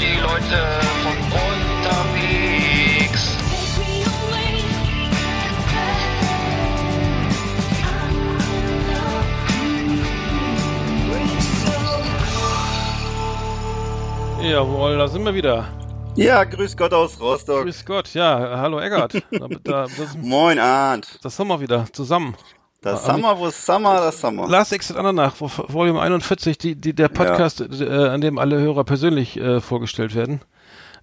die 0.00 0.20
Leute 0.20 0.58
von 1.02 1.16
unterwegs. 1.32 2.66
Jawohl, 14.42 14.98
da 14.98 15.08
sind 15.08 15.24
wir 15.24 15.34
wieder. 15.34 15.66
Ja, 16.14 16.44
grüß 16.44 16.76
Gott 16.76 16.92
aus 16.92 17.18
Rostock. 17.20 17.64
Grüß 17.64 17.84
Gott, 17.84 18.14
ja, 18.14 18.58
hallo 18.58 18.78
Eggert. 18.80 19.14
Da, 19.30 19.48
da, 19.64 19.86
das, 19.86 20.16
Moin, 20.16 20.58
Arndt. 20.58 21.18
das 21.22 21.38
haben 21.38 21.48
wir 21.48 21.60
wieder 21.60 21.86
zusammen. 21.92 22.34
Das 22.92 23.04
Aber 23.04 23.14
Summer, 23.14 23.38
wo 23.38 23.46
ist 23.48 23.66
Summer, 23.66 23.96
das 24.00 24.20
Summer. 24.20 24.48
Last 24.48 24.72
Exit 24.72 24.96
Andernach, 24.96 25.34
Volume 25.40 26.00
41, 26.00 26.56
die, 26.58 26.74
die, 26.76 26.92
der 26.94 27.08
Podcast, 27.08 27.60
äh, 27.60 27.84
an 27.90 28.20
dem 28.20 28.38
alle 28.38 28.58
Hörer 28.58 28.84
persönlich 28.84 29.36
äh, 29.38 29.60
vorgestellt 29.60 30.14
werden. 30.14 30.40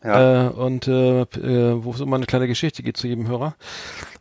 Ja. 0.04 0.48
Äh, 0.48 0.50
und 0.50 0.88
äh, 0.90 1.22
äh, 1.22 1.84
wo 1.84 1.92
es 1.92 2.02
immer 2.02 2.18
eine 2.18 2.26
kleine 2.26 2.48
Geschichte 2.48 2.84
geht 2.84 2.98
zu 2.98 3.08
jedem 3.08 3.28
Hörer. 3.28 3.56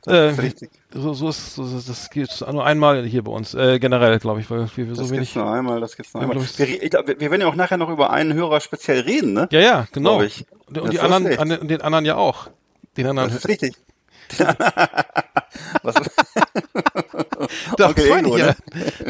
Das 0.05 0.15
Äh, 0.37 0.41
richtig. 0.41 0.71
so, 0.93 1.13
so 1.13 1.29
ist 1.29 1.55
so, 1.57 1.65
das 1.65 2.09
geht 2.11 2.45
nur 2.53 2.65
einmal 2.65 3.05
hier 3.05 3.25
bei 3.25 3.33
uns, 3.33 3.55
äh, 3.55 3.79
generell, 3.81 4.19
glaube 4.21 4.41
ich, 4.41 4.49
weil 4.51 4.69
wir, 4.77 4.89
wir 4.89 4.95
so 4.95 5.03
Das 5.03 5.11
wenig. 5.11 5.33
gibt's 5.33 5.35
nur 5.37 5.53
einmal, 5.53 5.81
das 5.81 5.97
gibt's 5.97 6.15
nur 6.15 6.23
Ja, 6.23 6.29
einmal. 6.29 6.45
Wir, 6.57 6.83
ich 6.85 6.91
glaub, 6.91 7.07
wir 7.09 7.19
werden 7.21 7.41
ja 7.41 7.47
auch 7.49 7.55
nachher 7.57 7.79
noch 7.79 7.89
über 7.89 8.11
einen 8.11 8.33
Hörer 8.35 8.61
speziell 8.61 9.01
reden, 9.01 9.33
ne? 9.33 9.49
Ja, 9.51 9.61
ja, 9.61 9.87
genau. 9.93 10.19
Und, 10.21 10.45
Das 10.71 10.83
und 10.85 10.93
die 10.93 11.01
anderen, 11.01 11.39
an, 11.39 11.49
den- 11.49 11.67
den 11.69 11.81
anderen 11.83 12.05
ja 12.05 12.15
auch. 12.17 12.49
Den 12.97 13.07
anderen. 13.09 13.29
Das 13.31 13.39
ist 13.39 13.49
richtig. 13.49 13.75
Was, 15.83 15.95
Das 17.77 17.89
Onkel 17.89 18.09
meine 18.09 18.29
Ingo, 18.29 18.37
ich 18.37 18.43
ja. 18.43 18.47
ne? 18.49 18.57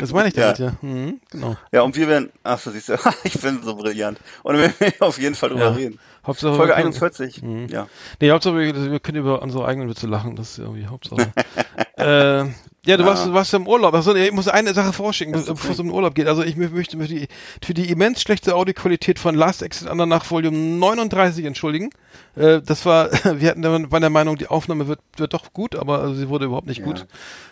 Das 0.01 0.13
meine 0.13 0.29
ich 0.29 0.35
damit, 0.35 0.59
ja. 0.59 0.73
Mhm, 0.83 1.21
genau. 1.31 1.57
ja, 1.73 1.83
und 1.83 1.97
wir 1.97 2.09
werden, 2.09 2.31
ach 2.43 2.59
so, 2.59 2.71
siehst 2.71 2.89
du, 2.89 2.95
ich 3.25 3.41
bin 3.41 3.63
so 3.63 3.77
brillant. 3.77 4.19
Und 4.43 4.57
wir 4.57 4.73
werden 4.81 4.95
auf 5.01 5.19
jeden 5.19 5.35
Fall 5.35 5.51
drüber 5.51 5.63
Ja. 5.67 5.71
reden. 5.73 5.99
Hauptsache, 6.27 6.55
Folge 6.55 6.71
wir 6.71 6.77
können- 6.77 6.87
41, 6.95 7.43
Mhm. 7.43 7.67
ja. 7.69 7.89
Nee, 8.21 8.31
Hauptsache, 8.31 8.57
wir, 8.57 8.91
wir 8.93 9.01
können 9.01 9.19
über 9.19 9.43
unsere 9.43 9.67
eigenen 9.67 9.89
Witze 9.89 10.07
lachen. 10.07 10.37
Das 10.37 10.51
ist 10.53 10.59
irgendwie 10.59 10.87
Hauptsache. 10.87 11.33
äh, 11.97 12.45
ja, 12.85 12.97
du 12.97 13.05
warst, 13.05 13.27
du 13.27 13.33
warst 13.33 13.53
ja 13.53 13.59
im 13.61 13.69
Urlaub. 13.69 13.95
Also, 13.95 14.15
ich 14.15 14.33
muss 14.33 14.49
eine 14.49 14.75
Sache 14.75 14.93
vorschicken, 14.93 15.33
bevor 15.33 15.71
es 15.71 15.79
um 15.79 15.87
den 15.87 15.95
Urlaub 15.95 16.15
geht. 16.17 16.27
Also, 16.27 16.43
ich 16.43 16.57
mö- 16.57 16.71
möchte 16.71 16.97
für 16.99 17.07
die, 17.07 17.29
für 17.65 17.75
die 17.75 17.91
immens 17.91 18.21
schlechte 18.23 18.55
Audioqualität 18.57 19.19
von 19.21 19.35
Last 19.37 19.63
Exit 19.63 19.87
Andernach 19.89 20.29
Volume 20.31 20.57
39 20.57 21.45
entschuldigen. 21.45 21.91
Äh, 22.37 22.61
das 22.63 22.87
war, 22.87 23.11
wir 23.41 23.49
hatten, 23.51 23.63
waren 23.91 24.01
der 24.01 24.11
Meinung, 24.11 24.37
die 24.37 24.49
Aufnahme 24.49 24.89
wird, 24.89 25.01
wird 25.17 25.35
doch 25.35 25.53
gut, 25.53 25.77
aber 25.77 26.01
also, 26.01 26.15
sie 26.15 26.29
wurde 26.29 26.47
überhaupt 26.47 26.67
nicht 26.67 26.79
Ja. 26.81 26.87
gut. 26.87 27.07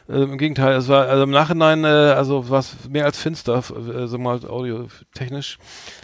Äh, 0.08 0.22
Im 0.22 0.38
Gegenteil, 0.38 0.74
es 0.76 0.88
war 0.88 1.06
also 1.06 1.22
im 1.22 1.30
Nachhinein, 1.30 1.84
äh, 1.84 1.88
also 1.88 2.48
war 2.50 2.60
es 2.60 2.74
mehr 2.88 3.04
als 3.04 3.18
finster, 3.18 3.62
äh, 3.94 4.06
so 4.06 4.18
mal 4.18 4.40
audiotechnisch, 4.44 5.58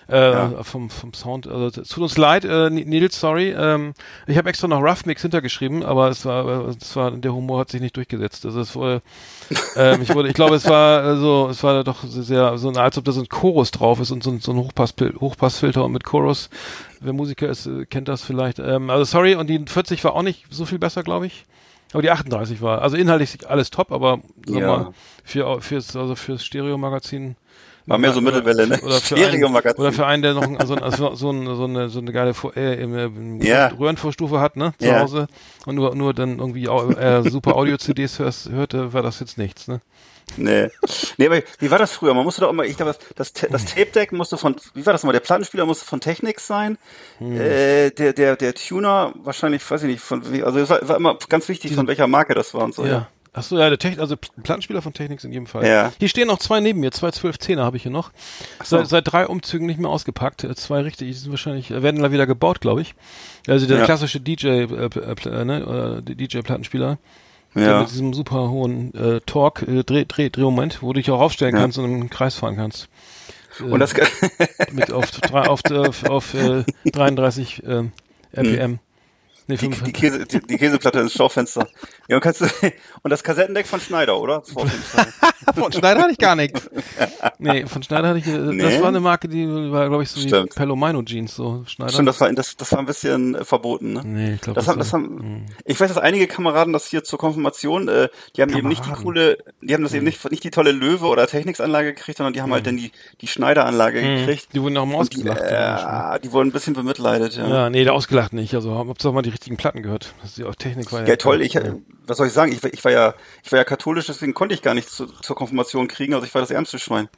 äh, 0.08 0.30
Ja. 0.32 0.62
vom, 0.62 0.90
vom 0.90 1.12
Sound. 1.14 1.46
Also 1.48 1.82
tut 1.82 2.02
uns 2.02 2.16
leid, 2.16 2.44
äh, 2.44 2.70
Nils, 2.70 3.18
sorry. 3.18 3.54
Ähm, 3.56 3.94
ich 4.26 4.36
habe 4.38 4.48
extra 4.48 4.68
noch 4.68 4.80
Rough 4.82 5.06
Mix 5.06 5.22
hintergeschrieben, 5.22 5.82
aber 5.82 6.08
es 6.08 6.24
war, 6.24 6.68
äh, 6.68 6.74
es 6.80 6.94
war, 6.94 7.10
der 7.10 7.32
Humor 7.34 7.60
hat 7.60 7.70
sich 7.70 7.80
nicht 7.80 7.96
durchgesetzt. 7.96 8.44
Also 8.46 8.60
es 8.60 8.74
wurde, 8.76 9.02
ähm, 9.76 10.02
ich 10.02 10.14
wurde, 10.14 10.28
ich 10.28 10.34
glaube, 10.34 10.54
es 10.56 10.66
war 10.68 11.16
so, 11.16 11.48
es 11.50 11.62
war 11.62 11.82
doch 11.82 12.04
sehr, 12.04 12.58
so 12.58 12.70
als 12.70 12.98
ob 12.98 13.04
da 13.04 13.12
so 13.12 13.20
ein 13.20 13.28
Chorus 13.28 13.70
drauf 13.70 14.00
ist 14.00 14.10
und 14.10 14.22
so, 14.22 14.30
ein- 14.30 14.40
so 14.40 14.52
ein 14.52 14.58
Hochpasspil- 14.58 15.18
Hochpassfilter 15.20 15.88
mit 15.88 16.04
Chorus. 16.04 16.50
Wer 17.00 17.12
Musiker 17.12 17.48
ist, 17.48 17.66
äh, 17.66 17.86
kennt 17.86 18.08
das 18.08 18.22
vielleicht. 18.22 18.58
Ähm, 18.58 18.90
also 18.90 19.04
sorry, 19.04 19.34
und 19.34 19.48
die 19.48 19.62
40 19.66 20.02
war 20.04 20.14
auch 20.14 20.22
nicht 20.22 20.44
so 20.50 20.64
viel 20.64 20.78
besser, 20.78 21.02
glaube 21.02 21.26
ich. 21.26 21.44
Aber 21.92 22.02
die 22.02 22.10
38 22.10 22.60
war, 22.62 22.82
also 22.82 22.96
inhaltlich 22.96 23.48
alles 23.48 23.70
top, 23.70 23.92
aber 23.92 24.18
sag 24.44 24.60
Ja. 24.60 24.66
mal, 24.66 24.92
für, 25.24 25.60
fürs, 25.60 25.94
also 25.94 26.14
fürs 26.16 26.44
Stereo-Magazin. 26.44 27.36
War 27.88 27.98
mehr 27.98 28.10
so 28.12 28.18
Oder- 28.18 28.32
Mittelwelle, 28.32 28.66
ne? 28.66 28.80
Oder 28.82 28.94
für, 29.00 29.14
einen, 29.14 29.24
Stereo-Magazin. 29.28 29.80
oder 29.80 29.92
für 29.92 30.06
einen, 30.06 30.22
der 30.22 30.34
noch 30.34 30.42
ein- 30.42 30.56
also, 30.56 30.74
also 30.74 31.14
so, 31.14 31.28
eine, 31.30 31.54
so, 31.54 31.64
eine, 31.64 31.88
so 31.88 32.00
eine 32.00 32.12
geile 32.12 32.34
Vor- 32.34 32.56
äh, 32.56 32.82
äh, 32.82 33.10
Ja. 33.40 33.68
Röhrenvorstufe 33.68 34.40
hat, 34.40 34.56
ne? 34.56 34.74
Zu 34.78 34.86
Ja. 34.88 35.00
Hause 35.00 35.28
und 35.66 35.76
nur, 35.76 35.94
nur 35.94 36.12
dann 36.12 36.40
irgendwie 36.40 36.64
äh, 36.66 37.30
super 37.30 37.54
Audio-CDs 37.54 38.18
hörte, 38.50 38.92
war 38.92 39.02
das 39.02 39.20
jetzt 39.20 39.38
nichts, 39.38 39.68
ne? 39.68 39.80
Nee. 40.36 40.68
Nee, 41.18 41.26
aber 41.26 41.40
wie 41.60 41.70
war 41.70 41.78
das 41.78 41.92
früher? 41.92 42.12
Man 42.12 42.24
musste 42.24 42.40
doch 42.42 42.50
immer, 42.50 42.64
ich 42.64 42.76
glaube, 42.76 42.92
das, 42.92 42.98
das, 43.14 43.32
Ta- 43.32 43.46
das 43.50 43.64
Tape 43.64 43.86
Deck 43.86 44.12
musste 44.12 44.36
von, 44.36 44.56
wie 44.74 44.84
war 44.84 44.92
das 44.92 45.02
mal? 45.04 45.12
Der 45.12 45.20
Plattenspieler 45.20 45.64
musste 45.66 45.84
von 45.86 46.00
Technics 46.00 46.46
sein. 46.46 46.78
Äh, 47.20 47.90
der, 47.92 48.12
der, 48.12 48.36
der 48.36 48.54
Tuner 48.54 49.12
wahrscheinlich, 49.22 49.68
weiß 49.70 49.82
ich 49.84 49.88
nicht, 49.88 50.00
von, 50.00 50.32
wie- 50.32 50.42
also 50.42 50.58
es 50.58 50.68
war, 50.68 50.86
war 50.88 50.96
immer 50.96 51.16
ganz 51.28 51.48
wichtig, 51.48 51.74
von 51.74 51.86
welcher 51.86 52.06
Marke 52.06 52.34
das 52.34 52.52
war 52.54 52.64
und 52.64 52.74
so. 52.74 52.84
Ja. 52.84 53.08
Ach 53.38 53.42
so, 53.42 53.58
ja, 53.58 53.68
der 53.68 53.78
Techn 53.78 54.00
also 54.00 54.14
Pl- 54.14 54.30
Plattenspieler 54.42 54.80
von 54.82 54.94
Technics 54.94 55.22
in 55.24 55.30
jedem 55.32 55.46
Fall. 55.46 55.66
Ja. 55.66 55.92
Hier 55.98 56.08
stehen 56.08 56.26
noch 56.26 56.38
zwei 56.38 56.60
neben 56.60 56.80
mir, 56.80 56.90
zwei 56.90 57.08
12-10er 57.10 57.60
habe 57.62 57.76
ich 57.76 57.82
hier 57.82 57.92
noch. 57.92 58.10
so. 58.64 58.78
Seit, 58.78 58.88
seit 58.88 59.12
drei 59.12 59.26
Umzügen 59.26 59.66
nicht 59.66 59.78
mehr 59.78 59.90
ausgepackt. 59.90 60.42
Äh, 60.44 60.54
Zwei 60.54 60.80
richtig, 60.80 61.08
die 61.08 61.12
sind 61.14 61.30
wahrscheinlich, 61.30 61.70
äh, 61.70 61.82
werden 61.82 62.02
da 62.02 62.10
wieder 62.12 62.26
gebaut, 62.26 62.60
glaube 62.62 62.80
ich. 62.80 62.94
Also 63.46 63.66
der 63.66 63.78
Ja. 63.78 63.84
klassische 63.84 64.20
DJ, 64.20 64.46
äh, 64.48 64.62
äh, 64.64 64.88
äh, 65.28 65.44
ne, 65.44 66.02
äh, 66.08 66.14
DJ-Plattenspieler. 66.14 66.98
Ja. 67.56 67.80
mit 67.80 67.90
diesem 67.90 68.12
super 68.12 68.50
hohen 68.50 68.92
äh, 68.94 69.20
Torque, 69.26 69.62
äh, 69.66 69.82
Dreh, 69.84 70.04
Dreh, 70.06 70.28
Drehmoment, 70.30 70.82
wo 70.82 70.92
du 70.92 71.00
dich 71.00 71.10
auch 71.10 71.20
aufstellen 71.20 71.54
Ja. 71.54 71.62
kannst 71.62 71.78
und 71.78 71.84
im 71.86 72.10
Kreis 72.10 72.34
fahren 72.34 72.56
kannst. 72.56 72.88
Und 73.60 73.80
das, 73.80 73.94
Mit 74.72 74.92
auf, 74.92 75.10
auf, 75.32 75.60
auf, 75.70 76.04
auf 76.04 76.34
äh, 76.34 76.64
33 76.90 77.62
äh, 77.64 77.84
RPM. 78.32 78.78
Nee, 79.48 79.56
die, 79.56 79.66
55. 79.72 79.84
die, 79.84 79.92
Käse, 79.92 80.26
die, 80.26 80.40
die 80.46 80.56
Käseplatte 80.58 81.00
ins 81.00 81.12
Schaufenster. 81.12 81.68
Ja, 82.08 82.16
und 82.16 82.22
kannst 82.22 82.40
du, 82.40 82.46
und 83.02 83.10
das 83.10 83.22
Kassettendeck 83.22 83.66
von 83.66 83.80
Schneider, 83.80 84.18
oder? 84.20 84.42
Von 85.54 85.72
Schneider 85.72 86.02
hatte 86.02 86.12
ich 86.12 86.18
gar 86.18 86.34
nichts. 86.34 86.68
Nee, 87.38 87.66
von 87.66 87.80
Schneider 87.82 88.08
hatte 88.08 88.18
ich, 88.18 88.26
äh, 88.26 88.32
das 88.36 88.50
Nee? 88.50 88.80
war 88.80 88.88
eine 88.88 88.98
Marke, 89.00 89.28
die 89.28 89.46
war, 89.70 89.88
glaube 89.88 90.02
ich, 90.02 90.10
so 90.10 90.20
wie 90.20 90.26
Stimmt. 90.26 90.54
Palomino 90.56 91.02
Jeans, 91.02 91.36
so 91.36 91.62
Schneider. 91.66 91.92
Stimmt, 91.92 92.08
das 92.08 92.20
war, 92.20 92.32
das, 92.32 92.56
das 92.56 92.72
war 92.72 92.80
ein 92.80 92.86
bisschen 92.86 93.36
äh, 93.36 93.44
verboten, 93.44 93.92
ne? 93.92 94.02
Nee, 94.04 94.34
ich 94.34 94.40
glaube, 94.40 94.58
Das 94.58 94.66
haben, 94.66 94.78
das 94.78 94.92
haben, 94.92 95.46
ich 95.64 95.78
weiß, 95.78 95.88
dass 95.88 95.98
einige 95.98 96.26
Kameraden 96.26 96.72
das 96.72 96.86
hier 96.88 97.04
zur 97.04 97.18
Konfirmation, 97.20 97.86
äh, 97.88 98.08
die 98.36 98.42
haben 98.42 98.50
eben 98.56 98.66
nicht 98.68 98.80
die 98.80 98.90
Kameraden. 98.90 99.04
coole, 99.04 99.38
die 99.62 99.72
haben 99.74 99.84
das 99.84 99.94
eben 99.94 100.04
nicht, 100.04 100.28
nicht 100.30 100.42
die 100.42 100.50
tolle 100.50 100.72
Löwe 100.72 101.06
oder 101.06 101.26
Technics-Anlage 101.28 101.94
gekriegt, 101.94 102.18
sondern 102.18 102.32
die 102.32 102.42
haben 102.42 102.52
halt 102.52 102.66
dann 102.66 102.76
die, 102.76 102.90
die 103.20 103.28
Schneider-Anlage 103.28 104.02
gekriegt. 104.02 104.48
die 104.52 104.60
wurden 104.60 104.74
noch 104.74 104.86
mal 104.86 104.96
ausgelacht. 104.96 105.40
die 105.40 105.44
äh, 105.44 106.20
die 106.24 106.32
wurden 106.32 106.48
ein 106.48 106.52
bisschen 106.52 106.74
bemitleidet, 106.74 107.36
ja. 107.36 107.46
ja, 107.46 107.70
nee, 107.70 107.84
der 107.84 107.94
ausgelacht 107.94 108.32
nicht. 108.32 108.54
Also, 108.54 108.74
hab's 108.74 109.06
auch 109.06 109.12
mal 109.12 109.22
die 109.22 109.30
richtigen 109.36 109.56
Platten 109.56 109.82
gehört. 109.82 110.14
Das 110.22 110.30
ist 110.32 110.38
ja 110.38 110.46
auch 110.46 110.54
Technik 110.54 110.90
war 110.92 111.02
ja. 111.02 111.06
Ja, 111.08 111.16
toll. 111.16 111.42
Ich, 111.42 111.54
was 112.06 112.16
soll 112.16 112.26
ich 112.26 112.32
sagen? 112.32 112.52
Ich, 112.52 112.62
war- 112.62 112.72
ich 112.72 112.84
war 112.84 112.92
ja, 112.92 113.14
ich 113.44 113.52
war 113.52 113.58
ja 113.58 113.64
katholisch, 113.64 114.06
deswegen 114.06 114.34
konnte 114.34 114.54
ich 114.54 114.62
gar 114.62 114.74
nichts 114.74 114.96
zu, 114.96 115.06
zur 115.06 115.36
Konfirmation 115.36 115.88
kriegen. 115.88 116.14
Also 116.14 116.26
ich 116.26 116.34
war 116.34 116.40
das 116.40 116.50
ärmste 116.50 116.78
Schwein. 116.78 117.08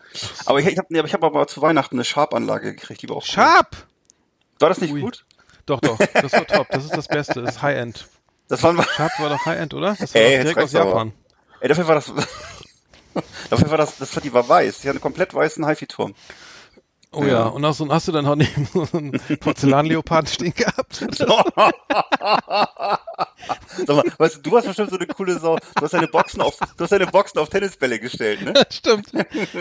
Aber 0.45 0.59
ich, 0.61 0.67
ich 0.67 0.77
habe, 0.79 0.89
nee, 0.91 0.99
aber 0.99 1.09
ich 1.09 1.15
habe 1.15 1.25
aber 1.27 1.47
zu 1.47 1.63
Weihnachten 1.63 1.97
eine 1.97 2.05
Sharp-Anlage 2.05 2.75
gekriegt, 2.75 3.03
die 3.03 3.09
war 3.09 3.17
auch 3.17 3.23
cool. 3.25 3.33
Sharp! 3.33 3.87
War 4.59 4.69
das 4.69 4.81
nicht 4.81 4.93
Ui. 4.93 5.01
gut? 5.01 5.25
Doch, 5.67 5.81
doch, 5.81 5.99
das 6.15 6.33
war 6.33 6.47
top. 6.47 6.67
Das 6.71 6.85
ist 6.85 6.97
das 6.97 7.07
Beste. 7.09 7.43
Das 7.43 7.57
ist 7.57 7.63
High-End. 7.63 8.09
Das 8.49 8.63
waren, 8.63 8.83
Sharp 8.83 9.13
war 9.19 9.29
doch 9.29 9.45
High-End, 9.47 9.75
oder? 9.75 9.95
Das 9.99 10.15
war 10.15 10.21
Ey, 10.21 10.31
direkt 10.41 10.57
aus 10.59 10.63
reicht's 10.65 10.75
aber. 10.75 10.91
Japan. 10.91 11.13
ey, 11.61 11.69
dafür 11.69 11.87
war 11.87 11.95
das, 11.95 12.13
dafür 13.51 13.71
war 13.71 13.79
das, 13.79 13.99
das 13.99 14.11
die 14.13 14.33
war 14.33 14.49
weiß. 14.49 14.81
Die 14.81 14.89
hat 14.89 14.95
einen 14.95 15.01
komplett 15.03 15.35
weißen 15.35 15.67
HiFi-Turm. 15.67 16.15
Oh 17.11 17.25
ja, 17.25 17.45
und 17.47 17.65
hast, 17.65 17.81
du- 17.81 17.91
hast 17.91 18.07
du 18.09 18.13
dann 18.13 18.27
auch 18.27 18.35
neben 18.37 18.67
so 18.73 18.87
einen 18.93 19.13
Porzellanleoparden 19.41 20.29
stehen 20.31 20.53
gehabt? 20.55 21.07
Sag 23.87 23.97
mal, 23.97 24.05
weißt 24.19 24.37
du, 24.37 24.41
du 24.43 24.57
hast 24.57 24.67
bestimmt 24.67 24.91
so 24.91 24.97
eine 24.97 25.07
coole 25.07 25.39
Sau. 25.39 25.57
Du 25.57 25.83
hast 25.83 25.95
deine 25.95 26.09
Boxen 26.09 26.41
auf, 26.43 26.57
du 26.59 26.85
hast 26.85 26.91
deine 26.91 27.07
Boxen 27.07 27.39
auf 27.39 27.49
Tennisbälle 27.49 27.99
gestellt, 27.99 28.43
ne? 28.43 28.53
Stimmt. 28.71 29.07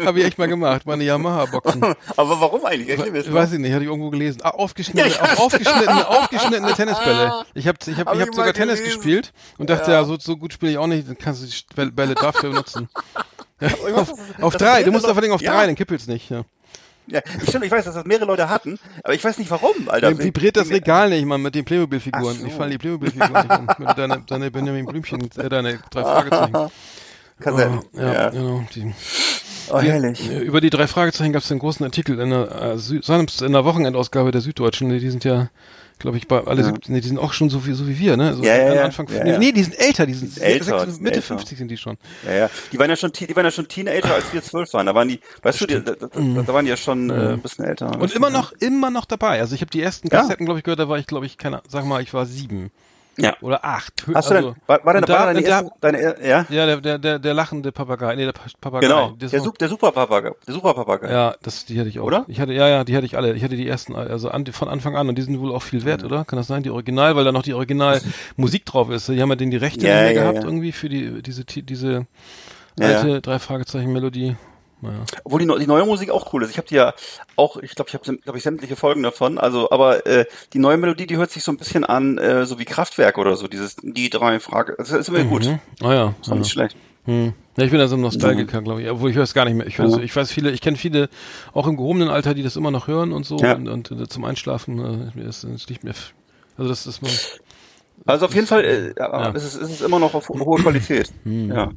Habe 0.06 0.20
ich 0.20 0.26
echt 0.26 0.38
mal 0.38 0.48
gemacht. 0.48 0.86
Meine 0.86 1.04
Yamaha-Boxen. 1.06 1.84
Aber 2.18 2.42
warum 2.42 2.66
eigentlich? 2.66 2.98
Das 2.98 3.08
mal. 3.10 3.34
Weiß 3.34 3.54
ich 3.54 3.60
nicht, 3.60 3.72
hatte 3.74 3.84
ich 3.84 3.90
irgendwo 3.90 4.10
gelesen. 4.10 4.40
Ah, 4.44 4.50
aufgeschnittene, 4.50 5.06
auf, 5.22 5.40
aufgeschnittene, 5.40 6.08
aufgeschnittene 6.08 6.74
Tennisbälle. 6.74 7.46
Ich 7.54 7.68
habe 7.68 7.78
ich 7.86 7.98
hab, 7.98 8.08
Hab 8.08 8.16
ich 8.16 8.22
hab 8.22 8.28
ich 8.30 8.36
sogar 8.36 8.46
mal 8.48 8.54
Tennis 8.54 8.80
gelesen. 8.80 8.98
gespielt 8.98 9.34
und 9.58 9.70
dachte, 9.70 9.92
ja, 9.92 10.04
so, 10.04 10.18
so 10.20 10.36
gut 10.38 10.54
spiele 10.54 10.74
ich 10.74 10.78
auch 10.78 10.88
nicht, 10.88 11.08
dann 11.08 11.18
kannst 11.18 11.42
du 11.44 11.48
die 11.48 11.92
Bälle- 11.92 12.16
dafür 12.16 12.50
benutzen. 12.50 12.90
Ja, 13.62 13.70
auf, 13.96 14.14
auf 14.42 14.56
drei, 14.58 14.84
du 14.84 14.92
musst 14.92 15.06
vor 15.06 15.16
allem 15.18 15.32
auf 15.32 15.42
noch- 15.42 15.48
drei, 15.48 15.62
ja. 15.62 15.66
dann 15.68 15.76
kippelt's 15.76 16.08
nicht. 16.08 16.30
Ja. 16.30 16.44
Ja, 17.10 17.22
ich, 17.42 17.48
stimmt, 17.50 17.66
ich 17.66 17.72
weiß, 17.72 17.86
dass 17.86 17.96
das 17.96 18.06
mehrere 18.06 18.26
Leute 18.26 18.50
hatten, 18.50 18.78
aber 19.04 19.14
ich 19.14 19.24
weiß 19.24 19.38
nicht 19.38 19.50
warum, 19.50 19.74
Alter. 19.88 20.10
Dann 20.10 20.20
vibriert 20.20 20.58
das 20.58 20.70
Regal 20.70 21.10
nicht, 21.10 21.26
man, 21.26 21.42
mit 21.42 21.56
den 21.56 21.64
Playmobil-Figuren. 21.66 22.36
So. 22.38 22.46
Ich 22.48 22.54
fallen 22.54 22.72
die 22.72 22.78
Playmobil-Figuren 22.78 23.48
nicht 23.48 23.60
um. 23.80 23.86
Mit 23.86 23.98
deine, 23.98 24.24
deine 24.28 24.52
Benjamin 24.52 24.86
Blümchen, 24.86 25.22
äh, 25.38 25.50
deine 25.50 25.80
drei 25.90 26.02
Fragezeichen. 26.02 26.54
Kassetten. 27.40 27.80
Oh, 27.94 28.00
ja, 28.00 28.14
ja. 28.14 28.30
genau. 28.30 28.64
Die, 28.76 28.94
Oh, 29.70 29.80
herrlich. 29.80 30.30
Äh, 30.32 30.40
Über 30.40 30.62
die 30.62 30.70
drei 30.70 30.88
Fragezeichen 30.88 31.34
gab 31.34 31.44
es 31.44 31.52
einen 31.52 31.60
großen 31.60 31.86
Artikel 31.86 32.20
in 32.20 32.30
der, 32.30 32.52
äh, 32.52 32.74
Sü- 32.76 33.46
in 33.46 33.52
der 33.52 33.66
Wochenendausgabe 33.66 34.32
der 34.32 34.40
Süddeutschen. 34.42 34.90
Die 34.90 35.10
sind 35.10 35.24
ja, 35.26 35.50
glaube 36.00 36.18
ich, 36.18 36.28
bei 36.28 36.40
alle, 36.46 36.62
Ja. 36.62 36.68
Sieb- 36.68 36.90
nee, 36.90 37.02
die 37.02 37.08
sind 37.08 37.18
auch 37.18 37.34
schon 37.34 37.50
so 37.50 37.66
wie, 37.66 37.74
so 37.74 37.88
wie 37.88 37.98
wir, 38.00 38.18
ne? 38.18 38.34
So 38.34 38.44
Ja, 38.44 38.74
ja. 38.74 38.84
Anfang, 38.84 39.08
Ja, 39.10 39.24
nee, 39.24 39.32
ja. 39.32 39.38
nee, 39.40 39.52
die 39.52 39.64
sind 39.64 39.80
älter, 39.80 40.06
die 40.06 40.14
sind, 40.14 40.38
älter, 40.40 40.66
sechs- 40.66 40.86
die 40.86 40.92
sind 40.92 41.02
Mitte 41.04 41.16
älter. 41.16 41.28
50 41.28 41.58
sind 41.58 41.68
die 41.70 41.78
schon. 41.78 41.98
Ja, 42.26 42.34
ja. 42.34 42.50
Die 42.72 42.80
waren 42.80 42.90
ja 42.90 42.96
schon, 42.96 43.12
die 43.12 43.36
waren 43.36 43.46
ja 43.46 43.52
schon 43.52 43.68
Teenager, 43.68 44.14
als 44.16 44.32
wir 44.34 44.42
zwölf 44.44 44.74
waren. 44.74 44.86
Da 44.86 44.94
waren 44.96 45.08
die, 45.08 45.20
weißt 45.42 45.62
du, 45.62 45.66
die, 45.66 45.74
da, 45.84 45.94
da, 45.94 46.08
da 46.08 46.54
waren 46.54 46.66
die 46.66 46.70
ja 46.72 46.78
schon 46.78 47.10
äh, 47.10 47.14
ein 47.34 47.42
bisschen 47.42 47.66
älter. 47.66 48.00
Und 48.00 48.12
immer 48.14 48.30
noch, 48.30 48.52
immer 48.60 48.90
noch 48.92 49.06
dabei. 49.06 49.40
Also 49.40 49.56
ich 49.56 49.62
habe 49.62 49.72
die 49.72 49.82
ersten. 49.82 50.10
Kassetten, 50.10 50.46
glaube 50.46 50.60
ich, 50.60 50.64
gehört, 50.64 50.80
da 50.80 50.88
war 50.90 50.98
ich, 51.00 51.08
glaube 51.08 51.26
ich, 51.26 51.38
keine, 51.38 51.62
sag 51.68 51.86
mal, 51.86 52.02
ich 52.02 52.14
war 52.14 52.26
sieben. 52.26 52.72
Ja. 53.18 53.36
Oder 53.42 53.66
acht. 53.66 54.06
Hast 54.14 54.32
also, 54.32 54.34
du 54.34 54.54
denn, 54.54 54.62
war, 54.68 54.86
war, 54.86 54.94
deine, 54.94 55.06
da, 55.06 55.14
war 55.14 55.26
deine, 55.34 55.42
erste, 55.42 55.72
deine, 55.82 56.28
ja? 56.28 56.46
Ja, 56.50 56.66
der, 56.66 56.82
der, 56.82 56.98
der, 57.00 57.20
der 57.20 57.34
lachende 57.34 57.72
Papagei, 57.72 58.16
nee, 58.16 58.26
der 58.26 58.34
Papagei. 58.34 58.88
Genau, 58.88 59.12
der, 59.12 59.30
der, 59.30 59.42
der 59.42 59.70
Super 59.70 59.92
Papagei, 59.92 60.32
der 60.46 60.54
Super 60.54 60.74
Papagei. 60.74 61.12
Ja, 61.12 61.36
das, 61.42 61.66
die 61.66 61.80
hatte 61.80 61.90
ich 61.90 62.00
auch. 62.00 62.06
Oder? 62.06 62.26
Ich 62.28 62.40
hatte, 62.40 62.54
ja, 62.54 62.68
ja, 62.68 62.84
die 62.84 62.96
hatte 62.96 63.06
ich 63.06 63.18
alle. 63.18 63.34
Ich 63.34 63.44
hatte 63.44 63.56
die 63.56 63.68
ersten, 63.68 63.96
also 63.96 64.30
an, 64.30 64.46
von 64.46 64.68
Anfang 64.68 64.96
an 64.96 65.10
und 65.10 65.18
die 65.18 65.24
sind 65.24 65.40
wohl 65.40 65.54
auch 65.54 65.64
viel 65.64 65.84
wert, 65.84 66.02
ja. 66.02 66.08
oder? 66.08 66.26
Kann 66.26 66.38
das 66.38 66.48
sein? 66.48 66.64
Die 66.64 66.70
Original, 66.70 67.16
weil 67.16 67.24
da 67.24 67.32
noch 67.32 67.44
die 67.44 67.54
Original 67.54 68.00
Musik 68.36 68.66
drauf 68.66 68.90
ist. 68.90 69.08
Die 69.10 69.22
haben 69.22 69.30
ja 69.30 69.36
den 69.36 69.52
die 69.52 69.58
Rechte 69.58 69.88
ja, 69.88 70.06
ja, 70.06 70.14
gehabt 70.14 70.44
irgendwie 70.44 70.72
für 70.72 70.90
die, 70.90 71.22
diese, 71.24 71.44
diese 71.44 72.06
alte 72.80 73.22
drei 73.22 73.40
Fragezeichen 73.40 73.92
Melodie. 73.92 74.36
Naja. 74.82 75.00
Obwohl 75.24 75.40
die, 75.40 75.60
die 75.60 75.68
neue 75.68 75.86
Musik 75.86 76.12
auch 76.12 76.32
cool 76.34 76.44
ist. 76.44 76.52
Ich 76.52 76.58
habe 76.58 76.68
die 76.68 76.76
ja 76.76 76.94
auch, 77.36 77.58
ich 77.58 77.74
glaube, 77.76 77.90
ich 77.90 77.94
habe 77.96 78.18
glaube 78.18 78.38
ich 78.38 78.44
sämtliche 78.44 78.76
Folgen 78.76 79.02
davon. 79.04 79.38
Also, 79.38 79.70
aber 79.72 80.06
äh, 80.06 80.26
die 80.54 80.60
neue 80.60 80.78
Melodie, 80.78 81.08
die 81.08 81.18
hört 81.18 81.32
sich 81.32 81.44
so 81.44 81.52
ein 81.52 81.58
bisschen 81.58 81.84
an, 81.84 82.18
äh, 82.18 82.46
so 82.46 82.60
wie 82.60 82.66
Kraftwerk 82.66 83.18
oder 83.18 83.36
so. 83.36 83.48
Dieses 83.48 83.76
die 83.82 84.10
drei 84.10 84.40
Frage. 84.40 84.76
Das 84.78 84.92
ist 84.92 85.10
immer 85.10 85.24
mhm. 85.24 85.30
gut. 85.30 85.50
Ah 85.82 85.94
ja, 85.94 86.14
ist 86.22 86.28
ja. 86.28 86.36
nicht 86.36 86.52
schlecht. 86.52 86.78
Hm. 87.06 87.34
Ja, 87.56 87.64
ich 87.64 87.72
bin 87.72 87.80
da 87.80 87.88
so 87.88 87.96
ein 87.96 88.02
Nostalgiker, 88.02 88.60
mhm. 88.60 88.66
glaube 88.66 88.82
ich. 88.84 88.90
Obwohl 88.90 89.10
ich 89.10 89.16
höre 89.16 89.24
es 89.24 89.34
gar 89.34 89.46
nicht 89.46 89.56
mehr. 89.56 89.66
Ich, 89.66 89.80
weiß, 89.80 89.94
ja. 89.94 90.00
ich 90.00 90.16
weiß 90.16 90.32
viele, 90.32 90.52
ich 90.52 90.62
kenne 90.62 90.78
viele, 90.78 91.10
auch 91.54 91.66
im 91.66 91.78
gehobenen 91.78 92.10
Alter, 92.10 92.34
die 92.34 92.44
das 92.44 92.56
immer 92.56 92.70
noch 92.70 92.88
hören 92.88 93.14
und 93.14 93.26
so. 93.26 93.38
Ja. 93.38 93.56
Und, 93.56 93.68
und, 93.68 93.92
und, 93.92 94.12
zum 94.12 94.26
Einschlafen 94.26 95.12
äh, 95.16 95.28
ist, 95.28 95.44
ist 95.46 95.70
nicht 95.70 95.84
mehr. 95.84 95.94
Also 96.58 96.70
das 96.70 96.86
ist 96.86 97.02
mal. 97.02 97.12
Also 98.06 98.26
auf 98.26 98.36
jeden 98.36 98.46
Fall 98.46 98.64
äh, 98.64 98.94
ja. 98.98 99.30
ist, 99.30 99.44
es, 99.44 99.56
ist 99.56 99.72
es 99.72 99.82
immer 99.82 100.00
noch 100.00 100.14
auf 100.14 100.30
hohe 100.30 100.62
Qualität. 100.62 101.12
Hm. 101.24 101.50
Ja. 101.50 101.72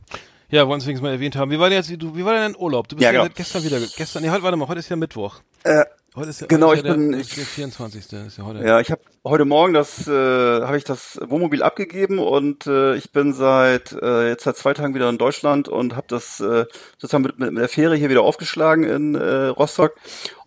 Ja, 0.50 0.67
wollen 0.67 0.85
wir 0.85 0.94
es 0.94 1.00
mal 1.00 1.12
erwähnt 1.12 1.37
haben. 1.37 1.50
Wie 1.50 1.58
war 1.58 1.70
denn 1.70 1.79
jetzt, 1.79 2.02
du, 2.02 2.17
wie 2.17 2.25
war 2.25 2.32
denn 2.32 2.52
dein 2.52 2.56
Urlaub? 2.61 2.88
Du 2.88 2.97
bist 2.97 3.05
ja, 3.05 3.12
ja 3.12 3.23
genau. 3.23 3.35
gestern 3.35 3.62
wieder, 3.62 3.79
gestern, 3.97 4.23
nee, 4.23 4.31
heute, 4.31 4.43
warte 4.43 4.56
mal, 4.56 4.67
heute 4.67 4.81
ist 4.81 4.88
ja 4.88 4.97
Mittwoch. 4.97 5.41
Äh, 5.62 5.85
heute 6.17 6.31
ist 6.31 6.41
ja, 6.41 6.49
genau, 6.49 6.69
heute 6.69 6.81
ich 6.88 6.93
bin, 6.93 7.12
der, 7.12 7.20
ich, 7.20 7.35
der 7.35 7.44
24. 7.44 8.12
Ist 8.12 8.38
ja, 8.38 8.44
heute. 8.44 8.64
ja, 8.67 8.81
ich 8.81 8.91
habe 8.91 9.00
heute 9.25 9.44
Morgen 9.44 9.75
das, 9.75 10.08
äh, 10.08 10.11
habe 10.11 10.78
ich 10.78 10.84
das 10.84 11.20
Wohnmobil 11.22 11.62
abgegeben 11.62 12.19
und 12.19 12.67
äh, 12.67 12.94
ich 12.96 13.12
bin 13.12 13.34
seit 13.34 13.93
äh, 13.93 14.28
jetzt 14.28 14.44
seit 14.44 14.56
zwei 14.56 14.72
Tagen 14.72 14.94
wieder 14.94 15.11
in 15.11 15.19
Deutschland 15.19 15.69
und 15.69 15.94
habe 15.94 16.06
das 16.08 16.40
äh, 16.40 16.64
sozusagen 16.99 17.25
mit, 17.25 17.38
mit 17.38 17.56
der 17.56 17.69
Fähre 17.69 17.96
hier 17.96 18.08
wieder 18.08 18.22
aufgeschlagen 18.22 18.84
in 18.84 19.14
äh, 19.14 19.46
Rostock 19.46 19.94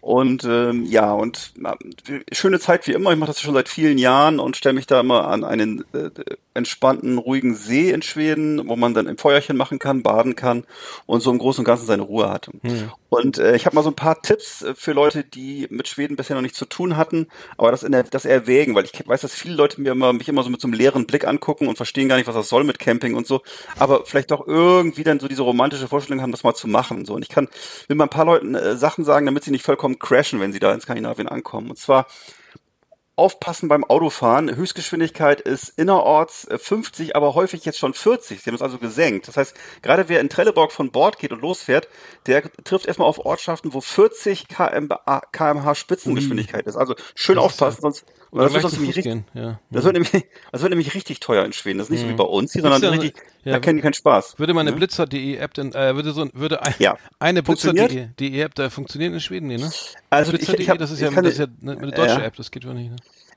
und 0.04 0.44
ähm, 0.44 0.84
ja, 0.84 1.14
und 1.14 1.54
äh, 1.64 2.20
schöne 2.36 2.60
Zeit 2.60 2.88
wie 2.88 2.92
immer. 2.92 3.14
Ich 3.14 3.18
mache 3.18 3.30
das 3.30 3.40
schon 3.40 3.54
seit 3.54 3.70
vielen 3.70 3.98
Jahren 3.98 4.42
und 4.42 4.58
stelle 4.58 4.74
mich 4.74 4.86
da 4.86 5.00
immer 5.00 5.28
an 5.30 5.46
einen 5.46 5.86
äh, 5.94 6.10
entspannten, 6.54 7.18
ruhigen 7.18 7.56
See 7.56 7.90
in 7.90 8.02
Schweden, 8.02 8.68
wo 8.68 8.76
man 8.76 8.94
dann 8.94 9.08
im 9.08 9.18
Feuerchen 9.18 9.56
machen 9.56 9.80
kann, 9.80 10.04
baden 10.04 10.36
kann 10.36 10.66
und 11.06 11.22
so 11.22 11.32
im 11.32 11.38
Großen 11.38 11.62
und 11.62 11.66
Ganzen 11.66 11.86
seine 11.86 12.02
Ruhe 12.02 12.30
hat. 12.30 12.50
Hm. 12.64 12.92
Und 13.08 13.38
äh, 13.38 13.56
ich 13.56 13.66
habe 13.66 13.78
mal 13.78 13.82
so 13.82 13.92
ein 13.92 13.96
paar 13.96 14.22
Tipps 14.22 14.62
äh, 14.62 14.76
für 14.76 14.92
Leute, 14.92 15.24
die 15.24 15.68
mit 15.70 15.88
Schweden 15.88 16.18
bisher 16.18 16.36
noch 16.36 16.42
nichts 16.42 16.58
zu 16.58 16.66
tun 16.66 16.98
hatten, 16.98 17.28
aber 17.58 17.72
das 17.72 17.84
in 17.84 17.94
der, 17.94 18.04
das 18.04 18.26
erwägen, 18.64 18.76
weil 18.76 18.86
ich 18.86 19.08
weiß, 19.08 19.22
dass 19.22 19.34
viele 19.34 19.56
Leute 19.56 19.82
mir 19.82 19.92
immer, 19.92 20.14
mich 20.14 20.30
immer 20.30 20.44
so 20.44 20.50
mit 20.50 20.62
so 20.62 20.68
einem 20.68 20.74
leeren 20.74 21.06
Blick 21.06 21.28
angucken 21.28 21.68
und 21.68 21.76
verstehen 21.76 22.10
gar 22.10 22.18
nicht, 22.18 22.28
was 22.28 22.36
das 22.36 22.50
soll 22.50 22.64
mit 22.64 22.80
Camping 22.80 23.16
und 23.16 23.28
so, 23.28 23.42
aber 23.78 24.06
vielleicht 24.06 24.32
doch 24.32 24.48
irgendwie 24.48 25.04
dann 25.04 25.20
so 25.20 25.28
diese 25.28 25.44
romantische 25.44 25.88
Vorstellung 25.88 26.22
haben, 26.22 26.32
das 26.32 26.44
mal 26.44 26.56
zu 26.56 26.68
machen. 26.68 27.06
So 27.06 27.14
und 27.16 27.24
ich 27.24 27.30
kann 27.30 27.48
will 27.88 27.96
mal 27.96 28.06
ein 28.06 28.10
paar 28.10 28.26
Leuten 28.26 28.56
äh, 28.56 28.76
Sachen 28.76 29.04
sagen, 29.06 29.26
damit 29.26 29.44
sie 29.44 29.52
nicht 29.52 29.66
vollkommen 29.66 30.00
crashen, 30.00 30.40
wenn 30.40 30.54
sie 30.54 30.60
da 30.60 30.74
in 30.74 30.82
Skandinavien 30.82 31.28
ankommen. 31.28 31.70
Und 31.70 31.78
zwar 31.78 32.08
aufpassen 33.16 33.70
beim 33.70 33.84
Autofahren. 33.84 34.56
Höchstgeschwindigkeit 34.56 35.40
ist 35.40 35.70
innerorts 35.78 36.48
50, 36.50 37.10
äh, 37.10 37.14
aber 37.14 37.36
häufig 37.36 37.64
jetzt 37.66 37.78
schon 37.78 37.94
40. 37.94 38.42
Sie 38.42 38.50
haben 38.50 38.56
es 38.56 38.62
also 38.62 38.80
gesenkt. 38.80 39.28
Das 39.28 39.38
heißt, 39.38 39.56
gerade 39.82 40.10
wer 40.10 40.20
in 40.20 40.30
Trelleborg 40.30 40.72
von 40.72 40.92
Bord 40.92 41.20
geht 41.20 41.32
und 41.32 41.42
losfährt, 41.42 41.88
der 42.26 42.44
trifft 42.64 42.88
erstmal 42.88 43.08
auf 43.08 43.20
Ortschaften, 43.20 43.74
wo 43.74 43.82
40 43.82 44.48
kmh 44.48 45.76
Spitzengeschwindigkeit 45.76 46.66
ist. 46.66 46.76
Also 46.76 46.96
schön 47.14 47.36
das 47.36 47.46
aufpassen, 47.46 47.82
sonst 47.82 48.06
oder 48.34 48.46
das, 48.46 48.54
wird 48.54 48.62
sonst 48.64 48.74
nämlich 48.74 48.98
richtig, 48.98 49.24
ja. 49.36 49.60
das, 49.70 49.84
wird 49.84 49.94
nämlich, 49.94 50.12
das 50.52 50.62
wird 50.62 50.70
nämlich 50.72 50.94
richtig 50.96 51.20
teuer 51.20 51.46
in 51.46 51.54
Schweden. 51.54 51.78
Das 51.78 51.88
ist 51.88 51.92
nicht 51.92 52.02
mhm. 52.02 52.08
so 52.08 52.14
wie 52.14 52.18
bei 52.18 52.24
uns 52.24 52.52
hier, 52.52 52.64
sondern 52.64 52.84
richtig, 52.84 53.14
ja, 53.44 53.54
da 53.54 53.60
kennen 53.60 53.78
die 53.78 53.84
keinen 53.84 53.94
Spaß. 53.94 54.40
Würde 54.40 54.54
meine 54.56 54.72
ne? 54.72 54.78
Blitzer.de 54.78 55.38
App 55.38 55.54
denn, 55.54 55.72
äh, 55.74 55.96
würde 55.96 56.14
so, 56.14 56.28
würde 56.34 56.62
ein, 56.64 56.74
ja. 56.80 56.98
eine 57.20 57.44
Blitzer.de 57.44 58.40
App 58.40 58.56
da 58.56 58.70
funktionieren 58.72 59.14
in 59.14 59.20
Schweden, 59.20 59.48
nee, 59.48 59.58
ne? 59.58 59.72
Also 60.10 60.32
Blitzer.de, 60.32 60.56
ich, 60.56 60.62
ich 60.62 60.70
hab, 60.70 60.80
das 60.80 60.90
ist 60.90 61.00
ja, 61.00 61.12
das 61.12 61.26
ist 61.26 61.38
ja 61.38 61.48
eine, 61.62 61.78
eine 61.78 61.92
deutsche 61.92 62.20
ja. 62.20 62.22
App, 62.22 62.36
das 62.36 62.50
geht 62.50 62.66
doch 62.66 62.74
nicht, 62.74 62.90
ne? 62.90 62.96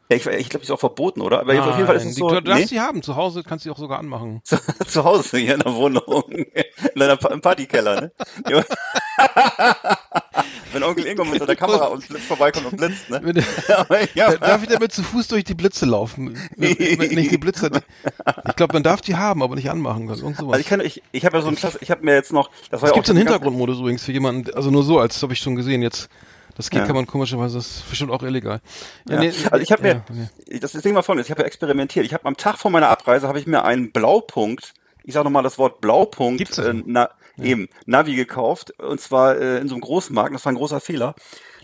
Ja, 0.09 0.17
ich, 0.17 0.27
ich 0.27 0.49
glaube, 0.49 0.61
die 0.61 0.69
ist 0.69 0.71
auch 0.71 0.79
verboten, 0.79 1.21
oder? 1.21 1.41
Aber 1.41 1.53
Nein, 1.53 1.63
auf 1.63 1.75
jeden 1.75 1.87
Fall 1.87 1.97
ist 1.97 2.05
es 2.05 2.15
so. 2.15 2.29
Du 2.29 2.41
darfst 2.41 2.61
nee? 2.61 2.67
sie 2.67 2.81
haben. 2.81 3.03
Zu 3.03 3.17
Hause 3.17 3.43
kannst 3.43 3.65
du 3.65 3.69
sie 3.69 3.75
auch 3.75 3.79
sogar 3.79 3.99
anmachen. 3.99 4.41
Zu, 4.45 4.57
zu 4.87 5.05
Hause, 5.05 5.39
hier 5.39 5.55
in 5.55 5.61
der 5.61 5.75
Wohnung. 5.75 6.29
In 6.95 7.03
im 7.03 7.41
Partykeller, 7.41 8.01
ne? 8.01 8.13
Wenn 10.77 10.83
Onkel 10.83 11.07
Ingo 11.07 11.25
mit 11.25 11.41
der 11.41 11.57
Kamera 11.57 11.87
und 11.87 12.05
vorbeikommt 12.05 12.67
und 12.67 12.77
blitzt, 12.77 13.09
ne? 13.09 13.23
ja. 14.15 14.37
Darf 14.37 14.63
ich 14.63 14.69
damit 14.69 14.93
zu 14.93 15.03
Fuß 15.03 15.29
durch 15.29 15.43
die 15.43 15.55
Blitze 15.55 15.87
laufen? 15.87 16.39
nicht 16.57 17.31
die 17.31 17.39
Blitze. 17.39 17.71
Ich 18.47 18.57
glaube, 18.57 18.75
man 18.75 18.83
darf 18.83 19.01
die 19.01 19.17
haben, 19.17 19.43
aber 19.43 19.55
nicht 19.55 19.71
anmachen. 19.71 20.11
Also 20.11 20.55
ich 20.59 20.67
kann, 20.67 20.81
ich, 20.81 21.03
ich 21.13 21.25
habe 21.25 21.39
ja 21.39 21.43
so 21.43 21.49
ein 21.49 21.57
Klasse, 21.57 21.79
ich 21.81 21.91
habe 21.91 22.05
mir 22.05 22.13
jetzt 22.13 22.31
noch, 22.31 22.51
das 22.71 22.83
war 22.83 22.89
es 22.89 22.91
ja 22.91 22.95
gibt 22.95 23.07
so 23.07 23.13
einen 23.13 23.21
Hintergrundmodus 23.21 23.79
übrigens 23.79 24.05
für 24.05 24.13
jemanden, 24.13 24.53
also 24.53 24.71
nur 24.71 24.85
so, 24.85 24.99
als 24.99 25.23
habe 25.23 25.33
ich 25.33 25.39
schon 25.39 25.57
gesehen 25.57 25.81
jetzt. 25.81 26.11
Das 26.59 26.69
geht, 26.69 26.81
ja. 26.81 26.87
kann 26.87 26.95
man 26.95 27.07
komischerweise, 27.07 27.57
das 27.57 27.67
ist 27.67 27.89
bestimmt 27.89 28.11
auch 28.11 28.23
illegal. 28.23 28.61
Ja, 29.09 29.19
nee, 29.19 29.33
also 29.51 29.63
ich 29.63 29.73
habe 29.73 29.83
mir, 29.83 30.03
okay. 30.11 30.61
das 30.61 30.73
Ding 30.73 30.93
mal 30.93 31.01
folgendes, 31.01 31.27
ich 31.27 31.31
habe 31.31 31.41
ja 31.41 31.47
experimentiert. 31.47 32.05
Ich 32.05 32.13
habe 32.13 32.27
am 32.27 32.37
Tag 32.37 32.59
vor 32.59 32.71
meiner 32.71 32.91
Abreise 32.91 33.29
habe 33.29 33.39
ich 33.39 33.47
mir 33.47 33.65
einen 33.65 33.93
Blaupunkt, 33.93 34.75
ich 35.05 35.15
sage 35.15 35.25
nochmal 35.25 35.43
das 35.43 35.57
Wort 35.57 35.81
Blaupunkt, 35.81 36.59
äh, 36.59 36.75
na, 36.85 37.05
ja. 37.05 37.11
Eben, 37.43 37.69
Navi 37.85 38.15
gekauft, 38.15 38.73
und 38.81 39.01
zwar 39.01 39.37
äh, 39.37 39.59
in 39.59 39.69
so 39.69 39.75
einem 39.75 39.83
Großmarkt, 39.83 40.35
das 40.35 40.45
war 40.45 40.53
ein 40.53 40.57
großer 40.57 40.81
Fehler. 40.81 41.15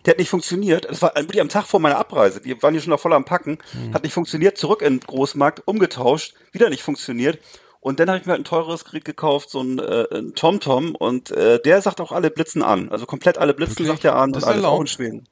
Der 0.04 0.12
hat 0.12 0.18
nicht 0.18 0.30
funktioniert. 0.30 0.88
Das 0.90 1.00
war 1.00 1.14
wirklich 1.14 1.40
am 1.40 1.48
Tag 1.48 1.66
vor 1.66 1.78
meiner 1.78 1.96
Abreise. 1.96 2.44
Wir 2.44 2.60
waren 2.60 2.74
hier 2.74 2.82
schon 2.82 2.90
noch 2.90 2.98
voll 2.98 3.12
am 3.12 3.24
Packen. 3.24 3.58
Mhm. 3.72 3.94
Hat 3.94 4.02
nicht 4.02 4.12
funktioniert. 4.12 4.58
Zurück 4.58 4.82
in 4.82 4.98
den 4.98 5.00
Großmarkt, 5.00 5.62
umgetauscht, 5.66 6.34
wieder 6.50 6.70
nicht 6.70 6.82
funktioniert. 6.82 7.38
Und 7.78 7.98
dann 7.98 8.08
habe 8.08 8.18
ich 8.18 8.26
mir 8.26 8.32
halt 8.32 8.42
ein 8.42 8.44
teures 8.44 8.84
Gerät 8.84 9.04
gekauft, 9.04 9.50
so 9.50 9.60
ein, 9.60 9.80
äh, 9.80 10.06
ein 10.12 10.34
TomTom, 10.34 10.94
und 10.94 11.32
äh, 11.32 11.60
der 11.60 11.82
sagt 11.82 12.00
auch 12.00 12.12
alle 12.12 12.30
Blitzen 12.30 12.62
an. 12.62 12.88
Also 12.90 13.06
komplett 13.06 13.38
alle 13.38 13.54
Blitzen 13.54 13.78
Wirklich? 13.78 13.88
sagt 13.88 14.04
er 14.04 14.14
an 14.16 14.32
das 14.32 14.44
und 14.44 14.50
alles 14.50 14.64
auch 14.64 14.80
in 14.80 14.86
Schweden. 14.86 15.28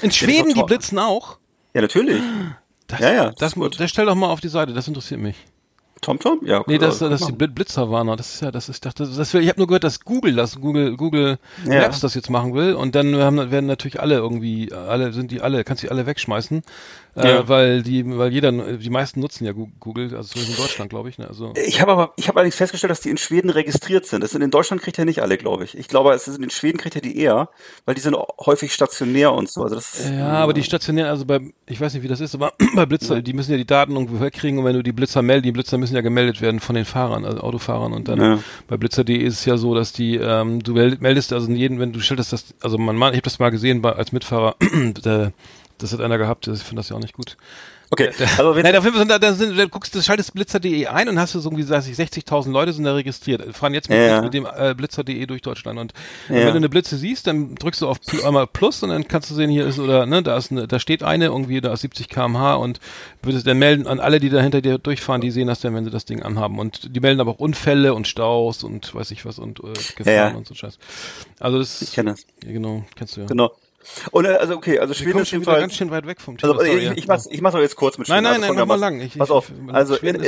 In 0.00 0.10
Schweden 0.10 0.54
die 0.54 0.62
Blitzen 0.62 0.98
auch? 0.98 1.38
Ja, 1.74 1.82
natürlich. 1.82 2.22
Das, 2.86 3.00
ja, 3.00 3.12
ja. 3.12 3.32
Das, 3.38 3.54
das, 3.54 3.76
das 3.76 3.90
stell 3.90 4.06
doch 4.06 4.14
mal 4.14 4.30
auf 4.30 4.40
die 4.40 4.48
Seite, 4.48 4.72
das 4.72 4.88
interessiert 4.88 5.20
mich. 5.20 5.36
TomTom? 6.02 6.40
-Tom? 6.40 6.46
Ja. 6.46 6.62
Nee, 6.66 6.78
das, 6.78 6.98
das 6.98 7.22
ist 7.22 7.28
die 7.28 7.32
Blitzerwarner. 7.32 8.16
Das 8.16 8.34
ist 8.34 8.42
ja, 8.42 8.50
das 8.50 8.68
ist, 8.68 8.76
ich 8.76 8.80
dachte, 8.80 9.06
das 9.06 9.32
will, 9.32 9.42
ich 9.42 9.48
habe 9.48 9.60
nur 9.60 9.68
gehört, 9.68 9.84
dass 9.84 10.00
Google 10.00 10.34
das, 10.34 10.60
Google, 10.60 10.96
Google 10.96 11.38
ja. 11.64 11.80
Maps 11.80 12.00
das 12.00 12.14
jetzt 12.14 12.28
machen 12.28 12.54
will 12.54 12.74
und 12.74 12.94
dann 12.94 13.16
haben, 13.16 13.50
werden 13.50 13.66
natürlich 13.66 14.00
alle 14.00 14.16
irgendwie, 14.16 14.72
alle, 14.72 15.12
sind 15.12 15.30
die 15.30 15.40
alle, 15.40 15.64
kannst 15.64 15.82
du 15.82 15.86
die 15.86 15.90
alle 15.92 16.04
wegschmeißen. 16.04 16.62
Ja. 17.14 17.40
Äh, 17.40 17.48
weil 17.48 17.82
die, 17.82 18.04
weil 18.16 18.32
jeder, 18.32 18.50
die 18.52 18.90
meisten 18.90 19.20
nutzen 19.20 19.44
ja 19.44 19.52
Google, 19.52 20.14
also 20.16 20.30
zumindest 20.30 20.58
in 20.58 20.64
Deutschland, 20.64 20.90
glaube 20.90 21.10
ich. 21.10 21.18
Ne? 21.18 21.28
Also 21.28 21.52
ich 21.54 21.80
habe 21.80 21.92
aber, 21.92 22.12
ich 22.16 22.28
habe 22.28 22.38
allerdings 22.38 22.56
festgestellt, 22.56 22.90
dass 22.90 23.00
die 23.00 23.10
in 23.10 23.18
Schweden 23.18 23.50
registriert 23.50 24.06
sind. 24.06 24.22
Das 24.22 24.30
sind 24.30 24.40
in 24.40 24.50
Deutschland 24.50 24.80
kriegt 24.80 24.96
ja 24.96 25.04
nicht 25.04 25.20
alle, 25.20 25.36
glaube 25.36 25.64
ich. 25.64 25.76
Ich 25.76 25.88
glaube, 25.88 26.12
es 26.14 26.24
sind 26.24 26.42
in 26.42 26.50
Schweden 26.50 26.78
kriegt 26.78 26.94
ja 26.94 27.02
die 27.02 27.18
eher, 27.18 27.50
weil 27.84 27.94
die 27.94 28.00
sind 28.00 28.16
häufig 28.40 28.72
stationär 28.72 29.32
und 29.32 29.50
so. 29.50 29.62
Also 29.62 29.74
das, 29.74 30.10
ja, 30.10 30.32
aber 30.32 30.54
die 30.54 30.62
stationär, 30.62 31.10
also 31.10 31.26
bei, 31.26 31.40
ich 31.66 31.80
weiß 31.80 31.92
nicht, 31.92 32.02
wie 32.02 32.08
das 32.08 32.20
ist, 32.20 32.34
aber 32.34 32.54
bei 32.74 32.86
Blitzer, 32.86 33.16
ja. 33.16 33.20
die 33.20 33.34
müssen 33.34 33.50
ja 33.50 33.58
die 33.58 33.66
Daten 33.66 33.92
irgendwo 33.92 34.18
herkriegen 34.18 34.58
und 34.58 34.64
wenn 34.64 34.74
du 34.74 34.82
die 34.82 34.92
Blitzer 34.92 35.20
meldest, 35.20 35.44
die 35.44 35.52
Blitzer 35.52 35.76
müssen 35.76 35.94
ja 35.94 36.00
gemeldet 36.00 36.40
werden 36.40 36.60
von 36.60 36.74
den 36.74 36.86
Fahrern, 36.86 37.26
also 37.26 37.40
Autofahrern 37.40 37.92
und 37.92 38.08
dann 38.08 38.20
ja. 38.20 38.38
bei 38.68 38.78
Blitzer.de 38.78 39.16
ist 39.16 39.40
es 39.40 39.44
ja 39.44 39.58
so, 39.58 39.74
dass 39.74 39.92
die, 39.92 40.16
ähm, 40.16 40.62
du 40.62 40.72
meldest 40.72 41.34
also 41.34 41.50
jeden, 41.52 41.78
wenn 41.78 41.92
du 41.92 42.00
stellst 42.00 42.32
das, 42.32 42.54
also 42.62 42.78
man, 42.78 42.96
ich 42.96 43.02
habe 43.02 43.20
das 43.20 43.38
mal 43.38 43.50
gesehen 43.50 43.82
bei, 43.82 43.92
als 43.92 44.12
Mitfahrer, 44.12 44.56
der, 45.04 45.32
das 45.82 45.92
hat 45.92 46.00
einer 46.00 46.18
gehabt, 46.18 46.46
ich 46.46 46.62
finde 46.62 46.80
das 46.80 46.88
ja 46.88 46.96
auch 46.96 47.00
nicht 47.00 47.14
gut. 47.14 47.36
Okay. 47.92 48.10
Also 48.38 48.56
wenn 48.56 48.62
Nein, 48.62 48.74
auf 48.76 48.84
jeden 48.84 48.96
Fall, 48.96 49.06
da, 49.06 49.18
da 49.18 49.34
sind, 49.34 49.54
du 49.54 49.68
guckst, 49.68 49.94
du 49.94 50.00
schaltest 50.00 50.32
blitzer.de 50.32 50.86
ein 50.86 51.10
und 51.10 51.18
hast 51.18 51.34
du 51.34 51.40
so 51.40 51.50
irgendwie, 51.50 51.62
sag 51.62 51.86
ich, 51.86 51.94
60.000 51.94 52.50
Leute 52.50 52.72
sind 52.72 52.84
da 52.84 52.94
registriert, 52.94 53.54
fahren 53.54 53.74
jetzt 53.74 53.90
mit, 53.90 53.98
ja. 53.98 54.22
mit 54.22 54.32
dem 54.32 54.46
äh, 54.46 54.74
blitzer.de 54.74 55.26
durch 55.26 55.42
Deutschland 55.42 55.78
und 55.78 55.92
ja. 56.30 56.36
wenn 56.36 56.46
du 56.46 56.56
eine 56.56 56.70
Blitze 56.70 56.96
siehst, 56.96 57.26
dann 57.26 57.54
drückst 57.54 57.82
du 57.82 57.88
auf 57.88 57.98
einmal 58.24 58.46
Plus 58.46 58.82
und 58.82 58.88
dann 58.88 59.06
kannst 59.08 59.30
du 59.30 59.34
sehen, 59.34 59.50
hier 59.50 59.66
ist 59.66 59.78
oder 59.78 60.06
ne, 60.06 60.22
da 60.22 60.38
ist 60.38 60.50
eine, 60.50 60.66
da 60.66 60.78
steht 60.78 61.02
eine 61.02 61.26
irgendwie, 61.26 61.60
da 61.60 61.70
ist 61.74 61.82
70 61.82 62.08
km/h 62.08 62.54
und 62.54 62.80
würdest 63.22 63.46
dann 63.46 63.58
melden 63.58 63.86
an 63.86 64.00
alle, 64.00 64.20
die 64.20 64.30
da 64.30 64.40
hinter 64.40 64.62
dir 64.62 64.78
durchfahren, 64.78 65.20
die 65.20 65.30
sehen 65.30 65.48
das 65.48 65.60
dann, 65.60 65.74
wenn 65.74 65.84
sie 65.84 65.90
das 65.90 66.06
Ding 66.06 66.22
anhaben 66.22 66.58
und 66.58 66.96
die 66.96 67.00
melden 67.00 67.20
aber 67.20 67.32
auch 67.32 67.40
Unfälle 67.40 67.92
und 67.92 68.08
Staus 68.08 68.64
und 68.64 68.94
weiß 68.94 69.10
ich 69.10 69.26
was 69.26 69.38
und 69.38 69.60
äh, 69.60 69.72
Gefahren 69.96 70.06
ja, 70.06 70.28
und 70.30 70.46
so 70.46 70.54
Scheiß. 70.54 70.78
Also 71.40 71.58
das. 71.58 71.82
Ich 71.82 71.92
kenne 71.92 72.12
das. 72.12 72.26
Genau, 72.40 72.84
kennst 72.96 73.18
du 73.18 73.20
ja. 73.20 73.26
Genau. 73.26 73.52
Und 74.10 74.24
äh, 74.24 74.28
also 74.28 74.56
okay, 74.56 74.78
also 74.78 74.94
Schweden 74.94 75.20
ist 75.20 75.30
jedenfalls 75.30 75.60
ganz 75.60 75.74
schön 75.74 75.90
weit 75.90 76.06
weg 76.06 76.20
vom 76.20 76.36
Thema. 76.38 76.58
Also 76.58 76.64
ich, 76.64 76.90
ich 76.90 77.08
mach's, 77.08 77.26
ich 77.30 77.40
mach's 77.40 77.54
aber 77.54 77.62
jetzt 77.62 77.76
kurz 77.76 77.98
mit 77.98 78.06
Schweden. 78.06 78.22
Nein, 78.22 78.40
nein, 78.40 78.50
also, 78.50 78.54
nein, 78.54 78.68
mal 78.68 78.78
lang. 78.78 79.00
Ich, 79.00 79.18
pass 79.18 79.30
auf, 79.30 79.50
also 79.68 79.96
in, 79.96 80.24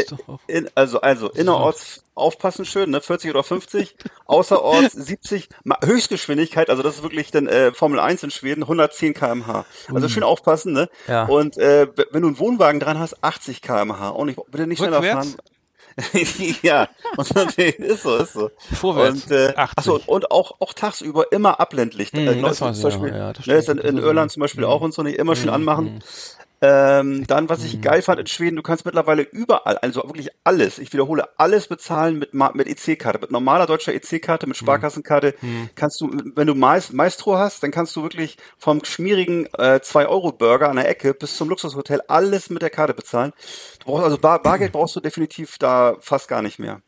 in, 0.46 0.70
also 0.74 1.00
also 1.00 1.30
innerorts 1.30 2.04
aufpassen 2.14 2.64
schön, 2.64 2.90
ne, 2.90 3.00
40 3.00 3.30
oder 3.30 3.42
50, 3.42 3.96
außerorts 4.26 4.92
70 4.92 5.48
Höchstgeschwindigkeit, 5.84 6.70
also 6.70 6.82
das 6.82 6.96
ist 6.96 7.02
wirklich 7.02 7.30
dann 7.30 7.46
äh, 7.46 7.72
Formel 7.72 7.98
1 7.98 8.22
in 8.22 8.30
Schweden 8.30 8.62
110 8.62 9.14
km/h. 9.14 9.64
Also 9.92 10.08
schön 10.08 10.22
aufpassen, 10.22 10.72
ne? 10.72 10.88
Ja. 11.08 11.24
Und 11.24 11.58
äh, 11.58 11.88
wenn 12.12 12.22
du 12.22 12.28
einen 12.28 12.38
Wohnwagen 12.38 12.80
dran 12.80 12.98
hast, 12.98 13.22
80 13.22 13.62
km/h. 13.62 14.10
Auch 14.10 14.24
nicht 14.24 14.38
bitte 14.50 14.66
nicht 14.66 14.78
schneller 14.78 15.02
fahren. 15.02 15.34
ja, 16.62 16.88
und 17.16 17.30
ist 17.58 18.02
so, 18.02 18.16
ist 18.16 18.32
so. 18.32 18.50
Vorwärts. 18.72 19.24
Und, 19.24 19.32
äh, 19.32 19.54
achso, 19.56 20.00
und 20.06 20.30
auch, 20.30 20.60
auch 20.60 20.72
tagsüber 20.72 21.30
immer 21.32 21.60
Abblendlicht. 21.60 22.14
Mm, 22.14 22.28
äh, 22.28 22.42
das 22.42 22.58
zum 22.58 22.82
Beispiel, 22.82 23.08
ja, 23.14 23.32
das 23.32 23.46
ne, 23.46 23.54
ist 23.54 23.68
in, 23.68 23.78
in 23.78 23.98
Irland 23.98 24.32
zum 24.32 24.40
Beispiel 24.40 24.64
mm. 24.64 24.68
auch 24.68 24.80
und 24.80 24.92
so 24.92 25.02
nicht 25.02 25.18
immer 25.18 25.36
schön 25.36 25.50
mm, 25.50 25.54
anmachen. 25.54 26.02
Ähm, 26.66 27.26
dann, 27.26 27.50
was 27.50 27.62
ich 27.62 27.82
geil 27.82 28.00
fand 28.00 28.20
in 28.20 28.26
Schweden, 28.26 28.56
du 28.56 28.62
kannst 28.62 28.86
mittlerweile 28.86 29.20
überall, 29.22 29.76
also 29.78 30.02
wirklich 30.04 30.30
alles, 30.44 30.78
ich 30.78 30.92
wiederhole, 30.94 31.28
alles 31.38 31.66
bezahlen 31.66 32.18
mit, 32.18 32.32
mit 32.32 32.66
EC-Karte, 32.66 33.18
mit 33.18 33.30
normaler 33.30 33.66
deutscher 33.66 33.92
EC-Karte, 33.92 34.46
mit 34.46 34.56
Sparkassenkarte. 34.56 35.34
Kannst 35.74 36.00
du, 36.00 36.10
wenn 36.34 36.46
du 36.46 36.54
Maestro 36.54 37.36
hast, 37.36 37.62
dann 37.62 37.70
kannst 37.70 37.94
du 37.96 38.02
wirklich 38.02 38.38
vom 38.56 38.82
schmierigen 38.82 39.46
äh, 39.58 39.80
2-Euro-Burger 39.82 40.70
an 40.70 40.76
der 40.76 40.88
Ecke 40.88 41.12
bis 41.12 41.36
zum 41.36 41.50
Luxushotel 41.50 42.00
alles 42.08 42.48
mit 42.48 42.62
der 42.62 42.70
Karte 42.70 42.94
bezahlen. 42.94 43.32
Du 43.80 43.86
brauchst 43.86 44.04
also 44.04 44.18
Bar, 44.18 44.40
Bargeld 44.42 44.72
brauchst 44.72 44.96
du 44.96 45.00
definitiv 45.00 45.58
da 45.58 45.96
fast 46.00 46.28
gar 46.28 46.40
nicht 46.40 46.58
mehr. 46.58 46.80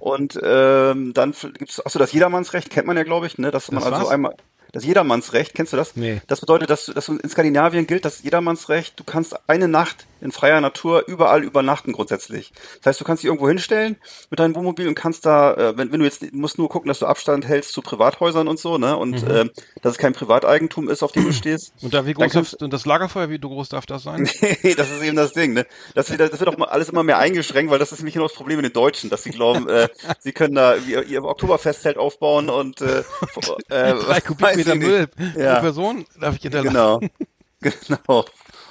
Und 0.00 0.38
ähm, 0.42 1.12
dann 1.14 1.34
gibt's, 1.56 1.84
achso, 1.84 2.00
das 2.00 2.12
Jedermannsrecht 2.12 2.70
kennt 2.70 2.88
man 2.88 2.96
ja, 2.96 3.04
glaube 3.04 3.28
ich, 3.28 3.38
ne, 3.38 3.52
dass 3.52 3.70
man 3.70 3.84
Das 3.84 3.92
also 3.92 4.06
was? 4.06 4.12
einmal 4.12 4.34
das 4.72 4.84
Jedermannsrecht, 4.84 5.54
kennst 5.54 5.72
du 5.72 5.76
das? 5.76 5.96
Nee. 5.96 6.20
Das 6.26 6.40
bedeutet, 6.40 6.70
dass, 6.70 6.86
dass 6.86 7.08
in 7.08 7.28
Skandinavien 7.28 7.86
gilt 7.86 8.04
das 8.04 8.22
Jedermannsrecht, 8.22 8.98
du 8.98 9.04
kannst 9.04 9.36
eine 9.48 9.68
Nacht 9.68 10.06
in 10.20 10.32
freier 10.32 10.60
Natur 10.60 11.04
überall 11.06 11.42
übernachten 11.44 11.92
grundsätzlich. 11.92 12.52
Das 12.78 12.90
heißt, 12.90 13.00
du 13.00 13.04
kannst 13.04 13.22
dich 13.22 13.28
irgendwo 13.28 13.48
hinstellen 13.48 13.96
mit 14.30 14.38
deinem 14.40 14.54
Wohnmobil 14.54 14.86
und 14.88 14.94
kannst 14.94 15.26
da, 15.26 15.54
äh, 15.54 15.76
wenn, 15.76 15.92
wenn 15.92 16.00
du 16.00 16.04
jetzt, 16.06 16.22
du 16.22 16.28
musst 16.32 16.58
nur 16.58 16.68
gucken, 16.68 16.88
dass 16.88 16.98
du 16.98 17.06
Abstand 17.06 17.46
hältst 17.46 17.72
zu 17.72 17.82
Privathäusern 17.82 18.48
und 18.48 18.58
so, 18.58 18.78
ne? 18.78 18.96
Und 18.96 19.22
Mhm. 19.22 19.30
ähm, 19.30 19.50
dass 19.82 19.92
es 19.92 19.98
kein 19.98 20.12
Privateigentum 20.12 20.88
ist, 20.88 21.02
auf 21.02 21.12
dem 21.12 21.24
du 21.24 21.32
stehst. 21.32 21.72
Und 21.82 21.94
da, 21.94 22.06
wie 22.06 22.12
groß 22.14 22.32
darf, 22.32 22.52
und 22.60 22.72
das 22.72 22.86
Lagerfeuer, 22.86 23.28
wie 23.30 23.38
groß 23.38 23.68
darf 23.70 23.86
das 23.86 24.02
sein? 24.02 24.24
das 24.76 24.90
ist 24.90 25.02
eben 25.02 25.16
das 25.16 25.32
Ding, 25.32 25.52
ne? 25.52 25.66
Das, 25.94 26.10
wird- 26.10 26.20
das 26.20 26.38
wird 26.38 26.48
auch 26.48 26.56
mal 26.58 26.68
alles 26.68 26.88
immer 26.88 27.02
mehr 27.02 27.18
eingeschränkt, 27.18 27.70
weil 27.70 27.78
das 27.78 27.92
ist 27.92 27.98
nämlich 27.98 28.14
genau 28.14 28.26
das 28.26 28.34
Problem 28.36 28.56
mit 28.56 28.64
den 28.66 28.72
Deutschen, 28.72 29.10
dass 29.10 29.22
sie 29.22 29.30
glauben, 29.30 29.68
äh, 29.68 29.88
sie 30.18 30.32
können 30.32 30.54
da 30.54 30.74
ihr, 30.76 31.04
ihr 31.04 31.24
Oktoberfestzelt 31.24 31.96
aufbauen 31.98 32.48
und 32.50 32.80
äh, 32.80 33.00
äh, 33.68 33.94
Drei 33.94 34.20
Kubikmeter. 34.26 34.74
Müll 34.74 35.08
Ja. 35.36 35.54
pro 35.56 35.60
Person 35.62 36.04
darf 36.20 36.36
ich 36.36 36.42
hinterlassen. 36.42 36.70
Genau. 36.70 37.00
Genau. 38.06 38.24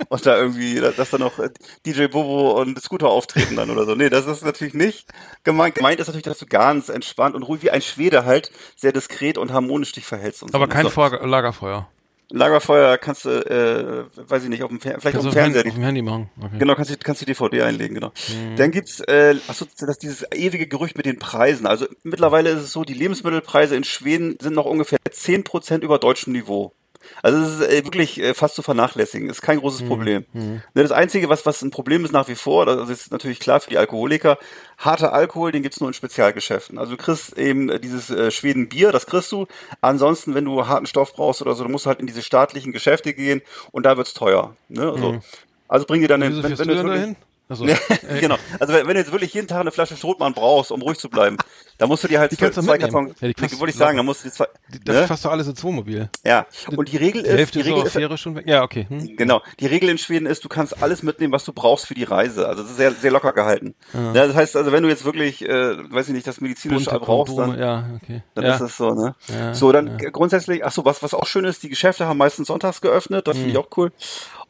Und 0.08 0.26
da 0.26 0.38
irgendwie, 0.38 0.80
dass 0.80 1.10
da 1.10 1.18
noch 1.18 1.40
äh, 1.40 1.50
DJ 1.86 2.08
Bobo 2.08 2.60
und 2.62 2.82
Scooter 2.82 3.10
auftreten 3.10 3.56
dann 3.56 3.70
oder 3.70 3.86
so. 3.86 3.96
Nee, 3.96 4.10
das 4.10 4.26
ist 4.26 4.44
natürlich 4.46 4.74
nicht 4.74 5.10
gemeint. 5.44 5.76
Gemeint 5.76 6.00
ist 6.00 6.08
natürlich, 6.08 6.24
dass 6.26 6.40
du 6.40 6.46
ganz 6.46 6.90
entspannt 6.90 7.36
und 7.36 7.44
ruhig 7.44 7.62
wie 7.64 7.72
ein 7.72 7.82
Schwede 7.82 8.26
halt 8.26 8.52
sehr 8.76 8.92
diskret 8.94 9.38
und 9.38 9.52
harmonisch 9.52 9.92
dich 9.92 10.06
verhältst. 10.06 10.44
Und 10.44 10.56
Aber 10.56 10.66
so. 10.66 10.72
kein 10.72 10.84
so. 10.86 10.90
Vor 10.90 11.10
Lagerfeuer. 11.26 11.90
Lagerfeuer 12.32 13.00
kannst 13.00 13.26
du, 13.26 13.30
äh, 13.30 14.06
weiß 14.30 14.44
ich 14.44 14.50
nicht, 14.50 14.62
auf 14.62 14.70
dem, 14.70 14.80
Fer 14.80 15.00
vielleicht 15.00 15.14
Kannst 15.16 15.28
auf 15.28 15.34
dem 15.34 15.40
Fernseher. 15.52 15.66
auf 15.66 15.74
dem 15.74 15.84
Handy 15.84 16.02
machen. 16.04 16.30
Okay. 16.40 16.60
Genau, 16.60 16.76
kannst 16.76 16.92
du, 16.92 16.98
kannst 16.98 17.22
du 17.22 17.26
DVD 17.26 17.64
einlegen, 17.64 17.96
genau. 17.96 18.12
Mhm. 18.30 18.56
Dann 18.56 18.70
gibt's, 18.70 19.00
äh, 19.00 19.36
achso, 19.48 19.66
das 19.80 19.98
dieses 19.98 20.26
ewige 20.32 20.68
Gerücht 20.68 20.96
mit 20.96 21.08
den 21.08 21.18
Preisen. 21.18 21.66
Also 21.66 21.88
mittlerweile 22.04 22.52
ist 22.52 22.62
es 22.62 22.72
so, 22.72 22.84
die 22.84 22.94
Lebensmittelpreise 22.94 23.76
in 23.76 23.84
Schweden 23.84 24.38
sind 24.40 24.54
noch 24.54 24.66
ungefähr 24.66 25.00
10% 25.10 25.80
über 25.80 25.98
deutschem 25.98 26.34
Niveau. 26.34 26.74
Also 27.22 27.38
es 27.40 27.60
ist 27.60 27.68
äh, 27.68 27.84
wirklich 27.86 28.20
äh, 28.20 28.34
fast 28.34 28.56
zu 28.56 28.62
vernachlässigen. 28.62 29.30
Ist 29.30 29.42
kein 29.42 29.58
Mhm. 29.58 29.62
großes 29.62 29.88
Problem. 29.88 30.26
Ne, 30.34 30.62
Das 30.74 30.92
Einzige, 30.92 31.30
was, 31.30 31.46
was 31.46 31.62
ein 31.62 31.72
Problem 31.72 32.06
ist 32.06 32.12
nach 32.12 32.28
wie 32.28 32.36
vor, 32.36 32.66
das 32.66 32.90
ist 32.90 33.12
natürlich 33.12 33.40
klar 33.40 33.60
für 33.60 33.70
die 33.70 33.78
Alkoholiker, 33.78 34.38
harter 34.78 35.14
Alkohol, 35.14 35.52
den 35.52 35.64
gibt's 35.64 35.80
nur 35.80 35.90
in 35.90 35.94
Spezialgeschäften. 35.94 36.78
Also 36.78 36.92
du 36.92 36.98
kriegst 36.98 37.38
eben 37.38 37.70
äh, 37.70 37.80
dieses 37.80 38.10
äh, 38.10 38.32
Schweden-Bier, 38.32 38.92
das 38.92 39.06
kriegst 39.06 39.32
du. 39.32 39.48
Ansonsten, 39.82 40.36
wenn 40.36 40.46
du 40.46 40.68
harten 40.68 40.86
Stoff 40.86 41.14
brauchst 41.14 41.42
oder 41.42 41.56
so, 41.56 41.64
du 41.64 41.70
musst 41.70 41.86
halt 41.86 42.00
in 42.00 42.08
diese 42.08 42.22
staatlichen 42.22 42.72
Geschäfte 42.72 43.14
gehen 43.14 43.42
und 43.72 43.86
da 43.86 43.98
wird's 43.98 44.14
teuer. 44.14 44.56
Ne? 44.70 44.90
Also, 44.92 45.20
also 45.68 45.86
bring 45.86 46.02
dir 46.02 46.08
dann, 46.08 46.22
den, 46.22 46.42
wenn, 46.44 46.58
wenn 46.58 46.68
du 46.68 46.76
du 46.76 46.84
dahin? 46.88 47.16
Also, 47.50 47.66
genau. 48.20 48.36
Also 48.60 48.74
wenn, 48.74 48.86
wenn 48.88 48.94
du 48.94 49.00
jetzt 49.00 49.12
wirklich 49.12 49.34
jeden 49.34 49.48
Tag 49.48 49.62
eine 49.62 49.72
Flasche 49.72 49.98
Strohmann 49.98 50.34
brauchst, 50.34 50.72
um 50.72 50.82
ruhig 50.84 51.00
zu 51.00 51.10
bleiben, 51.10 51.36
dann 51.80 51.90
musst 51.90 52.04
du 52.04 52.08
dir 52.08 52.20
halt 52.20 52.32
Die 52.32 52.36
zwei. 52.38 52.46
Kartons, 52.78 53.16
Ja, 53.20 53.28
die 53.28 53.34
kannst 53.34 53.60
wollte 53.60 53.70
ich 53.72 53.76
du 53.76 53.80
sagen, 53.80 53.98
dann 53.98 54.06
musst 54.06 54.24
du 54.24 54.30
die 54.30 54.34
zwei, 54.36 54.46
das 54.86 54.96
ne? 54.96 55.08
fasst 55.08 55.26
du 55.26 55.30
alles 55.30 55.48
ins 55.48 55.64
Wohnmobil. 55.64 56.10
ja. 56.24 56.46
Und 56.76 56.92
die 56.92 56.98
Regel 56.98 57.24
Die 57.24 57.30
ist, 57.30 57.36
Hälfte 57.38 57.64
die 57.64 57.70
Regel 57.70 57.86
ist, 57.88 57.94
Fähre 57.94 58.18
schon 58.20 58.36
weg. 58.36 58.46
Ja, 58.48 58.62
okay. 58.64 58.86
Hm. 58.88 59.16
genau, 59.18 59.42
die 59.60 59.66
Regel 59.66 59.90
in 59.90 59.98
Schweden 59.98 60.28
ist, 60.28 60.44
du 60.46 60.50
kannst 60.50 60.84
alles 60.84 61.02
mitnehmen, 61.02 61.34
was 61.34 61.44
du 61.44 61.52
brauchst 61.54 61.88
für 61.88 61.96
die 61.96 62.04
Reise. 62.04 62.48
Also 62.48 62.62
das 62.62 62.72
ist 62.72 62.78
sehr, 62.78 62.92
sehr 62.92 63.10
locker 63.12 63.34
gehalten. 63.34 63.74
Ja. 63.94 64.14
das 64.14 64.36
heißt, 64.36 64.56
also 64.56 64.72
wenn 64.72 64.84
du 64.84 64.90
jetzt 64.90 65.04
wirklich, 65.06 65.42
äh, 65.44 65.92
weiß 65.92 66.08
ich 66.10 66.14
nicht, 66.14 66.28
das 66.28 66.42
medizinische 66.42 66.90
Bunte 66.92 67.04
brauchst, 67.06 67.34
Kondome, 67.36 67.58
dann, 67.58 67.60
ja, 67.92 68.00
okay. 68.04 68.22
dann 68.36 68.46
ja. 68.46 68.56
ist 68.56 68.62
es 68.62 68.78
so, 68.78 68.94
ne? 68.94 69.16
Ja, 69.28 69.54
so, 69.56 69.72
dann 69.72 69.98
ja. 70.00 70.10
grundsätzlich, 70.12 70.64
ach 70.64 70.72
so, 70.72 70.86
was, 70.86 71.02
was 71.02 71.16
auch 71.16 71.26
schön 71.26 71.46
ist, 71.46 71.64
die 71.64 71.70
Geschäfte 71.70 72.06
haben 72.06 72.18
meistens 72.18 72.48
sonntags 72.48 72.80
geöffnet, 72.82 73.28
das 73.28 73.38
finde 73.38 73.52
ich 73.52 73.58
auch 73.58 73.70
cool. 73.78 73.92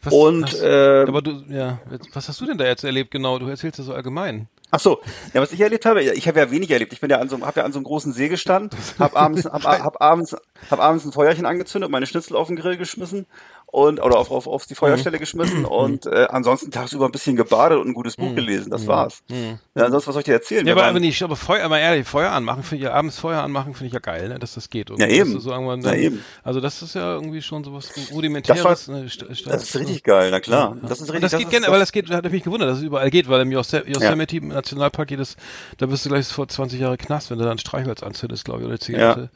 Was- 0.02 0.14
Und, 0.14 0.44
was- 0.44 0.62
äh, 0.62 1.06
aber 1.08 1.22
du, 1.22 1.44
ja, 1.50 1.80
was 2.14 2.28
hast 2.30 2.40
du 2.42 2.46
denn 2.46 2.58
da 2.58 2.66
jetzt 2.66 2.84
erlebt 2.90 3.12
genau? 3.12 3.40
Du 3.40 3.48
erzählst 3.48 3.78
ja 3.78 3.84
so 3.84 3.94
allgemein. 3.94 4.48
Ach 4.72 4.80
so, 4.80 5.02
ja, 5.34 5.42
was 5.42 5.52
ich 5.52 5.60
erlebt 5.62 5.86
habe, 5.88 6.04
ich 6.04 6.28
habe 6.28 6.40
ja 6.40 6.52
wenig 6.52 6.70
erlebt. 6.70 6.94
Ich 6.94 7.02
bin 7.02 7.10
ja 7.10 7.18
an 7.18 7.28
so, 7.28 7.42
hab 7.42 7.58
ja 7.58 7.64
an 7.64 7.72
so 7.72 7.80
einem 7.80 7.86
großen 7.86 8.14
See 8.14 8.30
gestanden, 8.30 8.78
hab 9.00 9.16
abends, 9.16 9.46
hab, 9.46 9.64
hab 9.64 10.02
abends, 10.02 10.36
hab 10.70 10.80
abends 10.80 11.06
ein 11.06 11.12
Feuerchen 11.12 11.48
angezündet, 11.48 11.90
meine 11.90 12.06
Schnitzel 12.06 12.36
auf 12.36 12.48
den 12.48 12.56
Grill 12.56 12.78
geschmissen 12.78 13.26
und 13.72 14.00
oder 14.02 14.18
auf, 14.18 14.32
auf, 14.32 14.48
auf 14.48 14.66
die 14.66 14.74
Feuerstelle 14.76 15.18
Mhm. 15.18 15.20
geschmissen 15.20 15.66
und 15.66 16.06
äh, 16.08 16.26
ansonsten 16.30 16.72
tagsüber 16.72 17.06
ein 17.06 17.12
bisschen 17.12 17.36
gebadet 17.36 17.78
und 17.78 17.88
ein 17.88 17.94
gutes 17.94 18.16
Buch 18.18 18.34
gelesen. 18.34 18.72
Das 18.72 18.88
war's. 18.88 19.22
Ja, 19.30 19.86
ansonsten 19.86 20.08
was 20.08 20.14
soll 20.14 20.20
ich 20.22 20.26
dir 20.26 20.34
erzählen? 20.34 20.64
Mhm. 20.64 20.68
Ja, 20.70 20.76
Wir 20.76 20.82
aber, 20.82 20.82
waren- 20.88 20.90
aber 20.96 21.00
nicht, 21.00 21.22
aber 21.22 21.36
Feuer, 21.36 21.70
mal 21.70 21.78
ehrlich, 21.78 22.08
Feuer 22.08 22.32
anmachen, 22.32 22.64
finde 22.64 22.86
ich, 22.86 22.92
abends 22.92 23.20
Feuer 23.20 23.44
anmachen, 23.44 23.74
finde 23.76 23.88
ich 23.88 23.94
ja 23.94 24.00
geil, 24.00 24.30
ne, 24.30 24.40
dass 24.40 24.56
das 24.56 24.70
geht. 24.72 24.90
Ja, 24.98 25.06
eben. 25.08 25.40
So 25.40 25.52
irgendwann 25.52 25.82
Ja, 25.82 25.92
dann- 25.92 26.00
eben. 26.00 26.26
Also 26.44 26.62
das 26.62 26.82
ist 26.82 26.96
ja 26.96 27.14
irgendwie 27.14 27.42
schon 27.44 27.64
sowas 27.64 27.92
rudimentäres. 28.12 28.64
Das 28.64 28.88
war- 28.90 28.96
ne, 28.96 29.06
das 29.06 29.64
ist 29.64 29.76
richtig 29.76 30.04
geil, 30.04 30.30
na 30.32 30.40
klar. 30.40 30.76
Das 30.82 30.94
ist 31.00 31.02
Und 31.10 31.16
richtig. 31.16 31.30
das 31.32 31.40
geht 31.40 31.50
gerne, 31.52 31.68
weil 31.68 31.80
das 31.80 31.92
geht, 31.92 32.10
hat 32.10 32.32
mich 32.32 32.44
gewundert, 32.44 32.70
dass 32.70 32.78
es 32.80 32.84
überall 32.84 33.10
geht, 33.12 33.30
weil 33.30 33.42
im 33.42 33.52
Yose- 33.52 33.84
Yosemite 33.88 34.38
im 34.38 34.48
Nationalpark 34.50 35.08
geht 35.10 35.20
es, 35.20 35.38
da 35.78 35.86
bist 35.86 36.06
du 36.06 36.10
gleich 36.10 36.28
vor 36.28 36.48
20 36.48 36.80
Jahre 36.80 36.98
Knast, 36.98 37.30
wenn 37.30 37.38
du 37.38 37.46
dann 37.46 37.58
Streichholz 37.60 38.02
anzündest, 38.04 38.46
glaube 38.46 38.62
ich, 38.62 38.68
oder 38.68 38.80
Zigarette. 38.80 39.30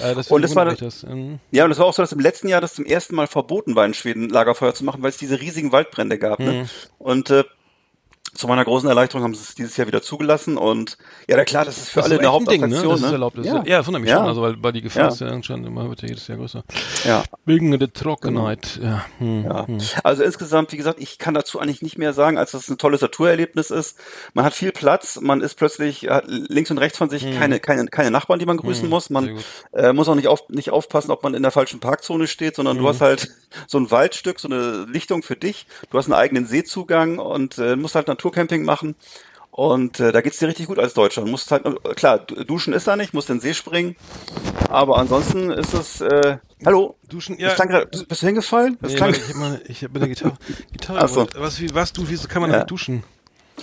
Äh, 0.00 0.14
das 0.14 0.30
Und 0.30 0.42
das 0.42 0.56
war 0.56 0.64
das, 0.64 1.04
ähm, 1.04 1.38
Ja, 1.50 1.64
und 1.64 1.70
es 1.70 1.78
war 1.78 1.86
auch 1.86 1.94
so, 1.94 2.02
dass 2.02 2.12
im 2.12 2.20
letzten 2.20 2.48
Jahr 2.48 2.60
das 2.60 2.74
zum 2.74 2.84
ersten 2.84 3.14
Mal 3.14 3.26
verboten 3.26 3.76
war, 3.76 3.86
in 3.86 3.94
Schweden 3.94 4.28
Lagerfeuer 4.28 4.74
zu 4.74 4.84
machen, 4.84 5.02
weil 5.02 5.10
es 5.10 5.16
diese 5.16 5.40
riesigen 5.40 5.72
Waldbrände 5.72 6.18
gab. 6.18 6.40
Mhm. 6.40 6.46
Ne? 6.46 6.68
Und 6.98 7.30
äh, 7.30 7.44
zu 8.34 8.48
meiner 8.48 8.64
großen 8.64 8.88
Erleichterung 8.88 9.24
haben 9.24 9.34
sie 9.34 9.42
es 9.42 9.54
dieses 9.54 9.76
Jahr 9.76 9.86
wieder 9.86 10.02
zugelassen. 10.02 10.56
Und 10.56 10.98
ja, 11.28 11.36
na 11.36 11.44
klar, 11.44 11.64
das 11.64 11.78
ist 11.78 11.90
für 11.90 12.00
das 12.00 12.06
alle 12.10 12.16
ist 12.16 12.26
eine 12.26 12.46
Ding, 12.46 12.60
ne? 12.68 12.76
Hauptattraktion. 12.76 12.90
Das 12.90 13.00
ist 13.00 13.06
ne? 13.06 13.12
erlaubt. 13.12 13.38
Das 13.38 13.46
ja. 13.46 13.58
Ist, 13.58 13.68
ja, 13.68 13.78
das 13.78 13.86
wundert 13.86 14.02
mich 14.02 14.10
Ja. 14.10 14.16
schon, 14.18 14.26
also 14.26 14.42
weil, 14.42 14.62
weil 14.62 14.72
die 14.72 14.82
Gefahr 14.82 15.02
Ja. 15.04 15.08
ist 15.08 15.20
ja 15.20 15.28
anscheinend 15.28 15.66
immer, 15.66 15.88
wird 15.88 16.02
ja 16.02 16.08
jedes 16.08 16.26
Jahr 16.26 16.38
größer. 16.38 16.64
ja. 17.04 17.22
Wegen 17.44 17.78
der 17.78 17.92
Trockenheit, 17.92 18.80
ja. 18.82 19.04
Hm. 19.18 19.44
Ja. 19.44 19.66
Also 20.02 20.22
insgesamt, 20.22 20.72
wie 20.72 20.76
gesagt, 20.76 21.00
ich 21.00 21.18
kann 21.18 21.34
dazu 21.34 21.58
eigentlich 21.60 21.82
nicht 21.82 21.98
mehr 21.98 22.12
sagen, 22.12 22.38
als 22.38 22.52
dass 22.52 22.62
es 22.62 22.68
ein 22.70 22.78
tolles 22.78 23.00
Naturerlebnis 23.00 23.70
ist. 23.70 23.98
Man 24.32 24.44
hat 24.44 24.54
viel 24.54 24.72
Platz, 24.72 25.18
man 25.20 25.40
ist 25.40 25.54
plötzlich 25.56 26.08
hat 26.08 26.24
links 26.26 26.70
und 26.70 26.78
rechts 26.78 26.98
von 26.98 27.10
sich 27.10 27.24
keine, 27.38 27.60
keine, 27.60 27.86
keine 27.86 28.10
Nachbarn, 28.10 28.38
die 28.38 28.46
man 28.46 28.56
grüßen 28.56 28.88
muss. 28.88 29.10
Mhm. 29.10 29.14
sehr 29.14 29.32
Man 29.34 29.44
äh, 29.84 29.92
muss 29.92 30.08
auch 30.08 30.14
nicht, 30.14 30.28
auf, 30.28 30.48
nicht 30.48 30.70
aufpassen, 30.70 31.10
ob 31.10 31.22
man 31.22 31.34
in 31.34 31.42
der 31.42 31.50
falschen 31.52 31.80
Parkzone 31.80 32.26
steht, 32.26 32.56
sondern 32.56 32.78
du 32.78 32.88
hast 32.88 33.00
halt 33.00 33.28
so 33.66 33.78
ein 33.78 33.90
Waldstück, 33.90 34.40
so 34.40 34.48
eine 34.48 34.86
Lichtung 34.88 35.22
für 35.22 35.36
dich. 35.36 35.66
Du 35.90 35.98
hast 35.98 36.06
einen 36.06 36.14
eigenen 36.14 36.46
Seezugang 36.46 37.18
und 37.18 37.58
äh, 37.58 37.76
musst 37.76 37.94
halt 37.94 38.08
Naturcamping 38.24 38.64
machen. 38.64 38.96
Und 39.50 40.00
äh, 40.00 40.10
da 40.10 40.20
geht's 40.20 40.38
dir 40.40 40.48
richtig 40.48 40.66
gut 40.66 40.80
als 40.80 40.94
Deutscher. 40.94 41.22
Du 41.22 41.28
musst 41.28 41.50
halt, 41.52 41.64
äh, 41.64 41.94
klar, 41.94 42.18
du- 42.18 42.42
duschen 42.44 42.72
ist 42.72 42.88
da 42.88 42.96
nicht, 42.96 43.14
musst 43.14 43.30
in 43.30 43.36
den 43.36 43.40
See 43.40 43.54
springen. 43.54 43.94
Aber 44.68 44.98
ansonsten 44.98 45.50
ist 45.50 45.72
es, 45.74 46.00
äh, 46.00 46.38
hallo? 46.66 46.96
Duschen, 47.08 47.38
ja. 47.38 47.54
grad, 47.54 47.92
bist, 47.92 48.08
bist 48.08 48.22
du 48.22 48.26
hingefallen? 48.26 48.76
Das 48.80 48.92
Nee, 48.92 48.96
klang, 48.96 49.10
ich 49.14 49.28
hab 49.28 49.36
mal, 49.36 49.62
ich 49.68 49.84
hab 49.84 49.92
mit 49.92 50.02
der 50.02 50.08
Gitarre, 50.08 50.36
Gitarre 50.72 50.98
Ach 51.02 51.08
so. 51.08 51.28
was, 51.36 51.60
wie, 51.60 51.72
was, 51.72 51.92
du, 51.92 52.02
wieso 52.08 52.26
kann 52.26 52.42
man 52.42 52.50
Ja. 52.50 52.56
damit 52.58 52.70
duschen? 52.72 53.04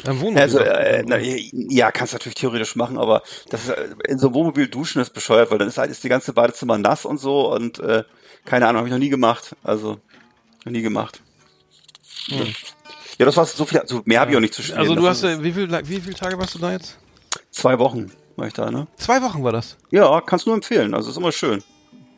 Am 0.06 0.22
Wohnmobil. 0.22 0.42
Also, 0.42 0.60
äh, 0.60 1.04
na, 1.06 1.18
ja, 1.20 1.92
kannst 1.92 2.14
du 2.14 2.16
natürlich 2.16 2.36
theoretisch 2.36 2.78
machen, 2.78 2.98
aber 2.98 3.22
das 3.50 3.64
ist, 3.66 3.70
äh, 3.72 3.90
in 4.08 4.18
so 4.18 4.28
einem 4.28 4.36
Wohnmobil 4.36 4.70
duschen 4.70 5.02
ist 5.02 5.10
bescheuert, 5.14 5.52
weil 5.52 5.58
dann 5.58 5.68
ist 5.68 5.78
halt 5.78 5.92
ist 5.92 6.02
die 6.06 6.10
ganze 6.10 6.32
Badezimmer 6.32 6.78
nass 6.78 7.04
und 7.04 7.18
so 7.18 7.52
und 7.54 7.80
äh, 7.80 8.06
keine 8.46 8.66
Ahnung, 8.68 8.78
habe 8.80 8.88
ich 8.88 8.94
noch 8.94 9.00
nie 9.00 9.10
gemacht. 9.10 9.58
Also 9.62 10.00
noch 10.64 10.72
nie 10.72 10.82
gemacht. 10.82 11.20
Ja, 13.22 13.26
das 13.26 13.38
war 13.38 13.46
so 13.46 13.66
viel, 13.66 13.80
so 13.86 14.02
mehr 14.06 14.20
habe 14.20 14.32
ich 14.32 14.38
auch 14.38 14.42
nicht 14.42 14.56
zu 14.56 14.64
spielen. 14.64 14.80
also 14.80 14.96
du 14.96 15.02
Das 15.04 15.24
hast, 15.24 15.24
äh, 15.26 15.44
wie 15.44 15.52
viel, 15.52 15.70
wie 15.70 16.02
viele 16.02 16.16
Tage 16.16 16.40
warst 16.40 16.56
du 16.56 16.60
da 16.60 16.72
jetzt? 16.72 16.98
zwei 17.52 17.78
Wochen 17.78 18.12
war 18.36 18.48
ich 18.48 18.54
da, 18.54 18.72
ne? 18.72 18.88
Zwei 18.98 19.22
Wochen 19.22 19.44
war 19.44 19.52
das. 19.52 19.78
Ja, 19.92 20.22
kannst 20.22 20.48
nur 20.48 20.56
empfehlen. 20.56 20.96
Also 20.96 21.12
ist 21.12 21.18
immer 21.18 21.32
schön. 21.32 21.62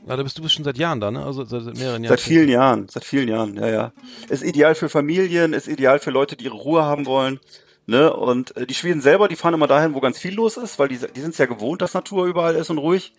Ja, 0.07 0.15
da 0.15 0.23
bist 0.23 0.37
du 0.37 0.41
bist 0.41 0.53
schon 0.53 0.63
seit 0.63 0.77
Jahren 0.77 1.01
da, 1.01 1.11
ne? 1.11 1.21
Also 1.25 1.43
seit, 1.43 1.63
seit 1.63 1.77
mehreren 1.77 2.05
Jahren. 2.05 2.15
Seit 2.15 2.21
vielen 2.21 2.47
Jahren, 2.47 2.87
seit 2.87 3.03
vielen 3.03 3.27
Jahren, 3.27 3.57
ja, 3.57 3.67
ja. 3.67 3.91
Ist 4.29 4.43
ideal 4.45 4.75
für 4.75 4.87
Familien, 4.87 5.51
ist 5.51 5.67
ideal 5.67 5.99
für 5.99 6.11
Leute, 6.11 6.37
die 6.37 6.45
ihre 6.45 6.55
Ruhe 6.55 6.83
haben 6.83 7.05
wollen. 7.05 7.41
Ne? 7.85 8.13
Und 8.13 8.55
äh, 8.55 8.65
die 8.65 8.73
Schweden 8.73 9.01
selber, 9.01 9.27
die 9.27 9.35
fahren 9.35 9.55
immer 9.55 9.67
dahin, 9.67 9.95
wo 9.95 9.99
ganz 9.99 10.17
viel 10.17 10.33
los 10.33 10.55
ist, 10.55 10.79
weil 10.79 10.87
die, 10.87 10.99
die 10.99 11.19
sind 11.19 11.31
es 11.31 11.37
ja 11.37 11.47
gewohnt, 11.47 11.81
dass 11.81 11.93
Natur 11.93 12.27
überall 12.27 12.55
ist 12.55 12.69
und 12.69 12.77
ruhig. 12.77 13.11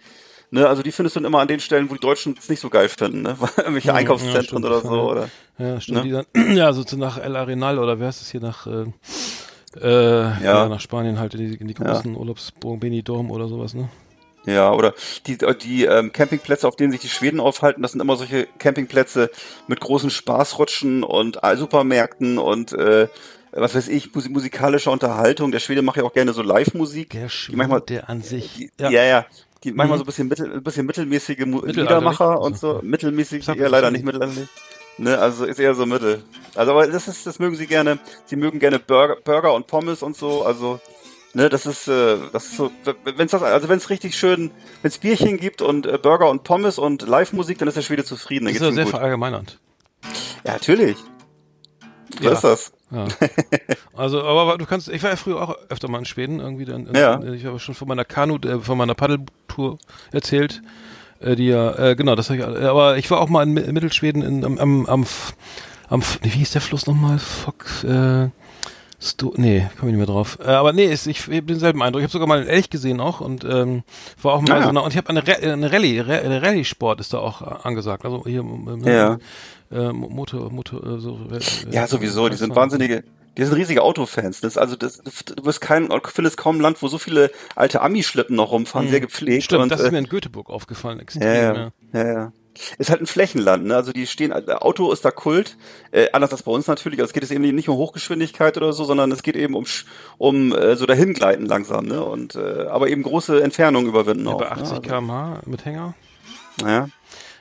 Ne? 0.50 0.68
Also 0.68 0.82
die 0.82 0.92
findest 0.92 1.16
du 1.16 1.20
dann 1.20 1.26
immer 1.26 1.40
an 1.40 1.48
den 1.48 1.60
Stellen, 1.60 1.90
wo 1.90 1.94
die 1.94 2.00
Deutschen 2.00 2.36
es 2.38 2.48
nicht 2.48 2.60
so 2.60 2.70
geil 2.70 2.88
finden, 2.88 3.22
ne? 3.22 3.36
Irgendwelche 3.56 3.88
Ja, 3.88 3.94
Einkaufszentren 3.94 4.44
stimmt. 4.44 4.64
oder 4.64 4.80
so. 4.80 4.88
Oder? 5.10 5.28
Ja, 5.58 5.80
stimmt. 5.80 6.04
Ne? 6.04 6.24
Die 6.32 6.40
dann, 6.42 6.56
ja, 6.56 6.72
so 6.72 6.84
zu 6.84 6.96
nach 6.96 7.18
El 7.18 7.34
Arenal 7.36 7.78
oder 7.78 7.98
wer 7.98 8.08
ist 8.08 8.20
das 8.20 8.30
hier 8.30 8.40
nach, 8.40 8.66
äh, 8.66 8.84
äh, 9.80 10.44
ja. 10.44 10.68
nach 10.68 10.80
Spanien 10.80 11.18
halt 11.18 11.34
in 11.34 11.50
die, 11.50 11.56
in 11.56 11.68
die 11.68 11.74
großen 11.74 12.14
Urlaubsburgen 12.16 12.80
Benidorm 12.80 13.30
oder 13.30 13.48
sowas, 13.48 13.74
ne? 13.74 13.88
Ja, 14.46 14.72
oder 14.74 14.92
die, 15.26 15.38
die 15.62 15.84
ähm, 15.86 16.12
Campingplätze, 16.12 16.68
auf 16.68 16.76
denen 16.76 16.92
sich 16.92 17.00
die 17.00 17.08
Schweden 17.08 17.40
aufhalten, 17.40 17.80
das 17.80 17.92
sind 17.92 18.00
immer 18.02 18.16
solche 18.16 18.46
Campingplätze 18.58 19.30
mit 19.68 19.80
großen 19.80 20.10
Spaßrutschen 20.10 21.02
und 21.02 21.42
äh, 21.42 21.56
Supermärkten 21.56 22.36
und 22.38 22.74
äh, 22.74 23.08
was 23.52 23.74
weiß 23.74 23.88
ich, 23.88 24.08
musi- 24.08 24.28
musikalischer 24.30 24.90
Unterhaltung. 24.90 25.50
Der 25.50 25.60
Schwede 25.60 25.80
macht 25.80 25.96
ja 25.96 26.02
auch 26.02 26.12
gerne 26.12 26.34
so 26.34 26.42
Live-Musik. 26.42 27.10
Der 27.10 27.28
die 27.48 27.56
manchmal, 27.56 27.80
der 27.80 28.10
an 28.10 28.20
sich. 28.20 28.52
die, 28.56 28.70
ja. 28.78 28.90
ja, 28.90 29.26
die 29.64 29.72
manchmal 29.72 29.98
so 29.98 30.04
ein 30.04 30.06
bisschen, 30.06 30.28
mittel, 30.28 30.52
ein 30.52 30.62
bisschen 30.62 30.86
mittelmäßige? 30.86 31.38
Liedermacher 31.38 32.40
und 32.40 32.58
so. 32.58 32.80
Mittelmäßig, 32.82 33.46
ja 33.46 33.68
leider 33.68 33.90
nicht 33.90 34.04
mittelalterlich. 34.04 34.48
Ne, 34.96 35.18
also 35.18 35.44
ist 35.44 35.58
eher 35.58 35.74
so 35.74 35.86
Mittel. 35.86 36.22
Also 36.54 36.70
aber 36.70 36.86
das 36.86 37.08
ist, 37.08 37.26
das 37.26 37.40
mögen 37.40 37.56
sie 37.56 37.66
gerne. 37.66 37.98
Sie 38.26 38.36
mögen 38.36 38.60
gerne 38.60 38.78
Burger, 38.78 39.16
Burger 39.24 39.52
und 39.54 39.66
Pommes 39.66 40.02
und 40.04 40.16
so. 40.16 40.44
Also 40.44 40.78
ne, 41.32 41.48
das 41.48 41.66
ist, 41.66 41.88
äh, 41.88 42.16
das 42.32 42.44
ist 42.44 42.56
so, 42.56 42.70
wenn 43.04 43.26
es 43.26 43.32
das, 43.32 43.42
also 43.42 43.68
wenn 43.68 43.78
es 43.78 43.90
richtig 43.90 44.16
schön, 44.16 44.52
wenn 44.82 44.88
es 44.88 44.98
Bierchen 44.98 45.38
gibt 45.38 45.62
und 45.62 45.86
äh, 45.86 45.98
Burger 46.00 46.30
und 46.30 46.44
Pommes 46.44 46.78
und 46.78 47.02
Live-Musik, 47.02 47.58
dann 47.58 47.66
ist 47.66 47.76
der 47.76 47.82
Schwede 47.82 48.04
zufrieden. 48.04 48.44
Dann 48.44 48.54
Das 48.54 48.62
ist 48.62 48.68
ja 48.68 48.74
sehr 48.74 48.84
gut. 48.84 48.92
verallgemeinernd. 48.92 49.58
Ja, 50.44 50.52
natürlich. 50.52 50.96
So 52.18 52.24
Ja. 52.24 52.32
ist 52.32 52.44
das. 52.44 52.72
Ja. 52.90 53.06
Also, 53.96 54.22
aber 54.24 54.58
du 54.58 54.66
kannst, 54.66 54.88
ich 54.88 55.02
war 55.04 55.10
ja 55.10 55.16
früher 55.16 55.40
auch 55.40 55.54
öfter 55.68 55.88
mal 55.88 55.98
in 55.98 56.04
Schweden, 56.04 56.40
irgendwie 56.40 56.64
dann, 56.64 56.88
Ja. 56.94 57.22
ich 57.22 57.44
habe 57.44 57.60
schon 57.60 57.76
von 57.76 57.86
meiner 57.86 58.04
Kanu, 58.04 58.38
äh, 58.38 58.58
von 58.58 58.76
meiner 58.76 58.94
Paddeltour 58.94 59.78
erzählt, 60.10 60.62
äh, 61.20 61.36
die 61.36 61.46
ja, 61.46 61.78
äh, 61.78 61.94
genau, 61.94 62.16
das 62.16 62.28
habe 62.28 62.40
ich, 62.40 62.44
äh, 62.44 62.66
aber 62.66 62.96
ich 62.98 63.08
war 63.12 63.20
auch 63.20 63.28
mal 63.28 63.44
in, 63.44 63.56
in 63.56 63.72
Mittelschweden 63.72 64.22
in, 64.22 64.44
am, 64.44 64.58
am, 64.58 64.86
am, 64.86 65.06
am, 65.88 66.02
wie 66.22 66.28
hieß 66.28 66.50
der 66.52 66.60
Fluss 66.60 66.88
nochmal? 66.88 67.20
Fox, 67.20 67.84
äh, 67.84 68.30
Sto 69.00 69.32
nee, 69.36 69.66
komme 69.78 69.92
ich 69.92 69.96
nicht 69.96 70.06
mehr 70.06 70.06
drauf. 70.06 70.38
Äh, 70.44 70.48
aber 70.50 70.72
nee, 70.72 70.86
ist, 70.86 71.06
ich 71.06 71.22
habe 71.26 71.42
denselben 71.42 71.82
Eindruck. 71.82 72.00
Ich 72.00 72.04
habe 72.06 72.12
sogar 72.12 72.26
mal 72.26 72.38
einen 72.40 72.48
Elch 72.48 72.70
gesehen 72.70 73.00
auch 73.00 73.20
und 73.20 73.44
ähm, 73.44 73.82
war 74.22 74.32
auch 74.32 74.40
mal 74.40 74.58
Ah. 74.58 74.62
so 74.62 74.68
eine, 74.70 74.80
und 74.82 74.90
ich 74.90 74.96
habe 74.96 75.10
eine, 75.10 75.26
Ra- 75.26 75.52
eine 75.52 75.70
Rallye, 75.70 76.00
Rallye-Sport 76.00 77.00
ist 77.00 77.12
da 77.12 77.18
auch 77.18 77.42
äh, 77.42 77.54
angesagt. 77.64 78.04
Also 78.06 78.24
hier 78.24 78.40
ähm, 78.40 78.82
Ja. 78.84 79.18
Äh, 79.70 79.92
Motor, 79.92 80.50
Motor, 80.50 80.96
äh, 80.96 81.00
so. 81.00 81.18
Äh, 81.30 81.40
Ja, 81.70 81.86
sowieso. 81.86 82.28
Die 82.28 82.36
sind 82.36 82.54
wahnsinnige, 82.54 83.04
die 83.36 83.44
sind 83.44 83.54
riesige 83.54 83.82
Autofans. 83.82 84.40
Das, 84.40 84.56
also 84.56 84.76
das, 84.76 84.98
du 84.98 85.44
wirst 85.44 85.60
kein, 85.60 85.88
du 85.88 86.00
findest 86.04 86.36
kaum 86.36 86.56
ein 86.58 86.60
Land, 86.60 86.82
wo 86.82 86.88
so 86.88 86.98
viele 86.98 87.30
alte 87.56 87.80
Ami-Schlippen 87.80 88.36
noch 88.36 88.52
rumfahren, 88.52 88.88
sehr 88.88 89.00
gepflegt. 89.00 89.42
Hm. 89.42 89.44
Stimmt, 89.44 89.62
und, 89.64 89.72
das 89.72 89.80
ist 89.80 89.88
äh, 89.88 89.92
mir 89.92 89.98
in 89.98 90.08
Göteborg 90.08 90.50
aufgefallen. 90.50 91.00
Extrem, 91.00 91.22
Ja, 91.22 91.54
ja, 91.54 91.70
ja. 91.92 92.12
ja. 92.12 92.32
Ist 92.78 92.88
halt 92.90 93.00
ein 93.00 93.06
Flächenland, 93.06 93.64
ne? 93.66 93.74
Also 93.74 93.92
die 93.92 94.06
stehen, 94.06 94.30
äh, 94.30 94.52
Auto 94.52 94.92
ist 94.92 95.04
da 95.04 95.10
Kult, 95.10 95.56
äh, 95.90 96.12
anders 96.12 96.30
als 96.30 96.44
bei 96.44 96.52
uns 96.52 96.68
natürlich. 96.68 97.00
Also 97.00 97.08
es 97.08 97.12
geht 97.12 97.24
es 97.24 97.32
eben 97.32 97.42
nicht 97.42 97.68
um 97.68 97.76
Hochgeschwindigkeit 97.76 98.56
oder 98.56 98.72
so, 98.72 98.84
sondern 98.84 99.10
es 99.10 99.24
geht 99.24 99.34
eben 99.34 99.54
um 99.54 99.64
um 100.18 100.52
äh, 100.52 100.76
so 100.76 100.86
dahingleiten 100.86 101.46
langsam, 101.46 101.86
ne? 101.86 102.04
Und 102.04 102.36
äh, 102.36 102.66
aber 102.68 102.88
eben 102.88 103.02
große 103.02 103.42
Entfernungen 103.42 103.88
überwinden 103.88 104.26
Ja, 104.26 104.34
auch. 104.34 104.38
bei 104.38 104.52
80 104.52 104.72
ne? 104.72 104.80
km/h 104.82 105.40
mit 105.46 105.64
Hänger. 105.64 105.94
Also, 106.60 106.70
ja, 106.70 106.88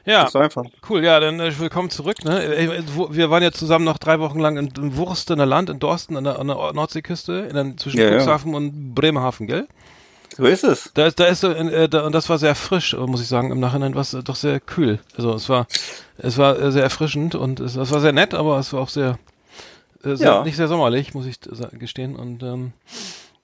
Ja, 0.05 0.33
war 0.33 0.41
einfach. 0.41 0.63
cool. 0.89 1.03
Ja, 1.03 1.19
dann 1.19 1.39
äh, 1.39 1.57
willkommen 1.59 1.89
zurück. 1.89 2.25
Ne? 2.25 2.43
Äh, 2.43 2.83
wo- 2.93 3.13
Wir 3.13 3.29
waren 3.29 3.41
ja 3.41 3.51
zusammen 3.51 3.85
noch 3.85 3.97
drei 3.97 4.19
Wochen 4.19 4.39
lang 4.39 4.57
in, 4.57 4.67
in 4.67 4.97
Wurstener 4.97 5.45
Land, 5.45 5.69
in 5.69 5.79
Dorsten, 5.79 6.17
an 6.17 6.25
der, 6.25 6.39
an 6.39 6.47
der 6.47 6.73
Nordseeküste, 6.73 7.47
in 7.49 7.53
der, 7.55 7.77
zwischen 7.77 7.99
Ja, 7.99 8.09
ja. 8.09 8.17
Cuxhaven 8.19 8.53
und 8.53 8.93
Bremerhaven, 8.93 9.47
gell? 9.47 9.67
So 10.35 10.43
ist 10.45 10.63
es. 10.65 10.91
Da 10.93 11.05
ist, 11.05 11.19
da 11.19 11.25
ist 11.25 11.41
so, 11.41 11.51
äh, 11.51 11.87
da, 11.87 12.05
und 12.05 12.13
das 12.13 12.27
war 12.27 12.37
sehr 12.37 12.55
frisch, 12.55 12.93
äh, 12.93 12.97
muss 12.97 13.21
ich 13.21 13.27
sagen. 13.27 13.51
Im 13.51 13.59
Nachhinein 13.61 13.93
war 13.95 14.01
es 14.01 14.13
äh, 14.13 14.23
doch 14.23 14.35
sehr 14.35 14.59
kühl. 14.59 14.99
Also 15.15 15.33
es 15.35 15.47
war, 15.47 15.67
es 16.17 16.37
war 16.37 16.59
äh, 16.59 16.71
sehr 16.71 16.83
erfrischend 16.83 17.35
und 17.35 17.61
es, 17.61 17.75
es 17.77 17.91
war 17.91 18.01
sehr 18.01 18.13
nett, 18.13 18.33
aber 18.33 18.57
es 18.59 18.73
war 18.73 18.81
auch 18.81 18.89
sehr, 18.89 19.19
äh, 20.03 20.15
sehr 20.15 20.27
Ja. 20.27 20.43
nicht 20.43 20.57
sehr 20.57 20.67
sommerlich, 20.67 21.13
muss 21.13 21.27
ich 21.27 21.37
gestehen. 21.79 22.15
Und 22.17 22.43
ähm, 22.43 22.73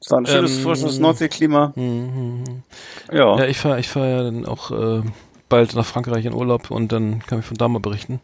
Es 0.02 0.12
war 0.12 0.20
ein 0.20 0.26
schönes, 0.26 0.58
Ähm, 0.58 0.64
frisches 0.64 1.00
Nordseeklima. 1.00 1.72
mhm. 1.76 2.64
Ja. 3.14 3.38
ja, 3.38 3.46
ich 3.46 3.58
fahre, 3.60 3.80
ich 3.80 3.88
fahre 3.88 4.12
ja 4.12 4.24
dann 4.24 4.46
auch 4.46 4.72
äh, 4.72 5.04
bald 5.50 5.76
nach 5.76 5.86
Frankreich 5.86 6.26
in 6.26 6.34
Urlaub 6.34 6.72
und 6.72 6.92
dann 6.92 7.20
kann 7.26 7.40
ich 7.40 7.46
von 7.46 7.58
da 7.58 7.68
mal 7.68 7.80
berichten. 7.80 8.22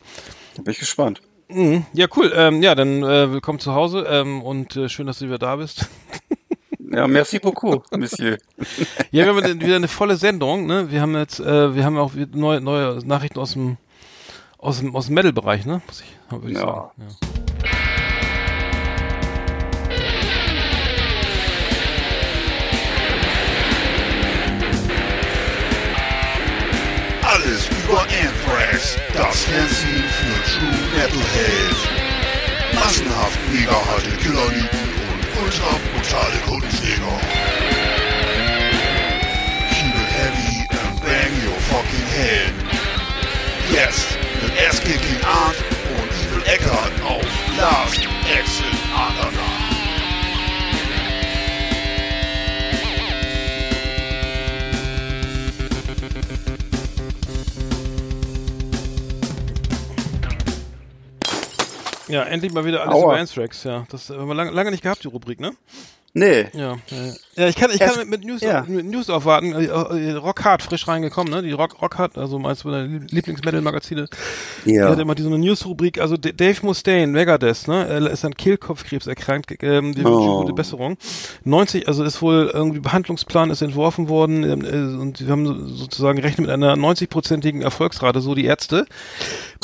bin 0.55 0.71
ich 0.71 0.79
gespannt. 0.79 1.21
Mhm. 1.49 1.85
Ja, 1.93 2.07
cool. 2.15 2.31
Ähm, 2.35 2.63
ja, 2.63 2.73
dann 2.75 3.03
äh, 3.03 3.31
willkommen 3.31 3.59
zu 3.59 3.73
Hause 3.73 4.05
ähm, 4.09 4.41
und 4.41 4.75
äh, 4.75 4.89
schön, 4.89 5.05
dass 5.07 5.19
du 5.19 5.25
wieder 5.25 5.37
da 5.37 5.55
bist. 5.57 5.87
Ja, 6.91 7.07
merci 7.07 7.39
beaucoup, 7.39 7.83
Monsieur. 7.97 8.37
ja, 9.11 9.25
wir 9.25 9.43
haben 9.43 9.59
wieder 9.61 9.75
eine 9.75 9.87
volle 9.87 10.15
Sendung. 10.17 10.65
Ne? 10.65 10.91
Wir 10.91 11.01
haben 11.01 11.15
jetzt, 11.15 11.39
äh, 11.39 11.75
wir 11.75 11.83
haben 11.83 11.97
auch 11.97 12.11
neue, 12.33 12.61
neue 12.61 13.05
Nachrichten 13.05 13.39
aus 13.39 13.53
dem 13.53 13.77
aus 14.57 14.79
dem 14.79 14.95
aus 14.95 15.07
dem 15.07 15.15
Metal-Bereich, 15.15 15.65
ne? 15.65 15.81
Muss 15.85 16.01
ich, 16.01 16.31
würde 16.31 16.47
ich 16.47 16.53
Ja. 16.57 16.61
sagen. 16.61 16.91
Ja. 16.97 17.27
Über 27.87 28.01
Anthrax, 28.01 28.97
das 29.13 29.43
Fernsehen 29.43 30.03
für 30.03 30.37
True 30.51 30.77
Metalhead. 30.95 31.77
Massenhaft 32.73 33.39
mega 33.51 33.73
harte 33.73 34.11
Killerlieben 34.17 34.79
und 35.11 35.43
ultra 35.43 35.77
brutale 35.93 36.39
Kundenschläger. 36.47 37.19
Keep 39.69 39.95
it 39.95 40.09
heavy 40.19 40.67
and 40.69 41.01
bang 41.01 41.31
your 41.45 41.59
fucking 41.69 42.07
head. 42.07 42.53
Jetzt 43.71 44.17
mit 44.41 44.51
Ass-Kicking 44.67 45.23
Art 45.23 45.57
und 45.97 46.09
Evil 46.21 46.43
Eckart 46.51 46.93
auf 47.03 47.25
Last 47.57 48.07
Exit 48.31 48.65
Andernach. 48.95 49.44
Ja, 62.15 62.23
endlich 62.23 62.53
mal 62.53 62.65
wieder 62.65 62.81
alles 62.81 62.93
Aua. 62.95 63.11
über 63.11 63.19
Anthrax, 63.19 63.63
ja. 63.65 63.85
Das 63.89 64.09
haben 64.09 64.27
wir 64.27 64.35
lange, 64.35 64.51
lange 64.51 64.71
nicht 64.71 64.81
gehabt, 64.83 65.03
die 65.03 65.07
Rubrik, 65.09 65.39
ne? 65.39 65.51
Nee. 66.17 66.47
Ja, 66.53 66.77
ja, 67.35 67.47
ich 67.49 67.57
kann, 67.57 67.71
ich 67.71 67.79
kann 67.79 67.97
mit, 67.99 68.07
mit, 68.09 68.23
News, 68.23 68.39
ja. 68.39 68.63
mit 68.65 68.85
News 68.85 69.09
aufwarten. 69.09 69.51
Äh, 69.53 69.65
äh, 69.65 70.11
Rockhard 70.13 70.63
frisch 70.63 70.87
reingekommen, 70.87 71.33
ne? 71.33 71.41
Die 71.43 71.51
Rock, 71.51 71.81
Rockhard, 71.81 72.17
also 72.17 72.39
meins 72.39 72.63
meiner 72.63 72.83
Lieblings-Metal-Magazine. 72.87 74.07
Die 74.63 74.75
Ja. 74.75 74.87
hat 74.91 74.99
immer 74.99 75.13
die, 75.13 75.23
so 75.23 75.27
eine 75.27 75.39
News-Rubrik. 75.39 75.99
Also 75.99 76.15
Dave 76.15 76.65
Mustaine, 76.65 77.11
Megadeth, 77.11 77.67
ne? 77.67 77.85
Er 77.85 78.09
ist 78.09 78.23
an 78.23 78.33
Kehlkopfkrebs 78.33 79.07
erkrankt. 79.07 79.53
Ähm, 79.61 79.93
die 79.93 80.05
Oh. 80.05 80.39
gute 80.43 80.53
Besserung. 80.53 80.97
90, 81.43 81.89
also 81.89 82.05
ist 82.05 82.21
wohl 82.21 82.49
irgendwie 82.53 82.79
Behandlungsplan 82.79 83.49
ist 83.49 83.61
entworfen 83.61 84.07
worden 84.07 84.43
ähm, 84.43 84.61
äh, 84.63 84.97
und 85.01 85.17
sie 85.17 85.27
haben 85.27 85.45
so- 85.45 85.67
sozusagen 85.67 86.19
rechnen 86.19 86.45
mit 86.47 86.53
einer 86.53 86.77
90-prozentigen 86.77 87.61
Erfolgsrate, 87.61 88.21
so 88.21 88.35
die 88.35 88.45
Ärzte. 88.45 88.85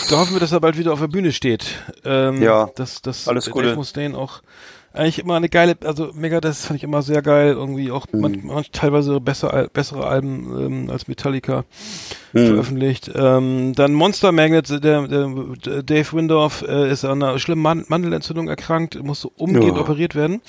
Da 0.10 0.18
hoffen 0.18 0.34
wir, 0.34 0.42
dass 0.42 0.52
er 0.52 0.60
bald 0.60 0.78
wieder 0.78 0.92
auf 0.92 1.00
der 1.00 1.08
Bühne 1.08 1.32
steht. 1.32 1.64
Ähm, 2.04 2.42
Ja. 2.42 2.70
dass, 2.76 3.02
dass 3.02 3.30
Alles 3.30 3.46
Dave 3.46 3.54
Gute. 3.54 3.76
Mustaine 3.78 4.18
auch 4.18 4.42
eigentlich 4.94 5.20
immer 5.20 5.36
eine 5.36 5.50
geile, 5.50 5.76
also 5.86 6.12
Megadeth 6.14 6.56
fand 6.56 6.78
ich 6.78 6.84
immer 6.84 7.02
sehr 7.02 7.22
geil, 7.22 7.54
irgendwie 7.54 7.92
auch 7.92 8.06
Mhm. 8.12 8.22
man, 8.22 8.46
man, 8.46 8.66
teilweise 8.72 9.20
besser, 9.22 9.70
bessere 9.72 10.06
Alben 10.06 10.86
ähm, 10.86 10.90
als 10.90 11.08
Metallica 11.08 11.64
Mhm. 12.34 12.48
veröffentlicht. 12.48 13.12
Ähm, 13.14 13.74
dann 13.76 13.94
Monster 13.94 14.32
Magnet, 14.32 14.70
der, 14.84 15.08
der 15.08 15.84
Dave 15.84 16.14
Windorf 16.14 16.64
äh, 16.68 16.92
ist 16.92 17.06
an 17.06 17.24
einer 17.24 17.40
schlimmen 17.40 17.62
Man 17.62 17.86
Mandelentzündung 17.88 18.48
erkrankt, 18.48 19.02
musste 19.04 19.30
umgehend 19.30 19.76
Ja. 19.78 19.82
operiert 19.82 20.16
werden. 20.16 20.42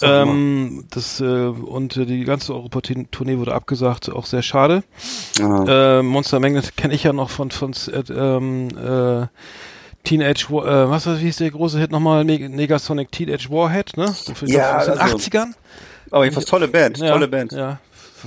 Ähm, 0.00 0.84
das 0.90 1.20
äh, 1.20 1.24
und 1.24 1.96
äh, 1.96 2.06
die 2.06 2.22
ganze 2.24 2.54
Europa-Tournee 2.54 3.38
wurde 3.38 3.52
abgesagt, 3.52 4.08
auch 4.08 4.26
sehr 4.26 4.42
schade. 4.42 4.84
Ah. 5.40 5.98
Äh, 5.98 6.02
Monster 6.04 6.38
Magnet 6.38 6.76
kenne 6.76 6.94
ich 6.94 7.02
ja 7.02 7.12
noch 7.12 7.30
von 7.30 7.50
von 7.50 7.72
äh, 7.92 8.12
ähm, 8.12 8.68
äh, 8.78 9.26
Teenage 10.04 10.46
War, 10.50 10.66
äh, 10.66 10.90
was 10.90 11.06
wie 11.06 11.16
hieß 11.24 11.36
der 11.38 11.50
große 11.50 11.78
Hit 11.78 11.90
nochmal? 11.90 12.24
Neg 12.24 12.48
Negasonic 12.48 13.12
Teenage 13.12 13.50
Warhead, 13.50 13.96
ne? 13.96 14.08
So 14.08 14.34
für- 14.34 14.46
Ja, 14.48 14.78
aus 14.78 14.84
den 14.86 14.98
also- 14.98 15.16
80ern. 15.16 15.54
Aber 16.10 16.24
jedenfalls 16.24 16.46
tolle 16.46 16.68
Band, 16.68 16.98
Ja, 16.98 17.12
tolle 17.12 17.28
Band. 17.28 17.52
Ja. 17.52 17.78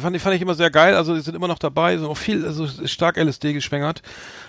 Fand 0.01 0.15
ich, 0.15 0.21
fand 0.21 0.35
ich 0.35 0.41
immer 0.41 0.53
sehr 0.53 0.69
geil. 0.69 0.95
Also, 0.95 1.15
die 1.15 1.21
sind 1.21 1.35
immer 1.35 1.47
noch 1.49 1.59
dabei, 1.59 1.97
sind 1.97 2.05
auch 2.07 2.15
viel, 2.17 2.45
also 2.45 2.65
stark 2.85 3.17
LSD 3.17 3.53
geschwängert. 3.53 4.01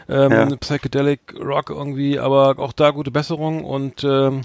Ähm, 0.08 0.30
Ja. 0.30 0.46
Psychedelic 0.56 1.20
Rock 1.40 1.70
irgendwie, 1.70 2.18
aber 2.18 2.58
auch 2.58 2.72
da 2.72 2.90
gute 2.90 3.10
Besserung 3.10 3.64
und, 3.64 4.04
ähm, 4.04 4.42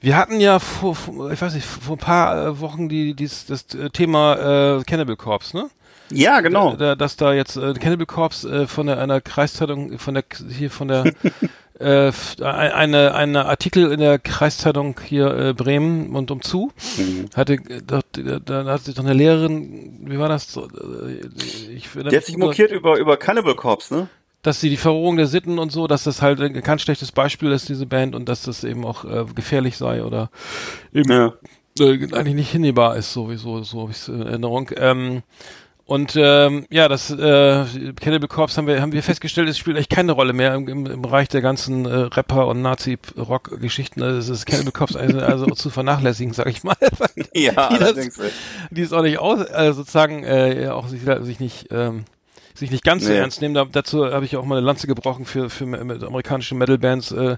wir 0.00 0.16
hatten 0.16 0.38
ja 0.40 0.58
vor, 0.58 0.94
vor 0.96 1.30
ich 1.30 1.40
weiß 1.40 1.54
nicht, 1.54 1.64
vor 1.66 1.96
ein 1.96 1.98
paar 1.98 2.46
äh, 2.46 2.60
Wochen 2.60 2.88
die, 2.88 3.14
dies, 3.14 3.46
das 3.46 3.64
äh, 3.74 3.88
Thema 3.90 4.78
äh, 4.80 4.82
Cannibal 4.84 5.16
Corpse, 5.16 5.56
ne? 5.56 5.70
Ja, 6.10 6.40
genau. 6.40 6.76
Da, 6.76 6.94
dass 6.94 7.16
da 7.16 7.32
jetzt 7.32 7.56
äh, 7.56 7.72
Cannibal 7.74 8.04
Corpse 8.06 8.50
äh, 8.50 8.66
von 8.66 8.86
der 8.86 9.00
einer 9.00 9.20
Kreiszeitung, 9.22 9.98
von 9.98 10.14
der 10.14 10.24
hier 10.50 10.70
von 10.70 10.88
der 10.88 11.04
äh, 11.80 12.12
eine 12.40 13.14
eine 13.14 13.46
Artikel 13.46 13.90
in 13.90 14.00
der 14.00 14.18
Kreiszeitung 14.18 15.00
hier 15.04 15.34
äh, 15.36 15.52
Bremen 15.54 16.14
und 16.14 16.30
umzu 16.30 16.70
Mhm. 16.96 17.26
hatte 17.34 17.54
äh, 17.54 17.82
da, 17.84 18.00
da, 18.12 18.38
da 18.38 18.64
hat 18.66 18.82
sich 18.84 18.94
doch 18.94 19.04
eine 19.04 19.12
Lehrerin, 19.14 20.00
wie 20.06 20.18
war 20.18 20.28
das? 20.28 20.56
äh, 20.56 20.60
Ich, 21.74 21.90
Der 21.92 22.04
hat 22.16 22.24
sich 22.24 22.36
mokiert 22.36 22.70
über, 22.70 22.98
über 22.98 23.16
Cannibal 23.16 23.54
Corpse, 23.56 23.94
ne? 23.94 24.08
dass 24.42 24.60
sie 24.60 24.68
die 24.70 24.76
Verrohung 24.76 25.16
der 25.16 25.26
Sitten 25.26 25.58
und 25.58 25.72
so, 25.72 25.86
dass 25.86 26.04
das 26.04 26.20
halt 26.22 26.40
ein 26.40 26.52
ganz 26.60 26.82
schlechtes 26.82 27.10
Beispiel 27.12 27.50
ist, 27.50 27.68
diese 27.68 27.86
Band, 27.86 28.14
und 28.14 28.28
dass 28.28 28.42
das 28.42 28.62
eben 28.62 28.84
auch 28.84 29.04
äh, 29.04 29.24
gefährlich 29.34 29.76
sei 29.76 30.04
oder 30.04 30.30
eben 30.92 31.10
Ja. 31.10 31.32
äh, 31.80 31.98
eigentlich 32.12 32.34
nicht 32.34 32.50
hinnehmbar 32.52 32.96
ist, 32.96 33.12
sowieso, 33.12 33.62
so 33.62 33.80
habe 33.82 33.90
ich 33.90 33.96
es 33.96 34.08
in 34.08 34.20
Erinnerung. 34.22 34.70
Ähm, 34.76 35.22
und 35.86 36.14
ähm, 36.16 36.66
ja, 36.70 36.88
das 36.88 37.10
äh, 37.10 37.64
Cannibal 38.00 38.28
Corpse 38.28 38.56
haben 38.56 38.66
wir 38.66 38.80
haben 38.80 38.92
wir 38.92 39.02
festgestellt, 39.02 39.48
es 39.48 39.58
spielt 39.58 39.76
echt 39.76 39.90
keine 39.90 40.12
Rolle 40.12 40.32
mehr 40.32 40.54
im, 40.54 40.66
im, 40.68 40.86
im 40.86 41.02
Bereich 41.02 41.28
der 41.28 41.42
ganzen 41.42 41.84
äh, 41.84 41.94
Rapper 41.94 42.46
und 42.46 42.62
Nazi-Rock-Geschichten. 42.62 44.02
Also 44.02 44.18
es 44.18 44.28
ist 44.40 44.46
Cannibal 44.46 44.72
Corpse 44.72 44.98
also, 44.98 45.18
also 45.18 45.46
zu 45.46 45.70
vernachlässigen, 45.70 46.32
sag 46.32 46.46
ich 46.48 46.64
mal. 46.64 46.76
Ja, 47.34 47.68
Die 47.72 47.78
das- 47.78 47.94
die 48.70 48.80
ist 48.82 48.92
auch 48.92 49.02
nicht 49.02 49.18
aus, 49.18 49.40
also 49.46 49.80
sozusagen 49.80 50.24
äh, 50.24 50.68
auch 50.70 50.88
sich, 50.88 51.02
sich 51.22 51.40
nicht 51.40 51.68
ähm, 51.70 52.04
sich 52.56 52.70
nicht 52.70 52.84
ganz 52.84 53.02
so 53.04 53.10
Nee. 53.10 53.16
ernst 53.18 53.40
nehmen. 53.42 53.54
Da, 53.54 53.64
dazu 53.70 54.06
habe 54.06 54.24
ich 54.24 54.36
auch 54.36 54.44
mal 54.44 54.56
eine 54.58 54.64
Lanze 54.66 54.86
gebrochen 54.86 55.24
für, 55.24 55.50
für 55.50 55.64
amerikanische 55.64 56.54
Metal-Bands, 56.54 57.10
äh, 57.12 57.36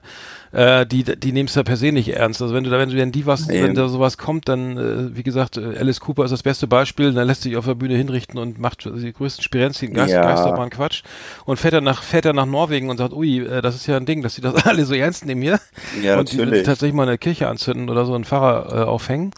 äh, 0.52 0.86
die, 0.86 1.04
die 1.04 1.32
nehmen 1.32 1.48
es 1.48 1.54
ja 1.54 1.62
per 1.62 1.76
se 1.76 1.90
nicht 1.92 2.08
ernst. 2.14 2.42
Also 2.42 2.54
wenn 2.54 2.64
du 2.64 2.70
da, 2.70 2.78
wenn 2.78 2.90
du 2.90 2.96
denn 2.96 3.12
die 3.12 3.24
was, 3.26 3.46
Nee. 3.46 3.62
wenn 3.62 3.74
da 3.74 3.88
sowas 3.88 4.18
kommt, 4.18 4.48
dann, 4.48 4.76
äh, 4.76 5.16
wie 5.16 5.22
gesagt, 5.22 5.56
äh, 5.56 5.78
Alice 5.78 6.00
Cooper 6.00 6.24
ist 6.24 6.30
das 6.32 6.42
beste 6.42 6.66
Beispiel, 6.66 7.12
dann 7.14 7.26
lässt 7.26 7.42
sich 7.42 7.56
auf 7.56 7.64
der 7.64 7.74
Bühne 7.74 7.94
hinrichten 7.96 8.38
und 8.38 8.58
macht 8.58 8.84
die 8.84 9.12
größten 9.12 9.42
Spirenzien, 9.42 9.94
Geist, 9.94 10.12
Ja. 10.12 10.22
Geisterbahn 10.22 10.68
Quatsch 10.70 11.02
und 11.46 11.58
fährt 11.58 11.74
dann 11.74 11.84
nach, 11.84 12.02
fährt 12.02 12.26
dann 12.26 12.36
nach 12.36 12.46
Norwegen 12.46 12.90
und 12.90 12.98
sagt, 12.98 13.14
ui, 13.14 13.38
äh, 13.40 13.62
das 13.62 13.74
ist 13.74 13.86
ja 13.86 13.96
ein 13.96 14.04
Ding, 14.06 14.22
dass 14.22 14.34
die 14.34 14.42
das 14.42 14.54
alle 14.66 14.84
so 14.84 14.94
ernst 14.94 15.24
nehmen 15.24 15.40
hier. 15.42 15.58
Ja, 16.02 16.18
und 16.18 16.30
die 16.30 16.36
natürlich. 16.36 16.64
tatsächlich 16.64 16.94
mal 16.94 17.08
eine 17.08 17.16
Kirche 17.18 17.48
anzünden 17.48 17.88
oder 17.88 18.04
so 18.04 18.14
einen 18.14 18.24
Pfarrer 18.24 18.82
äh, 18.82 18.84
aufhängen. 18.84 19.30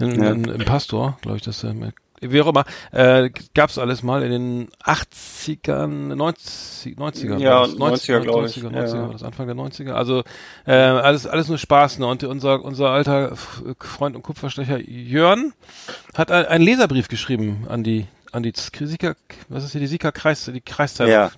In, 0.00 0.22
Ja. 0.22 0.30
in, 0.32 0.44
Im 0.44 0.64
Pastor, 0.64 1.16
glaube 1.22 1.36
ich, 1.38 1.42
das 1.44 1.62
äh, 1.64 1.72
wie 2.32 2.40
auch 2.42 2.48
immer, 2.48 2.64
äh, 2.92 3.30
gab's 3.54 3.78
alles 3.78 4.02
mal 4.02 4.22
in 4.22 4.30
den 4.30 4.68
80ern, 4.84 6.14
90, 6.14 6.96
90er. 6.98 7.38
Ja, 7.38 7.60
war 7.78 7.90
das. 7.90 8.02
90er, 8.08 8.20
glaub 8.20 8.44
ich. 8.46 8.56
90er, 8.56 8.72
Ja. 8.72 8.84
90er, 8.84 9.00
war 9.02 9.12
das 9.12 9.22
Anfang 9.22 9.46
der 9.46 9.56
90er. 9.56 9.92
Also 9.92 10.22
äh, 10.66 10.72
alles, 10.72 11.26
alles 11.26 11.48
nur 11.48 11.58
Spaß. 11.58 11.98
Ne? 11.98 12.06
Und 12.06 12.24
unser, 12.24 12.64
unser 12.64 12.90
alter 12.90 13.36
Freund 13.36 14.16
und 14.16 14.22
Kupferstecher 14.22 14.78
Jörn 14.80 15.52
hat 16.14 16.30
ein- 16.30 16.46
einen 16.46 16.64
Leserbrief 16.64 17.08
geschrieben 17.08 17.66
an 17.68 17.82
die 17.84 18.06
an 18.32 18.42
die 18.42 18.52
Sika, 18.56 19.14
was 19.48 19.62
ist 19.62 19.72
hier 19.72 19.80
die 19.80 19.86
Sika 19.86 20.10
Kreis, 20.10 20.50
die 20.52 20.60
Kreiszeitung 20.60 21.12
Ja. 21.12 21.30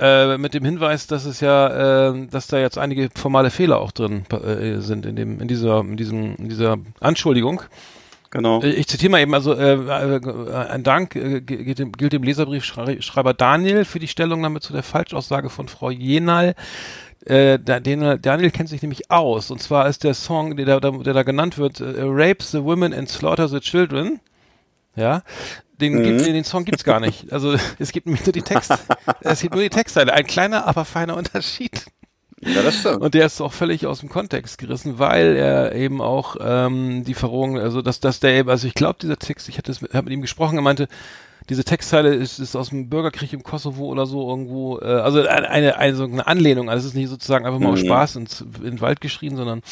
äh, 0.00 0.38
mit 0.38 0.54
dem 0.54 0.64
Hinweis, 0.64 1.06
dass 1.06 1.24
es 1.24 1.38
ja, 1.38 2.08
äh, 2.10 2.26
dass 2.26 2.48
da 2.48 2.58
jetzt 2.58 2.78
einige 2.78 3.10
formale 3.14 3.50
Fehler 3.50 3.78
auch 3.80 3.92
drin 3.92 4.24
äh, 4.32 4.80
sind 4.80 5.06
in 5.06 5.14
dem, 5.14 5.40
in 5.40 5.46
dieser, 5.46 5.78
in 5.82 5.96
diesem, 5.96 6.34
in 6.34 6.48
dieser 6.48 6.78
Anschuldigung. 6.98 7.62
Genau. 8.30 8.62
Äh, 8.62 8.70
Ich 8.70 8.86
zitiere 8.86 9.10
mal 9.10 9.20
eben, 9.20 9.34
also 9.34 9.54
äh, 9.54 9.74
äh, 9.74 10.54
ein 10.68 10.82
Dank 10.82 11.16
äh, 11.16 11.40
gilt 11.40 11.78
dem, 11.78 11.92
gilt 11.92 12.12
dem 12.12 12.22
Leserbriefschreiber 12.22 13.34
Daniel 13.34 13.84
für 13.84 13.98
die 13.98 14.08
Stellungnahme 14.08 14.60
zu 14.60 14.72
der 14.72 14.82
Falschaussage 14.82 15.50
von 15.50 15.68
Frau 15.68 15.90
Jenal. 15.90 16.54
Äh, 17.26 17.58
Daniel 17.58 18.50
kennt 18.50 18.68
sich 18.68 18.80
nämlich 18.82 19.10
aus. 19.10 19.50
Und 19.50 19.60
zwar 19.60 19.88
ist 19.88 20.04
der 20.04 20.14
Song, 20.14 20.56
der 20.56 20.80
da, 20.80 20.90
der 20.90 21.12
da 21.12 21.22
genannt 21.22 21.58
wird, 21.58 21.80
äh, 21.80 21.84
Rape 21.98 22.42
the 22.42 22.62
Women 22.64 22.94
and 22.94 23.08
Slaughter 23.08 23.48
the 23.48 23.60
Children. 23.60 24.20
Ja, 24.96 25.22
den, 25.80 25.94
Mhm. 25.94 26.02
gibt, 26.04 26.26
den, 26.26 26.44
Song 26.44 26.64
gibt's 26.64 26.84
gar 26.84 27.00
nicht. 27.00 27.32
Also 27.32 27.54
es 27.78 27.92
gibt 27.92 28.06
nur 28.06 28.16
die 28.16 28.42
Text, 28.42 28.72
es 29.20 29.40
gibt 29.40 29.54
nur 29.54 29.62
die 29.62 29.70
Textteile. 29.70 30.12
Ein 30.12 30.26
kleiner, 30.26 30.66
aber 30.66 30.84
feiner 30.84 31.16
Unterschied. 31.16 31.86
Ja, 32.42 32.62
das 32.62 32.76
stimmt. 32.80 33.02
Und 33.02 33.14
der 33.14 33.26
ist 33.26 33.40
auch 33.40 33.52
völlig 33.52 33.86
aus 33.86 34.00
dem 34.00 34.08
Kontext 34.08 34.58
gerissen, 34.58 34.98
weil 34.98 35.36
er 35.36 35.74
eben 35.74 36.00
auch 36.00 36.36
ähm, 36.40 37.04
die 37.04 37.14
Verrohung, 37.14 37.58
also 37.58 37.82
dass, 37.82 38.00
dass 38.00 38.20
der 38.20 38.32
eben, 38.32 38.48
also 38.48 38.66
ich 38.66 38.74
glaube, 38.74 38.98
dieser 39.00 39.18
Text, 39.18 39.48
ich 39.48 39.58
hatte 39.58 39.74
mit, 39.80 39.92
hab 39.92 40.04
mit 40.04 40.14
ihm 40.14 40.22
gesprochen, 40.22 40.56
er 40.56 40.62
meinte, 40.62 40.88
diese 41.48 41.64
Textzeile 41.64 42.14
ist, 42.14 42.38
ist 42.38 42.54
aus 42.56 42.68
dem 42.70 42.88
Bürgerkrieg 42.88 43.32
im 43.32 43.42
Kosovo 43.42 43.86
oder 43.86 44.06
so 44.06 44.28
irgendwo, 44.28 44.78
äh, 44.78 44.84
also 44.84 45.26
eine, 45.26 45.76
eine, 45.76 45.96
so 45.96 46.04
eine 46.04 46.26
Anlehnung, 46.26 46.70
also 46.70 46.80
es 46.86 46.92
ist 46.92 46.96
nicht 46.96 47.08
sozusagen 47.08 47.44
einfach 47.44 47.58
mal 47.58 47.72
aus 47.72 47.80
Mhm. 47.80 47.86
Spaß 47.86 48.16
ins, 48.16 48.40
in 48.40 48.62
den 48.64 48.80
Wald 48.80 49.00
geschrien, 49.00 49.36
sondern 49.36 49.62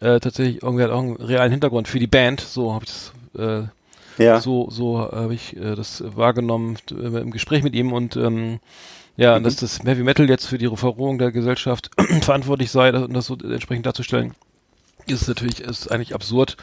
äh, 0.00 0.20
tatsächlich 0.20 0.62
irgendwie 0.62 0.84
hat 0.84 0.90
auch 0.90 1.00
einen 1.00 1.16
realen 1.16 1.50
Hintergrund 1.52 1.86
für 1.86 1.98
die 1.98 2.06
Band, 2.06 2.40
so 2.40 2.72
habe 2.74 2.84
ich 2.84 2.90
das 2.90 3.12
äh, 3.38 4.22
Ja. 4.24 4.40
so, 4.40 4.68
so 4.70 5.00
habe 5.00 5.34
ich 5.34 5.56
äh, 5.56 5.74
das 5.74 6.02
wahrgenommen 6.16 6.78
äh, 6.90 7.18
im 7.20 7.30
Gespräch 7.30 7.62
mit 7.62 7.74
ihm 7.74 7.92
und 7.92 8.16
ähm, 8.16 8.58
ja, 9.18 9.32
Mhm. 9.32 9.36
und 9.38 9.42
dass 9.44 9.56
das 9.56 9.80
Heavy 9.84 10.02
Metal 10.02 10.28
jetzt 10.28 10.46
für 10.46 10.56
die 10.56 10.74
Verrohung 10.74 11.18
der 11.18 11.30
Gesellschaft 11.32 11.90
verantwortlich 12.22 12.70
sei, 12.70 12.90
das, 12.92 13.02
und 13.02 13.12
das 13.12 13.26
so 13.26 13.36
entsprechend 13.36 13.84
darzustellen, 13.84 14.34
ist 15.06 15.28
natürlich 15.28 15.60
ist 15.60 15.90
eigentlich 15.92 16.14
absurd. 16.14 16.56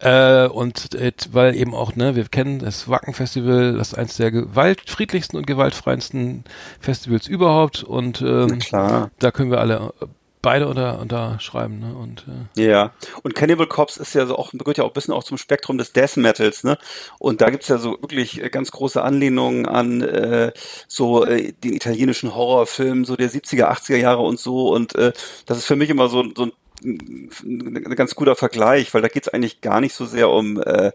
Äh, 0.00 0.46
und 0.46 0.94
äh, 0.94 1.10
weil 1.32 1.56
eben 1.56 1.74
auch, 1.74 1.96
ne, 1.96 2.14
wir 2.14 2.24
kennen 2.26 2.60
das 2.60 2.88
Wacken-Festival, 2.88 3.74
das 3.76 3.88
ist 3.88 3.94
eines 3.98 4.16
der 4.16 4.30
gewaltfriedlichsten 4.30 5.36
und 5.36 5.44
gewaltfreundsten 5.46 6.44
Festivals 6.78 7.26
überhaupt 7.26 7.82
und 7.82 8.22
ähm, 8.22 8.60
Klar. 8.60 9.10
da 9.18 9.32
können 9.32 9.50
wir 9.50 9.58
alle 9.58 9.92
beide 10.42 10.68
unter, 10.68 11.00
unterschreiben, 11.00 11.78
ne? 11.80 11.94
Und 11.94 12.24
äh, 12.56 12.64
Ja, 12.64 12.92
und 13.22 13.34
Cannibal 13.34 13.66
Corpse 13.66 14.00
ist 14.00 14.14
ja 14.14 14.26
so 14.26 14.36
auch, 14.36 14.52
gehört 14.52 14.78
ja 14.78 14.84
auch 14.84 14.90
ein 14.90 14.94
bisschen 14.94 15.14
auch 15.14 15.24
zum 15.24 15.38
Spektrum 15.38 15.78
des 15.78 15.92
Death 15.92 16.16
Metals, 16.16 16.64
ne? 16.64 16.78
Und 17.18 17.40
da 17.40 17.50
gibt's 17.50 17.68
ja 17.68 17.78
so 17.78 17.92
wirklich 18.00 18.42
äh, 18.42 18.48
ganz 18.50 18.70
große 18.70 19.02
Anlehnungen 19.02 19.66
an 19.66 20.02
äh, 20.02 20.52
so 20.86 21.24
äh, 21.24 21.52
den 21.52 21.74
italienischen 21.74 22.34
Horrorfilm 22.34 23.04
so 23.04 23.16
der 23.16 23.30
70er, 23.30 23.70
80er 23.70 23.96
Jahre 23.96 24.22
und 24.22 24.38
so. 24.38 24.68
Und 24.68 24.94
äh, 24.94 25.12
das 25.46 25.58
ist 25.58 25.66
für 25.66 25.76
mich 25.76 25.90
immer 25.90 26.08
so, 26.08 26.24
so 26.36 26.44
ein 26.44 26.52
ein 26.84 27.94
ganz 27.96 28.14
guter 28.14 28.36
Vergleich, 28.36 28.94
weil 28.94 29.02
da 29.02 29.08
geht's 29.08 29.28
eigentlich 29.28 29.60
gar 29.60 29.80
nicht 29.80 29.94
so 29.94 30.06
sehr 30.06 30.30
um 30.30 30.60
äh, 30.62 30.92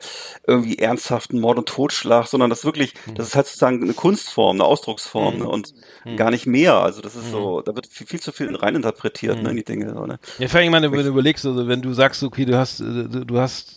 irgendwie 0.47 0.77
ernsthaften 0.79 1.39
Mord 1.39 1.57
und 1.57 1.69
Totschlag, 1.69 2.27
sondern 2.27 2.49
das 2.49 2.65
wirklich, 2.65 2.93
das 3.15 3.27
ist 3.27 3.35
halt 3.35 3.47
sozusagen 3.47 3.81
eine 3.83 3.93
Kunstform, 3.93 4.57
eine 4.57 4.65
Ausdrucksform 4.65 5.37
ne? 5.37 5.47
und 5.47 5.73
gar 6.17 6.31
nicht 6.31 6.45
mehr. 6.45 6.75
Also 6.75 7.01
das 7.01 7.15
ist 7.15 7.31
so, 7.31 7.61
da 7.61 7.75
wird 7.75 7.87
viel, 7.87 8.07
viel 8.07 8.19
zu 8.19 8.31
viel 8.31 8.53
reininterpretiert 8.55 9.41
ne, 9.41 9.51
in 9.51 9.55
die 9.57 9.63
Dinge. 9.63 9.93
So, 9.93 10.05
ne? 10.05 10.19
Ja, 10.39 10.47
vor 10.47 10.59
allem, 10.59 10.73
wenn 10.73 10.83
du 10.83 11.01
überlegst, 11.07 11.45
also 11.45 11.67
wenn 11.67 11.81
du 11.81 11.93
sagst, 11.93 12.23
okay, 12.23 12.45
du 12.45 12.57
hast, 12.57 12.79
du 12.79 13.07
du 13.25 13.39
hast, 13.39 13.67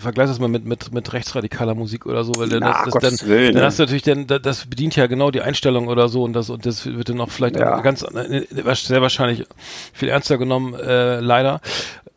vergleich 0.00 0.28
das 0.28 0.38
mal 0.38 0.48
mit, 0.48 0.64
mit, 0.64 0.92
mit 0.92 1.12
rechtsradikaler 1.12 1.74
Musik 1.74 2.06
oder 2.06 2.24
so, 2.24 2.32
weil 2.36 2.48
dann, 2.48 2.60
Na, 2.60 2.84
das, 2.84 2.94
das, 2.94 3.18
dann, 3.18 3.28
Willen, 3.28 3.54
dann 3.54 3.64
hast 3.64 3.78
du 3.78 3.82
natürlich, 3.84 4.02
dann, 4.02 4.26
da- 4.26 4.38
das 4.38 4.66
bedient 4.66 4.96
ja 4.96 5.06
genau 5.06 5.30
die 5.30 5.40
Einstellung 5.40 5.88
oder 5.88 6.08
so 6.08 6.22
und 6.24 6.32
das, 6.32 6.50
und 6.50 6.66
das 6.66 6.86
wird 6.86 7.08
dann 7.08 7.20
auch 7.20 7.30
vielleicht 7.30 7.56
Ja. 7.56 7.80
ganz, 7.80 8.02
äh, 8.02 8.44
sehr 8.74 9.02
wahrscheinlich 9.02 9.44
viel 9.92 10.08
ernster 10.08 10.38
genommen, 10.38 10.74
äh, 10.74 11.20
leider. 11.20 11.43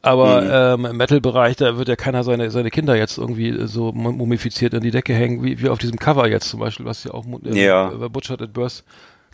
Aber 0.01 0.41
Mhm. 0.77 0.85
ähm, 0.85 0.91
im 0.91 0.97
Metal-Bereich, 0.97 1.55
da 1.57 1.77
wird 1.77 1.87
ja 1.89 1.95
keiner 1.95 2.23
seine, 2.23 2.49
seine 2.51 2.69
Kinder 2.69 2.95
jetzt 2.95 3.17
irgendwie 3.17 3.49
äh, 3.49 3.67
so 3.67 3.91
mumifiziert 3.91 4.73
an 4.73 4.81
die 4.81 4.91
Decke 4.91 5.13
hängen, 5.13 5.43
wie, 5.43 5.61
wie 5.61 5.69
auf 5.69 5.79
diesem 5.79 5.97
Cover 5.99 6.27
jetzt 6.29 6.49
zum 6.49 6.59
Beispiel, 6.59 6.85
was 6.85 7.03
ja 7.03 7.13
auch 7.13 7.25
äh, 7.45 7.65
Ja. 7.65 7.89
bei 7.89 8.07
Butchered 8.07 8.41
at 8.41 8.53
Birth 8.53 8.83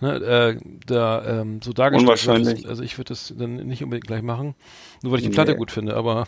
ne, 0.01 0.15
äh, 0.15 0.57
da 0.87 1.41
ähm, 1.41 1.59
so 1.63 1.73
dargestellt 1.73 2.07
wird. 2.09 2.27
Unwahrscheinlich. 2.27 2.67
Also 2.67 2.81
ich 2.81 2.97
würde 2.97 3.09
das 3.09 3.33
dann 3.37 3.55
nicht 3.57 3.83
unbedingt 3.83 4.07
gleich 4.07 4.21
machen, 4.23 4.55
nur 5.03 5.11
weil 5.11 5.19
ich 5.19 5.25
die 5.25 5.31
Platte 5.31 5.51
Nee. 5.51 5.57
gut 5.57 5.71
finde, 5.71 5.95
aber 5.95 6.27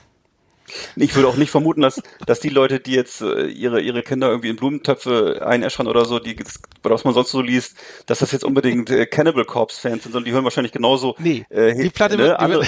Ich 0.95 1.15
würde 1.15 1.27
auch 1.27 1.37
nicht 1.37 1.51
vermuten, 1.51 1.81
dass, 1.81 2.01
dass 2.25 2.39
die 2.39 2.49
Leute, 2.49 2.79
die 2.79 2.93
jetzt 2.93 3.21
äh, 3.21 3.45
ihre, 3.47 3.81
ihre 3.81 4.01
Kinder 4.03 4.29
irgendwie 4.29 4.49
in 4.49 4.55
Blumentöpfe 4.57 5.43
einäschern 5.45 5.87
oder 5.87 6.05
so, 6.05 6.19
die, 6.19 6.35
was 6.83 7.03
man 7.03 7.13
sonst 7.13 7.29
so 7.31 7.39
liest, 7.41 7.77
dass 8.07 8.19
das 8.19 8.31
jetzt 8.31 8.43
unbedingt 8.43 8.89
äh, 8.89 9.05
Cannibal 9.05 9.45
Corpse 9.45 9.79
Fans 9.79 10.03
sind, 10.03 10.11
sondern 10.11 10.25
die 10.25 10.31
hören 10.33 10.43
wahrscheinlich 10.43 10.71
genauso. 10.73 11.15
Nee, 11.19 11.45
äh, 11.49 11.73
die 11.75 11.89
Platte 11.89 12.17
ne, 12.17 12.23
wird- 12.23 12.39
andere, 12.39 12.63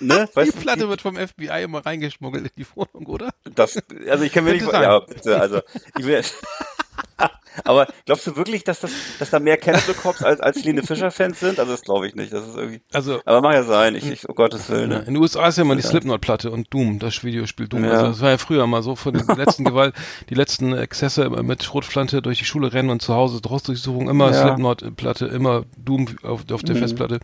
ne, 0.00 0.28
die 0.30 0.36
weißt 0.36 0.60
Platte 0.60 0.88
wird 0.88 1.02
vom 1.02 1.16
FBI 1.16 1.62
immer 1.62 1.84
reingeschmuggelt 1.84 2.44
in 2.44 2.50
die 2.56 2.66
Wohnung, 2.74 3.06
oder? 3.06 3.30
das, 3.54 3.78
also 4.08 4.24
ich 4.24 4.32
kann 4.32 4.44
mir 4.44 4.52
nicht, 4.52 4.66
ja, 4.66 4.98
bitte, 5.00 5.40
also, 5.40 5.60
ich 5.98 6.04
will, 6.04 6.22
aber 7.64 7.86
glaubst 8.04 8.26
du 8.26 8.36
wirklich, 8.36 8.64
dass 8.64 8.80
das, 8.80 8.90
dass 9.18 9.30
da 9.30 9.38
mehr 9.38 9.56
Cannibal 9.56 9.94
Corpse 9.94 10.26
als, 10.26 10.40
als 10.40 10.62
Lene 10.64 10.82
Fischer 10.82 11.10
Fans 11.10 11.40
sind? 11.40 11.58
Also 11.58 11.72
das 11.72 11.82
glaube 11.82 12.06
ich 12.06 12.14
nicht, 12.14 12.32
das 12.32 12.46
ist 12.46 12.56
irgendwie, 12.56 12.80
Also 12.92 13.20
aber 13.24 13.40
mag 13.40 13.54
ja 13.54 13.62
sein, 13.62 13.94
ich, 13.94 14.10
ich, 14.10 14.28
um 14.28 14.34
Gottes 14.34 14.68
Willen, 14.68 14.90
ne? 14.90 14.98
in 15.00 15.14
den 15.14 15.16
USA 15.16 15.48
ist 15.48 15.56
ja 15.56 15.62
immer 15.62 15.76
die 15.76 15.82
Slipknot-Platte 15.82 16.50
und 16.50 16.72
Doom, 16.72 16.98
das 16.98 17.24
Videospiel 17.24 17.68
Doom. 17.68 17.84
Ja. 17.84 17.92
Also 17.92 18.06
das 18.08 18.20
war 18.20 18.30
ja 18.30 18.38
früher 18.38 18.66
mal 18.66 18.82
so 18.82 18.96
von 18.96 19.14
den 19.14 19.26
letzten 19.26 19.64
Gewalt, 19.64 19.94
die 20.28 20.34
letzten 20.34 20.76
Exzesse 20.76 21.28
mit 21.30 21.62
Schrotflinte 21.62 22.22
durch 22.22 22.38
die 22.38 22.44
Schule 22.44 22.72
rennen 22.72 22.90
und 22.90 23.00
zu 23.02 23.14
Hause 23.14 23.40
Hausdurchsuchung, 23.48 24.08
immer 24.08 24.30
Ja. 24.32 24.42
Slipknot-Platte, 24.42 25.26
immer 25.26 25.64
Doom 25.76 26.06
auf, 26.22 26.42
auf 26.50 26.62
der 26.62 26.76
Festplatte. 26.76 27.20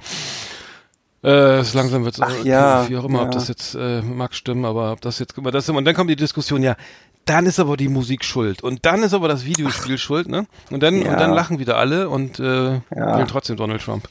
Äh, 1.24 1.58
es 1.60 1.72
langsam 1.74 2.04
wird 2.04 2.16
Ach 2.20 2.44
ja, 2.44 2.88
wie 2.88 2.96
auch 2.96 3.04
immer, 3.04 3.20
ob 3.20 3.26
ja. 3.26 3.30
das 3.32 3.48
jetzt 3.48 3.74
äh, 3.74 4.02
mag 4.02 4.34
stimmen, 4.34 4.64
aber 4.64 4.92
ob 4.92 5.00
das 5.00 5.18
jetzt, 5.18 5.38
aber 5.38 5.52
das 5.52 5.68
und 5.68 5.84
dann 5.84 5.94
kommt 5.94 6.10
die 6.10 6.16
Diskussion, 6.16 6.62
ja, 6.62 6.74
dann 7.24 7.46
ist 7.46 7.60
aber 7.60 7.76
die 7.76 7.88
Musik 7.88 8.24
schuld 8.24 8.62
und 8.64 8.84
dann 8.84 9.02
ist 9.04 9.14
aber 9.14 9.28
das 9.28 9.44
Videospiel 9.44 9.98
schuld, 9.98 10.28
ne? 10.28 10.46
Und 10.70 10.82
dann 10.82 11.00
Ja. 11.00 11.12
und 11.12 11.20
dann 11.20 11.32
lachen 11.32 11.60
wieder 11.60 11.76
alle 11.76 12.08
und 12.08 12.40
äh, 12.40 12.72
Ja. 12.74 12.80
wählen 12.90 13.28
trotzdem 13.28 13.56
Donald 13.56 13.82
Trump. 13.82 14.08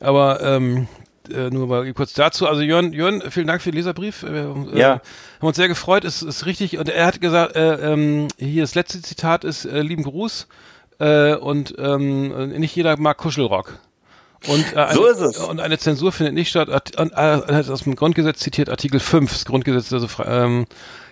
Aber 0.00 0.42
ähm, 0.42 0.86
äh, 1.32 1.48
nur 1.48 1.66
mal 1.66 1.90
kurz 1.94 2.12
dazu. 2.12 2.46
Also 2.46 2.60
Jörn, 2.60 2.92
Jörn, 2.92 3.22
vielen 3.30 3.46
Dank 3.46 3.62
für 3.62 3.70
den 3.70 3.76
Leserbrief. 3.76 4.22
Äh, 4.24 4.40
äh, 4.40 4.78
Ja. 4.78 4.90
Haben 5.38 5.46
uns 5.48 5.56
sehr 5.56 5.68
gefreut, 5.68 6.04
ist, 6.04 6.20
ist 6.20 6.44
richtig. 6.44 6.76
Und 6.76 6.90
er 6.90 7.06
hat 7.06 7.20
gesagt, 7.22 7.56
äh, 7.56 7.92
ähm, 7.92 8.28
hier 8.36 8.62
das 8.62 8.74
letzte 8.74 9.00
Zitat 9.00 9.44
ist 9.44 9.64
äh, 9.64 9.80
lieben 9.80 10.02
Gruß 10.02 10.46
äh, 10.98 11.34
und 11.36 11.74
ähm, 11.78 12.50
nicht 12.58 12.76
jeder 12.76 12.98
mag 12.98 13.16
Kuschelrock. 13.16 13.78
Und, 14.46 14.64
äh, 14.74 14.94
So 14.94 15.04
eine, 15.04 15.10
ist 15.12 15.20
es. 15.20 15.38
Und 15.38 15.60
eine 15.60 15.78
Zensur 15.78 16.12
findet 16.12 16.34
nicht 16.34 16.48
statt. 16.48 16.68
Art, 16.70 16.96
äh, 16.96 17.70
aus 17.70 17.82
dem 17.82 17.94
Grundgesetz 17.96 18.38
zitiert, 18.38 18.68
Artikel 18.70 19.00
5, 19.00 19.30
das 19.32 19.44
Grundgesetz, 19.44 19.92
also 19.92 20.08
ähm, 20.24 20.66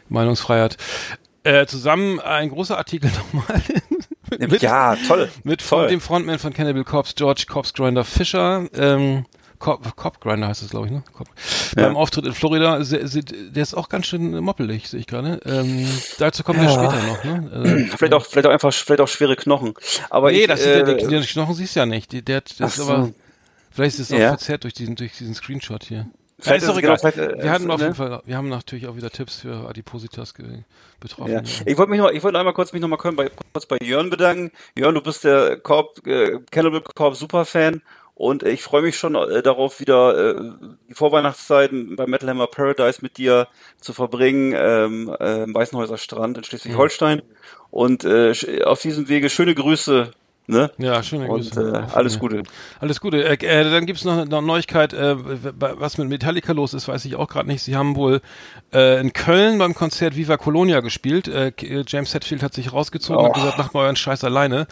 Meinungsfreiheit. 0.09 0.77
Äh, 1.45 1.67
zusammen 1.67 2.21
ein 2.21 2.49
großer 2.51 2.77
Artikel 2.79 3.11
nochmal. 3.33 3.63
mit, 4.39 4.63
Ja, 4.63 4.97
toll. 5.07 5.31
mit 5.45 5.67
toll. 5.67 5.89
dem 5.89 6.01
Frontman 6.01 6.39
von 6.39 6.53
Cannibal 6.53 6.85
Corpse, 6.85 7.15
George 7.17 7.45
Corpse 7.49 7.73
Grinder 7.75 8.05
Fischer, 8.05 8.67
ähm, 8.75 9.25
Cop, 9.59 9.97
Cop 9.97 10.21
Grinder 10.21 10.49
heißt 10.49 10.63
es, 10.63 10.71
glaube 10.71 10.87
ich, 10.87 10.93
ne? 10.93 11.03
Cop. 11.13 11.29
Ja. 11.77 11.85
Beim 11.85 11.97
Auftritt 11.97 12.27
in 12.27 12.33
Florida, 12.33 12.79
der 12.79 13.63
ist 13.63 13.75
auch 13.75 13.89
ganz 13.89 14.07
schön 14.07 14.39
moppelig, 14.39 14.89
sehe 14.89 15.01
ich 15.01 15.07
gerade. 15.07 15.41
Ähm, 15.45 15.87
dazu 16.19 16.45
kommen 16.45 16.61
wir 16.61 16.69
Ja. 16.69 16.75
später 16.75 17.07
noch, 17.07 17.25
ne? 17.25 17.85
Äh, 17.89 17.97
Vielleicht 17.97 18.15
auch, 18.15 18.25
vielleicht 18.25 18.47
auch 18.47 18.53
einfach, 18.53 18.73
vielleicht 18.73 19.01
auch 19.01 19.09
schwere 19.09 19.37
Knochen. 19.37 19.75
Aber 20.11 20.31
nee, 20.31 20.43
ich, 20.43 20.47
das 20.47 20.61
äh, 20.61 20.79
ja, 20.79 20.95
die, 20.95 21.07
die 21.07 21.21
Knochen 21.27 21.55
siehst 21.55 21.75
du 21.77 21.81
ja 21.81 21.87
nicht. 21.87 22.13
Die, 22.13 22.23
der, 22.23 22.43
das 22.59 22.77
so. 22.77 22.85
aber, 22.85 23.11
vielleicht 23.71 23.99
ist 23.99 24.11
es 24.11 24.13
auch 24.13 24.19
Ja. 24.19 24.29
verzerrt 24.29 24.65
durch 24.65 24.75
diesen, 24.75 24.95
durch 24.97 25.13
diesen 25.17 25.35
Screenshot 25.35 25.85
hier. 25.85 26.07
Ja, 26.45 26.53
ist 26.55 26.69
doch 26.69 26.79
egal. 26.79 26.97
genau, 26.97 27.11
vielleicht, 27.11 27.43
wir 27.43 27.51
hatten 27.51 27.69
äh, 27.69 27.73
auf 27.73 27.79
ne? 27.81 27.87
jeden 27.87 27.97
Fall, 27.97 28.23
wir 28.25 28.37
haben 28.37 28.49
natürlich 28.49 28.87
auch 28.87 28.95
wieder 28.95 29.11
Tipps 29.11 29.41
für 29.41 29.69
Adipositas 29.69 30.33
betroffen. 31.01 31.33
Ja. 31.33 31.43
Ich 31.67 31.77
wollte 31.77 31.91
mich 31.91 31.99
noch, 31.99 32.11
ich 32.11 32.23
wollte 32.23 32.39
einmal 32.39 32.55
kurz 32.55 32.73
mich 32.73 32.81
noch 32.81 32.87
mal 32.87 32.97
kurz 32.97 33.17
bei, 33.17 33.29
kurz 33.53 33.67
bei 33.67 33.77
Jörn 33.83 34.09
bedanken. 34.09 34.53
Jörn, 34.77 34.95
du 34.95 35.01
bist 35.03 35.25
der 35.25 35.57
Korb, 35.59 36.07
äh, 36.07 36.39
Cannibal 36.53 36.81
Corp 36.81 37.17
Superfan 37.17 37.83
und 38.19 38.43
ich 38.43 38.65
freue 38.65 38.83
mich 38.83 38.99
schon 38.99 39.15
äh, 39.15 39.43
darauf, 39.43 39.79
wieder 39.79 40.35
äh, 40.37 40.53
die 40.89 40.95
Vorweihnachtszeiten 40.95 41.95
bei 41.95 42.09
Metal 42.09 42.29
Hammer 42.29 42.49
Paradise 42.49 42.99
mit 43.01 43.17
dir 43.17 43.47
zu 43.81 43.93
verbringen, 43.93 44.55
ähm, 44.57 45.15
äh, 45.21 45.45
im 45.45 45.55
Weißenhäuser 45.55 45.99
Strand 45.99 46.37
in 46.37 46.43
Schleswig-Holstein. 46.43 47.23
Und 47.71 48.05
äh, 48.05 48.33
auf 48.65 48.83
diesem 48.83 49.09
Wege 49.09 49.31
schöne 49.31 49.55
Grüße. 49.55 50.11
Ne? 50.51 50.71
Ja, 50.79 51.03
schöne 51.03 51.27
Und 51.29 51.43
Grüße. 51.43 51.85
äh, 51.91 51.95
alles 51.95 52.19
Gute. 52.19 52.43
Alles 52.81 53.01
Gute. 53.03 53.23
Äh, 53.23 53.35
äh, 53.35 53.71
dann 53.71 53.85
gibt's 53.85 54.05
noch 54.05 54.17
eine 54.17 54.41
Neuigkeit, 54.41 54.95
äh, 54.95 55.15
was 55.19 55.99
mit 55.99 56.09
Metallica 56.09 56.53
los 56.55 56.73
ist, 56.73 56.89
weiß 56.89 57.05
ich 57.05 57.17
auch 57.17 57.29
gerade 57.29 57.47
nicht. 57.49 57.63
Sie 57.63 57.77
haben 57.77 57.97
wohl 57.97 58.23
äh, 58.73 58.99
in 58.99 59.13
Köln 59.13 59.59
beim 59.59 59.75
Konzert 59.75 60.17
Viva 60.17 60.39
Colonia 60.39 60.81
gespielt. 60.81 61.29
Äh, 61.29 61.53
James 61.87 62.15
Hetfield 62.15 62.43
hat 62.43 62.55
sich 62.55 62.73
rausgezogen 62.73 63.23
und 63.27 63.29
Oh. 63.31 63.33
gesagt, 63.35 63.59
macht 63.59 63.75
mal 63.75 63.81
euren 63.85 63.97
Scheiß 63.97 64.25
alleine. 64.25 64.67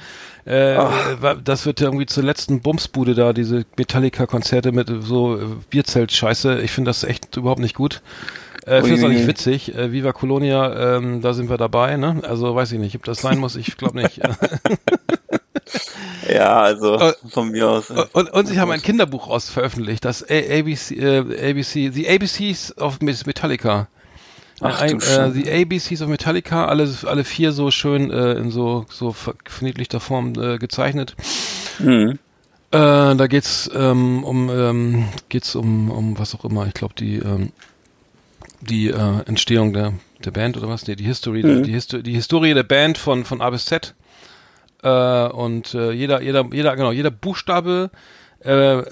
Das 0.47 1.67
wird 1.67 1.81
irgendwie 1.83 2.07
zur 2.07 2.23
letzten 2.23 2.61
Bumsbude 2.63 3.15
da, 3.15 3.33
diese 3.35 3.67
Metallica-Konzerte 3.77 4.73
mit 4.73 4.89
so 5.01 5.39
Bierzelt-Scheiße. 5.71 6.61
Ich 6.61 6.71
finde 6.71 6.89
das 6.89 7.05
echt 7.05 7.37
überhaupt 7.37 7.61
nicht 7.61 7.75
gut. 7.75 8.01
Äh, 8.65 8.81
finde 8.81 8.97
es 8.97 9.05
auch 9.05 9.09
nicht 9.09 9.27
witzig. 9.27 9.75
Äh, 9.77 9.93
Viva 9.93 10.13
Colonia, 10.13 10.97
ähm, 10.97 11.21
da 11.21 11.35
sind 11.35 11.51
wir 11.51 11.57
dabei, 11.59 11.97
ne? 11.97 12.21
Also 12.23 12.55
weiß 12.55 12.73
ich 12.73 12.79
nicht, 12.81 12.97
ob 12.97 13.05
das 13.05 13.21
sein 13.21 13.39
muss, 13.39 13.57
ich 13.57 13.77
glaube 13.77 13.99
nicht. 14.01 14.21
Ja, 16.33 16.61
also 16.61 16.97
Äh, 16.97 17.13
von 17.29 17.51
mir 17.51 17.69
aus. 17.69 17.91
äh, 17.91 18.05
Und, 18.13 18.31
und 18.33 18.47
sie 18.47 18.59
haben 18.61 18.71
ein 18.71 18.83
Kinderbuch 18.83 19.29
raus 19.29 19.49
veröffentlicht, 19.51 20.05
das 20.05 20.23
A 20.23 20.35
ABC, 20.35 20.95
äh, 20.97 21.51
ABC, 21.51 21.91
The 21.93 22.09
ABCs 22.09 22.79
of 22.79 23.01
Miss 23.01 23.27
Metallica. 23.27 23.89
Ach 24.61 24.81
ein, 24.81 24.99
du 24.99 25.07
äh. 25.07 25.31
The 25.33 25.53
ABCs 25.53 26.03
of 26.03 26.09
Metallica, 26.09 26.67
alle, 26.67 26.89
alle 27.05 27.25
vier 27.25 27.53
so 27.53 27.71
schön 27.71 28.11
äh, 28.11 28.33
in 28.35 28.51
so, 28.51 28.87
so 28.89 29.13
ver- 29.13 29.35
verniedlichter 29.45 30.01
Form 30.01 30.33
äh, 30.41 30.59
gezeichnet. 30.59 31.15
Mhm. 31.79 32.19
Äh, 32.73 33.15
da 33.17 33.27
geht's 33.29 33.71
ähm, 33.75 34.25
um 34.25 34.49
ähm, 34.51 35.09
geht's 35.29 35.55
um 35.55 35.91
um 35.91 36.19
was 36.19 36.35
auch 36.35 36.45
immer. 36.45 36.67
Ich 36.67 36.75
glaube 36.75 36.95
die 36.99 37.17
ähm, 37.17 37.53
die 38.61 38.89
äh, 38.89 39.21
Entstehung 39.27 39.73
der 39.73 39.93
der 40.25 40.31
Band 40.31 40.57
oder 40.57 40.69
was? 40.69 40.87
Nee, 40.87 40.97
die 40.97 41.05
History 41.05 41.43
Mhm. 41.43 41.63
die, 41.65 41.73
Histo 41.73 41.99
die 41.99 42.13
Historie 42.15 42.55
der 42.55 42.63
Band 42.65 42.99
von 42.99 43.25
von 43.25 43.41
A 43.41 43.51
bis 43.51 43.67
Z. 43.67 43.95
Äh, 44.87 45.29
und 45.33 45.75
äh, 45.75 45.91
jeder 45.93 46.21
jeder 46.23 46.45
jeder 46.53 46.77
genau 46.77 46.93
jeder 46.93 47.11
Buchstabe 47.11 47.91
äh, 48.41 48.83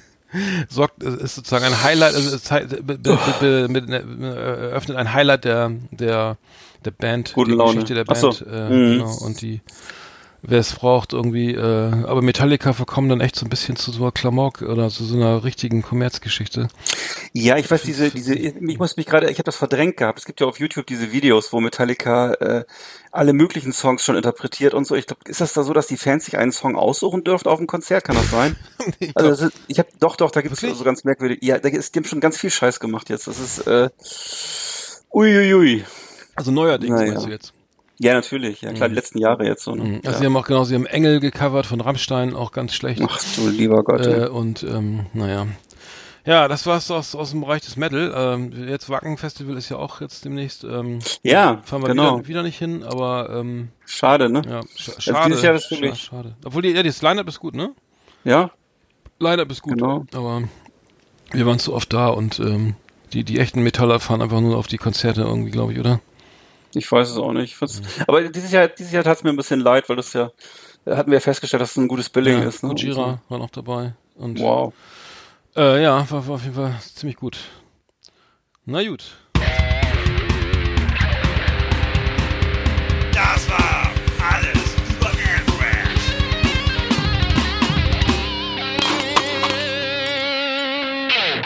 sorgt 0.68 1.02
ist 1.02 1.34
sozusagen 1.34 1.64
ein 1.64 1.82
Highlight 1.82 2.14
also 2.14 2.36
es 2.36 2.44
zei- 2.44 2.64
be, 2.66 2.82
be, 2.82 2.98
be, 2.98 3.18
be, 3.40 3.68
mit, 3.68 3.88
ne, 3.88 3.98
eröffnet 4.34 4.96
ein 4.96 5.12
Highlight 5.14 5.44
der 5.44 5.72
der 5.92 6.36
der 6.84 6.90
Band 6.92 7.32
Gute 7.34 7.50
die 7.52 7.56
Laune. 7.56 7.74
Geschichte 7.74 7.94
der 7.94 8.04
Ach 8.08 8.16
so. 8.16 8.28
Band 8.30 8.46
äh, 8.52 8.68
Mhm. 8.70 8.92
genau, 8.98 9.16
und 9.24 9.40
die 9.40 9.60
wer 10.42 10.58
es 10.58 10.74
braucht 10.74 11.12
irgendwie, 11.12 11.54
äh, 11.54 11.60
aber 12.06 12.22
Metallica 12.22 12.72
verkommen 12.72 13.08
dann 13.08 13.20
echt 13.20 13.36
so 13.36 13.44
ein 13.46 13.50
bisschen 13.50 13.76
zu 13.76 13.92
so 13.92 14.02
einer 14.02 14.12
Klamauk 14.12 14.62
oder 14.62 14.88
zu 14.88 15.04
so 15.04 15.16
einer 15.16 15.44
richtigen 15.44 15.82
Kommerzgeschichte. 15.82 16.68
Ja, 17.32 17.56
ich 17.56 17.70
weiß, 17.70 17.82
diese, 17.82 18.10
diese, 18.10 18.34
ich 18.34 18.78
muss 18.78 18.96
mich 18.96 19.06
gerade, 19.06 19.30
ich 19.30 19.38
habe 19.38 19.44
das 19.44 19.56
verdrängt 19.56 19.96
gehabt. 19.96 20.18
Es 20.18 20.24
gibt 20.24 20.40
ja 20.40 20.46
auf 20.46 20.58
YouTube 20.58 20.86
diese 20.86 21.12
Videos, 21.12 21.52
wo 21.52 21.60
Metallica 21.60 22.32
äh, 22.34 22.64
alle 23.12 23.32
möglichen 23.32 23.72
Songs 23.72 24.04
schon 24.04 24.16
interpretiert 24.16 24.74
und 24.74 24.86
so. 24.86 24.94
Ich 24.94 25.06
glaube, 25.06 25.22
ist 25.26 25.40
das 25.40 25.52
da 25.52 25.62
so, 25.62 25.72
dass 25.72 25.86
die 25.86 25.96
Fans 25.96 26.24
sich 26.24 26.38
einen 26.38 26.52
Song 26.52 26.76
aussuchen 26.76 27.24
dürfen 27.24 27.48
auf 27.48 27.58
dem 27.58 27.66
Konzert? 27.66 28.04
Kann 28.04 28.16
das 28.16 28.30
sein? 28.30 28.56
Also 29.14 29.30
das 29.30 29.40
ist, 29.42 29.52
ich 29.66 29.78
habe 29.78 29.88
doch, 29.98 30.16
doch, 30.16 30.30
da 30.30 30.40
gibt 30.40 30.60
es 30.62 30.78
so 30.78 30.84
ganz 30.84 31.04
merkwürdig. 31.04 31.40
Ja, 31.42 31.58
da 31.58 31.68
ist, 31.68 31.94
die 31.94 31.98
haben 32.00 32.06
schon 32.06 32.20
ganz 32.20 32.38
viel 32.38 32.50
Scheiß 32.50 32.80
gemacht 32.80 33.08
jetzt. 33.10 33.26
Das 33.26 33.38
ist 33.38 33.66
äh, 33.66 33.90
uiuiui. 35.12 35.84
Also 36.34 36.50
neuerdings 36.50 36.94
Naja. 36.94 37.12
meinst 37.12 37.26
du 37.26 37.30
jetzt. 37.30 37.52
Ja, 38.02 38.14
natürlich. 38.14 38.62
Ja, 38.62 38.72
klar, 38.72 38.88
die 38.88 38.94
letzten 38.94 39.18
Jahre 39.18 39.44
jetzt 39.44 39.62
so. 39.62 39.74
Ne? 39.74 39.84
Mhm. 39.84 39.94
Also 39.96 40.10
ja. 40.10 40.18
sie 40.18 40.24
haben 40.24 40.36
auch 40.36 40.46
genau, 40.46 40.64
sie 40.64 40.74
haben 40.74 40.86
Engel 40.86 41.20
gecovert 41.20 41.66
von 41.66 41.82
Rammstein, 41.82 42.34
auch 42.34 42.50
ganz 42.50 42.72
schlecht. 42.72 43.02
Ach 43.06 43.20
du 43.36 43.46
lieber 43.50 43.84
Gott. 43.84 44.06
äh, 44.06 44.26
und 44.26 44.62
ähm, 44.62 45.04
naja. 45.12 45.46
Ja, 46.24 46.48
das 46.48 46.64
war's 46.66 46.90
aus, 46.90 47.14
aus 47.14 47.30
dem 47.32 47.42
Bereich 47.42 47.60
des 47.60 47.76
Metal. 47.76 48.10
Ähm, 48.16 48.68
jetzt 48.68 48.88
Wacken 48.88 49.18
Festival 49.18 49.56
ist 49.58 49.68
ja 49.68 49.76
auch 49.76 50.00
jetzt 50.00 50.24
demnächst. 50.24 50.64
Ähm, 50.64 51.00
ja, 51.22 51.60
fahren 51.64 51.82
wir 51.82 51.88
genau. 51.88 52.18
wieder, 52.18 52.28
wieder 52.28 52.42
nicht 52.42 52.58
hin, 52.58 52.82
aber 52.84 53.28
ähm, 53.34 53.68
Schade, 53.84 54.30
ne? 54.30 54.42
ja, 54.48 54.62
sch 54.76 54.88
Also 54.88 55.00
schade. 55.00 55.28
dieses 55.28 55.42
Jahr 55.42 55.54
ist 55.54 55.70
wirklich- 55.70 55.98
schade. 56.00 56.34
Obwohl 56.42 56.62
die, 56.62 56.70
ja, 56.70 56.82
das 56.82 57.02
Line-Up 57.02 57.28
ist 57.28 57.38
gut, 57.38 57.54
ne? 57.54 57.72
Ja, 58.24 58.50
Line-Up 59.18 59.50
ist 59.50 59.60
gut. 59.60 59.74
Genau. 59.74 60.06
Aber 60.14 60.44
wir 61.32 61.44
waren 61.46 61.58
zu 61.58 61.74
oft 61.74 61.92
da 61.92 62.08
und 62.08 62.38
ähm, 62.38 62.76
die, 63.12 63.24
die 63.24 63.38
echten 63.38 63.62
Metaller 63.62 64.00
fahren 64.00 64.22
einfach 64.22 64.40
nur 64.40 64.56
auf 64.56 64.68
die 64.68 64.78
Konzerte 64.78 65.20
irgendwie, 65.22 65.50
glaube 65.50 65.74
ich, 65.74 65.78
oder? 65.78 66.00
Ich 66.74 66.90
weiß 66.90 67.08
es 67.10 67.16
auch 67.16 67.32
nicht. 67.32 67.50
Ich 67.52 67.56
find's- 67.56 67.82
Aber 68.06 68.22
dieses 68.28 68.52
Jahr, 68.52 68.68
dieses 68.68 68.92
Jahr 68.92 69.02
tat 69.04 69.16
es 69.18 69.22
mir 69.24 69.30
ein 69.30 69.36
bisschen 69.36 69.60
leid, 69.60 69.88
weil 69.88 69.96
das 69.96 70.12
ja, 70.12 70.30
hatten 70.86 71.10
wir 71.10 71.16
ja 71.16 71.20
festgestellt, 71.20 71.60
dass 71.62 71.72
es 71.72 71.76
ein 71.76 71.88
gutes 71.88 72.08
Billing 72.08 72.42
ist. 72.42 72.62
Ne? 72.62 72.68
Gojira 72.70 73.20
war 73.28 73.38
noch 73.38 73.50
dabei. 73.50 73.94
Und 74.16 74.38
Wow. 74.40 74.72
äh, 75.56 75.82
ja, 75.82 76.08
war, 76.10 76.26
war 76.28 76.34
auf 76.36 76.42
jeden 76.42 76.54
Fall 76.54 76.74
ziemlich 76.94 77.16
gut. 77.16 77.38
Na 78.66 78.82
gut. 78.86 79.16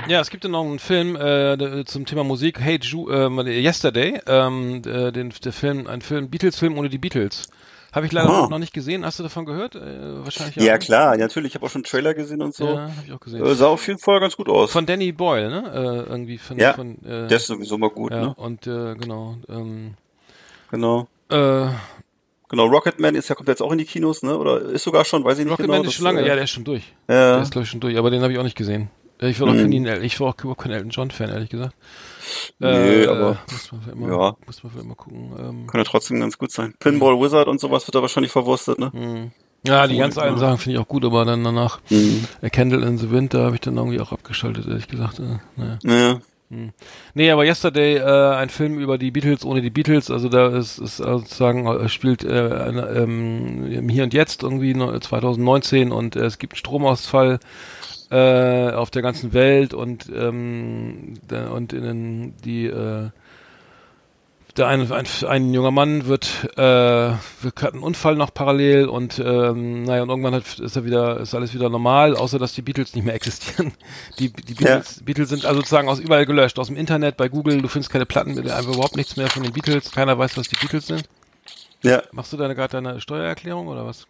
Ja, 0.09 0.21
es 0.21 0.31
gibt 0.31 0.45
ja 0.45 0.51
noch 0.51 0.65
einen 0.65 0.79
Film 0.79 1.17
äh, 1.17 1.57
der- 1.57 1.87
zum 1.87 2.05
Thema 2.05 2.25
Musik. 2.25 2.61
Hey 2.61 2.79
Ju, 2.83 3.09
äh, 3.11 3.63
Yesterday, 3.63 4.21
ähm, 4.27 4.83
äh, 4.87 5.13
den, 5.13 5.33
der 5.43 5.53
Film, 5.53 5.87
ein 5.87 6.03
Film, 6.03 6.29
Beatles-Film 6.29 6.77
ohne 6.77 6.89
die 6.89 6.99
Beatles. 6.99 7.49
Habe 7.93 8.07
ich 8.07 8.13
leider 8.13 8.29
Ah. 8.29 8.49
noch- 8.49 8.59
nicht 8.59 8.75
gesehen. 8.75 9.05
Hast 9.07 9.19
du 9.21 9.23
davon 9.23 9.45
gehört? 9.47 9.77
Äh, 9.77 10.25
wahrscheinlich 10.25 10.57
Ja, 10.57 10.73
ne? 10.75 10.79
klar, 10.81 11.17
natürlich. 11.17 11.53
Ich 11.53 11.55
habe 11.55 11.65
auch 11.67 11.71
schon 11.71 11.81
einen 11.81 11.85
Trailer 11.85 12.13
gesehen 12.13 12.43
und 12.43 12.55
so. 12.55 12.67
Ja, 12.67 12.81
habe 12.83 12.93
ich 13.07 13.13
auch 13.13 13.21
gesehen. 13.21 13.45
Äh, 13.45 13.55
sah 13.55 13.67
auf 13.69 13.87
jeden 13.87 14.01
Fall 14.01 14.19
ganz 14.21 14.37
gut 14.37 14.49
aus. 14.49 14.73
Von 14.73 14.85
Danny 14.85 15.13
Boyle, 15.13 15.49
ne? 15.49 15.71
Äh, 15.73 16.11
irgendwie 16.11 16.39
von, 16.39 16.59
Ja, 16.59 16.75
von 16.75 16.97
äh, 17.05 17.29
Der 17.29 17.37
ist 17.37 17.47
sowieso 17.47 17.79
mal 17.79 17.91
gut, 17.91 18.11
ja, 18.13 18.21
ne? 18.27 18.35
und 18.35 18.67
äh, 18.67 18.95
genau. 18.97 19.37
Ähm, 19.49 19.95
Genau. 20.71 21.07
äh, 21.31 21.67
Genau, 22.51 22.67
Rocketman 22.67 23.15
ist 23.15 23.29
ja 23.29 23.35
kommt 23.35 23.49
jetzt 23.49 23.63
auch 23.63 23.73
in 23.73 23.79
die 23.79 23.85
Kinos, 23.85 24.23
ne? 24.23 24.37
Oder 24.37 24.61
ist 24.61 24.85
sogar 24.85 25.05
schon, 25.05 25.25
weiß 25.25 25.39
ich 25.39 25.45
nicht 25.45 25.53
Rocketman 25.53 25.79
genau. 25.79 25.89
ist 25.89 25.95
schon 25.95 26.05
lange, 26.05 26.19
das, 26.21 26.27
ja, 26.29 26.33
äh, 26.35 26.37
der 26.37 26.45
ist 26.45 26.51
schon 26.51 26.65
durch. 26.65 26.93
Der 27.09 27.17
ja, 27.17 27.43
ist 27.43 27.51
glaube 27.53 27.65
ich 27.65 27.71
schon 27.71 27.81
durch, 27.81 27.97
aber 27.97 28.11
den 28.11 28.23
habe 28.23 28.33
ich 28.33 28.39
auch 28.39 28.45
nicht 28.45 28.57
gesehen. 28.57 28.91
Äh, 29.21 29.31
Ich 29.31 29.41
war 29.41 29.49
auch 29.49 29.53
Mhm. 29.55 29.71
kein, 29.71 29.87
El- 29.87 30.05
ich 30.05 30.19
war 30.21 30.29
auch 30.29 30.39
überhaupt 30.41 30.61
kein 30.63 30.73
Elton 30.73 30.91
John 30.91 31.11
Fan, 31.11 31.31
ehrlich 31.31 31.51
gesagt. 31.51 31.75
Nö, 32.59 33.09
aber- 33.11 33.39
muss 33.51 33.71
man 33.73 33.93
immer, 33.93 34.09
ja. 34.09 34.37
muss 34.47 34.63
man 34.63 34.73
vielleicht 34.73 34.89
mal 34.89 34.95
gucken. 34.95 35.33
Ähm, 35.39 35.67
kann 35.67 35.81
ja 35.81 35.85
trotzdem 35.85 36.21
ganz 36.21 36.39
gut 36.39 36.51
sein. 36.51 36.75
Pinball 36.79 37.21
Wizard 37.21 37.49
und 37.49 37.61
sowas 37.61 37.87
wird 37.87 37.95
da 37.95 38.03
wahrscheinlich 38.03 38.33
verwurstet, 38.33 38.79
ne? 38.79 38.91
mh. 38.93 39.31
ja, 39.67 39.87
die 39.87 39.97
ganz 39.97 40.19
alten 40.19 40.39
Sachen 40.39 40.59
finde 40.59 40.79
ich 40.79 40.83
auch 40.85 40.89
gut, 40.89 41.05
aber 41.05 41.25
dann 41.25 41.45
danach 41.45 41.81
Mhm. 41.91 42.25
A 42.43 42.49
Candle 42.49 42.85
in 42.87 42.99
the 42.99 43.11
Wind, 43.11 43.35
da 43.35 43.45
habe 43.45 43.55
ich 43.57 43.61
dann 43.61 43.77
irgendwie 43.77 44.01
auch 44.01 44.13
abgeschaltet, 44.13 44.67
ehrlich 44.67 44.89
gesagt. 44.89 45.21
Äh, 45.21 45.39
naja. 45.57 45.79
Ja. 45.83 46.21
Nee, 47.15 47.31
aber 47.33 47.45
Yesterday, 47.45 47.97
äh, 47.97 48.37
ein 48.37 48.49
Film 48.49 48.79
über 48.79 48.97
die 48.97 49.11
Beatles 49.11 49.45
ohne 49.45 49.61
die 49.61 49.71
Beatles, 49.71 50.09
also 50.11 50.29
da 50.29 50.49
ist, 50.57 50.79
ist 50.79 51.01
äh, 51.01 51.05
sozusagen, 51.05 51.67
äh, 51.67 51.89
spielt 51.89 52.23
äh, 52.23 52.29
eine, 52.29 52.89
ähm, 52.91 53.89
Hier 53.89 54.05
und 54.05 54.15
Jetzt 54.15 54.43
irgendwie 54.45 54.73
ne- 54.75 55.01
2019 55.01 55.91
und 55.91 56.15
äh, 56.15 56.21
es 56.27 56.39
gibt 56.39 56.53
einen 56.53 56.59
Stromausfall 56.59 57.41
äh, 58.15 58.71
auf 58.73 58.91
der 58.91 59.03
ganzen 59.03 59.33
Welt 59.33 59.75
und 59.75 60.09
ähm, 60.15 61.15
und 61.53 61.73
in 61.73 61.83
den, 61.83 62.35
die 62.45 62.67
äh, 62.67 63.11
der 64.57 64.69
ein, 64.69 64.93
ein, 64.93 65.07
ein 65.27 65.53
junger 65.53 65.73
Mann 65.73 66.07
wird, 66.07 66.49
äh, 66.57 66.61
wird 66.61 67.61
hat 67.61 67.73
einen 67.73 67.83
Unfall 67.83 68.15
noch 68.15 68.33
parallel 68.33 68.87
und 68.87 69.19
ähm, 69.19 69.83
naja 69.83 70.05
und 70.05 70.11
irgendwann 70.11 70.35
hat, 70.35 70.61
ist 70.61 70.77
er 70.77 70.85
wieder 70.85 71.19
ist 71.19 71.35
alles 71.35 71.55
wieder 71.55 71.69
normal, 71.69 72.15
außer 72.15 72.39
dass 72.39 72.53
die 72.53 72.63
Beatles 72.63 72.95
nicht 72.95 73.05
mehr 73.05 73.15
existieren. 73.15 73.73
Die, 74.21 74.33
die 74.33 74.55
Beatles, 74.55 75.03
Beatles 75.05 75.31
sind 75.31 75.45
also 75.45 75.57
sozusagen 75.59 75.89
aus 75.89 75.99
überall 75.99 76.25
gelöscht, 76.25 76.61
aus 76.61 76.69
dem 76.69 76.77
Internet, 76.77 77.17
bei 77.17 77.29
Google, 77.29 77.63
du 77.63 77.69
findest 77.69 77.91
keine 77.91 78.07
Platten, 78.07 78.39
einfach 78.39 78.75
überhaupt 78.75 78.97
nichts 78.97 79.17
mehr 79.17 79.29
von 79.29 79.43
den 79.43 79.53
Beatles, 79.53 79.91
keiner 79.91 80.17
weiß, 80.17 80.37
was 80.37 80.49
die 80.49 80.57
Beatles 80.57 80.87
sind. 80.87 81.09
Ja. 81.83 82.03
Machst 82.13 82.33
du 82.33 82.37
deine 82.37 82.55
gerade 82.55 82.81
deine 82.81 83.01
Steuererklärung 83.01 83.67
oder 83.67 83.85
was? 83.85 84.07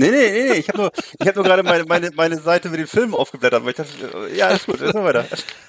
Nee, 0.00 0.10
nee, 0.10 0.30
nee, 0.30 0.48
nee. 0.50 0.58
Ich 0.58 0.68
habe 0.68 0.78
nur, 0.78 0.92
ich 1.18 1.26
hab 1.28 1.34
nur 1.36 1.44
gerade 1.44 1.62
meine, 1.62 1.84
meine, 1.84 2.10
meine 2.14 2.38
Seite 2.40 2.70
mit 2.70 2.80
den 2.80 2.86
Filmen 2.86 3.14
aufgeblättert, 3.14 3.62
weil 3.62 3.70
ich 3.70 3.76
dachte, 3.76 3.90
äh, 4.30 4.36
ja, 4.38 4.46
alles 4.46 4.64
gut, 4.64 4.80
erstmal 4.80 5.04
weiter. 5.04 5.26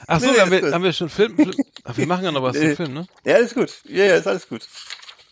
Ach 0.08 0.20
so, 0.22 0.32
Nee, 0.32 0.40
haben, 0.40 0.52
wir, 0.52 0.62
gut. 0.62 0.72
haben 0.74 0.84
wir 0.84 0.94
schon 0.94 1.10
Film, 1.10 1.36
Film 1.36 1.52
Ach, 1.84 1.98
wir 1.98 2.08
machen 2.08 2.24
ja 2.24 2.32
noch 2.32 2.42
was 2.44 2.56
Nee. 2.56 2.68
zum 2.68 2.76
Film, 2.78 2.94
ne? 2.94 3.08
Ja, 3.26 3.36
alles 3.36 3.54
gut. 3.54 3.70
Ja, 3.90 4.06
ja, 4.06 4.16
ist 4.16 4.28
alles 4.28 4.48
gut. 4.48 4.62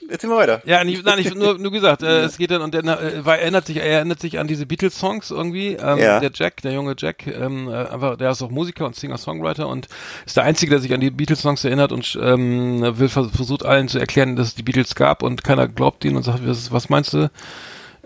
Erzähl 0.09 0.29
mal 0.29 0.37
weiter. 0.37 0.61
Ja, 0.65 0.83
nicht, 0.83 1.03
nein, 1.05 1.19
ich 1.19 1.35
nur, 1.35 1.57
nur 1.59 1.71
gesagt, 1.71 2.03
äh, 2.03 2.21
es 2.23 2.37
geht 2.37 2.51
dann 2.51 2.61
und 2.61 2.73
er 2.73 2.83
äh, 2.83 3.21
er 3.23 3.39
erinnert 3.39 3.67
sich, 3.67 3.77
er 3.77 3.83
erinnert 3.85 4.19
sich 4.19 4.39
an 4.39 4.47
diese 4.47 4.65
Beatles-Songs 4.65 5.29
irgendwie. 5.29 5.73
Ähm, 5.73 5.97
Ja. 5.97 6.19
Der 6.19 6.31
Jack, 6.33 6.61
der 6.61 6.71
junge 6.71 6.95
Jack, 6.97 7.27
ähm, 7.27 7.67
äh, 7.69 7.73
einfach, 7.85 8.17
der 8.17 8.31
ist 8.31 8.41
auch 8.41 8.49
Musiker 8.49 8.85
und 8.85 8.95
Singer-Songwriter 8.95 9.67
und 9.67 9.87
ist 10.25 10.37
der 10.37 10.43
Einzige, 10.45 10.71
der 10.71 10.79
sich 10.79 10.93
an 10.93 11.01
die 11.01 11.11
Beatles-Songs 11.11 11.63
erinnert 11.63 11.91
und 11.91 12.17
ähm, 12.21 12.81
will 12.97 13.09
vers 13.09 13.27
versucht 13.35 13.65
allen 13.65 13.87
zu 13.87 13.99
erklären, 13.99 14.35
dass 14.35 14.47
es 14.47 14.55
die 14.55 14.63
Beatles 14.63 14.95
gab 14.95 15.21
und 15.21 15.43
keiner 15.43 15.67
glaubt 15.67 16.03
ihnen 16.05 16.15
und 16.15 16.23
sagt, 16.23 16.39
was 16.45 16.89
meinst 16.89 17.13
du? 17.13 17.29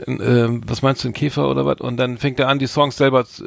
Ähm, 0.07 0.61
was 0.65 0.81
meinst 0.81 1.03
du, 1.03 1.07
ein 1.09 1.13
Käfer 1.13 1.49
oder 1.49 1.65
was? 1.65 1.79
Und 1.79 1.97
dann 1.97 2.17
fängt 2.17 2.39
er 2.39 2.47
an, 2.47 2.59
die 2.59 2.67
Songs 2.67 2.97
selber 2.97 3.21
äh, 3.21 3.43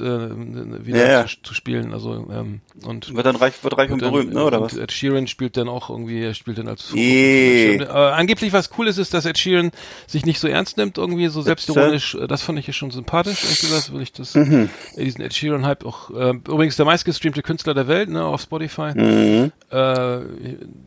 wieder 0.87 0.98
Ja, 0.98 1.09
ja. 1.20 1.26
Zu, 1.26 1.42
zu 1.42 1.54
spielen. 1.54 1.92
Also 1.92 2.14
ähm, 2.30 2.61
und 2.85 3.14
Wird 3.14 3.26
dann 3.26 3.37
reich, 3.37 3.54
wird 3.64 3.76
reich 3.76 3.90
und 3.90 4.00
dann, 4.02 4.12
berühmt, 4.12 4.32
ne, 4.35 4.44
oder 4.44 4.59
und 4.61 4.72
was? 4.72 4.76
Ed 4.78 4.92
Sheeran 4.92 5.26
spielt 5.26 5.56
dann 5.56 5.68
auch 5.68 5.90
irgendwie, 5.90 6.22
er 6.22 6.35
spielt 6.35 6.59
dann 6.59 6.68
als 6.68 6.92
äh, 6.94 7.85
angeblich 7.85 8.52
was 8.52 8.70
cool 8.78 8.87
ist, 8.87 8.98
ist, 8.98 9.12
dass 9.14 9.24
Ed 9.26 9.38
Sheeran 9.38 9.70
sich 10.06 10.24
nicht 10.26 10.38
so 10.38 10.48
ernst 10.48 10.76
nimmt, 10.76 10.98
irgendwie 10.98 11.26
so 11.28 11.42
selbstironisch. 11.42 12.14
äh, 12.14 12.26
Das 12.26 12.42
fand 12.42 12.59
ich 12.59 12.66
ja 12.66 12.72
schon 12.72 12.90
sympathisch. 12.90 13.42
Irgendwie 13.44 13.74
das 13.74 13.92
will 13.92 14.02
ich 14.02 14.12
das, 14.12 14.35
Mhm. 14.35 14.68
äh, 14.96 15.04
diesen 15.04 15.22
Ed 15.22 15.35
Sheeran 15.35 15.66
Hype 15.66 15.85
auch. 15.85 16.11
Äh, 16.11 16.30
übrigens 16.30 16.76
der 16.76 16.87
meistgestreamte 16.87 17.42
Künstler 17.42 17.74
der 17.74 17.88
Welt, 17.88 18.09
ne, 18.09 18.24
auf 18.24 18.40
Spotify. 18.40 18.92
Mhm. 18.94 19.52
Äh, 19.70 20.18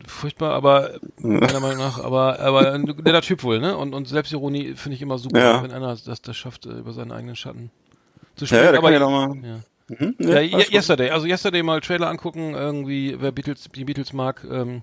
furchtbar, 0.06 0.52
aber 0.54 0.92
meiner 1.18 1.60
Meinung 1.60 1.78
nach, 1.78 2.02
aber 2.02 2.38
aber 2.40 2.78
netter 2.78 3.20
Typ 3.22 3.42
wohl, 3.42 3.60
ne? 3.60 3.76
Und 3.76 3.92
und 3.94 4.08
Selbstironie 4.08 4.74
finde 4.74 4.96
ich 4.96 5.02
immer 5.02 5.18
super, 5.18 5.38
Ja. 5.38 5.59
Wenn 5.62 5.72
einer 5.72 5.96
das, 5.96 6.22
das 6.22 6.36
schafft, 6.36 6.66
äh, 6.66 6.70
über 6.70 6.92
seinen 6.92 7.12
eigenen 7.12 7.36
Schatten 7.36 7.70
zu 8.36 8.44
Ja, 8.44 8.46
springen. 8.48 8.64
ja, 8.64 8.72
da 8.72 8.78
aber 8.78 8.88
kann 8.88 8.94
ja 8.94 8.98
noch 9.00 9.10
mal. 9.10 9.36
ja. 9.46 9.60
Mhm, 9.88 10.14
Ja, 10.20 10.26
ne, 10.34 10.42
ye- 10.42 10.54
alles 10.54 10.66
gut. 10.66 10.74
yesterday, 10.74 11.10
also 11.10 11.26
yesterday 11.26 11.62
mal 11.64 11.80
Trailer 11.80 12.08
angucken, 12.08 12.54
irgendwie, 12.54 13.16
wer 13.18 13.32
Beatles, 13.32 13.68
die 13.74 13.84
Beatles 13.84 14.12
mag, 14.12 14.44
ähm, 14.48 14.82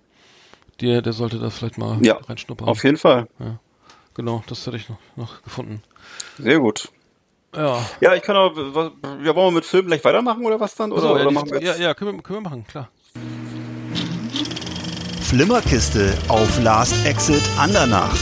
der, 0.81 1.01
der 1.01 1.13
sollte 1.13 1.39
das 1.39 1.57
vielleicht 1.57 1.77
mal 1.77 1.97
Ja, 2.05 2.15
reinschnuppern. 2.27 2.67
Auf 2.67 2.83
jeden 2.83 2.97
Fall. 2.97 3.27
Genau, 4.15 4.43
das 4.47 4.67
hatte 4.67 4.75
ich 4.77 4.89
noch, 4.89 4.97
noch 5.15 5.41
gefunden. 5.43 5.81
Sehr 6.37 6.59
gut. 6.59 6.89
Ja. 7.55 7.83
Ja, 8.01 8.13
ich 8.15 8.21
kann 8.21 8.35
auch, 8.35 8.51
was, 8.55 8.91
ja, 9.23 9.33
wollen 9.35 9.47
wir 9.47 9.51
mit 9.51 9.65
Film 9.65 9.87
gleich 9.87 10.03
weitermachen 10.03 10.45
oder 10.45 10.59
was 10.59 10.75
dann? 10.75 10.91
Oder, 10.91 11.01
So, 11.01 11.11
oder 11.13 11.23
ja, 11.23 11.31
machen 11.31 11.51
wir 11.51 11.59
die, 11.59 11.65
jetzt? 11.67 11.79
ja, 11.79 11.85
ja, 11.87 11.93
können 11.93 12.17
wir, 12.17 12.21
können 12.23 12.39
wir 12.39 12.49
machen, 12.49 12.67
klar. 12.67 12.89
Flimmerkiste 15.21 16.13
auf 16.27 16.61
Last 16.61 17.05
Exit 17.05 17.41
Andernach. 17.57 18.15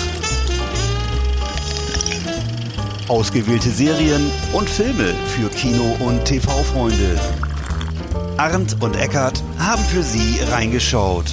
Ausgewählte 3.07 3.69
Serien 3.69 4.31
und 4.53 4.67
Filme 4.69 5.13
für 5.27 5.47
Kino- 5.49 5.95
und 5.99 6.25
TV-Freunde. 6.25 7.19
Arndt 8.37 8.81
und 8.81 8.95
Eckart 8.95 9.43
haben 9.59 9.83
für 9.83 10.01
Sie 10.01 10.39
reingeschaut. 10.51 11.25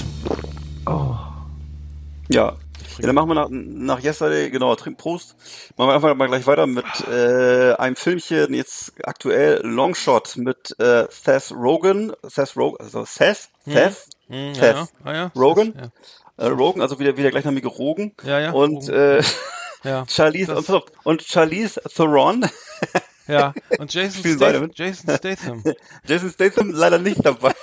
Ja. 0.87 2.57
Ja, 2.99 3.07
dann 3.07 3.15
machen 3.15 3.29
wir 3.31 3.35
nach, 3.35 3.49
nach 3.51 4.03
Yesterday, 4.05 4.51
genau, 4.51 4.75
trink 4.75 4.99
Prost. 4.99 5.35
Machen 5.79 5.89
wir 5.89 5.95
einfach 5.95 6.15
mal 6.15 6.29
gleich 6.29 6.47
weiter 6.47 6.67
mit 6.67 6.85
äh, 7.11 7.73
einem 7.75 7.97
Filmchen, 7.97 8.53
jetzt 8.53 8.93
aktuell 9.05 9.61
Longshot 9.65 10.37
mit 10.37 10.79
äh, 10.79 11.07
Seth 11.11 11.53
Rogen, 11.53 12.13
Seth 12.23 12.55
Rogen, 12.57 12.77
also 12.81 13.05
Seth, 13.07 13.49
Seth, 13.65 13.97
Hm, 14.29 14.55
Seth 14.55 14.63
ja, 14.63 14.81
ja, 14.83 14.89
ah, 15.05 15.13
ja, 15.15 15.33
Rogen, 15.35 15.75
Ja, 16.39 16.45
äh, 16.45 16.49
Rogen, 16.49 16.83
also 16.83 16.99
wieder, 16.99 17.17
wieder 17.17 17.31
gleichnamige 17.31 17.69
Rogen. 17.69 18.15
Ja, 18.25 18.39
ja, 18.41 18.53
Und 18.53 18.75
Rogen. 18.89 18.91
äh, 18.91 19.23
ja, 19.85 20.05
Charlize, 20.09 20.57
und, 20.57 20.71
auf, 20.71 20.85
und 21.05 21.23
Charlize 21.23 21.81
Theron, 21.95 22.49
ja. 23.29 23.55
Und 23.79 23.93
Jason, 23.93 24.37
Statham? 24.37 24.71
Jason 24.75 25.17
Statham. 25.17 25.63
Jason 26.07 26.31
Statham 26.31 26.71
leider 26.71 26.99
nicht 26.99 27.25
dabei. 27.25 27.55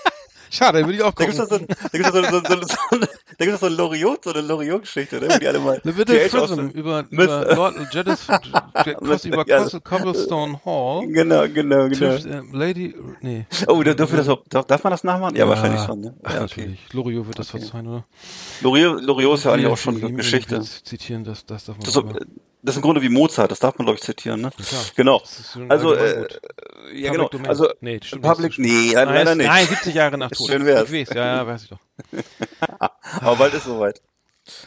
Schade, 0.50 0.80
würde 0.80 0.94
ich 0.94 1.04
auch 1.04 1.14
gucken. 1.16 1.36
doch 1.38 1.48
so, 1.48 1.58
da 1.58 1.66
gibt's 1.98 2.12
doch 2.12 2.30
so, 2.30 2.40
so, 2.40 2.62
so, 2.62 2.68
so, 2.68 2.98
da 3.38 3.46
gibt's 3.46 3.60
so 3.60 3.66
ein 3.68 3.74
Loriot, 3.74 4.24
so 4.24 4.32
eine 4.34 4.42
Loriot-Geschichte, 4.42 5.20
ne, 5.20 5.28
wo 5.30 5.38
die 5.40 5.48
alle 5.48 5.60
mal 5.60 5.80
Little 5.84 6.26
Age 6.26 6.32
Prism 6.32 6.68
über, 6.70 7.06
über 7.12 7.56
Lord 7.56 7.76
Jadis, 7.94 8.28
Cross, 8.74 9.26
über 9.26 9.46
Cobblestone 9.84 10.60
Hall. 10.66 11.08
Genau, 11.08 11.48
genau, 11.48 11.88
genau. 11.90 12.06
Äh, 12.14 12.42
Lady, 12.52 12.96
nee. 13.22 13.46
Oh, 13.68 13.82
da 13.84 13.94
dürfen 13.94 14.14
wir 14.14 14.18
das, 14.20 14.30
auch- 14.30 14.44
darf, 14.50 14.66
darf 14.66 14.84
man 14.84 14.92
das 14.92 15.04
nachmachen? 15.04 15.36
Ja, 15.36 15.48
wahrscheinlich 15.48 15.82
schon, 15.82 16.02
ne? 16.02 16.16
Ja, 16.24 16.40
natürlich. 16.42 16.80
Loriot 16.94 17.28
wird 17.28 17.40
das 17.40 17.50
verzeihen, 17.50 17.88
oder? 17.88 18.06
Loriot, 18.62 19.02
Loriot 19.04 19.38
ist 19.38 19.44
ja 19.46 19.54
eigentlich 19.54 19.68
auch 19.68 19.78
schon 19.78 19.96
die- 19.96 20.14
Geschichte. 20.14 20.62
Zitieren, 20.62 21.24
das, 21.24 21.46
das 21.46 21.66
darf 21.66 21.78
man 21.78 22.18
Das 22.62 22.74
ist, 22.74 22.78
im 22.78 22.82
Grunde 22.82 23.02
wie 23.02 23.10
Mozart, 23.10 23.52
das 23.52 23.60
darf 23.60 23.78
man, 23.78 23.86
glaube 23.86 23.98
ich, 24.00 24.04
zitieren, 24.04 24.42
ne? 24.42 24.52
klar. 24.52 24.82
Genau. 24.96 25.22
Also, 25.70 25.94
äh, 25.96 26.28
ja, 26.94 27.12
genau. 27.12 27.30
Domain. 27.30 27.48
Also, 27.48 27.70
nee, 27.80 28.00
stimmt 28.04 28.22
Public, 28.24 28.58
nee, 28.60 28.92
leider, 28.94 29.14
leider 29.14 29.36
nicht. 29.36 29.48
Nein, 29.48 29.66
70 29.66 29.94
Jahre 29.96 30.18
nach 30.18 30.30
Tod. 30.36 30.48
Schön 30.50 30.66
wär's. 30.66 30.92
Ich 30.92 31.08
weiß, 31.10 31.16
ja, 31.16 31.38
ja, 31.38 31.48
weiß 31.48 31.64
ich 31.64 31.70
doch. 31.70 31.80
Aber 33.22 33.36
bald 33.38 33.54
ist 33.54 33.64
soweit. 33.64 34.02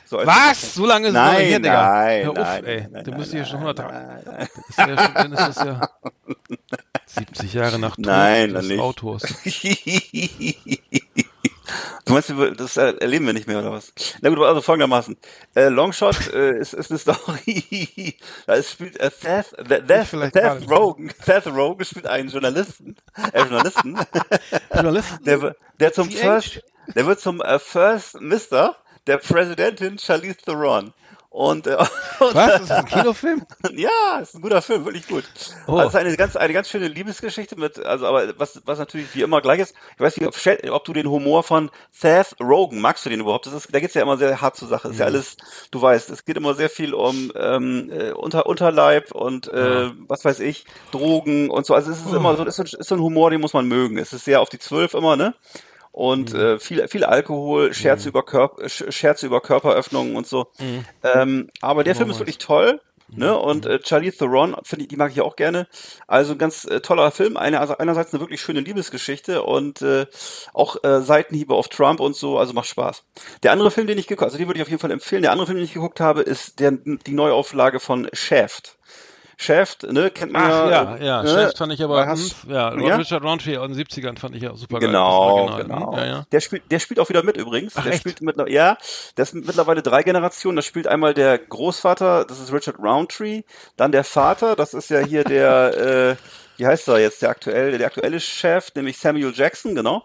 So, 0.06 0.18
als- 0.18 0.26
Was? 0.28 0.74
So 0.74 0.86
lange 0.86 1.08
ist 1.08 1.14
es 1.14 1.18
noch 1.20 1.32
Nein, 1.32 1.46
her, 1.46 1.58
Digga. 1.58 1.92
nein, 1.92 2.22
Hör 2.24 2.30
auf, 2.30 2.36
nein, 2.38 2.64
ey. 2.64 2.86
nein, 2.90 3.04
Du 3.04 3.10
nein, 3.10 3.18
musst 3.20 3.32
hier 3.32 3.44
schon 3.44 3.60
nein, 3.62 3.78
100 3.78 3.92
nein, 3.92 4.22
nein. 4.24 4.48
Ist 4.68 4.78
ja 4.78 4.86
schon, 5.04 5.14
dann 5.14 5.32
ist 5.32 5.40
das 5.40 5.56
ja 5.56 5.80
70 7.06 7.52
Jahre 7.52 7.78
nach 7.78 7.96
Tod 7.96 8.06
Nein, 8.06 8.54
des 8.54 8.68
nicht. 8.68 8.80
Autors. 8.80 9.22
Du 12.04 12.12
meinst, 12.14 12.32
das 12.56 12.76
erleben 12.76 13.26
wir 13.26 13.32
nicht 13.32 13.46
mehr, 13.46 13.58
oder 13.60 13.72
was? 13.72 13.92
Na 14.20 14.28
gut, 14.28 14.38
also 14.40 14.60
folgendermaßen. 14.60 15.16
Äh, 15.54 15.68
Longshot 15.68 16.32
äh, 16.32 16.58
ist, 16.58 16.72
ist 16.74 16.90
eine 16.90 16.98
Story. 16.98 18.16
da 18.46 18.54
ist, 18.54 18.72
spielt 18.72 19.00
äh, 19.00 19.10
Seth, 19.10 19.46
Seth, 19.66 19.88
Seth, 20.08 20.32
Seth. 20.32 20.70
Rogen. 20.70 21.12
Seth 21.24 21.46
Rogen 21.46 21.84
spielt 21.84 22.06
einen 22.06 22.28
Journalisten. 22.28 22.96
Äh, 23.32 23.40
Journalisten. 23.40 23.98
Journalisten? 24.74 25.24
der, 25.24 25.42
wird- 25.42 25.56
der 25.80 25.92
zum? 25.92 26.10
First, 26.10 26.60
der 26.94 27.06
wird 27.06 27.20
zum 27.20 27.40
äh, 27.40 27.58
First 27.58 28.20
Mister 28.20 28.76
der 29.06 29.18
Präsidentin 29.18 29.98
Charlize 29.98 30.36
Theron. 30.44 30.92
Und, 31.32 31.66
äh, 31.66 31.76
und 32.20 32.34
Was? 32.34 32.52
Das 32.52 32.60
ist 32.62 32.70
ein 32.70 32.84
Kinofilm? 32.84 33.46
ja, 33.74 34.18
ist 34.20 34.34
ein 34.34 34.42
guter 34.42 34.60
Film, 34.60 34.84
wirklich 34.84 35.08
gut. 35.08 35.24
Oh. 35.66 35.76
Also 35.76 35.88
es 35.88 35.94
ist 35.94 36.00
eine 36.00 36.16
ganz, 36.18 36.36
eine 36.36 36.52
ganz 36.52 36.68
schöne 36.68 36.88
Liebesgeschichte 36.88 37.58
mit, 37.58 37.78
also 37.78 38.06
aber 38.06 38.38
was, 38.38 38.60
was 38.66 38.78
natürlich 38.78 39.14
wie 39.14 39.22
immer 39.22 39.40
gleich 39.40 39.60
ist. 39.60 39.74
Ich 39.94 40.00
weiß 40.00 40.18
nicht, 40.18 40.28
ob, 40.28 40.36
ob 40.74 40.84
du 40.84 40.92
den 40.92 41.08
Humor 41.08 41.42
von 41.42 41.70
Seth 41.90 42.36
Rogen 42.38 42.82
magst 42.82 43.06
du 43.06 43.10
den 43.10 43.20
überhaupt? 43.20 43.46
Das 43.46 43.54
ist, 43.54 43.74
da 43.74 43.80
geht's 43.80 43.94
ja 43.94 44.02
immer 44.02 44.18
sehr 44.18 44.42
hart 44.42 44.56
zur 44.56 44.68
Sache. 44.68 44.88
Das 44.88 44.92
ist 44.92 44.98
ja 45.00 45.06
Mhm. 45.06 45.14
alles, 45.14 45.36
du 45.70 45.80
weißt, 45.80 46.10
es 46.10 46.26
geht 46.26 46.36
immer 46.36 46.52
sehr 46.54 46.68
viel 46.68 46.92
um 46.92 47.32
ähm, 47.34 47.90
äh, 47.90 48.10
Unter, 48.12 48.44
Unterleib 48.44 49.12
und 49.12 49.48
äh, 49.48 49.90
was 50.08 50.26
weiß 50.26 50.40
ich, 50.40 50.66
Drogen 50.90 51.48
und 51.48 51.64
so. 51.64 51.74
Also 51.74 51.92
es 51.92 52.04
ist 52.04 52.12
immer 52.12 52.36
so, 52.36 52.44
ist 52.44 52.56
so, 52.56 52.62
ist 52.62 52.88
so 52.88 52.94
ein 52.94 53.00
Humor, 53.00 53.30
den 53.30 53.40
muss 53.40 53.54
man 53.54 53.66
mögen. 53.66 53.96
Es 53.96 54.12
ist 54.12 54.26
sehr 54.26 54.42
auf 54.42 54.50
die 54.50 54.58
Zwölf 54.58 54.92
immer, 54.92 55.16
ne? 55.16 55.34
Und 55.92 56.34
äh, 56.34 56.58
viel, 56.58 56.88
viel 56.88 57.04
Alkohol, 57.04 57.72
Scherze, 57.74 58.08
über 58.08 58.24
Körper, 58.24 58.68
Scherze 58.68 59.26
über 59.26 59.40
Körperöffnungen 59.40 60.16
und 60.16 60.26
so. 60.26 60.48
Ähm, 61.04 61.50
aber 61.60 61.84
der 61.84 61.94
Film 61.94 62.10
ist 62.10 62.18
wirklich 62.18 62.38
toll. 62.38 62.80
Ne? 63.14 63.38
Und 63.38 63.66
äh, 63.66 63.78
Charlize 63.84 64.16
Theron, 64.16 64.56
finde 64.62 64.84
ich, 64.84 64.88
die 64.88 64.96
mag 64.96 65.12
ich 65.12 65.20
auch 65.20 65.36
gerne. 65.36 65.68
Also 66.06 66.32
ein 66.32 66.38
ganz 66.38 66.64
äh, 66.64 66.80
toller 66.80 67.10
Film. 67.10 67.36
Eine, 67.36 67.60
also 67.60 67.76
einerseits 67.76 68.12
eine 68.12 68.20
wirklich 68.20 68.40
schöne 68.40 68.60
Liebesgeschichte 68.60 69.42
und 69.42 69.82
äh, 69.82 70.06
auch 70.54 70.82
äh, 70.82 71.02
Seitenhiebe 71.02 71.54
auf 71.54 71.68
Trump 71.68 72.00
und 72.00 72.16
so, 72.16 72.38
also 72.38 72.54
macht 72.54 72.68
Spaß. 72.68 73.04
Der 73.42 73.52
andere 73.52 73.70
Film, 73.70 73.86
den 73.86 73.98
ich 73.98 74.06
geguckt 74.06 74.22
also 74.22 74.38
den 74.38 74.46
würde 74.46 74.58
ich 74.58 74.62
auf 74.62 74.70
jeden 74.70 74.80
Fall 74.80 74.90
empfehlen. 74.90 75.22
Der 75.22 75.32
andere 75.32 75.46
Film, 75.46 75.58
den 75.58 75.64
ich 75.64 75.74
geguckt 75.74 76.00
habe, 76.00 76.22
ist 76.22 76.58
der, 76.60 76.72
die 76.72 77.12
Neuauflage 77.12 77.80
von 77.80 78.08
Shaft. 78.14 78.78
Shaft, 79.36 79.84
ne, 79.84 80.10
kennt 80.10 80.32
man 80.32 80.42
Ach 80.42 80.70
ja. 80.70 80.96
ja, 80.96 80.96
ja, 80.96 81.22
ne? 81.22 81.28
Chef 81.28 81.56
fand 81.56 81.72
ich 81.72 81.82
aber, 81.82 82.06
Hast- 82.06 82.44
hm, 82.44 82.50
ja? 82.52 82.68
Richard 82.68 83.22
Roundtree 83.22 83.56
aus 83.56 83.68
den 83.68 83.76
70ern 83.76 84.18
fand 84.18 84.36
ich 84.36 84.42
ja 84.42 84.54
super 84.54 84.78
Genau, 84.78 85.36
geil. 85.36 85.46
Das 85.46 85.66
genau. 85.66 85.74
Original, 85.86 85.92
hm, 85.92 85.98
Ja, 85.98 86.16
ja. 86.18 86.26
Der 86.32 86.40
spielt, 86.40 86.70
der 86.70 86.78
spielt 86.78 87.00
auch 87.00 87.08
wieder 87.08 87.22
mit 87.22 87.36
übrigens. 87.36 87.74
Ach, 87.76 87.82
der 87.82 87.92
echt? 87.92 88.00
spielt 88.02 88.20
mit, 88.22 88.36
ja, 88.48 88.76
das 89.16 89.30
sind 89.30 89.46
mittlerweile 89.46 89.82
drei 89.82 90.02
Generationen. 90.02 90.56
Das 90.56 90.66
spielt 90.66 90.86
einmal 90.86 91.14
der 91.14 91.38
Großvater, 91.38 92.24
das 92.24 92.40
ist 92.40 92.52
Richard 92.52 92.78
Roundtree, 92.78 93.42
dann 93.76 93.92
der 93.92 94.04
Vater, 94.04 94.56
das 94.56 94.74
ist 94.74 94.90
ja 94.90 95.00
hier 95.00 95.24
der, 95.24 96.16
äh, 96.16 96.16
wie 96.58 96.66
heißt 96.66 96.88
er 96.88 96.98
jetzt, 97.00 97.22
der 97.22 97.30
aktuelle, 97.30 97.78
der 97.78 97.86
aktuelle 97.86 98.20
Chef, 98.20 98.68
nämlich 98.74 98.98
Samuel 98.98 99.32
Jackson, 99.34 99.74
genau. 99.74 100.04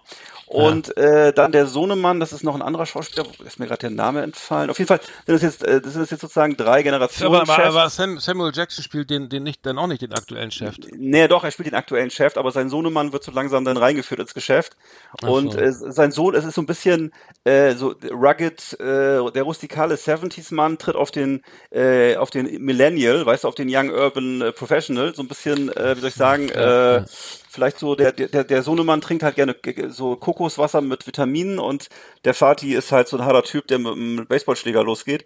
Und 0.50 0.96
äh, 0.96 1.34
dann 1.34 1.52
der 1.52 1.68
Sohnemann, 1.68 2.20
das 2.22 2.32
ist 2.32 2.44
noch 2.44 2.56
ein 2.56 2.62
anderer 2.62 2.86
Schauspieler, 2.86 3.26
ist 3.46 3.60
mir 3.60 3.68
gerade 3.68 3.82
der 3.82 3.90
Name 3.90 4.22
entfallen. 4.22 4.70
Auf 4.70 4.78
jeden 4.80 4.88
Fall 4.88 5.02
sind 5.26 5.36
das 5.36 5.42
jetzt, 5.42 5.64
äh, 5.64 5.82
das 5.82 5.92
sind 5.92 6.02
das 6.02 6.10
jetzt 6.10 6.22
sozusagen 6.22 6.56
drei 6.56 6.84
Generationen. 6.84 7.36
Aber, 7.36 7.54
aber, 7.54 7.64
aber 7.66 7.90
Sam, 7.90 8.18
Samuel 8.20 8.54
Jackson 8.56 8.82
spielt 8.84 9.10
den, 9.10 9.28
den 9.28 9.44
nicht, 9.44 9.66
dann 9.66 9.78
auch 9.78 9.88
nicht 9.88 10.02
den 10.02 10.14
aktuellen 10.14 10.50
Chef. 10.52 10.76
Nee, 10.96 11.28
doch, 11.28 11.44
er 11.44 11.52
spielt 11.52 11.68
den 11.68 11.76
aktuellen 11.76 12.10
Chef, 12.12 12.38
aber 12.38 12.52
sein 12.52 12.70
Sohnemann 12.70 13.12
wird 13.12 13.24
so 13.26 13.32
langsam 13.32 13.66
dann 13.66 13.76
reingeführt 13.76 14.22
ins 14.22 14.34
Geschäft. 14.34 14.78
Ach 15.22 15.30
Und 15.30 15.52
so. 15.54 15.60
äh, 15.60 15.72
sein 15.74 16.12
Sohn, 16.12 16.34
es 16.34 16.46
ist 16.46 16.56
so 16.56 16.62
ein 16.62 16.66
bisschen 16.66 17.12
äh, 17.44 17.74
so 17.74 17.94
rugged, 18.12 18.80
äh, 18.80 19.32
der 19.32 19.44
rustikale 19.44 19.98
70s-Mann 19.98 20.78
tritt 20.78 20.96
auf 20.96 21.12
den 21.12 21.42
äh, 21.72 22.16
auf 22.16 22.30
den 22.30 22.64
Millennial, 22.64 23.26
weißt 23.26 23.44
du, 23.44 23.48
auf 23.50 23.56
den 23.56 23.68
Young 23.70 23.90
Urban 23.90 24.42
äh, 24.42 24.52
Professional, 24.54 25.14
so 25.14 25.22
ein 25.24 25.28
bisschen, 25.28 25.70
äh, 25.76 25.96
wie 25.96 26.00
soll 26.00 26.10
ich 26.10 26.16
sagen, 26.16 26.50
äh, 26.50 27.02
vielleicht 27.50 27.80
so, 27.80 27.96
der, 27.96 28.12
der, 28.12 28.44
der 28.44 28.64
Sohnemann 28.64 29.02
trinkt 29.02 29.24
halt 29.24 29.36
gerne 29.36 29.54
g- 29.56 29.90
so 29.90 30.16
Kokoswasser 30.38 30.82
mit 30.82 31.08
Vitaminen 31.08 31.60
und 31.60 31.90
der 32.24 32.34
Vati 32.40 32.76
ist 32.76 32.92
halt 32.92 33.08
so 33.08 33.18
ein 33.18 33.26
harter 33.26 33.44
Typ, 33.44 33.68
der 33.68 33.80
mit 33.80 33.94
einem 33.94 34.28
Baseballschläger 34.28 34.84
losgeht. 34.84 35.26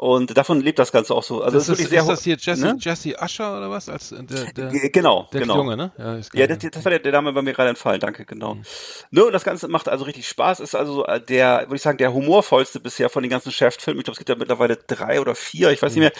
Und 0.00 0.36
davon 0.36 0.60
lebt 0.60 0.78
das 0.78 0.92
Ganze 0.92 1.12
auch 1.12 1.24
so. 1.24 1.42
Also 1.42 1.58
Das 1.58 1.64
ist, 1.64 1.68
ist 1.70 1.78
wirklich 1.80 1.84
ist 1.86 2.06
sehr 2.06 2.14
das 2.14 2.22
hier 2.22 2.36
Jesse, 2.38 2.62
ne? 2.62 2.76
Jesse 2.78 3.16
Usher 3.20 3.56
oder 3.58 3.68
was? 3.68 3.88
Als 3.88 4.12
äh, 4.12 4.22
der, 4.22 4.70
der, 4.70 4.90
Genau, 4.90 5.28
der 5.32 5.40
genau. 5.40 5.56
Junge, 5.56 5.76
ne? 5.76 5.90
Ja, 5.98 6.14
ist 6.14 6.32
Ja, 6.34 6.46
das, 6.46 6.58
das 6.58 6.84
war 6.84 6.90
der, 6.90 7.00
der 7.00 7.10
Name 7.10 7.32
bei 7.32 7.42
mir 7.42 7.52
gerade 7.52 7.70
entfallen, 7.70 7.98
danke, 7.98 8.24
genau. 8.24 8.54
Mhm. 8.54 8.62
Ne, 9.10 9.24
und 9.24 9.32
das 9.32 9.42
Ganze 9.42 9.66
macht 9.66 9.88
also 9.88 10.04
richtig 10.04 10.28
Spaß, 10.28 10.60
ist 10.60 10.76
also 10.76 10.92
so 10.94 11.06
äh, 11.06 11.20
der, 11.20 11.62
würde 11.62 11.74
ich 11.76 11.82
sagen, 11.82 11.98
der 11.98 12.12
humorvollste 12.14 12.78
bisher 12.78 13.10
von 13.10 13.24
den 13.24 13.30
ganzen 13.30 13.50
Shaft-Filmen. 13.50 13.98
Ich 13.98 14.04
glaube, 14.04 14.14
es 14.14 14.18
gibt 14.18 14.28
ja 14.28 14.36
mittlerweile 14.36 14.76
drei 14.76 15.20
oder 15.20 15.34
vier, 15.34 15.70
ich 15.72 15.82
weiß 15.82 15.96
Mhm. 15.96 16.02
nicht 16.02 16.12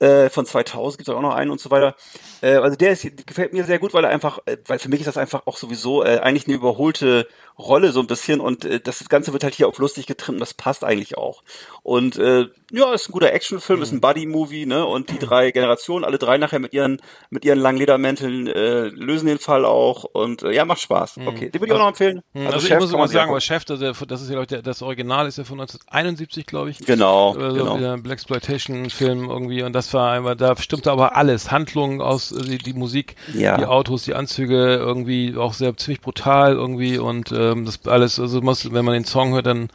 mehr. 0.00 0.24
äh, 0.26 0.28
von 0.28 0.44
2000 0.44 0.98
gibt 0.98 1.08
es 1.08 1.14
auch 1.14 1.22
noch 1.22 1.34
einen 1.34 1.50
und 1.50 1.60
so 1.60 1.70
weiter. 1.70 1.94
Also 2.42 2.76
der 2.76 2.90
ist, 2.90 3.06
gefällt 3.26 3.54
mir 3.54 3.64
sehr 3.64 3.78
gut, 3.78 3.94
weil 3.94 4.04
er 4.04 4.10
einfach, 4.10 4.38
weil 4.66 4.78
für 4.78 4.90
mich 4.90 5.00
ist 5.00 5.06
das 5.06 5.16
einfach 5.16 5.46
auch 5.46 5.56
sowieso 5.56 6.02
eigentlich 6.02 6.46
eine 6.46 6.54
überholte 6.56 7.26
Rolle 7.58 7.90
so 7.92 8.00
ein 8.00 8.06
bisschen 8.06 8.40
und 8.40 8.68
das 8.86 9.08
Ganze 9.08 9.32
wird 9.32 9.44
halt 9.44 9.54
hier 9.54 9.66
auf 9.66 9.78
lustig 9.78 10.06
getrimmt 10.06 10.36
und 10.36 10.40
das 10.40 10.52
passt 10.52 10.84
eigentlich 10.84 11.16
auch. 11.16 11.42
Und 11.82 12.16
ja, 12.16 12.92
ist 12.92 13.08
ein 13.08 13.12
guter 13.14 13.32
Actionfilm, 13.32 13.80
ist 13.80 13.92
ein 13.92 14.00
Buddy-Movie, 14.00 14.66
ne? 14.66 14.84
Und 14.84 15.08
die 15.10 15.18
drei 15.18 15.52
Generationen, 15.52 16.04
alle 16.04 16.18
drei 16.18 16.36
nachher 16.36 16.58
mit 16.58 16.72
ihren 16.74 17.00
mit 17.30 17.44
ihren 17.44 17.60
langen 17.60 17.78
Ledermänteln 17.78 18.48
äh, 18.48 18.88
lösen 18.88 19.26
den 19.26 19.38
Fall 19.38 19.64
auch 19.64 20.04
und 20.04 20.42
äh, 20.42 20.52
ja, 20.52 20.64
macht 20.64 20.80
Spaß. 20.80 21.18
Okay, 21.24 21.48
den 21.48 21.60
würde 21.60 21.66
ich 21.66 21.72
auch 21.72 21.78
noch 21.78 21.88
empfehlen. 21.88 22.22
Also, 22.34 22.48
also 22.48 22.68
ich 22.68 22.78
muss 22.80 22.92
immer 22.92 23.08
sagen, 23.08 23.30
aber 23.30 23.40
Chef, 23.40 23.64
das, 23.64 23.78
das 23.78 24.22
ist 24.22 24.30
ja 24.30 24.42
ich, 24.42 24.48
das 24.48 24.82
Original 24.82 25.28
ist 25.28 25.38
ja 25.38 25.44
von 25.44 25.60
1971, 25.60 26.44
glaube 26.46 26.70
ich. 26.70 26.78
Genau, 26.78 27.34
also 27.34 27.56
genau. 27.56 27.74
Ein 27.92 28.02
Black 28.02 28.14
Exploitation 28.14 28.90
Film 28.90 29.30
irgendwie 29.30 29.62
und 29.62 29.72
das 29.74 29.94
war 29.94 30.12
einmal, 30.12 30.34
da 30.34 30.56
stimmte 30.56 30.90
aber 30.90 31.14
alles, 31.16 31.52
Handlungen 31.52 32.00
aus, 32.00 32.30
die, 32.30 32.58
die 32.58 32.72
Musik, 32.72 33.14
Ja. 33.32 33.56
die 33.56 33.66
Autos, 33.66 34.02
die 34.04 34.14
Anzüge 34.14 34.74
irgendwie 34.74 35.36
auch 35.36 35.52
sehr 35.52 35.76
ziemlich 35.76 36.00
brutal 36.00 36.54
irgendwie 36.54 36.98
und 36.98 37.30
ähm, 37.30 37.64
das 37.64 37.86
alles, 37.86 38.18
also 38.18 38.40
muss, 38.40 38.72
wenn 38.72 38.84
man 38.84 38.94
den 38.94 39.04
Song 39.04 39.34
hört, 39.34 39.46
dann 39.46 39.68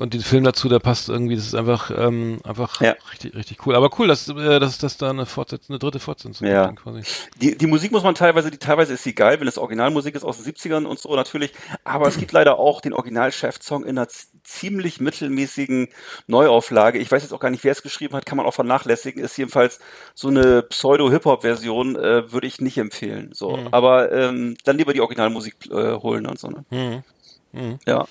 und 0.00 0.14
den 0.14 0.22
Film 0.22 0.44
dazu, 0.44 0.68
der 0.68 0.78
passt 0.80 1.08
irgendwie, 1.08 1.36
das 1.36 1.46
ist 1.46 1.54
einfach 1.54 1.90
ähm, 1.96 2.40
einfach 2.44 2.80
Ja. 2.80 2.94
richtig 3.12 3.34
richtig 3.34 3.66
cool. 3.66 3.74
Aber 3.76 3.90
cool, 3.98 4.08
dass 4.08 4.28
äh, 4.28 4.58
dass 4.58 4.78
dass 4.78 4.96
da 4.96 5.10
eine 5.10 5.26
Fortsetzung, 5.26 5.74
eine 5.74 5.78
dritte 5.78 6.00
Fortsetzung 6.00 6.46
Ja. 6.46 6.66
gibt 6.66 6.78
dann 6.84 6.92
quasi. 6.94 7.02
Die, 7.40 7.56
die 7.56 7.66
Musik 7.66 7.92
muss 7.92 8.02
man 8.02 8.14
teilweise, 8.14 8.50
die 8.50 8.58
teilweise 8.58 8.94
ist 8.94 9.04
sie 9.04 9.14
geil, 9.14 9.38
wenn 9.40 9.46
es 9.48 9.58
Originalmusik 9.58 10.14
ist 10.14 10.24
aus 10.24 10.42
den 10.42 10.52
70ern 10.52 10.84
und 10.84 10.98
so 10.98 11.14
natürlich, 11.14 11.52
aber 11.84 12.08
es 12.08 12.18
gibt 12.18 12.32
leider 12.32 12.58
auch 12.58 12.80
den 12.80 12.92
Original-Chef-Song 12.92 13.84
in 13.84 13.98
einer 13.98 14.08
ziemlich 14.42 15.00
mittelmäßigen 15.00 15.88
Neuauflage. 16.26 16.98
Ich 16.98 17.10
weiß 17.12 17.22
jetzt 17.22 17.32
auch 17.32 17.40
gar 17.40 17.50
nicht, 17.50 17.62
wer 17.64 17.72
es 17.72 17.82
geschrieben 17.82 18.14
hat, 18.14 18.26
kann 18.26 18.36
man 18.36 18.46
auch 18.46 18.54
vernachlässigen, 18.54 19.22
ist 19.22 19.36
jedenfalls 19.36 19.78
so 20.14 20.28
eine 20.28 20.62
Pseudo-Hip-Hop-Version, 20.62 21.96
äh, 21.96 22.32
würde 22.32 22.46
ich 22.46 22.60
nicht 22.60 22.78
empfehlen. 22.78 23.30
So, 23.32 23.58
aber 23.70 24.10
ähm, 24.12 24.56
dann 24.64 24.76
lieber 24.78 24.92
die 24.92 25.00
Originalmusik 25.00 25.54
äh, 25.70 25.94
holen 25.94 26.26
und 26.26 26.38
so. 26.38 26.48
Ne? 26.48 26.64
Ja. 27.86 28.06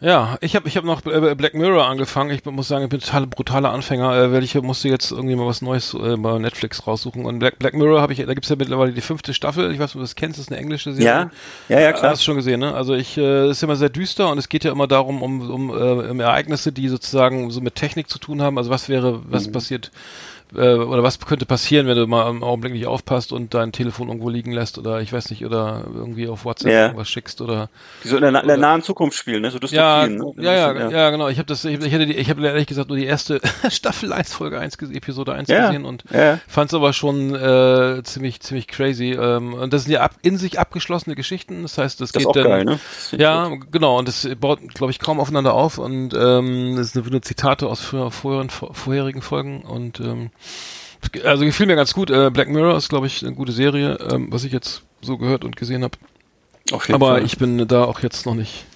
Ja, 0.00 0.38
ich 0.40 0.54
habe 0.54 0.68
ich 0.68 0.76
hab 0.76 0.84
noch 0.84 1.04
äh, 1.06 1.34
Black 1.34 1.54
Mirror 1.54 1.84
angefangen. 1.86 2.30
Ich 2.30 2.44
muss 2.44 2.68
sagen, 2.68 2.84
ich 2.84 2.90
bin 2.90 3.00
total 3.00 3.26
brutaler 3.26 3.72
Anfänger, 3.72 4.14
äh, 4.14 4.32
weil 4.32 4.44
ich 4.44 4.54
musste 4.62 4.88
jetzt 4.88 5.10
irgendwie 5.10 5.34
mal 5.34 5.46
was 5.46 5.60
Neues 5.60 5.92
äh, 5.92 6.16
bei 6.16 6.38
Netflix 6.38 6.86
raussuchen. 6.86 7.24
Und 7.24 7.40
Black, 7.40 7.58
Black 7.58 7.74
Mirror 7.74 8.00
habe 8.00 8.12
ich, 8.12 8.24
da 8.24 8.32
gibt's 8.32 8.48
ja 8.48 8.54
mittlerweile 8.54 8.92
die 8.92 9.00
fünfte 9.00 9.34
Staffel. 9.34 9.72
Ich 9.72 9.80
weiß 9.80 9.86
nicht, 9.88 9.96
ob 9.96 10.00
du 10.00 10.04
das 10.04 10.14
kennst, 10.14 10.38
das 10.38 10.44
ist 10.46 10.52
eine 10.52 10.60
englische 10.60 10.92
Serie. 10.92 11.30
Ja, 11.68 11.76
ja, 11.76 11.80
ja, 11.80 11.92
klar. 11.92 12.12
Hast 12.12 12.20
du 12.20 12.26
schon 12.26 12.36
gesehen, 12.36 12.60
ne? 12.60 12.74
Also 12.74 12.94
ich, 12.94 13.18
äh, 13.18 13.50
ist 13.50 13.60
immer 13.64 13.74
sehr 13.74 13.88
düster 13.88 14.30
und 14.30 14.38
es 14.38 14.48
geht 14.48 14.62
ja 14.62 14.70
immer 14.70 14.86
darum, 14.86 15.20
um, 15.20 15.50
um, 15.50 15.70
äh, 15.70 16.10
um 16.10 16.20
Ereignisse, 16.20 16.70
die 16.70 16.86
sozusagen 16.88 17.50
so 17.50 17.60
mit 17.60 17.74
Technik 17.74 18.08
zu 18.08 18.20
tun 18.20 18.40
haben. 18.40 18.56
Also 18.56 18.70
was 18.70 18.88
wäre, 18.88 19.20
was 19.28 19.48
Mhm. 19.48 19.52
passiert, 19.52 19.90
äh, 20.54 20.74
oder 20.74 21.02
was 21.02 21.18
könnte 21.20 21.46
passieren, 21.46 21.86
wenn 21.86 21.96
du 21.96 22.06
mal 22.06 22.28
im 22.30 22.42
Augenblick 22.42 22.72
nicht 22.72 22.86
aufpasst 22.86 23.32
und 23.32 23.54
dein 23.54 23.72
Telefon 23.72 24.08
irgendwo 24.08 24.28
liegen 24.28 24.52
lässt 24.52 24.78
oder 24.78 25.00
ich 25.00 25.12
weiß 25.12 25.30
nicht, 25.30 25.44
oder 25.44 25.84
irgendwie 25.94 26.28
auf 26.28 26.44
WhatsApp 26.44 26.72
Ja. 26.72 26.82
irgendwas 26.86 27.08
schickst 27.08 27.40
oder 27.40 27.68
Die 28.04 28.08
so 28.08 28.16
in 28.16 28.22
der, 28.22 28.30
na- 28.32 28.40
in 28.40 28.48
der 28.48 28.56
nahen 28.56 28.82
Zukunft 28.82 29.16
spielen, 29.18 29.42
ne? 29.42 29.50
So 29.50 29.58
ja, 29.68 30.06
Dystopien. 30.06 30.34
ne? 30.36 30.44
ja, 30.44 30.52
ja, 30.54 30.72
bisschen, 30.72 30.90
ja, 30.90 31.10
genau. 31.10 31.28
Ich 31.28 31.38
habe 31.38 31.46
das, 31.46 31.64
ich, 31.64 31.78
ich 31.80 31.92
hätte 31.92 32.06
die, 32.06 32.14
ich 32.16 32.30
habe 32.30 32.46
ehrlich 32.46 32.66
gesagt 32.66 32.88
nur 32.88 32.98
die 32.98 33.06
erste 33.06 33.40
Staffel 33.70 34.12
1, 34.12 34.32
Folge 34.34 34.58
1, 34.58 34.78
ges- 34.78 34.94
Episode 34.94 35.32
1 35.34 35.48
Ja, 35.48 35.66
gesehen 35.66 35.84
und 35.84 36.04
ja. 36.10 36.38
fand's 36.48 36.74
aber 36.74 36.92
schon 36.92 37.34
äh, 37.34 38.02
ziemlich, 38.04 38.40
ziemlich 38.40 38.66
crazy. 38.68 39.12
Ähm, 39.12 39.54
und 39.54 39.72
das 39.72 39.84
sind 39.84 39.92
ja 39.92 40.00
ab, 40.00 40.12
in 40.22 40.36
sich 40.38 40.58
abgeschlossene 40.58 41.14
Geschichten. 41.16 41.62
Das 41.62 41.78
heißt, 41.78 42.00
das, 42.00 42.12
Das 42.12 42.22
ist 42.22 42.26
geht 42.26 42.26
auch 42.28 42.32
dann, 42.32 42.44
geil, 42.50 42.64
ne? 42.64 42.78
Ja, 43.12 43.50
genau. 43.70 43.98
Und 43.98 44.08
das 44.08 44.28
baut, 44.40 44.60
glaube 44.74 44.90
ich, 44.90 44.98
kaum 44.98 45.20
aufeinander 45.20 45.54
auf. 45.54 45.78
Und 45.78 46.14
ähm, 46.14 46.74
das 46.76 46.92
sind 46.92 47.10
nur 47.10 47.22
Zitate 47.22 47.66
aus 47.66 47.80
früher- 47.80 48.10
vorherigen, 48.10 48.50
vorherigen 48.50 49.22
Folgen. 49.22 49.62
Und 49.62 50.00
ähm, 50.00 50.30
also 51.24 51.44
gefiel 51.44 51.66
mir 51.66 51.76
ganz 51.76 51.94
gut. 51.94 52.10
Äh, 52.10 52.30
Black 52.30 52.48
Mirror 52.48 52.76
ist, 52.76 52.88
glaube 52.88 53.06
ich, 53.06 53.24
eine 53.24 53.34
gute 53.34 53.52
Serie, 53.52 53.98
ähm, 54.10 54.28
was 54.30 54.44
ich 54.44 54.52
jetzt 54.52 54.82
so 55.00 55.16
gehört 55.16 55.44
und 55.44 55.56
gesehen 55.56 55.82
habe. 55.84 55.96
Aber 56.92 57.12
Fall. 57.14 57.24
ich 57.24 57.38
bin 57.38 57.66
da 57.66 57.84
auch 57.84 58.00
jetzt 58.00 58.26
noch 58.26 58.34
nicht 58.34 58.66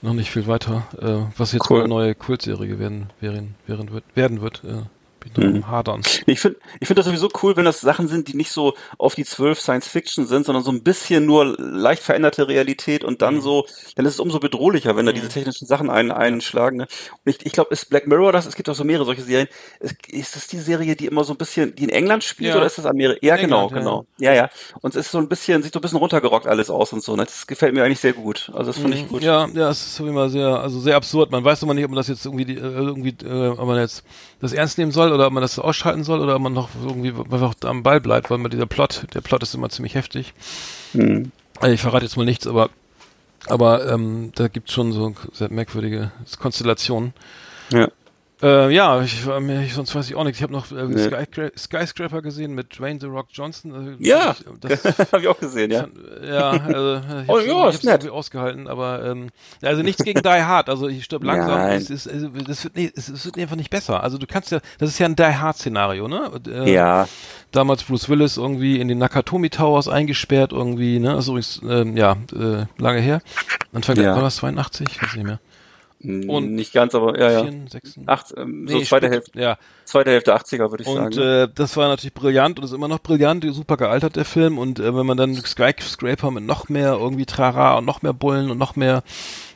noch 0.00 0.14
nicht 0.14 0.30
viel 0.30 0.46
weiter, 0.46 0.86
äh, 1.00 1.32
was 1.36 1.52
jetzt 1.52 1.68
Cool. 1.68 1.80
eine 1.80 1.88
neue 1.88 2.14
Kultserie 2.14 2.78
werden, 2.78 3.10
werden, 3.20 3.56
werden 3.66 3.90
wird, 3.90 4.04
werden 4.14 4.40
wird. 4.40 4.62
Bin 5.20 5.32
noch 5.50 5.58
Mhm. 5.58 5.68
Hadern. 5.70 6.02
Ich 6.26 6.40
finde 6.40 6.58
ich 6.80 6.86
finde 6.86 7.00
das 7.00 7.06
sowieso 7.06 7.28
cool, 7.42 7.56
wenn 7.56 7.64
das 7.64 7.80
Sachen 7.80 8.08
sind, 8.08 8.28
die 8.28 8.36
nicht 8.36 8.50
so 8.52 8.74
auf 8.98 9.14
die 9.14 9.24
zwölf 9.24 9.60
Science 9.60 9.86
Fiction 9.88 10.26
sind, 10.26 10.46
sondern 10.46 10.62
so 10.64 10.70
ein 10.70 10.82
bisschen 10.82 11.26
nur 11.26 11.56
leicht 11.58 12.02
veränderte 12.02 12.48
Realität 12.48 13.04
und 13.04 13.14
Mhm. 13.14 13.18
dann 13.18 13.40
so, 13.40 13.66
dann 13.96 14.06
ist 14.06 14.14
es 14.14 14.20
umso 14.20 14.38
bedrohlicher, 14.38 14.96
wenn 14.96 15.06
da 15.06 15.12
diese 15.12 15.28
technischen 15.28 15.66
Sachen 15.66 15.90
ein, 15.90 16.10
einschlagen. 16.12 16.78
Ne? 16.78 16.86
Und 17.24 17.30
ich, 17.30 17.44
ich 17.44 17.52
glaube, 17.52 17.72
ist 17.72 17.90
Black 17.90 18.06
Mirror 18.06 18.32
das? 18.32 18.46
Es 18.46 18.54
gibt 18.56 18.68
auch 18.68 18.74
so 18.74 18.84
mehrere 18.84 19.04
solche 19.04 19.22
Serien. 19.22 19.48
Ist, 19.80 19.96
ist 20.08 20.36
das 20.36 20.46
die 20.46 20.58
Serie, 20.58 20.96
die 20.96 21.06
immer 21.06 21.24
so 21.24 21.34
ein 21.34 21.36
bisschen, 21.38 21.74
die 21.74 21.84
in 21.84 21.90
England 21.90 22.24
spielt 22.24 22.50
Ja. 22.50 22.56
oder 22.56 22.66
ist 22.66 22.78
das 22.78 22.86
Amerika? 22.86 23.18
Ja, 23.22 23.36
genau, 23.36 23.66
England, 23.68 23.72
ja. 23.72 23.78
genau. 23.78 24.06
Ja, 24.18 24.32
ja. 24.34 24.50
Und 24.80 24.94
es 24.94 25.06
ist 25.06 25.12
so 25.12 25.18
ein 25.18 25.28
bisschen, 25.28 25.62
sieht 25.62 25.72
so 25.72 25.78
ein 25.78 25.82
bisschen 25.82 25.98
runtergerockt 25.98 26.46
alles 26.46 26.70
aus 26.70 26.92
und 26.92 27.02
so. 27.02 27.16
Ne? 27.16 27.24
Das 27.24 27.46
gefällt 27.46 27.74
mir 27.74 27.84
eigentlich 27.84 28.00
sehr 28.00 28.12
gut. 28.12 28.50
Also 28.54 28.70
das 28.70 28.78
finde 28.78 28.96
ich 28.96 29.08
gut. 29.08 29.20
Mhm. 29.22 29.26
Ja, 29.26 29.48
ja, 29.52 29.70
es 29.70 29.80
ist 29.80 29.96
so 29.96 30.06
immer 30.06 30.30
sehr, 30.30 30.46
also 30.60 30.80
sehr 30.80 30.96
absurd. 30.96 31.30
Man 31.30 31.44
weiß 31.44 31.62
immer 31.62 31.74
nicht, 31.74 31.84
ob 31.84 31.90
man 31.90 31.96
das 31.96 32.08
jetzt 32.08 32.24
irgendwie, 32.24 32.52
äh, 32.54 32.58
irgendwie, 32.60 33.14
äh, 33.26 33.48
ob 33.48 33.66
man 33.66 33.78
jetzt 33.78 34.04
das 34.40 34.52
ernst 34.52 34.78
nehmen 34.78 34.92
soll 34.92 35.07
oder 35.12 35.26
ob 35.26 35.32
man 35.32 35.42
das 35.42 35.58
ausschalten 35.58 36.04
soll 36.04 36.20
oder 36.20 36.36
ob 36.36 36.42
man 36.42 36.52
noch 36.52 36.70
irgendwie 36.82 37.10
einfach 37.10 37.54
am 37.64 37.82
Ball 37.82 38.00
bleibt, 38.00 38.30
weil 38.30 38.38
man 38.38 38.50
dieser 38.50 38.66
Plot, 38.66 39.06
der 39.14 39.20
Plot 39.20 39.42
ist 39.42 39.54
immer 39.54 39.68
ziemlich 39.68 39.94
heftig. 39.94 40.34
Mhm. 40.92 41.32
Also 41.60 41.74
ich 41.74 41.80
verrate 41.80 42.04
jetzt 42.04 42.16
mal 42.16 42.24
nichts, 42.24 42.46
aber 42.46 42.70
aber 43.46 43.90
ähm, 43.90 44.32
da 44.34 44.48
gibt's 44.48 44.72
schon 44.72 44.92
so 44.92 45.14
sehr 45.32 45.50
merkwürdige 45.50 46.12
Konstellationen. 46.38 47.14
Ja. 47.72 47.88
Äh, 48.40 48.72
ja, 48.72 49.00
ich, 49.02 49.26
mir- 49.26 49.62
ich, 49.62 49.74
sonst 49.74 49.94
weiß 49.94 50.08
ich 50.08 50.14
auch 50.14 50.22
nichts. 50.22 50.38
Ich 50.38 50.42
habe 50.44 50.52
noch 50.52 50.70
äh, 50.70 50.84
Nee. 50.84 51.08
Sky, 51.26 51.50
Skyscraper 51.56 52.22
gesehen 52.22 52.54
mit 52.54 52.78
Dwayne 52.78 53.00
The 53.00 53.06
Rock 53.06 53.28
Johnson. 53.32 53.96
Äh, 54.00 54.06
Ja. 54.06 54.36
das, 54.60 54.84
Habe 55.12 55.22
ich 55.22 55.28
auch 55.28 55.40
gesehen, 55.40 55.72
ja. 55.72 55.86
ja, 56.24 56.50
also, 56.50 56.96
ich 57.22 57.28
Oh, 57.28 57.38
ja, 57.40 57.64
hab's 57.64 57.82
irgendwie 57.82 58.10
ausgehalten, 58.10 58.68
aber 58.68 59.04
ähm, 59.04 59.30
also 59.60 59.82
nichts 59.82 60.04
gegen 60.04 60.22
Die 60.22 60.28
Hard, 60.28 60.68
also 60.68 60.86
ich 60.86 61.04
stirb 61.04 61.24
langsam. 61.24 61.58
Nein. 61.58 61.78
Es, 61.78 61.90
ist, 61.90 62.08
also, 62.08 62.28
das 62.28 62.62
wird, 62.62 62.76
nee, 62.76 62.92
es, 62.94 63.08
es 63.08 63.24
wird 63.24 63.38
einfach 63.38 63.56
nicht 63.56 63.70
besser. 63.70 64.02
Also 64.04 64.18
du 64.18 64.26
kannst 64.28 64.52
ja, 64.52 64.60
das 64.78 64.90
ist 64.90 64.98
ja 65.00 65.06
ein 65.06 65.16
Die 65.16 65.22
Hard-Szenario, 65.24 66.06
ne? 66.06 66.30
Und, 66.30 66.46
äh, 66.46 66.72
Ja. 66.72 67.08
Damals 67.50 67.82
Bruce 67.84 68.08
Willis 68.08 68.36
irgendwie 68.36 68.78
in 68.78 68.88
den 68.88 68.98
Nakatomi 68.98 69.48
Towers 69.50 69.88
eingesperrt 69.88 70.52
irgendwie, 70.52 70.98
ne? 71.00 71.14
Also 71.14 71.32
übrigens, 71.32 71.60
ähm, 71.68 71.96
ja, 71.96 72.12
äh, 72.34 72.66
lange 72.76 73.00
her. 73.00 73.20
Anfang 73.72 73.96
Ja. 73.96 74.02
der, 74.02 74.14
war 74.16 74.22
das 74.22 74.36
82? 74.36 74.86
Ich 74.90 75.02
weiß 75.02 75.14
nicht 75.16 75.24
mehr. 75.26 75.40
Und- 76.00 76.54
nicht 76.54 76.72
ganz, 76.72 76.94
aber 76.94 77.18
ja, 77.18 77.30
ja. 77.30 77.42
64? 77.42 78.02
Acht, 78.06 78.32
ähm, 78.36 78.68
so 78.68 78.76
Nee, 78.78 78.84
zweite 78.84 79.06
spät- 79.06 79.12
Hälfte, 79.12 79.40
Ja, 79.40 79.58
zweite 79.84 80.10
Hälfte 80.10 80.32
80er, 80.34 80.70
würde 80.70 80.82
ich 80.84 80.88
und 80.88 81.14
sagen. 81.14 81.18
äh, 81.18 81.48
das 81.52 81.76
war 81.76 81.88
natürlich 81.88 82.14
brillant 82.14 82.58
und 82.58 82.64
ist 82.64 82.72
immer 82.72 82.86
noch 82.86 83.00
brillant, 83.00 83.44
super 83.50 83.76
gealtert 83.76 84.14
der 84.14 84.24
Film 84.24 84.58
und 84.58 84.78
äh, 84.78 84.94
wenn 84.96 85.06
man 85.06 85.16
dann 85.16 85.34
Skyscraper 85.34 86.30
mit 86.30 86.44
noch 86.44 86.68
mehr 86.68 86.92
irgendwie 86.92 87.26
Trara 87.26 87.78
und 87.78 87.84
noch 87.84 88.02
mehr 88.02 88.12
Bullen 88.12 88.50
und 88.50 88.58
noch 88.58 88.76
mehr 88.76 89.02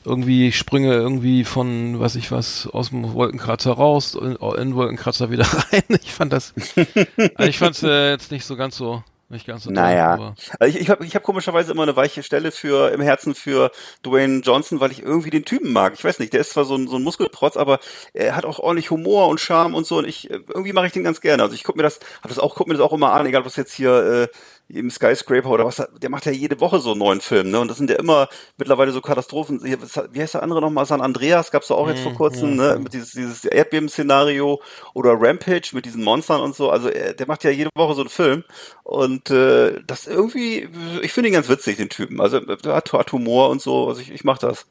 irgendwie 0.05 0.51
Sprünge 0.51 0.93
irgendwie 0.95 1.45
von 1.45 2.01
was 2.01 2.17
ich 2.17 2.33
was 2.33 2.67
aus 2.67 2.89
dem 2.91 3.13
Wolkenkratzer 3.15 3.71
raus 3.73 4.17
in, 4.21 4.35
in 4.35 4.75
Wolkenkratzer 4.75 5.31
wieder 5.31 5.45
rein. 5.73 5.83
Ich 6.03 6.13
fand 6.13 6.33
das 6.33 6.55
also 7.37 7.49
ich 7.49 7.59
fand 7.59 7.77
es 7.77 7.85
äh, 7.85 8.11
jetzt 8.11 8.33
nicht 8.33 8.45
so 8.45 8.57
ganz 8.57 8.77
so 8.77 9.05
nicht 9.33 9.47
ganz 9.47 9.65
so 9.65 9.71
toll, 9.71 9.75
Naja. 9.75 10.13
aber- 10.15 10.35
Also 10.61 10.77
ich, 10.77 10.83
ich 10.83 10.91
habe 10.91 11.05
ich 11.05 11.15
hab 11.17 11.23
komischerweise 11.23 11.73
immer 11.73 11.83
eine 11.83 11.97
weiche 11.97 12.23
Stelle 12.23 12.53
für 12.53 12.91
im 12.93 13.01
Herzen 13.01 13.35
für 13.35 13.71
Dwayne 14.05 14.41
Johnson, 14.41 14.79
weil 14.81 14.93
ich 14.93 15.03
irgendwie 15.03 15.31
den 15.31 15.45
Typen 15.45 15.73
mag. 15.73 15.95
Ich 15.95 16.05
weiß 16.05 16.19
nicht, 16.19 16.33
der 16.33 16.41
ist 16.41 16.51
zwar 16.51 16.65
so 16.65 16.77
ein, 16.77 16.87
so 16.89 16.97
ein 16.97 17.03
Muskelprotz, 17.03 17.57
aber 17.57 17.81
er 18.13 18.37
hat 18.37 18.45
auch 18.45 18.59
ordentlich 18.59 18.91
Humor 18.91 19.29
und 19.29 19.41
Charme 19.41 19.75
und 19.75 19.87
so. 19.87 19.99
Und 19.99 20.07
ich 20.07 20.31
äh, 20.31 20.41
irgendwie 20.49 20.73
mache 20.73 20.87
ich 20.87 20.93
den 20.93 21.05
ganz 21.05 21.21
gerne. 21.21 21.43
Also 21.43 21.55
ich 21.55 21.65
gucke 21.65 21.79
mir 21.79 21.83
das, 21.83 21.99
hab 22.23 22.29
das 22.29 22.39
auch, 22.39 22.55
guck 22.55 22.69
mir 22.69 22.75
das 22.75 22.83
auch 22.83 22.93
immer 22.93 23.13
an, 23.13 23.27
egal 23.27 23.41
ob 23.41 23.47
das 23.47 23.57
jetzt 23.57 23.73
hier 23.75 24.29
äh, 24.31 24.37
im 24.69 24.91
Skyscraper 24.91 25.51
oder 25.51 25.65
was. 25.65 25.83
Der 26.01 26.11
macht 26.11 26.27
ja 26.27 26.33
jede 26.33 26.61
Woche 26.61 26.81
so 26.81 26.93
einen 26.93 27.01
neuen 27.01 27.21
Film, 27.21 27.51
ne? 27.51 27.61
Und 27.61 27.69
das 27.69 27.77
sind 27.77 27.91
ja 27.91 27.97
immer 27.97 28.29
mittlerweile 28.57 28.93
so 28.93 29.01
Katastrophen. 29.01 29.63
Wie 29.63 30.21
heißt 30.21 30.35
der 30.35 30.43
andere 30.43 30.61
nochmal? 30.61 30.87
San 30.87 31.01
Andreas 31.01 31.51
gab's 31.51 31.69
da 31.69 31.75
auch 31.75 31.89
jetzt 31.89 32.03
vor 32.03 32.15
kurzem, 32.15 32.57
ne? 32.57 32.79
Mit 32.83 32.95
dieses, 32.95 33.13
dieses 33.13 33.45
Erdbeben-Szenario 33.45 34.61
oder 34.95 35.15
Rampage 35.19 35.71
mit 35.73 35.85
diesen 35.85 36.05
Monstern 36.05 36.41
und 36.41 36.55
so. 36.57 36.71
Also 36.71 36.89
er, 36.89 37.15
der 37.15 37.27
macht 37.27 37.45
ja 37.45 37.51
jede 37.51 37.71
Woche 37.75 37.95
so 37.95 38.01
einen 38.03 38.11
Film. 38.11 38.45
Und 38.83 39.31
äh, 39.31 39.81
das 39.87 40.07
irgendwie, 40.07 40.69
ich 41.03 41.13
finde 41.13 41.29
ihn 41.29 41.35
ganz 41.35 41.49
witzig, 41.49 41.77
den 41.77 41.89
Typen. 41.91 42.21
Also 42.21 42.39
er 42.39 42.75
hat, 42.75 42.93
hat 42.93 43.13
Humor 43.13 43.51
und 43.51 43.61
so. 43.61 43.89
Also 43.89 44.01
ich, 44.01 44.11
ich 44.11 44.25
mach 44.25 44.39
das. 44.39 44.67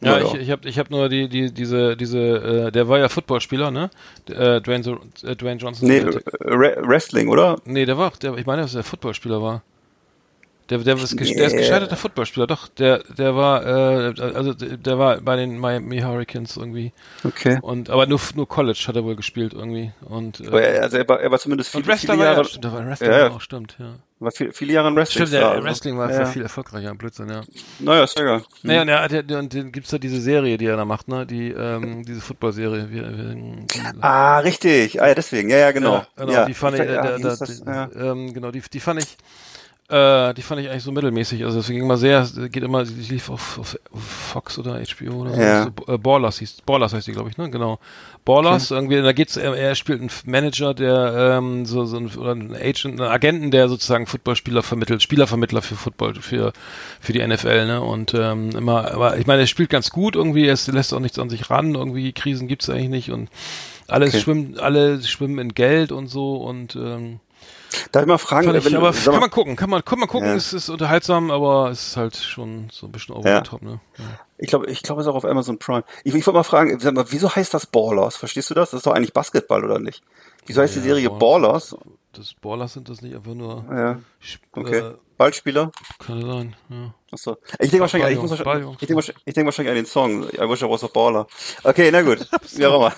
Ja, 0.00 0.18
Ja, 0.18 0.26
ich, 0.26 0.34
ich 0.34 0.50
habe 0.50 0.68
ich 0.68 0.78
hab 0.78 0.90
nur 0.90 1.08
die, 1.08 1.28
die, 1.28 1.52
diese, 1.52 1.96
diese, 1.96 2.18
äh, 2.66 2.70
der 2.72 2.86
war 2.88 2.98
ja 2.98 3.08
Footballspieler, 3.08 3.70
ne? 3.70 3.90
Äh, 4.28 4.60
Dwayne, 4.60 4.98
äh, 5.24 5.34
Dwayne 5.36 5.58
Johnson. 5.60 5.88
Nee, 5.88 6.00
Der- 6.00 6.20
Re 6.40 6.76
Wrestling, 6.82 7.28
oder? 7.28 7.56
Nee, 7.64 7.86
der 7.86 7.96
war, 7.96 8.12
der, 8.20 8.36
ich 8.36 8.44
meine, 8.46 8.62
dass 8.62 8.74
er 8.74 8.82
Footballspieler 8.82 9.40
war. 9.40 9.62
Der, 10.68 10.78
der, 10.78 10.96
ist, 10.96 11.14
Nee. 11.14 11.32
der 11.34 11.46
ist 11.46 11.56
gescheiterter 11.56 11.94
Footballspieler, 11.96 12.48
doch. 12.48 12.66
Der, 12.68 12.98
der 13.16 13.36
war, 13.36 13.64
äh, 13.64 14.20
also 14.20 14.52
der 14.52 14.76
der 14.76 14.98
war 14.98 15.20
bei 15.20 15.36
den 15.36 15.58
Miami 15.58 16.00
Hurricanes 16.00 16.56
irgendwie. 16.56 16.92
Okay. 17.24 17.58
Und 17.62 17.88
aber 17.88 18.06
nur, 18.06 18.18
nur 18.34 18.48
College 18.48 18.84
hat 18.88 18.96
er 18.96 19.04
wohl 19.04 19.14
gespielt 19.14 19.54
irgendwie. 19.54 19.92
Und, 20.08 20.42
Aber 20.46 20.60
äh, 20.60 20.74
er, 20.78 20.82
also 20.82 20.96
er 20.98 21.08
war, 21.08 21.20
er 21.20 21.30
war 21.30 21.38
zumindest 21.38 21.72
und 21.74 21.82
viele, 21.82 21.92
Wrestler 21.94 22.14
viele 22.14 22.18
war 22.24 22.32
Jahre. 22.32 22.38
ja, 22.42 22.44
stimmt, 22.48 22.64
der 22.64 22.72
war 22.72 22.84
Wrestler 22.86 23.10
Ja, 23.12 23.18
ja. 23.18 23.30
auch, 23.30 23.40
stimmt, 23.40 23.76
ja. 23.78 23.94
War 24.18 24.30
viel, 24.30 24.50
viele 24.52 24.72
Jahre 24.72 24.88
im 24.88 24.96
Wrestling. 24.96 25.26
Stimmt, 25.26 25.42
der 25.42 25.50
also. 25.50 25.64
Wrestling 25.64 25.98
war 25.98 26.10
ja. 26.10 26.24
viel 26.24 26.40
erfolgreicher, 26.40 26.94
Blödsinn, 26.94 27.28
ja. 27.28 27.42
Naja, 27.80 28.04
ist 28.04 28.18
egal. 28.18 28.42
Naja, 28.62 28.80
und, 28.80 28.88
er, 28.88 29.22
der, 29.22 29.38
und 29.38 29.54
dann 29.54 29.72
gibt's 29.72 29.90
da 29.90 29.98
diese 29.98 30.22
Serie, 30.22 30.56
die 30.56 30.64
er 30.64 30.76
da 30.78 30.86
macht, 30.86 31.06
ne? 31.08 31.26
Die, 31.26 31.50
ähm, 31.50 32.02
diese 32.02 32.22
Football-Serie. 32.22 32.86
Die, 32.86 34.00
Ah, 34.00 34.38
richtig. 34.38 35.02
Ah, 35.02 35.08
ja, 35.08 35.14
deswegen. 35.14 35.50
Ja, 35.50 35.58
ja, 35.58 35.70
genau. 35.70 35.96
Ja, 35.96 36.06
genau, 36.16 36.32
ja. 36.32 36.44
die 36.46 36.54
fand 36.54 36.76
ich, 36.76 36.80
äh, 36.80 36.86
da, 36.86 37.16
ist 37.16 37.40
das? 37.40 37.62
da, 37.62 37.90
ja. 37.94 38.12
ähm, 38.12 38.32
genau, 38.32 38.50
die, 38.50 38.62
die 38.62 38.80
fand 38.80 39.02
ich, 39.02 39.18
äh, 39.88 40.34
die 40.34 40.42
fand 40.42 40.60
ich 40.60 40.68
eigentlich 40.68 40.82
so 40.82 40.90
mittelmäßig. 40.90 41.44
Also 41.44 41.60
es 41.60 41.68
ging 41.68 41.80
immer 41.80 41.96
sehr, 41.96 42.26
geht 42.50 42.64
immer, 42.64 42.84
die 42.84 43.12
lief 43.12 43.30
auf, 43.30 43.58
auf, 43.58 43.78
Fox 43.92 44.58
oder 44.58 44.80
HBO 44.80 45.22
oder 45.22 45.32
so. 45.32 45.40
Ja. 45.40 45.62
so 45.64 45.92
äh, 45.92 45.96
Ballers 45.96 46.38
hieß, 46.40 46.62
Ballers 46.66 46.92
heißt 46.92 47.06
die, 47.06 47.12
glaube 47.12 47.30
ich, 47.30 47.38
ne? 47.38 47.48
Genau. 47.50 47.78
Ballers, 48.24 48.72
irgendwie, 48.72 49.00
da 49.00 49.12
geht's, 49.12 49.36
er, 49.36 49.54
er 49.56 49.76
spielt 49.76 50.00
einen 50.00 50.10
Manager, 50.24 50.74
der 50.74 51.38
ähm, 51.38 51.66
so, 51.66 51.84
so 51.84 51.98
ein, 51.98 52.10
oder 52.16 52.32
einen 52.32 52.54
Agent, 52.54 53.00
einen 53.00 53.10
Agenten, 53.10 53.50
der 53.52 53.68
sozusagen 53.68 54.06
Footballspieler 54.06 54.64
vermittelt, 54.64 55.02
Spielervermittler 55.02 55.62
für 55.62 55.76
Football, 55.76 56.16
für, 56.16 56.52
für 57.00 57.12
die 57.12 57.24
NFL, 57.24 57.66
ne? 57.66 57.80
Und 57.80 58.12
ähm, 58.14 58.50
immer, 58.56 58.90
aber 58.92 59.18
ich 59.18 59.26
meine, 59.28 59.42
er 59.42 59.46
spielt 59.46 59.70
ganz 59.70 59.90
gut 59.90 60.16
irgendwie, 60.16 60.48
es 60.48 60.66
lässt 60.66 60.92
auch 60.94 61.00
nichts 61.00 61.20
an 61.20 61.30
sich 61.30 61.48
ran, 61.48 61.76
irgendwie 61.76 62.12
Krisen 62.12 62.48
gibt's 62.48 62.68
eigentlich 62.68 62.88
nicht 62.88 63.10
und 63.12 63.30
alles 63.88 64.14
Okay. 64.14 64.20
schwimmen, 64.20 64.58
alle 64.58 65.00
schwimmen 65.02 65.38
in 65.38 65.54
Geld 65.54 65.92
und 65.92 66.08
so 66.08 66.36
und 66.36 66.74
ähm, 66.74 67.20
Darf 67.92 68.02
ich 68.02 68.08
mal 68.08 68.18
fragen, 68.18 68.54
ich, 68.54 68.64
wenn, 68.64 68.76
aber 68.76 68.92
sag 68.92 69.04
kann 69.04 69.14
mal, 69.14 69.20
man 69.20 69.30
gucken, 69.30 69.56
kann 69.56 69.70
man, 69.70 69.84
kann 69.84 69.98
man 69.98 70.08
gucken, 70.08 70.28
Ja. 70.28 70.34
es 70.34 70.52
ist 70.52 70.68
unterhaltsam, 70.68 71.30
aber 71.30 71.70
es 71.70 71.88
ist 71.88 71.96
halt 71.96 72.16
schon 72.16 72.68
so 72.72 72.86
ein 72.86 72.92
bisschen 72.92 73.14
over 73.14 73.28
Ja. 73.28 73.38
the 73.44 73.48
top, 73.50 73.62
ne? 73.62 73.80
Ja. 73.98 74.04
ich 74.38 74.48
glaube, 74.48 74.66
ich 74.70 74.82
glaube, 74.82 75.00
es 75.00 75.06
ist 75.06 75.10
auch 75.12 75.16
auf 75.16 75.24
Amazon 75.24 75.58
Prime. 75.58 75.84
Ich, 76.04 76.14
ich 76.14 76.26
wollte 76.26 76.36
mal 76.38 76.42
fragen, 76.44 76.78
sag 76.80 76.94
mal, 76.94 77.06
wieso 77.10 77.34
heißt 77.34 77.52
das 77.54 77.66
Ballers? 77.66 78.16
Verstehst 78.16 78.50
du 78.50 78.54
das? 78.54 78.70
Das 78.70 78.78
ist 78.78 78.86
doch 78.86 78.92
eigentlich 78.92 79.12
Basketball, 79.12 79.64
oder 79.64 79.78
nicht? 79.78 80.02
Wieso 80.46 80.60
heißt 80.62 80.76
die 80.76 80.80
Serie 80.80 81.10
Ball- 81.10 81.18
Ballers? 81.40 81.76
Das 82.12 82.32
Ballers 82.34 82.72
sind 82.72 82.88
das 82.88 83.02
nicht 83.02 83.14
einfach 83.14 83.34
nur, 83.34 83.64
Ja, 83.70 83.98
okay. 84.52 84.78
äh, 84.78 84.94
Ballspieler? 85.18 85.70
kann 85.98 86.22
sein, 86.22 86.56
ja. 86.70 86.94
Achso. 87.12 87.36
Ich 87.58 87.70
denke 87.70 87.80
wahrscheinlich, 87.80 88.12
ich, 88.12 88.18
muss 88.20 88.30
wahrscheinlich 88.30 88.66
ich, 88.72 88.78
denke 88.78 88.94
wahrscheinlich, 88.96 89.22
ich 89.26 89.34
denke 89.34 89.46
wahrscheinlich 89.46 89.70
an 89.70 89.76
den 89.76 89.86
Song. 89.86 90.24
I 90.24 90.48
wish 90.48 90.62
I 90.62 90.68
was 90.68 90.82
a 90.84 90.86
baller. 90.88 91.26
Okay, 91.62 91.90
na 91.90 92.00
gut. 92.02 92.26
Wie 92.56 92.66
auch 92.66 92.76
immer. 92.76 92.92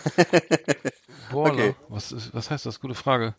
Baller, 1.33 1.53
Okay. 1.53 1.75
was 1.89 2.13
ist, 2.13 2.33
was 2.35 2.51
heißt 2.51 2.67
das? 2.67 2.81
Gute 2.81 2.95
Frage. 2.95 3.35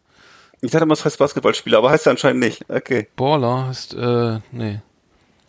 Ich 0.62 0.72
dachte 0.72 0.84
immer, 0.84 0.94
es 0.94 1.06
heißt 1.06 1.18
Basketballspieler, 1.18 1.78
aber 1.78 1.90
heißt 1.92 2.06
ja 2.06 2.12
anscheinend 2.12 2.42
nicht. 2.42 2.66
Okay. 2.70 3.08
Baller 3.16 3.68
heißt, 3.68 3.94
äh, 3.94 4.40
nee. 4.52 4.80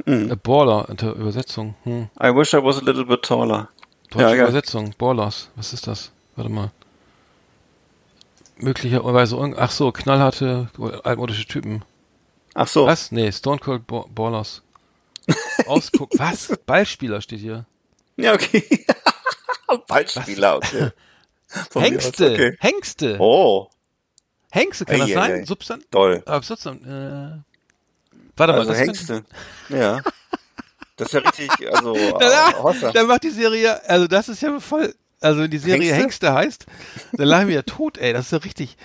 Äh, 0.07 0.37
Baller, 0.37 0.89
unter 0.89 1.13
Übersetzung, 1.15 1.75
hm. 1.85 2.09
I 2.23 2.35
wish 2.35 2.55
I 2.55 2.63
was 2.63 2.79
a 2.79 2.85
little 2.85 3.05
bit 3.05 3.23
taller. 3.23 3.69
Deutsche 4.11 4.37
Ja. 4.37 4.43
Übersetzung, 4.45 4.95
Ballers, 4.99 5.51
was 5.57 5.73
ist 5.73 5.87
das? 5.87 6.11
Warte 6.37 6.51
mal. 6.51 6.71
Möglicherweise, 8.57 9.37
ach 9.57 9.71
so, 9.71 9.91
knallharte, 9.93 10.69
altmodische 11.05 11.47
Typen. 11.47 11.83
Ach 12.55 12.69
so. 12.69 12.87
Was? 12.87 13.11
Nee, 13.13 13.31
Stone 13.33 13.59
Cold 13.59 13.87
Ba- 13.87 14.05
Ballers. 14.15 14.63
Ausguck, 15.67 16.11
was? 16.19 16.57
Ballspieler 16.67 17.21
steht 17.21 17.41
hier. 17.41 17.65
Ja, 18.17 18.35
okay. 18.35 18.65
Ballspieler, 19.89 20.57
okay. 20.57 20.91
Hengste, 21.75 22.33
Okay. 22.33 22.57
Hengste. 22.61 23.17
Oh, 23.19 23.69
Hengste, 24.53 24.85
kann 24.85 24.99
das 25.01 25.09
Ei, 25.09 25.13
ei, 25.13 25.15
sein? 25.15 25.31
ei. 25.33 25.45
Substan 25.45 25.83
toll. 25.91 26.23
äh, 26.27 26.43
Substan 26.43 26.77
äh, 26.85 28.29
warte 28.37 28.53
mal, 28.53 28.59
Also 28.61 28.71
das 28.71 28.81
Hengste. 28.81 29.25
Ja. 29.69 30.01
Das 30.97 31.09
ist 31.09 31.15
ja 31.15 31.21
richtig, 31.21 31.51
also 31.75 31.95
Da, 32.19 32.51
äh, 32.51 32.55
Hossa. 32.63 32.93
dann 32.93 33.07
macht 33.07 33.23
die 33.23 33.31
Serie, 33.31 33.83
also 33.89 34.07
das 34.07 34.29
ist 34.29 34.43
ja 34.43 34.61
voll, 34.61 34.95
also 35.23 35.41
wenn 35.41 35.51
die 35.51 35.57
Serie 35.57 35.95
Hengste? 35.95 36.27
Hengste, 36.27 36.33
heißt, 36.35 36.67
dann 37.15 37.27
lachen 37.27 37.49
wir 37.49 37.55
ja 37.55 37.63
tot, 37.63 37.97
ey, 37.97 38.13
das 38.13 38.27
ist 38.27 38.33
ja 38.33 38.39
richtig, 38.39 38.77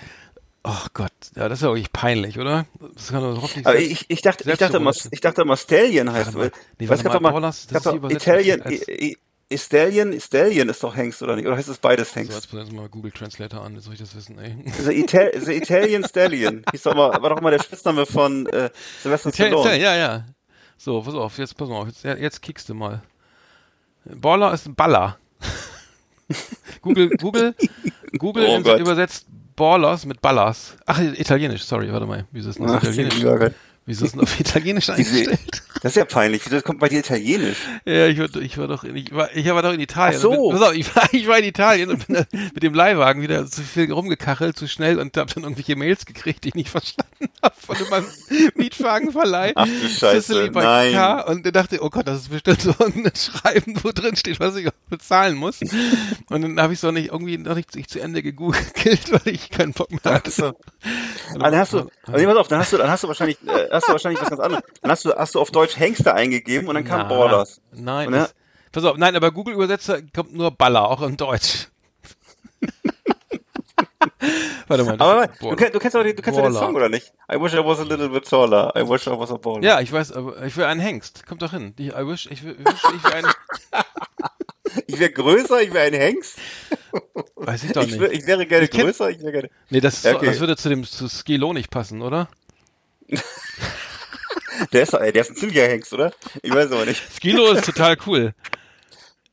oh 0.64 0.86
Gott, 0.94 1.12
ja, 1.34 1.46
das 1.50 1.58
ist 1.58 1.62
ja 1.64 1.68
wirklich 1.68 1.92
peinlich, 1.92 2.38
oder? 2.38 2.64
Das 2.94 3.08
kann 3.08 3.20
doch 3.20 3.42
nicht 3.42 3.66
Aber 3.66 3.76
sein. 3.76 3.84
ich, 3.90 4.06
ich 4.08 4.22
dachte, 4.22 4.44
ich 4.50 4.56
dachte 4.56 4.72
Selbstübersetzung. 4.72 5.10
ich 5.12 5.20
dachte 5.20 5.42
immer 5.42 5.58
Stallion 5.58 6.10
heißt, 6.10 6.34
Warte 6.34 6.38
mal. 6.38 6.52
Nee, 6.78 6.88
warte 6.88 7.20
mal, 7.20 7.20
mal, 7.38 7.48
es 7.50 7.66
das 7.66 7.76
ist 7.76 7.84
die 7.84 7.88
doch 7.90 7.94
Übersetzung 7.96 8.32
Italian, 8.32 8.62
als- 8.62 8.88
I- 8.88 9.10
I- 9.12 9.18
Stallion, 9.54 10.18
Stallion 10.20 10.68
ist 10.68 10.82
doch 10.82 10.96
Hengst, 10.96 11.22
oder 11.22 11.36
nicht? 11.36 11.46
Oder 11.46 11.56
heißt 11.56 11.68
es 11.68 11.78
beides 11.78 12.10
so, 12.10 12.16
Hengst? 12.16 12.32
jetzt 12.34 12.52
muss 12.52 12.66
ich 12.66 12.72
mal 12.72 12.88
Google 12.88 13.12
Translator 13.12 13.62
an, 13.62 13.74
jetzt 13.74 13.84
soll 13.84 13.94
ich 13.94 14.00
das 14.00 14.16
wissen, 14.16 14.38
ey. 14.38 14.56
The, 14.82 14.92
Ital 14.92 15.30
the 15.40 15.52
Italian 15.52 16.04
Stallion. 16.04 16.64
Hieß 16.72 16.82
doch 16.82 16.94
mal, 16.94 17.10
war 17.22 17.30
doch 17.30 17.40
mal 17.40 17.52
der 17.52 17.62
Spitzname 17.62 18.06
von 18.06 18.46
äh, 18.46 18.70
Sylvester 19.00 19.32
Stallone. 19.32 19.78
ja, 19.78 19.94
ja. 19.94 20.26
So, 20.76 21.00
pass 21.00 21.14
auf, 21.14 21.38
jetzt 21.38 21.56
pass 21.56 21.68
mal 21.68 21.76
auf, 21.76 21.86
jetzt, 21.86 22.04
jetzt 22.04 22.42
kickst 22.42 22.68
du 22.68 22.74
mal. 22.74 23.02
Baller 24.04 24.52
ist 24.52 24.66
ein 24.66 24.74
Baller. 24.74 25.18
Google, 26.82 27.10
Google, 27.10 27.54
Google 28.18 28.46
Oh 28.48 28.76
übersetzt 28.76 29.26
Ballers 29.56 30.04
mit 30.04 30.20
Ballers. 30.20 30.76
Ach, 30.86 31.00
italienisch, 31.00 31.64
sorry, 31.64 31.90
warte 31.92 32.06
mal. 32.06 32.26
Wieso 32.30 32.50
ist 32.50 32.60
das 32.60 32.70
Ach, 32.70 32.82
italienisch? 32.82 33.24
Wieso 33.86 34.04
ist 34.04 34.14
denn 34.14 34.20
auf 34.20 34.40
italienisch 34.40 34.90
eingestellt? 34.90 35.62
Das 35.80 35.92
ist 35.92 35.96
ja 35.96 36.04
peinlich. 36.04 36.42
Wieso 36.44 36.60
kommt 36.60 36.80
bei 36.80 36.88
dir 36.88 36.98
Italienisch? 36.98 37.58
Ja, 37.84 38.08
ich 38.08 38.18
war, 38.18 38.34
ich 38.34 38.58
war 38.58 38.66
doch 38.66 38.82
in, 38.82 38.96
ich 38.96 39.14
war, 39.14 39.34
ich 39.34 39.46
war 39.46 39.62
doch 39.62 39.72
in 39.72 39.78
Italien. 39.80 40.18
Ach 40.18 40.22
so. 40.22 40.50
Bin, 40.50 40.58
pass 40.58 40.68
auf, 40.68 40.74
ich 40.74 40.96
war, 40.96 41.04
ich 41.12 41.28
war 41.28 41.38
in 41.38 41.44
Italien 41.44 41.90
und 41.90 42.04
bin 42.04 42.16
da 42.16 42.24
mit 42.32 42.62
dem 42.64 42.74
Leihwagen 42.74 43.22
wieder 43.22 43.46
zu 43.46 43.62
viel 43.62 43.92
rumgekachelt, 43.92 44.58
zu 44.58 44.66
schnell 44.66 44.98
und 44.98 45.16
hab 45.16 45.32
dann 45.32 45.44
irgendwelche 45.44 45.76
Mails 45.76 46.04
gekriegt, 46.04 46.42
die 46.42 46.48
ich 46.48 46.54
nicht 46.56 46.70
verstanden 46.70 47.28
habe 47.42 47.54
von 47.56 47.76
meinem 47.88 48.06
Mietwagenverleih. 48.56 49.52
Ach 49.54 49.66
du 49.66 49.88
Scheiße, 49.88 50.20
Sicily 50.20 50.50
nein. 50.50 50.92
Car. 50.92 51.28
Und 51.28 51.46
ich 51.46 51.52
dachte, 51.52 51.80
oh 51.80 51.88
Gott, 51.88 52.08
das 52.08 52.22
ist 52.22 52.30
bestimmt 52.30 52.62
so 52.62 52.74
ein 52.84 53.08
Schreiben, 53.14 53.78
wo 53.84 53.92
drin 53.92 54.16
steht, 54.16 54.40
was 54.40 54.56
ich 54.56 54.68
bezahlen 54.90 55.36
muss. 55.36 55.60
Und 56.28 56.42
dann 56.42 56.60
habe 56.60 56.72
ich 56.72 56.80
so 56.80 56.90
nicht 56.90 57.12
irgendwie 57.12 57.38
noch 57.38 57.54
nicht, 57.54 57.70
zu 57.88 58.00
Ende 58.00 58.22
gegoogelt, 58.22 59.12
weil 59.12 59.32
ich 59.32 59.50
keinen 59.50 59.74
Bock 59.74 59.92
mehr 59.92 60.14
hatte. 60.14 60.32
So. 60.32 60.58
Ah, 61.34 61.50
dann 61.50 61.56
hast 61.56 61.72
du, 61.72 61.88
also, 62.06 62.18
nee, 62.18 62.26
pass 62.26 62.36
auf, 62.36 62.48
dann 62.48 62.58
hast 62.60 62.72
du, 62.72 62.76
dann 62.78 62.90
hast 62.90 63.04
du 63.04 63.08
wahrscheinlich, 63.08 63.38
äh, 63.46 63.68
hast 63.70 63.88
du 63.88 63.92
wahrscheinlich 63.92 64.20
was 64.20 64.30
ganz 64.30 64.40
anderes. 64.40 64.64
Dann 64.82 64.90
hast 64.90 65.04
du, 65.04 65.12
hast 65.14 65.34
du 65.34 65.40
auf 65.40 65.50
Deutsch 65.50 65.76
Hengste 65.78 66.14
eingegeben 66.14 66.68
und 66.68 66.74
dann 66.74 66.84
kam 66.84 67.00
Na, 67.00 67.04
Borders. 67.08 67.60
Nein, 67.72 68.10
dann- 68.10 68.20
das, 68.22 68.34
pass 68.72 68.84
auf, 68.84 68.96
nein, 68.96 69.16
aber 69.16 69.30
Google 69.32 69.54
Übersetzer 69.54 70.00
kommt 70.14 70.34
nur 70.34 70.50
Baller, 70.50 70.88
auch 70.88 71.02
in 71.02 71.16
Deutsch. 71.16 71.68
Warte 74.68 74.84
mal. 74.84 74.96
Aber 74.98 75.26
du, 75.28 75.54
du 75.54 75.78
kennst 75.78 75.94
doch 75.94 76.02
den, 76.02 76.16
du 76.16 76.22
kennst 76.22 76.38
den. 76.40 76.52
Song, 76.52 76.74
oder 76.74 76.88
nicht? 76.88 77.12
I 77.32 77.40
wish 77.40 77.54
I 77.54 77.58
was 77.64 77.78
a 77.80 77.84
little 77.84 78.08
bit 78.08 78.28
taller. 78.28 78.72
I 78.76 78.88
wish 78.88 79.06
I 79.06 79.10
was 79.10 79.30
a 79.30 79.36
baller. 79.36 79.62
Ja, 79.62 79.80
ich 79.80 79.92
weiß, 79.92 80.12
aber 80.12 80.42
ich 80.44 80.56
will 80.56 80.64
einen 80.64 80.80
Hengst. 80.80 81.26
Kommt 81.26 81.42
doch 81.42 81.50
hin. 81.52 81.74
Ich, 81.78 81.88
I 81.88 82.06
wish, 82.06 82.26
ich, 82.30 82.42
will, 82.42 82.56
ich 82.58 83.04
will 83.04 83.12
einen. 83.12 83.28
Ich 84.86 84.98
wäre 84.98 85.10
größer, 85.10 85.62
ich 85.62 85.72
wäre 85.72 85.86
ein 85.86 85.94
Hengst. 85.94 86.38
Weiß 87.36 87.64
ich 87.64 87.72
doch 87.72 87.82
Ich, 87.82 87.98
wär, 87.98 88.08
nicht. 88.08 88.20
ich 88.22 88.26
wäre 88.26 88.46
gerne 88.46 88.64
Ich 88.64 88.70
größer, 88.70 89.10
ich 89.10 89.20
wäre 89.20 89.32
gerne. 89.32 89.50
Nee, 89.70 89.80
das, 89.80 90.04
ist 90.04 90.06
okay. 90.14 90.26
das 90.26 90.40
würde 90.40 90.56
zu 90.56 90.68
dem 90.68 90.84
zu 90.84 91.08
Skilo 91.08 91.52
nicht 91.52 91.70
passen, 91.70 92.02
oder? 92.02 92.28
Der 94.72 94.82
ist, 94.82 94.94
ey, 94.94 95.12
der 95.12 95.20
ist 95.22 95.30
ein 95.30 95.36
ziemlicher 95.36 95.68
Hengst, 95.68 95.92
oder? 95.92 96.12
Ich 96.42 96.50
weiß 96.50 96.72
aber 96.72 96.86
nicht. 96.86 97.02
Skilo 97.12 97.52
ist 97.52 97.66
total 97.66 97.96
cool. 98.06 98.34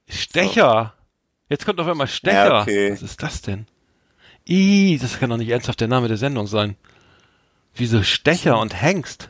Stecher. 0.08 0.94
Jetzt 1.50 1.66
kommt 1.66 1.80
auf 1.80 1.88
einmal 1.88 2.08
Stecher. 2.08 2.48
Ja, 2.48 2.62
okay. 2.62 2.92
Was 2.92 3.02
ist 3.02 3.24
das 3.24 3.42
denn? 3.42 3.66
Ih, 4.46 4.98
das 5.02 5.20
kann 5.20 5.30
doch 5.30 5.38
nicht 5.38 5.50
ernsthaft 5.50 5.80
der 5.80 5.88
Name 5.88 6.10
der 6.10 6.18
Sendung 6.18 6.48
sein. 6.48 6.76
Wieso 7.74 8.04
Stecher 8.04 8.60
und 8.60 8.80
Hengst? 8.82 9.30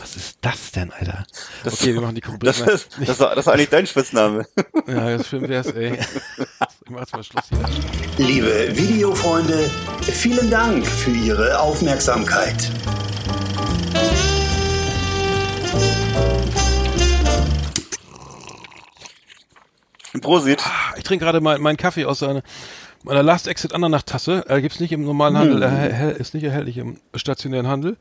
Was 0.00 0.16
ist 0.16 0.38
das 0.40 0.72
denn, 0.72 0.92
Alter? 0.92 1.24
Das- 1.64 1.74
okay, 1.74 1.94
wir 1.94 2.00
machen 2.00 2.14
die 2.14 2.22
Rubrik. 2.24 2.40
Das 2.42 2.60
ist, 2.60 2.88
das, 3.00 3.08
ist, 3.08 3.20
das 3.20 3.36
ist 3.38 3.48
eigentlich 3.48 3.68
dein 3.68 3.86
Spitzname. 3.86 4.46
Ja, 4.86 5.18
das 5.18 5.28
schön 5.28 5.46
wär's, 5.48 5.66
ey. 5.66 5.98
Ich 5.98 6.90
mach 6.90 7.00
jetzt 7.00 7.12
mal 7.12 7.22
Schluss 7.22 7.44
hier. 7.50 8.26
Liebe 8.26 8.74
Videofreunde, 8.74 9.70
vielen 10.02 10.50
Dank 10.50 10.86
für 10.86 11.10
Ihre 11.10 11.60
Aufmerksamkeit. 11.60 12.70
Prosit. 20.20 20.62
Ich 20.96 21.04
trinke 21.04 21.24
gerade 21.24 21.40
mal 21.40 21.58
meinen 21.58 21.76
Kaffee 21.76 22.04
aus 22.06 22.22
einer, 22.22 22.42
meiner 23.08 23.22
Last 23.22 23.48
Exit 23.48 23.74
Andernach-Tasse. 23.74 24.44
Äh, 24.48 24.60
gibt's 24.60 24.78
nicht 24.80 24.92
im 24.92 25.02
normalen 25.04 25.36
Handel, 25.36 25.62
äh, 25.62 26.16
ist 26.20 26.34
nicht 26.34 26.44
erhältlich 26.44 26.76
im 26.78 26.98
stationären 27.14 27.66
Handel. 27.66 27.96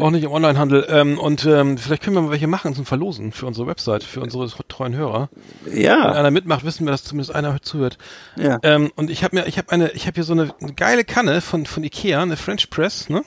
Auch 0.00 0.10
nicht 0.10 0.24
im 0.24 0.30
Onlinehandel. 0.30 0.86
Ähm, 0.88 1.18
und 1.18 1.44
ähm, 1.46 1.78
vielleicht 1.78 2.02
können 2.02 2.16
wir 2.16 2.22
mal 2.22 2.30
welche 2.30 2.46
machen 2.46 2.74
zum 2.74 2.86
Verlosen 2.86 3.32
für 3.32 3.46
unsere 3.46 3.66
Website, 3.66 4.04
für 4.04 4.20
unsere 4.20 4.48
treuen 4.68 4.94
Hörer. 4.94 5.28
Wenn 5.64 5.80
Ja. 5.82 6.12
einer 6.12 6.30
mitmacht, 6.30 6.64
wissen 6.64 6.86
wir, 6.86 6.92
dass 6.92 7.04
zumindest 7.04 7.34
einer 7.34 7.60
zuhört. 7.62 7.98
Ja. 8.36 8.58
Ähm, 8.62 8.92
und 8.94 9.10
ich 9.10 9.24
habe 9.24 9.36
mir, 9.36 9.46
ich 9.46 9.58
habe 9.58 9.70
eine, 9.72 9.90
ich 9.92 10.06
habe 10.06 10.14
hier 10.14 10.24
so 10.24 10.32
eine, 10.32 10.54
eine 10.60 10.74
geile 10.74 11.04
Kanne 11.04 11.40
von 11.40 11.66
von 11.66 11.82
Ikea, 11.82 12.22
eine 12.22 12.36
French 12.36 12.70
Press, 12.70 13.08
ne? 13.08 13.22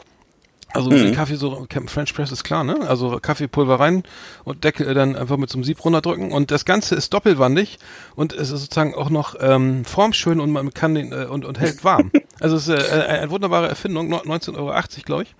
Also 0.74 0.90
den 0.92 1.16
Kaffee 1.16 1.36
so 1.36 1.66
French 1.88 2.14
Press 2.14 2.32
ist 2.32 2.44
klar, 2.44 2.64
ne? 2.64 2.88
Also 2.88 3.20
Kaffeepulver 3.22 3.80
rein 3.80 4.04
und 4.44 4.64
Deckel 4.64 4.88
äh, 4.88 4.94
dann 4.94 5.16
einfach 5.16 5.38
mit 5.38 5.50
so 5.50 5.58
einem 5.58 5.64
Sieb 5.64 5.84
runterdrücken 5.84 6.32
und 6.32 6.52
das 6.52 6.64
Ganze 6.66 6.96
ist 6.96 7.14
doppelwandig 7.14 7.80
und 8.16 8.34
es 8.34 8.52
ist 8.52 8.62
sozusagen 8.62 8.94
auch 8.94 9.10
noch 9.10 9.36
ähm, 9.40 9.84
formschön 9.86 10.40
und 10.40 10.52
man 10.52 10.74
kann 10.74 10.94
den 10.96 11.12
äh, 11.12 11.26
und 11.26 11.46
und 11.46 11.60
hält 11.60 11.84
warm. 11.84 12.12
also 12.40 12.56
es 12.56 12.68
ist 12.68 12.92
äh, 12.92 13.02
eine 13.08 13.32
wunderbare 13.32 13.68
Erfindung, 13.68 14.10
no- 14.10 14.22
19,80 14.22 14.56
Euro, 14.58 14.74
glaube 15.06 15.24
ich. 15.24 15.36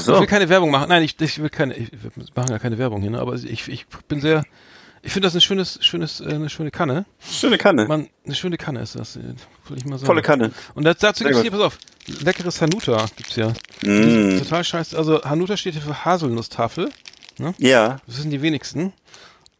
So. 0.00 0.14
Ich 0.14 0.20
will 0.20 0.26
keine 0.26 0.48
Werbung 0.48 0.70
machen. 0.70 0.88
Nein, 0.88 1.02
ich, 1.02 1.20
ich 1.20 1.42
will 1.42 1.50
keine, 1.50 1.74
ich, 1.74 1.90
wir 1.92 2.10
machen 2.36 2.50
ja 2.50 2.58
keine 2.58 2.78
Werbung 2.78 3.00
hier, 3.02 3.10
ne? 3.10 3.20
aber 3.20 3.34
ich, 3.34 3.68
ich 3.68 3.86
bin 4.06 4.20
sehr, 4.20 4.44
Ich 5.02 5.12
finde 5.12 5.26
das 5.26 5.34
ein 5.34 5.40
schönes, 5.40 5.78
schönes, 5.82 6.20
äh, 6.20 6.26
eine 6.34 6.48
schöne 6.48 6.70
Kanne. 6.70 7.06
Schöne 7.20 7.58
Kanne. 7.58 7.86
Man, 7.86 8.08
eine 8.24 8.34
schöne 8.34 8.56
Kanne 8.56 8.80
ist 8.80 8.94
das, 8.94 9.16
äh, 9.16 9.20
will 9.68 9.78
ich 9.78 9.84
mal 9.84 9.98
sagen. 9.98 10.06
Volle 10.06 10.22
Kanne. 10.22 10.52
Und 10.74 10.84
das, 10.84 10.98
dazu 10.98 11.22
Sehr 11.24 11.32
gibt's 11.32 11.42
hier, 11.42 11.50
pass 11.50 11.60
auf, 11.60 11.78
leckeres 12.20 12.60
Hanuta 12.60 13.06
gibt's 13.16 13.36
ja. 13.36 13.52
Mm. 13.82 14.38
Total 14.38 14.64
scheiße. 14.64 14.96
Also 14.96 15.22
Hanuta 15.22 15.56
steht 15.56 15.74
hier 15.74 15.82
für 15.82 16.04
Haselnusstafel. 16.04 16.90
Ja, 17.58 18.00
Das 18.06 18.16
sind 18.16 18.30
die 18.30 18.42
wenigsten. 18.42 18.92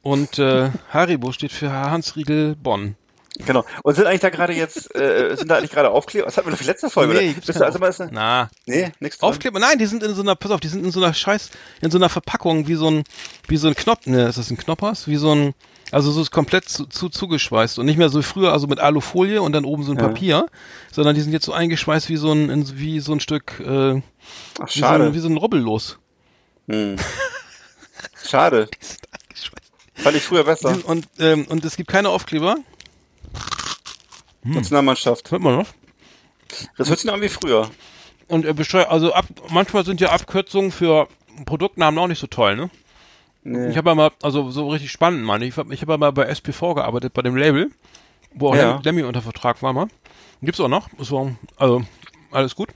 Und 0.02 0.38
äh, 0.38 0.70
Haribo 0.90 1.32
steht 1.32 1.52
für 1.52 1.70
Hansriegel 1.70 2.56
Bonn. 2.56 2.96
Genau. 3.46 3.64
Und 3.82 3.94
sind 3.94 4.06
eigentlich 4.06 4.20
da 4.20 4.30
gerade 4.30 4.52
jetzt, 4.52 4.94
äh, 4.94 5.34
sind 5.36 5.48
da 5.50 5.56
eigentlich 5.56 5.70
gerade 5.70 5.90
Aufkleber? 5.90 6.26
Was 6.26 6.36
hatten 6.36 6.46
wir 6.48 6.50
doch 6.52 6.58
für 6.58 6.64
die 6.64 6.70
letzte 6.70 6.90
Folge? 6.90 7.12
oder? 7.12 7.22
gibt's 7.22 7.46
Bist 7.46 7.60
du 7.60 7.64
also 7.64 7.78
mal, 7.78 7.88
Auf- 7.90 7.98
Na, 8.10 8.50
nee, 8.66 8.92
nix 9.00 9.18
dran. 9.18 9.30
Aufkleber, 9.30 9.58
nein, 9.60 9.78
die 9.78 9.86
sind 9.86 10.02
in 10.02 10.14
so 10.14 10.22
einer, 10.22 10.34
pass 10.36 10.50
auf, 10.50 10.60
die 10.60 10.68
sind 10.68 10.84
in 10.84 10.90
so 10.90 11.02
einer 11.02 11.14
Scheiß, 11.14 11.50
in 11.80 11.90
so 11.90 11.98
einer 11.98 12.08
Verpackung, 12.08 12.66
wie 12.68 12.74
so 12.74 12.90
ein, 12.90 13.04
wie 13.48 13.56
so 13.56 13.68
ein 13.68 13.74
Knopf, 13.74 14.06
ne, 14.06 14.28
ist 14.28 14.38
das 14.38 14.50
ein 14.50 14.56
Knoppers? 14.56 15.06
Wie 15.08 15.16
so 15.16 15.34
ein, 15.34 15.54
also 15.90 16.10
so 16.10 16.20
ist 16.20 16.30
komplett 16.30 16.68
zu, 16.68 16.84
zu 16.86 17.08
zugeschweißt 17.08 17.78
und 17.78 17.86
nicht 17.86 17.96
mehr 17.96 18.10
so 18.10 18.20
früher, 18.22 18.52
also 18.52 18.66
mit 18.66 18.78
Alufolie 18.78 19.40
und 19.40 19.52
dann 19.52 19.64
oben 19.64 19.84
so 19.84 19.92
ein 19.92 19.98
Ja. 19.98 20.08
Papier, 20.08 20.46
sondern 20.92 21.14
die 21.14 21.22
sind 21.22 21.32
jetzt 21.32 21.46
so 21.46 21.52
eingeschweißt 21.52 22.08
wie 22.10 22.16
so 22.16 22.30
ein, 22.32 22.50
in, 22.50 22.78
wie 22.78 23.00
so 23.00 23.12
ein 23.12 23.20
Stück, 23.20 23.58
äh, 23.60 23.64
Ach, 23.64 23.96
wie, 23.96 24.00
so 24.58 24.66
schade. 24.66 25.04
ein, 25.06 25.14
wie 25.14 25.18
so 25.20 25.28
ein 25.28 25.36
Rubbellos. 25.38 25.98
Hm. 26.68 26.96
Schade. 28.24 28.68
Fand 29.94 30.16
ich 30.16 30.22
früher 30.22 30.44
besser. 30.44 30.76
Und, 30.84 31.08
ähm, 31.18 31.46
und 31.48 31.64
es 31.64 31.76
gibt 31.76 31.90
keine 31.90 32.10
Aufkleber, 32.10 32.56
Nationalmannschaft. 34.54 35.30
hört 35.30 35.42
man 35.42 35.56
noch? 35.56 35.68
Das 36.76 36.88
hört 36.88 36.98
sich 36.98 37.06
noch 37.06 37.14
an 37.14 37.20
wie 37.22 37.28
früher. 37.28 37.70
Und 38.28 38.54
besteuert, 38.56 38.90
also 38.90 39.12
ab, 39.12 39.26
manchmal 39.50 39.84
sind 39.84 40.00
ja 40.00 40.10
Abkürzungen 40.10 40.70
für 40.70 41.08
Produktnamen 41.46 41.98
auch 41.98 42.08
nicht 42.08 42.18
so 42.18 42.26
toll, 42.26 42.56
ne? 42.56 42.70
Nee. 43.44 43.68
Ich 43.70 43.76
habe 43.78 43.90
ja 43.90 43.94
mal, 43.94 44.10
also 44.22 44.50
so 44.50 44.68
richtig 44.68 44.90
spannend, 44.90 45.24
meine 45.24 45.44
ich. 45.46 45.56
Ich 45.70 45.80
habe 45.82 45.92
ja 45.92 45.96
mal 45.98 46.10
bei 46.12 46.24
SPV 46.24 46.74
gearbeitet, 46.74 47.14
bei 47.14 47.22
dem 47.22 47.36
Label, 47.36 47.70
wo 48.34 48.48
auch 48.50 48.56
Ja. 48.56 48.72
Lem- 48.76 48.82
Lemmy 48.82 49.02
unter 49.04 49.22
Vertrag 49.22 49.62
war 49.62 49.72
mal. 49.72 49.88
Gibt's 50.42 50.60
auch 50.60 50.68
noch. 50.68 50.88
War, 50.98 51.34
also, 51.56 51.82
alles 52.30 52.54
gut. 52.54 52.68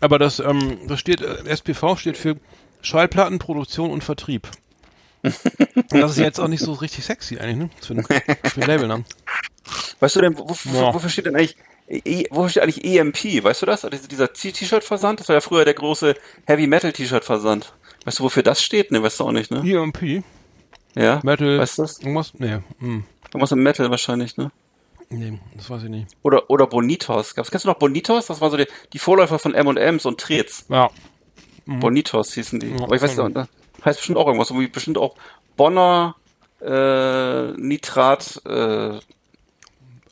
Aber 0.00 0.18
das, 0.18 0.40
ähm, 0.40 0.78
das 0.88 0.98
steht, 0.98 1.20
äh, 1.20 1.44
SPV 1.46 1.96
steht 1.96 2.16
für 2.16 2.36
Schallplattenproduktion 2.80 3.90
und 3.90 4.02
Vertrieb. 4.02 4.48
Das 5.22 6.12
ist 6.12 6.18
jetzt 6.18 6.40
auch 6.40 6.48
nicht 6.48 6.62
so 6.64 6.72
richtig 6.72 7.04
sexy 7.04 7.38
eigentlich, 7.38 7.56
ne? 7.56 7.70
Für 7.80 7.94
ein, 7.94 8.04
für 8.48 8.60
ein 8.62 8.66
Labelnamen. 8.66 9.04
Weißt 10.00 10.16
du 10.16 10.20
denn, 10.20 10.38
wo, 10.38 10.48
wo, 10.48 10.94
wofür 10.94 11.10
steht 11.10 11.26
denn 11.26 11.36
eigentlich, 11.36 11.56
e, 11.88 12.24
wofür 12.30 12.48
steht 12.48 12.62
eigentlich 12.62 12.84
EMP? 12.84 13.44
Weißt 13.44 13.62
du 13.62 13.66
das? 13.66 13.84
Also 13.84 14.06
Dieser 14.08 14.32
T-Shirt-Versand? 14.32 15.20
Das 15.20 15.28
war 15.28 15.34
ja 15.36 15.40
früher 15.40 15.64
der 15.64 15.74
große 15.74 16.14
Heavy-Metal-T-Shirt-Versand. 16.46 17.72
Weißt 18.04 18.18
du, 18.18 18.24
wofür 18.24 18.42
das 18.42 18.62
steht? 18.62 18.90
Ne, 18.92 19.02
weißt 19.02 19.20
du 19.20 19.24
auch 19.24 19.32
nicht, 19.32 19.50
ne? 19.50 19.58
EMP, 19.64 20.24
Ja? 20.94 21.20
Metal, 21.22 21.58
Weißt 21.58 21.78
du 21.78 21.82
das? 21.82 21.98
irgendwas? 22.00 22.32
Nee, 22.38 22.58
hm, 22.78 23.04
Irgendwas 23.28 23.52
im 23.52 23.62
Metal 23.62 23.90
wahrscheinlich, 23.90 24.36
ne? 24.36 24.50
nee, 25.10 25.38
das 25.56 25.68
weiß 25.68 25.82
ich 25.84 25.88
nicht. 25.90 26.06
Oder, 26.22 26.48
oder 26.50 26.66
Bonitos. 26.66 27.34
Gab's, 27.34 27.50
kennst 27.50 27.64
du 27.64 27.68
noch 27.68 27.78
Bonitos? 27.78 28.26
Das 28.26 28.40
war 28.40 28.50
so 28.50 28.56
die, 28.56 28.66
die 28.92 28.98
Vorläufer 28.98 29.38
von 29.38 29.54
M&M's 29.54 30.06
und 30.06 30.18
Trets. 30.20 30.64
Ja, 30.68 30.88
Bonitos 31.66 32.32
hießen 32.34 32.58
die. 32.60 32.68
Ja, 32.70 32.82
Aber 32.84 32.96
ich 32.96 33.02
weiß 33.02 33.16
nicht, 33.16 33.36
heißt 33.84 33.98
bestimmt 33.98 34.18
auch 34.18 34.26
irgendwas. 34.26 34.52
Wie 34.52 34.66
bestimmt 34.66 34.98
auch 34.98 35.14
Bonner, 35.56 36.16
äh, 36.60 37.52
Nitrat, 37.52 38.40
äh, 38.46 38.96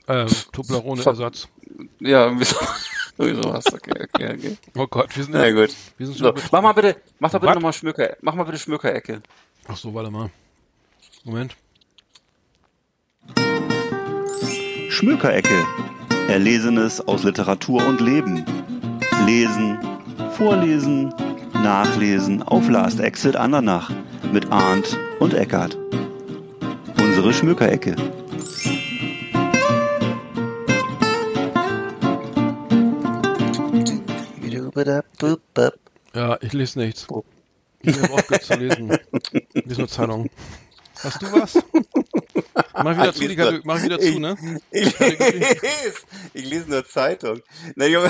äh, 0.07 0.27
Toblerone-Ersatz. 0.53 1.49
ja, 2.01 2.25
irgendwie 2.25 2.45
so, 2.45 2.57
irgendwie 3.19 3.43
sowas. 3.43 3.64
Okay, 3.73 3.93
okay, 4.14 4.35
okay. 4.35 4.57
Oh 4.77 4.87
Gott, 4.87 5.14
wir 5.16 5.25
sind 5.25 5.35
Na 5.35 5.51
gut. 5.51 5.75
Wir 5.97 6.07
sind 6.07 6.19
So, 6.19 6.35
mach 6.51 6.62
mal 6.62 6.73
bitte, 6.73 6.97
mach 7.19 7.31
doch 7.31 7.41
bitte 7.41 7.55
nochmal 7.55 7.73
Schmöker, 7.73 8.16
mach 8.21 8.35
mal 8.35 8.45
bitte 8.45 8.59
Schmökerecke. 8.59 9.23
Ach 9.69 9.77
so, 9.77 9.93
warte 9.95 10.11
mal. 10.11 10.31
Moment. 11.25 11.57
Schmökerecke. 14.91 15.64
Erlesenes 16.29 17.07
aus 17.07 17.23
Literatur 17.23 17.87
und 17.87 18.01
Leben. 18.01 18.45
Lesen, 19.27 19.79
vorlesen, 20.37 21.12
nachlesen 21.63 22.43
auf 22.43 22.69
Last 22.69 23.01
Exit 23.01 23.37
Andernach 23.37 23.91
mit 24.33 24.51
Arndt 24.51 24.97
und 25.21 25.35
Eckart. 25.35 25.77
Unsere 27.01 27.33
Schmökerecke. 27.33 27.95
Ja, 36.15 36.39
ich 36.41 36.53
lese 36.53 36.79
nichts. 36.81 37.07
Ich 37.81 37.97
habe 38.03 38.13
aufgehört 38.15 38.43
zu 38.45 38.55
lesen. 38.55 38.99
Ich 39.53 39.65
lese 39.65 39.81
nur 39.81 39.89
Zeitung. 39.89 40.31
Hast 41.03 41.23
du 41.23 41.33
was? 41.33 41.59
Mach 42.75 42.97
wieder 42.97 43.09
Ich 43.11 43.15
zu, 43.15 43.21
die 43.21 43.27
lese 43.29 43.37
Kate- 43.37 43.53
nur- 43.55 43.61
mach 43.65 43.83
wieder 43.83 44.01
ich- 44.01 44.15
zu, 44.15 44.19
ne? 44.21 44.37
Ich 44.71 44.99
lese, 44.99 45.95
ich 46.35 46.45
lese 46.51 46.71
nur 46.71 46.85
Zeitung. 46.87 47.41
Na 47.77 47.87
Junge, 47.87 48.09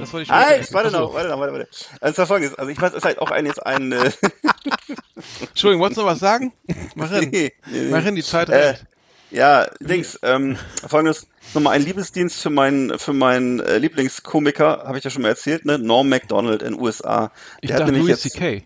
Das 0.00 0.12
war 0.12 0.20
die 0.22 0.26
halt, 0.30 0.72
warte 0.72 0.88
Ach 0.88 0.92
so. 0.92 0.98
noch, 1.00 1.14
warte 1.14 1.28
noch, 1.28 1.38
warte, 1.40 1.52
warte. 1.52 1.68
Also 2.00 2.26
folgendes, 2.26 2.58
also 2.58 2.70
ich 2.70 2.80
weiß, 2.80 2.90
es 2.92 2.98
ist 2.98 3.04
halt 3.04 3.18
auch 3.18 3.30
ein, 3.30 3.46
jetzt 3.46 3.64
ein, 3.64 3.92
äh, 3.92 4.10
Entschuldigung, 5.40 5.80
wolltest 5.82 5.98
du 5.98 6.02
noch 6.02 6.08
was 6.10 6.18
sagen? 6.20 6.52
Mach 6.94 7.10
hin. 7.10 7.30
nee, 7.32 7.52
nee. 7.66 7.88
Mach 7.90 8.02
hin, 8.02 8.14
die 8.14 8.22
Zeit 8.22 8.48
Äh, 8.48 8.56
rennt. 8.56 8.86
ja, 9.30 9.66
Dings, 9.80 10.18
ähm, 10.22 10.56
folgendes, 10.86 11.26
nochmal 11.54 11.74
ein 11.74 11.82
Liebesdienst 11.82 12.40
für 12.40 12.50
meinen, 12.50 12.98
für 12.98 13.12
meinen 13.12 13.60
äh, 13.60 13.78
Lieblingskomiker, 13.78 14.84
habe 14.86 14.98
ich 14.98 15.04
ja 15.04 15.10
schon 15.10 15.22
mal 15.22 15.28
erzählt, 15.28 15.64
ne? 15.64 15.78
Norm 15.78 16.08
MacDonald 16.08 16.62
in 16.62 16.74
USA. 16.78 17.32
Ich 17.60 17.68
Der 17.68 17.76
hat 17.76 17.80
dachte 17.82 17.92
nämlich 17.92 18.08
Louis 18.08 18.22
jetzt, 18.24 18.34
C.K. 18.34 18.64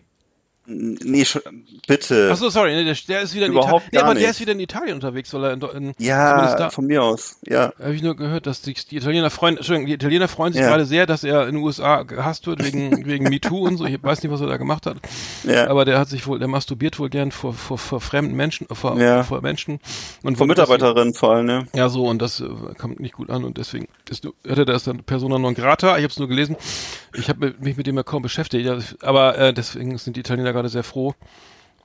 nee, 0.65 1.25
bitte. 1.87 2.29
Ach 2.31 2.37
so, 2.37 2.49
sorry, 2.49 2.73
nee, 2.73 2.83
der, 2.85 2.95
der 3.07 3.21
ist 3.21 3.33
wieder 3.35 3.45
in 3.47 3.51
Überhaupt 3.51 3.87
Italien. 3.87 3.89
Nee, 3.91 3.99
aber 3.99 4.13
der 4.19 4.29
ist 4.29 4.39
wieder 4.39 4.51
in 4.53 4.59
Italien 4.59 4.95
unterwegs, 4.95 5.33
weil 5.33 5.43
er 5.43 5.53
in, 5.53 5.61
in 5.61 5.93
ja, 5.97 6.55
da, 6.55 6.69
von 6.69 6.85
mir 6.85 7.03
aus, 7.03 7.37
ja. 7.45 7.73
habe 7.79 7.93
ich 7.95 8.01
nur 8.01 8.15
gehört, 8.15 8.47
dass 8.47 8.61
die, 8.61 8.73
die 8.73 8.97
Italiener 8.97 9.29
freuen, 9.29 9.57
Entschuldigung, 9.57 9.87
die 9.87 9.93
Italiener 9.93 10.27
freuen 10.27 10.53
sich 10.53 10.61
Ja. 10.61 10.69
gerade 10.69 10.85
sehr, 10.85 11.05
dass 11.05 11.23
er 11.23 11.47
in 11.47 11.55
den 11.55 11.63
USA 11.63 12.03
gehasst 12.03 12.47
wird 12.47 12.63
wegen, 12.63 13.05
wegen 13.05 13.25
MeToo 13.25 13.65
und 13.67 13.77
so. 13.77 13.85
Ich 13.85 14.01
weiß 14.01 14.23
nicht, 14.23 14.31
was 14.31 14.41
er 14.41 14.47
da 14.47 14.57
gemacht 14.57 14.85
hat. 14.85 14.97
Ja. 15.43 15.67
Aber 15.67 15.85
der 15.85 15.99
hat 15.99 16.09
sich 16.09 16.25
wohl, 16.27 16.39
der 16.39 16.47
masturbiert 16.47 16.99
wohl 16.99 17.09
gern 17.09 17.31
vor, 17.31 17.53
vor, 17.53 17.77
vor 17.77 17.99
fremden 18.01 18.35
Menschen, 18.35 18.67
äh, 18.69 18.75
vor, 18.75 18.99
Ja. 18.99 19.23
vor 19.23 19.41
Menschen. 19.41 19.79
Und 20.23 20.33
deswegen- 20.33 20.47
Mitarbeiterinnen 20.49 21.13
vor 21.13 21.33
allem, 21.33 21.45
ne? 21.45 21.67
Ja, 21.75 21.89
so, 21.89 22.05
und 22.07 22.21
das 22.21 22.39
äh, 22.39 22.45
kommt 22.77 22.99
nicht 22.99 23.13
gut 23.15 23.29
an 23.29 23.43
und 23.43 23.57
deswegen 23.57 23.87
ist, 24.09 24.23
nur- 24.23 24.33
hätte 24.47 24.65
das 24.65 24.83
dann 24.85 25.03
Persona 25.03 25.37
non 25.39 25.53
grata. 25.55 25.97
Ich 25.97 26.03
habe 26.03 26.11
es 26.11 26.19
nur 26.19 26.27
gelesen. 26.27 26.55
Ich 27.15 27.29
habe 27.29 27.53
mich 27.59 27.77
mit 27.77 27.85
dem 27.87 27.95
ja 27.97 28.03
kaum 28.03 28.21
beschäftigt. 28.21 28.69
Aber 29.01 29.37
äh, 29.37 29.53
deswegen 29.53 29.97
sind 29.97 30.15
die 30.15 30.21
Italiener 30.21 30.52
gerade 30.53 30.69
sehr 30.69 30.83
froh. 30.83 31.13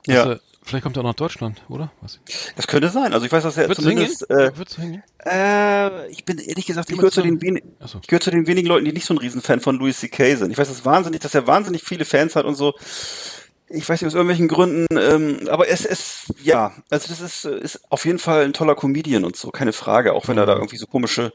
Ja. 0.07 0.33
äh, 0.33 0.39
vielleicht 0.63 0.85
kommt 0.85 0.97
er 0.97 1.01
auch 1.01 1.07
nach 1.07 1.15
Deutschland, 1.15 1.63
oder? 1.69 1.91
Was? 2.01 2.21
Das 2.57 2.67
könnte 2.67 2.89
sein. 2.89 3.13
Also 3.13 3.27
ich 3.27 3.33
weiß, 3.33 3.43
dass 3.43 3.57
er 3.57 3.69
Würdest 3.69 3.85
du 3.85 3.91
hingehen? 3.91 4.09
zumindest, 4.09 4.79
äh, 4.79 4.81
hingehen? 4.81 5.03
Äh, 5.27 6.09
ich 6.11 6.25
bin 6.25 6.39
ehrlich 6.39 6.67
gesagt, 6.67 6.89
ich 6.91 6.97
gehöre 6.97 7.11
zu 7.11 7.17
zusammen. 7.21 7.39
den 7.39 7.43
wenigen, 7.43 7.73
Achso. 7.81 7.99
ich 8.01 8.07
gehöre 8.07 8.21
zu 8.21 8.31
den 8.31 8.47
wenigen 8.47 8.69
Leuten, 8.69 8.85
die 8.85 8.93
nicht 8.93 9.05
so 9.07 9.15
ein 9.15 9.19
Riesenfan 9.19 9.61
von 9.61 9.77
Louis 9.77 9.99
C.K. 9.99 10.37
sind. 10.37 10.51
Ich 10.51 10.59
weiß, 10.59 10.69
das 10.69 10.85
wahnsinnig, 10.85 11.21
dass 11.21 11.35
er 11.35 11.47
wahnsinnig 11.47 11.83
viele 11.83 12.05
Fans 12.05 12.37
hat 12.37 12.45
und 12.47 12.55
so. 12.55 12.75
Ich 13.71 13.89
weiß 13.89 14.01
nicht 14.01 14.07
aus 14.09 14.15
irgendwelchen 14.15 14.49
Gründen, 14.49 14.87
ähm, 14.99 15.49
aber 15.51 15.69
es 15.69 15.85
ist 15.85 16.25
ja, 16.43 16.73
also 16.91 17.09
das 17.09 17.21
ist 17.21 17.45
ist 17.45 17.81
auf 17.91 18.05
jeden 18.07 18.19
Fall 18.19 18.45
ein 18.45 18.53
toller 18.55 18.75
Comedian 18.75 19.25
und 19.25 19.37
so, 19.37 19.51
keine 19.51 19.73
Frage, 19.73 20.15
auch 20.15 20.27
wenn 20.29 20.39
er 20.39 20.47
da 20.47 20.55
Mhm. 20.55 20.61
irgendwie 20.61 20.77
so 20.79 20.87
komische, 20.87 21.33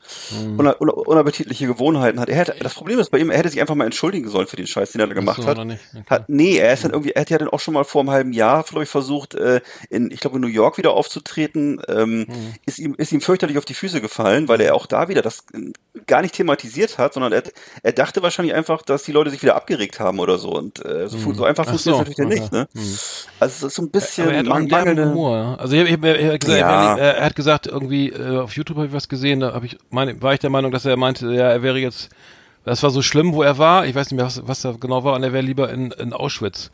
una, 0.58 0.72
unappetitliche 0.72 1.68
Gewohnheiten 1.68 2.20
hat. 2.20 2.30
Er 2.30 2.36
hätte, 2.38 2.56
das 2.60 2.74
Problem 2.74 3.00
ist 3.00 3.12
bei 3.12 3.20
ihm, 3.20 3.30
er 3.30 3.38
hätte 3.38 3.50
sich 3.50 3.62
einfach 3.62 3.76
mal 3.76 3.86
entschuldigen 3.86 4.30
sollen 4.30 4.48
für 4.48 4.56
den 4.56 4.66
Scheiß, 4.68 4.92
den 4.92 5.02
er 5.02 5.08
da 5.08 5.14
gemacht 5.14 5.40
Achso, 5.40 5.50
hat. 5.50 5.60
Okay. 5.60 5.78
Hat, 6.10 6.30
nee, 6.30 6.58
er 6.58 6.74
ist 6.74 6.84
dann 6.84 6.92
irgendwie, 6.92 7.12
er 7.12 7.22
hat 7.22 7.30
ja 7.30 7.38
dann 7.38 7.50
auch 7.50 7.60
schon 7.60 7.74
mal 7.74 7.84
vor 7.84 8.02
einem 8.02 8.10
halben 8.12 8.34
Jahr, 8.34 8.64
glaube 8.64 8.84
ich, 8.84 8.90
versucht, 8.90 9.36
äh, 9.36 9.62
in, 9.90 10.10
ich 10.12 10.20
glaube, 10.20 10.38
in 10.38 10.42
New 10.42 10.48
York 10.48 10.78
wieder 10.78 10.92
aufzutreten, 10.94 11.82
ähm, 11.88 12.26
Mhm. 12.28 12.54
ist 12.66 12.80
ihm, 12.80 12.96
ist 12.98 13.12
ihm 13.12 13.22
fürchterlich 13.22 13.58
auf 13.58 13.66
die 13.66 13.74
Füße 13.74 14.02
gefallen, 14.02 14.48
weil 14.48 14.62
er 14.62 14.76
auch 14.76 14.86
da 14.88 15.08
wieder 15.08 15.22
das 15.22 15.46
äh, 15.54 15.72
gar 16.08 16.22
nicht 16.22 16.34
thematisiert 16.36 16.98
hat, 16.98 17.14
sondern 17.14 17.32
er, 17.34 17.44
er 17.84 17.92
dachte 17.92 18.22
wahrscheinlich 18.24 18.56
einfach, 18.56 18.82
dass 18.82 19.04
die 19.04 19.12
Leute 19.12 19.30
sich 19.30 19.42
wieder 19.44 19.56
abgeregt 19.56 20.00
haben 20.00 20.20
oder 20.20 20.38
so 20.38 20.50
und 20.52 20.84
äh, 20.86 21.08
so, 21.10 21.18
fu- 21.18 21.34
so 21.34 21.44
einfach 21.44 21.66
Ach 21.66 21.70
funktioniert 21.70 21.96
so, 21.96 22.00
natürlich 22.00 22.18
dann 22.30 22.40
nicht, 22.40 22.52
ne? 22.52 22.68
Mhm. 22.74 22.82
Also 22.82 22.98
es 23.40 23.64
ist 23.64 23.76
so 23.76 23.82
ein 23.84 23.90
bisschen 23.92 24.24
Aber 24.26 24.34
er 24.34 24.40
hat 24.40 24.48
auch 24.48 24.56
einen 24.56 24.68
derben 24.70 24.86
mangelnde, 24.86 25.10
Humor. 25.12 25.58
Also 25.60 25.76
ich, 25.76 25.90
ich, 25.92 26.04
er, 26.04 26.34
hat 26.34 26.40
gesagt, 26.42 26.60
Ja. 26.60 26.92
er, 26.92 26.98
wäre- 26.98 27.16
er 27.18 27.26
hat 27.26 27.36
gesagt, 27.36 27.68
irgendwie 27.68 28.10
äh, 28.10 28.38
auf 28.40 28.56
YouTube 28.56 28.78
habe 28.78 28.88
ich 28.88 28.94
was 28.94 29.08
gesehen, 29.10 29.40
da 29.42 29.54
habe 29.54 29.66
ich 29.66 29.78
meine, 29.90 30.22
war 30.22 30.34
ich 30.34 30.40
der 30.40 30.50
Meinung, 30.50 30.72
dass 30.72 30.86
er 30.86 30.98
meinte, 30.98 31.28
ja, 31.34 31.50
er 31.50 31.62
wäre 31.64 31.78
jetzt, 31.80 32.10
das 32.66 32.82
war 32.84 32.90
so 32.92 33.02
schlimm, 33.02 33.34
wo 33.34 33.44
er 33.44 33.58
war, 33.58 33.86
ich 33.86 33.94
weiß 33.96 34.10
nicht 34.12 34.18
mehr, 34.18 34.26
was, 34.26 34.42
was 34.48 34.62
da 34.62 34.74
genau 34.80 35.04
war, 35.04 35.16
und 35.16 35.24
er 35.24 35.34
wäre 35.34 35.44
lieber 35.44 35.70
in, 35.72 35.92
in 35.92 36.14
Auschwitz. 36.14 36.72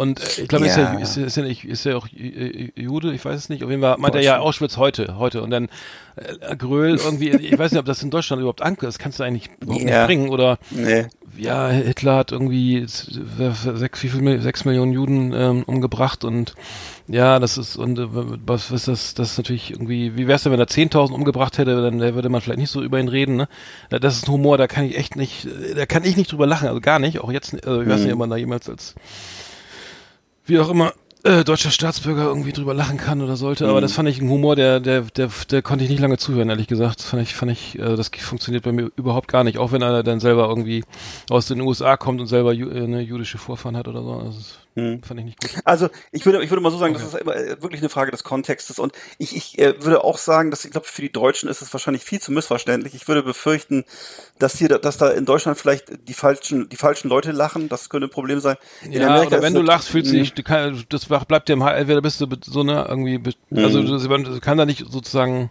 Und 0.00 0.20
äh, 0.38 0.42
ich 0.42 0.48
glaube, 0.48 0.66
ist, 0.66 0.76
Ja. 0.76 0.94
ist, 0.98 1.16
er- 1.16 1.26
ist, 1.26 1.36
er 1.36 1.44
nicht, 1.44 1.64
ist 1.64 1.84
er 1.86 1.96
auch 1.98 2.06
äh, 2.08 2.70
Jude, 2.74 3.12
ich 3.12 3.24
weiß 3.24 3.36
es 3.38 3.48
nicht. 3.50 3.62
Auf 3.62 3.70
jeden 3.70 3.82
Fall 3.82 3.98
meinte 3.98 4.18
er 4.18 4.24
ja 4.24 4.38
Auschwitz 4.38 4.76
heute, 4.78 5.18
heute. 5.18 5.42
Und 5.42 5.50
dann 5.50 5.68
äh, 6.16 6.56
Gröll 6.56 6.96
irgendwie, 7.04 7.30
ich 7.30 7.58
weiß 7.58 7.72
nicht, 7.72 7.80
ob 7.80 7.86
das 7.86 8.02
in 8.02 8.10
Deutschland 8.10 8.40
überhaupt 8.40 8.62
ankommt, 8.62 8.88
das 8.88 8.98
kannst 8.98 9.18
du 9.20 9.24
eigentlich 9.24 9.50
überhaupt 9.60 9.84
Ja. 9.84 9.98
nicht 9.98 10.06
bringen. 10.06 10.28
Oder 10.30 10.58
nee, 10.70 11.06
ja, 11.36 11.68
Hitler 11.68 12.16
hat 12.16 12.32
irgendwie 12.32 12.84
sechs, 12.86 14.02
wie 14.02 14.08
viel, 14.08 14.40
sechs 14.40 14.64
Millionen 14.64 14.92
Juden 14.92 15.32
ähm, 15.32 15.62
umgebracht 15.64 16.24
und 16.24 16.54
ja, 17.06 17.38
das 17.38 17.56
ist, 17.58 17.76
und 17.76 17.98
äh, 17.98 18.06
was 18.46 18.70
ist 18.70 18.88
das, 18.88 19.14
das 19.14 19.32
ist 19.32 19.38
natürlich 19.38 19.70
irgendwie, 19.70 20.16
wie 20.16 20.26
wär's 20.26 20.42
denn, 20.42 20.52
wenn 20.52 20.60
er 20.60 20.66
10.000 20.68 21.12
umgebracht 21.12 21.58
hätte, 21.58 21.80
dann 21.82 22.00
äh, 22.00 22.14
würde 22.14 22.28
man 22.28 22.40
vielleicht 22.40 22.58
nicht 22.58 22.70
so 22.70 22.82
über 22.82 22.98
ihn 23.00 23.08
reden, 23.08 23.36
ne? 23.36 23.48
Das 23.90 24.16
ist 24.16 24.28
ein 24.28 24.32
Humor, 24.32 24.58
da 24.58 24.66
kann 24.66 24.84
ich 24.84 24.96
echt 24.96 25.16
nicht, 25.16 25.46
äh, 25.46 25.74
da 25.74 25.86
kann 25.86 26.04
ich 26.04 26.16
nicht 26.16 26.32
drüber 26.32 26.46
lachen, 26.46 26.68
also 26.68 26.80
gar 26.80 26.98
nicht, 26.98 27.20
auch 27.20 27.32
jetzt, 27.32 27.54
also 27.66 27.82
ich 27.82 27.88
weiß 27.88 28.00
nicht, 28.02 28.12
ob 28.12 28.18
man 28.18 28.30
da 28.30 28.36
jemals 28.36 28.68
als, 28.68 28.94
wie 30.46 30.58
auch 30.58 30.68
immer, 30.70 30.92
äh, 31.22 31.44
deutscher 31.44 31.70
Staatsbürger 31.70 32.24
irgendwie 32.24 32.52
drüber 32.52 32.72
lachen 32.72 32.96
kann 32.96 33.20
oder 33.20 33.36
sollte, 33.36 33.64
Mhm. 33.64 33.70
aber 33.70 33.80
das 33.82 33.92
fand 33.92 34.08
ich 34.08 34.20
ein 34.22 34.30
Humor, 34.30 34.56
der, 34.56 34.80
der, 34.80 35.02
der, 35.02 35.28
der 35.50 35.60
konnte 35.60 35.84
ich 35.84 35.90
nicht 35.90 36.00
lange 36.00 36.16
zuhören, 36.16 36.48
ehrlich 36.48 36.66
gesagt. 36.66 37.00
Das 37.00 37.06
fand 37.06 37.22
ich, 37.22 37.34
fand 37.34 37.52
ich, 37.52 37.78
äh, 37.78 37.94
das 37.94 38.10
funktioniert 38.18 38.64
bei 38.64 38.72
mir 38.72 38.90
überhaupt 38.96 39.28
gar 39.28 39.44
nicht, 39.44 39.58
auch 39.58 39.70
wenn 39.72 39.82
einer 39.82 40.02
dann 40.02 40.18
selber 40.20 40.48
irgendwie 40.48 40.82
aus 41.28 41.46
den 41.46 41.60
USA 41.60 41.98
kommt 41.98 42.20
und 42.22 42.26
selber 42.26 42.54
ju 42.54 42.70
äh, 42.70 42.84
eine 42.84 43.00
jüdische 43.02 43.36
Vorfahren 43.36 43.76
hat 43.76 43.86
oder 43.86 44.02
so. 44.02 44.12
Also, 44.12 44.38
Mhm. 44.76 45.02
fand 45.02 45.18
ich 45.20 45.26
nicht 45.26 45.40
gut. 45.40 45.50
Also 45.64 45.88
ich 46.12 46.24
würde, 46.24 46.42
ich 46.44 46.50
würde 46.50 46.62
mal 46.62 46.70
so 46.70 46.78
sagen, 46.78 46.94
das 46.94 47.02
ist 47.02 47.14
immer 47.14 47.34
äh, 47.34 47.60
wirklich 47.60 47.80
eine 47.80 47.88
Frage 47.88 48.12
des 48.12 48.22
Kontextes 48.22 48.78
und 48.78 48.92
ich, 49.18 49.34
ich 49.36 49.58
äh, 49.58 49.82
würde 49.82 50.04
auch 50.04 50.16
sagen, 50.16 50.50
dass 50.52 50.64
ich 50.64 50.70
glaube, 50.70 50.86
für 50.86 51.02
die 51.02 51.10
Deutschen 51.10 51.48
ist 51.48 51.60
es 51.60 51.72
wahrscheinlich 51.72 52.04
viel 52.04 52.20
zu 52.20 52.30
missverständlich. 52.30 52.94
Ich 52.94 53.08
würde 53.08 53.22
befürchten, 53.24 53.84
dass 54.38 54.56
hier, 54.56 54.68
dass 54.68 54.96
da 54.96 55.10
in 55.10 55.24
Deutschland 55.24 55.58
vielleicht 55.58 56.08
die 56.08 56.14
falschen, 56.14 56.68
die 56.68 56.76
falschen 56.76 57.08
Leute 57.08 57.32
lachen. 57.32 57.68
Das 57.68 57.88
könnte 57.88 58.06
ein 58.06 58.10
Problem 58.10 58.38
sein. 58.38 58.56
In 58.84 58.92
ja, 58.92 59.08
Amerika 59.08 59.36
oder 59.36 59.42
wenn 59.42 59.54
du 59.54 59.62
lachst, 59.62 59.88
fühlst 59.88 60.12
du 60.12 60.16
Mhm. 60.16 60.20
dich, 60.20 60.34
du 60.34 60.42
kann, 60.44 60.84
das 60.88 61.06
bleibt 61.06 61.48
dir 61.48 61.54
im 61.54 61.64
Hals, 61.64 61.80
entweder 61.80 62.00
bist 62.00 62.20
du 62.20 62.26
so 62.44 62.62
ne, 62.62 62.86
irgendwie, 62.88 63.18
be- 63.18 63.34
also 63.56 63.82
du, 63.82 63.98
du 63.98 64.40
kann 64.40 64.56
da 64.56 64.66
nicht 64.66 64.84
sozusagen 64.88 65.50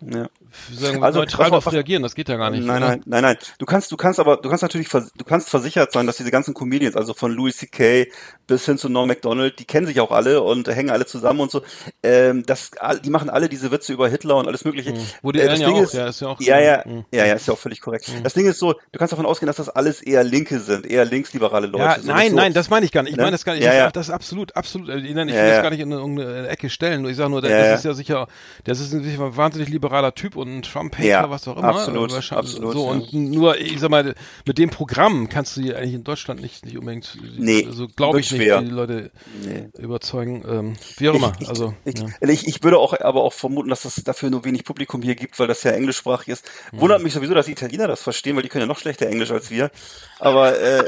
Ja. 0.00 0.28
Sagen, 0.72 1.02
Also, 1.02 1.20
neutral 1.20 1.50
darauf 1.50 1.72
reagieren, 1.72 2.02
das 2.02 2.14
geht 2.14 2.28
ja 2.28 2.36
gar 2.36 2.50
nicht. 2.50 2.64
Nein, 2.64 2.82
oder? 2.82 2.90
nein, 2.90 3.02
nein, 3.06 3.22
nein. 3.22 3.36
Du 3.58 3.66
kannst, 3.66 3.90
du 3.92 3.96
kannst 3.96 4.20
aber, 4.20 4.36
du 4.36 4.48
kannst 4.48 4.62
natürlich, 4.62 4.88
du 4.88 5.24
kannst 5.24 5.50
versichert 5.50 5.92
sein, 5.92 6.06
dass 6.06 6.16
diese 6.16 6.30
ganzen 6.30 6.54
Comedians, 6.54 6.96
also 6.96 7.14
von 7.14 7.32
Louis 7.32 7.56
C.K. 7.56 8.06
bis 8.52 8.66
hin 8.66 8.78
zu 8.78 8.88
Norm 8.88 9.08
Macdonald, 9.08 9.58
die 9.58 9.64
kennen 9.64 9.86
sich 9.86 9.98
auch 10.00 10.10
alle 10.10 10.42
und 10.42 10.68
hängen 10.68 10.90
alle 10.90 11.06
zusammen 11.06 11.40
und 11.40 11.50
so. 11.50 11.62
Ähm, 12.02 12.44
das, 12.46 12.70
die 13.04 13.10
machen 13.10 13.30
alle 13.30 13.48
diese 13.48 13.70
Witze 13.70 13.92
über 13.92 14.08
Hitler 14.08 14.36
und 14.36 14.46
alles 14.46 14.64
Mögliche. 14.64 14.94
Woody 15.22 15.38
Äh, 15.38 15.42
Allen 15.42 15.50
das 15.52 15.60
ja 15.60 15.66
Ding 15.66 15.76
auch, 15.76 15.82
ist, 15.82 15.94
ja, 15.94 16.06
ist 16.08 16.20
ja 16.20 16.28
auch- 16.28 16.40
ja, 16.40 16.60
ja, 16.60 16.82
Mhm. 16.86 17.04
ja, 17.12 17.26
ja, 17.26 17.34
ist 17.34 17.46
ja 17.46 17.54
auch 17.54 17.58
völlig 17.58 17.80
korrekt. 17.80 18.10
Das 18.22 18.34
Ding 18.34 18.46
ist 18.46 18.58
so, 18.58 18.72
du 18.74 18.98
kannst 18.98 19.12
davon 19.12 19.26
ausgehen, 19.26 19.46
dass 19.46 19.56
das 19.56 19.68
alles 19.68 20.02
eher 20.02 20.24
Linke 20.24 20.60
sind, 20.60 20.86
eher 20.86 21.04
linksliberale 21.04 21.66
Leute. 21.66 21.84
Ja, 21.84 21.96
nein, 22.04 22.30
so, 22.30 22.36
nein, 22.36 22.52
das 22.52 22.70
meine 22.70 22.84
ich 22.86 22.92
gar 22.92 23.02
nicht. 23.02 23.12
Ich 23.12 23.16
Ne? 23.16 23.22
meine 23.22 23.32
das 23.32 23.44
gar 23.44 23.54
nicht. 23.54 23.64
Ja, 23.64 23.70
ich, 23.72 23.76
ja. 23.78 23.86
ach, 23.88 23.92
Das 23.92 24.08
ist 24.08 24.14
absolut, 24.14 24.54
absolut. 24.56 24.88
äh, 24.88 24.98
ich 24.98 25.10
Ja, 25.10 25.16
will 25.16 25.26
das 25.26 25.36
ja. 25.36 25.62
gar 25.62 25.70
nicht 25.70 25.80
in 25.80 25.90
irgendeine 25.92 26.48
Ecke 26.48 26.70
stellen. 26.70 27.04
Ich 27.06 27.16
sage 27.16 27.30
nur, 27.30 27.40
das 27.42 27.50
Ja, 27.50 27.58
ja. 27.66 27.74
ist 27.74 27.84
ja 27.84 27.94
sicher, 27.94 28.28
das 28.64 28.80
ist 28.80 28.92
ein 28.94 29.02
wahnsinnig 29.36 29.68
liberaler 29.68 30.14
Typ 30.14 30.36
und 30.36 30.48
ein 30.58 30.62
Trump-Hater, 30.62 31.06
Ja, 31.08 31.30
was 31.30 31.48
auch 31.48 31.56
immer. 31.56 31.68
absolut, 31.68 32.10
Äh, 32.10 32.14
wahrscheinlich 32.14 32.50
absolut, 32.54 32.72
So, 32.74 32.84
ja. 32.86 32.90
und 32.92 33.12
nur, 33.12 33.58
ich 33.58 33.80
sag 33.80 33.90
mal, 33.90 34.14
mit 34.46 34.58
dem 34.58 34.70
Programm 34.70 35.28
kannst 35.28 35.56
du 35.56 35.62
hier 35.62 35.78
eigentlich 35.78 35.94
in 35.94 36.04
Deutschland 36.04 36.40
nicht, 36.42 36.64
nicht 36.64 36.76
unbedingt, 36.78 37.16
Nee, 37.38 37.64
also 37.66 37.86
glaube 37.88 38.20
ich 38.20 38.30
nicht, 38.32 38.41
schwer. 38.44 38.62
die 38.62 38.68
Leute 38.70 39.10
Nee. 39.44 39.68
überzeugen. 39.78 40.44
Ähm, 40.48 40.76
wie 40.98 41.08
auch 41.08 41.14
immer. 41.14 41.32
Ich, 41.40 41.48
also, 41.48 41.74
ich, 41.84 41.98
ja. 41.98 42.06
ich, 42.20 42.46
ich 42.46 42.62
würde 42.62 42.78
auch 42.78 42.98
aber 43.00 43.22
auch 43.22 43.32
vermuten, 43.32 43.68
dass 43.68 43.84
es 43.84 44.02
dafür 44.04 44.30
nur 44.30 44.44
wenig 44.44 44.64
Publikum 44.64 45.02
hier 45.02 45.14
gibt, 45.14 45.38
weil 45.38 45.46
das 45.46 45.62
ja 45.62 45.72
englischsprachig 45.72 46.28
ist. 46.28 46.44
Mhm. 46.72 46.80
Wundert 46.80 47.02
mich 47.02 47.12
sowieso, 47.12 47.34
dass 47.34 47.46
die 47.46 47.52
Italiener 47.52 47.88
das 47.88 48.02
verstehen, 48.02 48.36
weil 48.36 48.42
die 48.42 48.48
können 48.48 48.62
ja 48.62 48.66
noch 48.66 48.78
schlechter 48.78 49.06
Englisch 49.06 49.30
als 49.30 49.50
wir. 49.50 49.70
Aber 50.18 50.58
äh, 50.58 50.84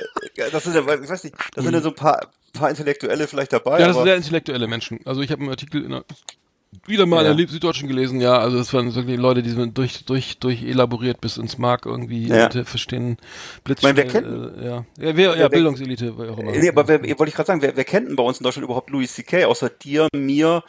das 0.53 0.65
sind 0.65 0.75
ja, 0.75 0.81
ich 0.81 1.09
weiß 1.09 1.25
nicht, 1.25 1.37
da 1.55 1.63
sind 1.63 1.75
ja 1.75 1.81
so 1.81 1.89
ein 1.89 1.95
paar, 1.95 2.31
paar 2.53 2.71
Intellektuelle 2.71 3.27
vielleicht 3.27 3.53
dabei. 3.53 3.77
Mhm. 3.77 3.81
Ja, 3.81 3.87
das 3.87 3.95
sind 3.95 4.01
aber, 4.01 4.11
sehr 4.11 4.17
intellektuelle 4.17 4.67
Menschen. 4.67 5.01
Also 5.05 5.21
ich 5.23 5.31
habe 5.31 5.41
einen 5.43 5.51
Artikel 5.51 5.85
in 5.85 5.91
der, 5.91 6.05
wieder 6.87 7.07
mal 7.07 7.25
Ja. 7.25 7.31
in 7.33 7.37
der 7.37 7.49
Süddeutschen 7.49 7.89
gelesen, 7.89 8.21
ja, 8.21 8.39
also 8.39 8.59
es 8.59 8.73
waren 8.73 8.95
wirklich 8.95 9.19
Leute, 9.19 9.43
die 9.43 9.51
sind 9.51 9.77
durch, 9.79 10.05
durch, 10.05 10.39
durch 10.39 10.63
elaboriert 10.63 11.21
bis 11.21 11.37
ins 11.37 11.59
Mark 11.59 11.87
irgendwie 11.87 12.29
Ja. 12.29 12.49
verstehen 12.65 13.17
Blitz. 13.65 13.83
meine, 13.83 13.97
wer 13.97 14.07
kennt- 14.07 14.27
äh, 14.27 14.65
ja. 14.67 14.77
Ja, 14.99 15.17
wer, 15.17 15.17
ja, 15.17 15.37
wer- 15.39 15.49
Bildungselite, 15.49 16.15
wer 16.19 16.33
auch 16.33 16.39
immer. 16.39 16.53
nee, 16.53 16.69
aber 16.69 16.87
wer, 16.89 17.01
wollte 17.03 17.29
ich 17.29 17.35
gerade 17.35 17.47
sagen, 17.47 17.63
wer, 17.63 17.77
wer 17.77 17.85
kennt 17.85 18.09
denn 18.09 18.17
bei 18.17 18.23
uns 18.23 18.39
in 18.39 18.45
Deutschland 18.45 18.65
überhaupt 18.65 18.91
Louis 18.91 19.13
C.K. 19.15 19.45
außer 19.45 19.69
dir, 19.71 20.09
mir 20.15 20.63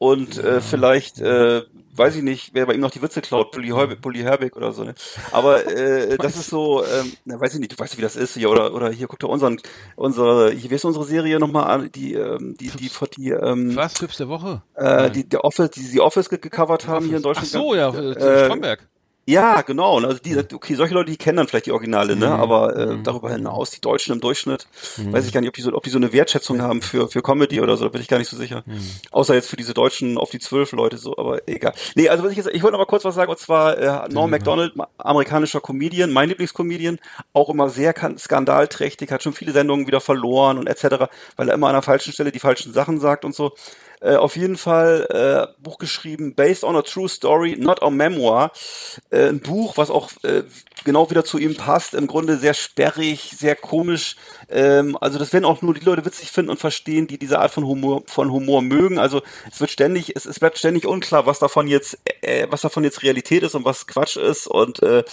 und 0.00 0.38
äh, 0.38 0.62
vielleicht, 0.62 1.20
äh, 1.20 1.60
weiß 1.94 2.16
ich 2.16 2.22
nicht, 2.22 2.54
wer 2.54 2.64
bei 2.64 2.72
ihm 2.72 2.80
noch 2.80 2.90
die 2.90 3.02
Witze 3.02 3.20
klaut, 3.20 3.50
Bully, 3.52 3.68
Herbig, 3.68 4.00
Bully 4.00 4.20
Herbig 4.20 4.56
oder 4.56 4.72
so. 4.72 4.82
Ne? 4.84 4.94
Aber 5.30 5.66
äh, 5.66 6.16
das 6.18 6.36
ist 6.36 6.48
so, 6.48 6.82
ähm, 6.82 7.12
na, 7.26 7.38
weiß 7.38 7.52
ich 7.52 7.60
nicht, 7.60 7.72
du 7.72 7.78
weißt, 7.78 7.98
wie 7.98 8.02
das 8.02 8.16
ist 8.16 8.32
hier 8.34 8.48
oder 8.50 8.72
oder 8.72 8.90
hier 8.90 9.06
guck 9.08 9.18
dir 9.18 9.28
unseren, 9.28 9.60
unsere, 9.96 10.52
hier, 10.52 10.70
wie 10.70 10.74
ist 10.76 10.86
unsere 10.86 11.04
Serie 11.04 11.38
nochmal 11.38 11.64
an, 11.64 11.92
die, 11.92 12.14
ähm, 12.14 12.56
die, 12.58 12.70
die, 12.70 12.90
die, 13.16 13.28
ähm, 13.30 13.76
Was, 13.76 13.92
Tipps 13.94 14.16
der 14.16 14.28
Woche? 14.30 14.62
äh, 14.76 15.10
die, 15.10 15.28
der 15.28 15.44
Office, 15.44 15.70
die 15.72 15.80
sie 15.82 16.00
Office 16.00 16.30
ge- 16.30 16.38
gecovert 16.38 16.86
haben 16.86 17.04
hier 17.04 17.16
in 17.18 17.22
Ach 17.22 17.34
Deutschland. 17.34 17.48
so, 17.48 17.74
ja, 17.74 17.90
äh, 17.94 18.12
äh, 18.12 18.44
Stromberg. 18.46 18.88
Ja, 19.30 19.62
genau. 19.62 19.96
Und 19.96 20.04
Also 20.04 20.18
die, 20.18 20.36
okay, 20.36 20.74
solche 20.74 20.94
Leute, 20.94 21.10
die 21.10 21.16
kennen 21.16 21.36
dann 21.38 21.48
vielleicht 21.48 21.66
die 21.66 21.72
Originale, 21.72 22.16
ne? 22.16 22.26
Mhm. 22.26 22.32
Aber 22.32 22.76
äh, 22.76 22.98
darüber 23.02 23.30
hinaus, 23.30 23.70
die 23.70 23.80
Deutschen 23.80 24.12
im 24.14 24.20
Durchschnitt, 24.20 24.66
weiß 24.96 25.26
ich 25.26 25.32
gar 25.32 25.40
nicht, 25.40 25.48
ob 25.48 25.54
die 25.54 25.62
so, 25.62 25.72
ob 25.72 25.82
die 25.84 25.90
so 25.90 25.98
eine 25.98 26.12
Wertschätzung 26.12 26.60
haben 26.62 26.82
für 26.82 27.08
für 27.08 27.22
Comedy 27.22 27.60
oder 27.60 27.76
so, 27.76 27.84
da 27.84 27.90
bin 27.90 28.00
ich 28.00 28.08
gar 28.08 28.18
nicht 28.18 28.28
so 28.28 28.36
sicher. 28.36 28.62
Mhm. 28.66 28.80
Außer 29.10 29.34
jetzt 29.34 29.48
für 29.48 29.56
diese 29.56 29.74
Deutschen 29.74 30.18
auf 30.18 30.30
die 30.30 30.38
zwölf 30.38 30.72
Leute 30.72 30.96
so, 30.98 31.16
aber 31.16 31.46
egal. 31.48 31.72
Nee, 31.94 32.08
also 32.08 32.24
was 32.24 32.30
ich 32.32 32.36
jetzt, 32.38 32.48
ich 32.52 32.62
wollte 32.62 32.72
noch 32.72 32.80
mal 32.80 32.86
kurz 32.86 33.04
was 33.04 33.14
sagen, 33.14 33.30
und 33.30 33.38
zwar 33.38 33.78
äh, 33.78 34.08
Norm 34.12 34.30
Macdonald, 34.30 34.76
ma- 34.76 34.88
amerikanischer 34.98 35.60
Comedian, 35.60 36.10
mein 36.12 36.28
Lieblingscomedian, 36.28 36.98
auch 37.32 37.48
immer 37.50 37.68
sehr 37.68 37.92
kan- 37.92 38.18
skandalträchtig, 38.18 39.10
hat 39.12 39.22
schon 39.22 39.32
viele 39.32 39.52
Sendungen 39.52 39.86
wieder 39.86 40.00
verloren 40.00 40.58
und 40.58 40.66
etc., 40.66 41.06
weil 41.36 41.48
er 41.48 41.54
immer 41.54 41.68
an 41.68 41.74
der 41.74 41.82
falschen 41.82 42.12
Stelle 42.12 42.32
die 42.32 42.38
falschen 42.40 42.72
Sachen 42.72 43.00
sagt 43.00 43.24
und 43.24 43.34
so. 43.34 43.52
Äh, 44.00 44.16
auf 44.16 44.36
jeden 44.36 44.56
Fall 44.56 45.06
äh, 45.10 45.62
Buch 45.62 45.78
geschrieben, 45.78 46.34
based 46.34 46.64
on 46.64 46.74
a 46.74 46.82
true 46.82 47.08
story, 47.08 47.56
not 47.58 47.82
a 47.82 47.90
memoir. 47.90 48.50
Äh, 49.10 49.28
ein 49.28 49.40
Buch, 49.40 49.76
was 49.76 49.90
auch 49.90 50.10
äh, 50.22 50.44
genau 50.84 51.10
wieder 51.10 51.24
zu 51.24 51.38
ihm 51.38 51.56
passt. 51.56 51.94
Im 51.94 52.06
Grunde 52.06 52.38
sehr 52.38 52.54
sperrig, 52.54 53.34
sehr 53.36 53.56
komisch. 53.56 54.16
Ähm, 54.48 54.96
also 55.00 55.18
das 55.18 55.32
werden 55.32 55.44
auch 55.44 55.62
nur 55.62 55.74
die 55.74 55.84
Leute 55.84 56.04
witzig 56.04 56.30
finden 56.30 56.50
und 56.50 56.58
verstehen, 56.58 57.06
die 57.06 57.18
diese 57.18 57.38
Art 57.38 57.50
von 57.50 57.66
Humor 57.66 58.02
von 58.06 58.30
Humor 58.32 58.62
mögen. 58.62 58.98
Also 58.98 59.22
es 59.50 59.60
wird 59.60 59.70
ständig, 59.70 60.16
es, 60.16 60.26
es 60.26 60.40
bleibt 60.40 60.58
ständig 60.58 60.86
unklar, 60.86 61.26
was 61.26 61.38
davon 61.38 61.68
jetzt, 61.68 61.98
äh, 62.22 62.46
was 62.50 62.62
davon 62.62 62.84
jetzt 62.84 63.02
Realität 63.02 63.42
ist 63.42 63.54
und 63.54 63.64
was 63.64 63.86
Quatsch 63.86 64.16
ist. 64.16 64.46
Und 64.46 64.82
äh, 64.82 65.04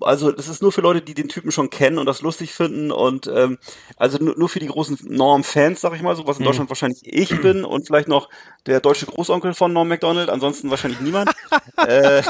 also 0.00 0.32
das 0.32 0.48
ist 0.48 0.62
nur 0.62 0.72
für 0.72 0.80
Leute, 0.80 1.02
die 1.02 1.14
den 1.14 1.28
Typen 1.28 1.52
schon 1.52 1.70
kennen 1.70 1.98
und 1.98 2.06
das 2.06 2.22
lustig 2.22 2.52
finden. 2.52 2.90
Und 2.90 3.26
ähm, 3.26 3.58
also 3.96 4.18
nur, 4.18 4.36
nur 4.36 4.48
für 4.48 4.60
die 4.60 4.66
großen 4.66 4.98
Norm-Fans, 5.04 5.80
sag 5.80 5.94
ich 5.94 6.02
mal, 6.02 6.16
so 6.16 6.26
was 6.26 6.38
in 6.38 6.44
Deutschland 6.44 6.70
wahrscheinlich 6.70 7.02
ich 7.04 7.40
bin 7.40 7.64
und 7.64 7.86
vielleicht 7.86 8.08
noch 8.08 8.23
der 8.66 8.80
deutsche 8.80 9.06
Großonkel 9.06 9.54
von 9.54 9.72
Norm 9.72 9.88
Macdonald, 9.88 10.30
ansonsten 10.30 10.70
wahrscheinlich 10.70 11.00
niemand. 11.00 11.30
äh, 11.86 12.22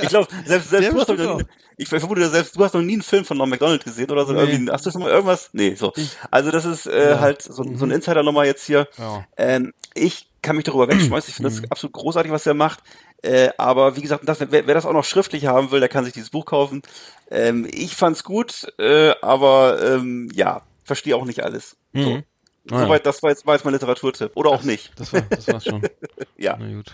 ich 0.00 0.08
glaube, 0.08 0.28
selbst, 0.44 0.70
selbst 0.70 0.72
Der 0.72 0.90
du 0.90 1.00
hast 1.00 1.08
noch, 1.08 1.42
ich 1.76 1.88
vermute, 1.88 2.28
selbst 2.28 2.56
du 2.56 2.64
hast 2.64 2.74
noch 2.74 2.82
nie 2.82 2.94
einen 2.94 3.02
Film 3.02 3.24
von 3.24 3.36
Norm 3.36 3.50
Macdonald 3.50 3.84
gesehen 3.84 4.10
oder 4.10 4.26
so. 4.26 4.32
Nee. 4.32 4.40
Irgendwie, 4.40 4.70
hast 4.70 4.86
du 4.86 4.90
schon 4.90 5.02
mal 5.02 5.10
irgendwas? 5.10 5.50
Nee, 5.52 5.74
so. 5.74 5.92
Also 6.30 6.50
das 6.50 6.64
ist 6.64 6.86
äh, 6.86 7.16
halt 7.18 7.42
so, 7.42 7.64
so 7.74 7.84
ein 7.84 7.90
Insider 7.90 8.22
nochmal 8.22 8.46
jetzt 8.46 8.66
hier. 8.66 8.88
Ja. 8.98 9.24
Ähm, 9.36 9.72
ich 9.94 10.28
kann 10.42 10.56
mich 10.56 10.64
darüber 10.64 10.88
wegschmeißen. 10.88 11.30
Ich 11.30 11.36
finde 11.36 11.50
das 11.50 11.70
absolut 11.70 11.94
großartig, 11.94 12.32
was 12.32 12.46
er 12.46 12.54
macht. 12.54 12.80
Äh, 13.22 13.50
aber 13.56 13.96
wie 13.96 14.02
gesagt, 14.02 14.28
das, 14.28 14.40
wer, 14.40 14.66
wer 14.66 14.74
das 14.74 14.84
auch 14.84 14.92
noch 14.92 15.04
schriftlich 15.04 15.46
haben 15.46 15.70
will, 15.70 15.80
der 15.80 15.88
kann 15.88 16.04
sich 16.04 16.12
dieses 16.12 16.30
Buch 16.30 16.44
kaufen. 16.44 16.82
Ähm, 17.30 17.66
ich 17.70 17.94
fand's 17.94 18.24
gut, 18.24 18.66
äh, 18.78 19.14
aber 19.22 19.80
ähm, 19.82 20.28
ja, 20.34 20.62
verstehe 20.84 21.16
auch 21.16 21.24
nicht 21.24 21.44
alles. 21.44 21.76
So. 21.94 22.22
Ah, 22.70 22.74
ja. 22.76 22.84
Soweit, 22.86 23.06
das 23.06 23.22
war 23.22 23.30
jetzt, 23.30 23.46
war 23.46 23.54
jetzt 23.54 23.64
mein 23.64 23.74
Literaturtipp. 23.74 24.32
Oder 24.34 24.50
auch 24.50 24.62
nicht. 24.62 24.92
Das 24.96 25.12
war, 25.12 25.22
das 25.22 25.48
war's 25.48 25.64
schon. 25.64 25.82
Ja. 26.36 26.56
Na 26.58 26.66
gut. 26.72 26.92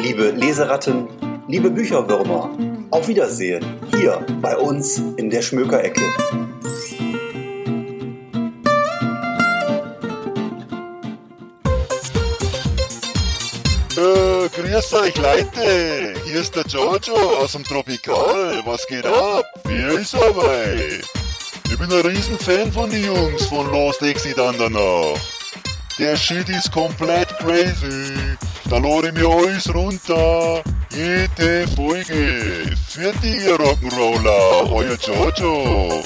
Liebe 0.00 0.30
Leseratten, 0.30 1.08
liebe 1.48 1.70
Bücherwürmer, 1.70 2.50
auf 2.90 3.08
Wiedersehen 3.08 3.64
hier 3.94 4.24
bei 4.40 4.56
uns 4.56 4.98
in 5.16 5.28
der 5.28 5.42
Schmökerecke. 5.42 6.00
Äh, 13.96 14.48
grüß 14.48 14.94
euch 14.94 15.16
Leute, 15.16 16.14
hier 16.24 16.40
ist 16.40 16.56
der 16.56 16.64
Giorgio 16.64 17.14
aus 17.14 17.52
dem 17.52 17.64
Tropikal. 17.64 18.62
Was 18.64 18.86
geht 18.86 19.04
ab? 19.04 19.44
Wer 19.64 19.92
ist 19.92 20.14
dabei? 20.14 21.00
Ich 21.72 21.78
bin 21.78 21.90
ein 21.90 22.06
Riesenfan 22.06 22.70
von 22.70 22.90
den 22.90 23.04
Jungs 23.04 23.46
von 23.46 23.66
Lost 23.72 24.02
Exit 24.02 24.38
an 24.38 24.54
danach. 24.58 25.18
Der 25.98 26.16
Shit 26.16 26.48
ist 26.48 26.70
komplett 26.70 27.28
crazy. 27.38 28.14
Da 28.68 28.78
lade 28.78 29.08
ich 29.08 29.14
mir 29.14 29.28
alles 29.28 29.72
runter. 29.74 30.62
Jede 30.94 31.66
Folge. 31.74 32.76
Für 32.88 33.12
die 33.22 33.40
Rock'n'Roller, 33.48 34.70
euer 34.70 34.96
Giorgio. 34.96 36.02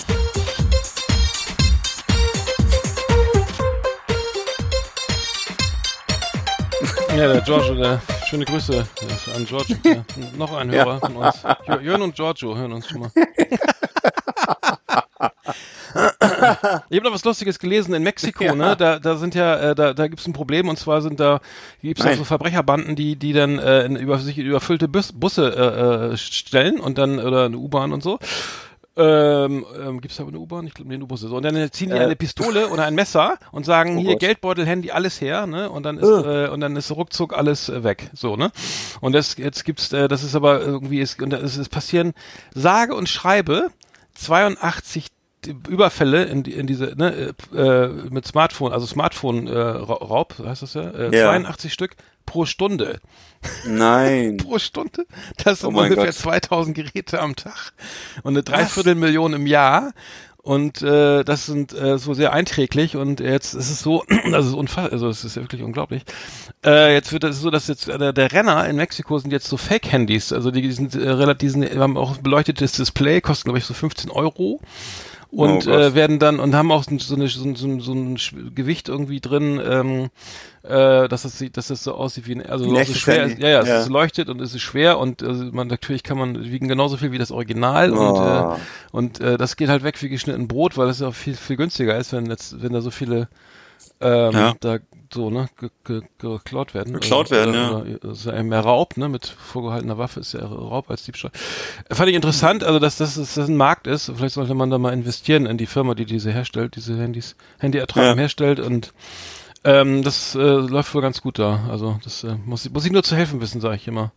Ja, 7.17 7.33
der 7.33 7.41
Giorgio, 7.41 7.75
der 7.75 8.01
schöne 8.29 8.45
Grüße 8.45 8.87
an 9.35 9.47
Giorgio. 9.47 9.77
Ja, 9.85 10.05
noch 10.37 10.55
ein 10.57 10.71
Hörer 10.71 11.01
von 11.01 11.17
uns. 11.17 11.37
Jö- 11.67 11.81
Jörn 11.81 12.03
und 12.03 12.15
Giorgio 12.15 12.55
hören 12.57 12.73
uns 12.75 12.89
schon 12.89 13.01
mal. 13.01 13.11
Ich 16.91 16.99
habe 16.99 17.09
noch 17.09 17.15
was 17.15 17.25
Lustiges 17.25 17.59
gelesen 17.59 17.95
in 17.95 18.03
Mexiko, 18.03 18.55
ne? 18.55 18.77
Da, 18.77 18.99
da 18.99 19.17
sind 19.17 19.35
ja, 19.35 19.71
äh, 19.71 19.75
da, 19.75 19.95
da 19.95 20.09
gibt's 20.09 20.27
ein 20.27 20.33
Problem 20.35 20.69
und 20.69 20.79
zwar 20.79 21.01
sind 21.01 21.21
da 21.21 21.41
gibt's 21.83 22.03
da 22.03 22.11
Nein. 22.11 22.19
so 22.19 22.25
Verbrecherbanden, 22.25 22.97
die, 22.97 23.17
die 23.17 23.33
dann 23.33 23.59
äh, 23.59 23.85
in, 23.85 23.97
über 23.97 24.19
sich 24.19 24.37
überfüllte 24.39 24.89
Bus, 24.89 25.13
Busse 25.13 25.55
äh, 25.57 26.13
äh, 26.13 26.17
stellen 26.17 26.81
und 26.81 26.99
dann 26.99 27.19
oder 27.19 27.47
eine 27.47 27.57
U-Bahn 27.57 27.93
und 27.93 28.03
so. 28.03 28.19
Ähm, 28.99 29.67
ähm, 29.79 30.01
gibt's 30.01 30.17
da 30.17 30.27
eine 30.27 30.39
U-Bahn? 30.39 30.67
Ich 30.67 30.73
glaube, 30.73 30.89
nee, 30.91 30.97
nur 30.97 31.09
Busse. 31.09 31.29
So. 31.29 31.37
Und 31.37 31.43
dann 31.45 31.71
ziehen 31.71 31.91
die 31.91 31.97
Äh. 31.97 32.01
eine 32.01 32.17
Pistole 32.17 32.69
oder 32.69 32.85
ein 32.85 32.95
Messer 32.95 33.37
und 33.53 33.67
sagen, 33.67 33.99
Oh 33.99 34.01
hier 34.01 34.13
Gott. 34.13 34.21
Geldbeutel, 34.21 34.65
Handy, 34.65 34.91
alles 34.91 35.21
her, 35.21 35.47
ne? 35.47 35.69
Und 35.71 35.83
dann 35.83 35.99
ist, 35.99 36.09
äh, 36.09 36.49
und 36.49 36.61
dann 36.61 36.75
ist 36.77 36.91
ruckzuck 36.91 37.37
alles 37.37 37.69
äh, 37.69 37.85
weg. 37.85 38.09
So, 38.15 38.37
ne? 38.37 38.51
Und 39.03 39.13
das, 39.13 39.37
jetzt 39.37 39.65
gibt's, 39.67 39.93
äh, 39.93 40.09
das 40.09 40.23
ist 40.23 40.35
aber 40.35 40.61
irgendwie, 40.61 41.01
ist, 41.01 41.21
und 41.21 41.29
das 41.31 41.59
ist 41.59 41.69
passieren, 41.69 42.15
sage 42.55 42.95
und 42.95 43.07
schreibe 43.09 43.69
82 44.17 45.09
die 45.45 45.57
Überfälle 45.69 46.25
in, 46.25 46.45
in 46.45 46.67
diese, 46.67 46.95
ne, 46.97 47.35
äh, 47.55 47.57
äh, 47.57 47.89
mit 48.11 48.27
Smartphone, 48.27 48.73
also 48.73 48.87
Smartphone-Raub, 48.87 50.35
heißt 50.45 50.63
das 50.63 50.75
ja, 50.75 50.91
äh, 50.91 51.17
Ja. 51.17 51.27
82 51.29 51.73
Stück 51.73 51.97
pro 52.25 52.45
Stunde. 52.47 52.99
Nein. 53.65 54.37
Pro 54.43 54.59
Stunde? 54.59 55.07
Das 55.45 55.61
sind 55.61 55.75
Oh 55.75 55.81
ungefähr 55.81 56.07
Gott. 56.07 56.15
2000 56.15 56.75
Geräte 56.77 57.21
am 57.21 57.37
Tag 57.37 57.73
und 58.25 58.33
eine 58.33 58.43
Dreiviertelmillion 58.43 59.35
im 59.35 59.47
Jahr. 59.47 59.93
Und 60.47 60.81
äh, 60.81 61.25
das 61.25 61.47
sind 61.47 61.73
äh, 61.73 61.99
so 61.99 62.15
sehr 62.15 62.33
einträglich 62.33 62.97
und 62.97 63.19
jetzt 63.19 63.55
ist 63.55 63.69
es 63.69 63.81
so, 63.81 64.05
es 64.09 64.47
ist 64.47 64.55
unfassbar, 64.55 64.93
also 64.93 65.09
es 65.09 65.25
ist 65.25 65.35
wirklich 65.35 65.61
unglaublich. 65.65 66.05
Äh, 66.65 66.95
jetzt 66.95 67.13
wird 67.13 67.25
es 67.25 67.41
so, 67.41 67.51
dass 67.51 67.67
jetzt 67.67 67.89
äh, 67.89 68.13
der 68.13 68.31
Renner 68.31 68.65
in 68.69 68.77
Mexiko 68.77 69.19
sind 69.19 69.33
jetzt 69.33 69.49
so 69.49 69.57
Fake-Handys, 69.57 70.33
also 70.33 70.53
die, 70.53 70.63
die 70.63 70.71
sind 70.71 70.95
äh, 70.95 71.11
relativ, 71.11 71.55
die 71.55 71.77
haben 71.77 71.97
auch 71.97 72.19
beleuchtetes 72.19 72.75
Display, 72.75 73.21
kosten 73.21 73.47
glaube 73.47 73.59
ich 73.59 73.65
so 73.65 73.75
15 73.75 74.09
Euro 74.13 74.61
und 75.31 75.67
Oh 75.67 75.71
äh, 75.71 75.95
werden 75.95 76.19
dann 76.19 76.41
und 76.41 76.55
haben 76.55 76.71
auch 76.71 76.85
so, 76.85 77.15
eine, 77.15 77.29
so, 77.29 77.45
ein- 77.45 77.57
so, 77.57 77.81
so 77.81 77.93
ein 77.93 78.17
Gewicht 78.55 78.89
irgendwie 78.89 79.21
drin, 79.21 79.61
ähm, 79.63 80.09
äh, 80.63 81.09
dass 81.09 81.23
das 81.23 81.39
sieht, 81.39 81.57
dass 81.57 81.69
das 81.69 81.83
so 81.83 81.95
aussieht 81.95 82.27
wie 82.27 82.37
ein, 82.37 82.47
also 82.47 82.65
so 82.85 82.95
schwer, 82.95 83.27
ja, 83.29 83.49
ja, 83.49 83.61
es 83.63 83.69
Ja. 83.69 83.87
leuchtet 83.87 84.29
und 84.29 84.41
es 84.41 84.55
ist 84.55 84.63
schwer 84.63 84.99
und 84.99 85.23
also 85.23 85.45
man 85.53 85.67
natürlich 85.69 86.03
kann 86.03 86.17
man 86.19 86.45
wiegen 86.45 86.69
genauso 86.69 86.97
viel 86.97 87.13
wie 87.13 87.19
das 87.19 87.31
Original 87.33 87.91
und 87.93 88.19
Oh. 88.19 88.23
äh, 88.55 88.59
und 88.93 89.21
äh, 89.21 89.37
das 89.37 89.57
geht 89.57 89.69
halt 89.69 89.83
weg 89.83 90.01
wie 90.03 90.09
geschnitten 90.09 90.49
Brot, 90.49 90.77
weil 90.77 90.89
es 90.89 91.01
ja 91.01 91.09
auch 91.09 91.15
viel 91.15 91.35
viel 91.35 91.57
günstiger 91.57 91.97
ist, 91.99 92.13
wenn 92.13 92.27
jetzt 92.27 92.63
wenn 92.63 92.73
da 92.73 92.81
so 92.81 92.91
viele 92.91 93.29
ähm, 94.01 94.33
Ja. 94.33 94.55
da 94.61 94.79
so 95.13 95.31
ne 95.31 95.49
ge, 95.59 95.71
ge, 95.85 96.03
geklaut 96.19 96.75
werden. 96.75 96.95
Geklaut 96.95 97.29
Oder- 97.31 97.37
werden, 97.39 97.55
ja. 97.55 97.71
oder- 97.77 97.99
Das 98.01 98.19
ist 98.19 98.25
ja 98.27 98.43
mehr 98.43 98.61
Raub, 98.61 98.97
ne? 98.97 99.09
Mit 99.09 99.27
vorgehaltener 99.27 99.99
Waffe 99.99 100.21
ist 100.21 100.33
ja 100.35 100.45
Raub 100.47 100.91
als 100.91 101.05
Diebstahl. 101.05 101.31
Äh, 101.89 101.95
Fand 101.95 102.09
ich 102.09 102.15
interessant, 102.17 102.65
also 102.65 102.79
dass 102.79 102.97
das, 102.97 103.15
dass 103.17 103.35
das 103.35 103.49
ein 103.49 103.57
Markt 103.57 103.87
ist. 103.87 104.13
Vielleicht 104.17 104.35
sollte 104.35 104.55
man 104.55 104.71
da 104.71 104.79
mal 104.79 104.93
investieren 104.93 105.47
in 105.47 105.59
die 105.59 105.67
Firma, 105.67 105.95
die 105.95 106.05
diese 106.07 106.31
herstellt, 106.33 106.77
diese 106.77 106.97
Handys, 106.97 107.37
Handyertragen 107.59 108.11
Ja. 108.11 108.17
herstellt 108.17 108.61
und 108.61 108.93
ähm, 109.65 110.03
das 110.05 110.35
äh, 110.35 110.39
läuft 110.39 110.95
wohl 110.95 111.03
ganz 111.03 111.21
gut 111.23 111.39
da. 111.39 111.67
Also 111.71 111.99
das 112.05 112.23
äh, 112.25 112.37
muss, 112.45 112.65
ich- 112.67 112.73
muss 112.73 112.85
ich 112.85 112.93
nur 112.93 113.03
zu 113.03 113.17
helfen 113.17 113.41
wissen, 113.41 113.61
sage 113.61 113.77
ich 113.77 113.89
immer. 113.89 114.13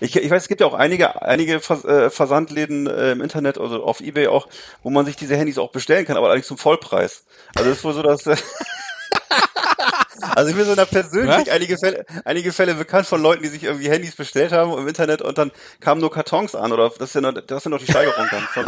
Ich, 0.00 0.14
ich 0.14 0.30
weiß, 0.30 0.42
es 0.42 0.48
gibt 0.48 0.60
ja 0.60 0.66
auch 0.66 0.74
einige, 0.74 1.22
einige 1.22 1.54
äh, 1.54 2.10
Versandläden 2.10 2.86
äh, 2.86 3.12
im 3.12 3.22
Internet, 3.22 3.58
also 3.58 3.82
auf 3.82 4.00
Ebay 4.02 4.28
auch, 4.28 4.46
wo 4.82 4.90
man 4.90 5.06
sich 5.06 5.16
diese 5.16 5.36
Handys 5.36 5.56
auch 5.58 5.72
bestellen 5.72 6.04
kann, 6.04 6.16
aber 6.16 6.26
allerdings 6.26 6.46
zum 6.46 6.58
Vollpreis. 6.58 7.24
Also 7.56 7.70
es 7.70 7.78
ist 7.78 7.84
wohl 7.84 7.94
so, 7.94 8.02
dass... 8.02 8.24
Also 10.20 10.50
ich 10.50 10.56
bin 10.56 10.64
so 10.64 10.74
da 10.74 10.84
persönlich 10.84 11.46
Was? 11.46 11.48
einige 11.48 11.78
Fälle, 11.78 12.04
einige 12.24 12.52
Fälle 12.52 12.74
bekannt 12.74 13.06
von 13.06 13.22
Leuten, 13.22 13.42
die 13.42 13.48
sich 13.48 13.64
irgendwie 13.64 13.88
Handys 13.88 14.16
bestellt 14.16 14.52
haben 14.52 14.76
im 14.76 14.88
Internet 14.88 15.22
und 15.22 15.38
dann 15.38 15.52
kamen 15.80 16.00
nur 16.00 16.10
Kartons 16.10 16.54
an 16.54 16.72
oder 16.72 16.90
das 16.90 17.10
ist 17.10 17.14
ja 17.14 17.20
noch, 17.20 17.32
das 17.32 17.58
ist 17.58 17.64
ja 17.64 17.70
noch 17.70 17.78
die 17.78 17.90
Steigerung 17.90 18.26
dann. 18.30 18.42
Von, 18.42 18.64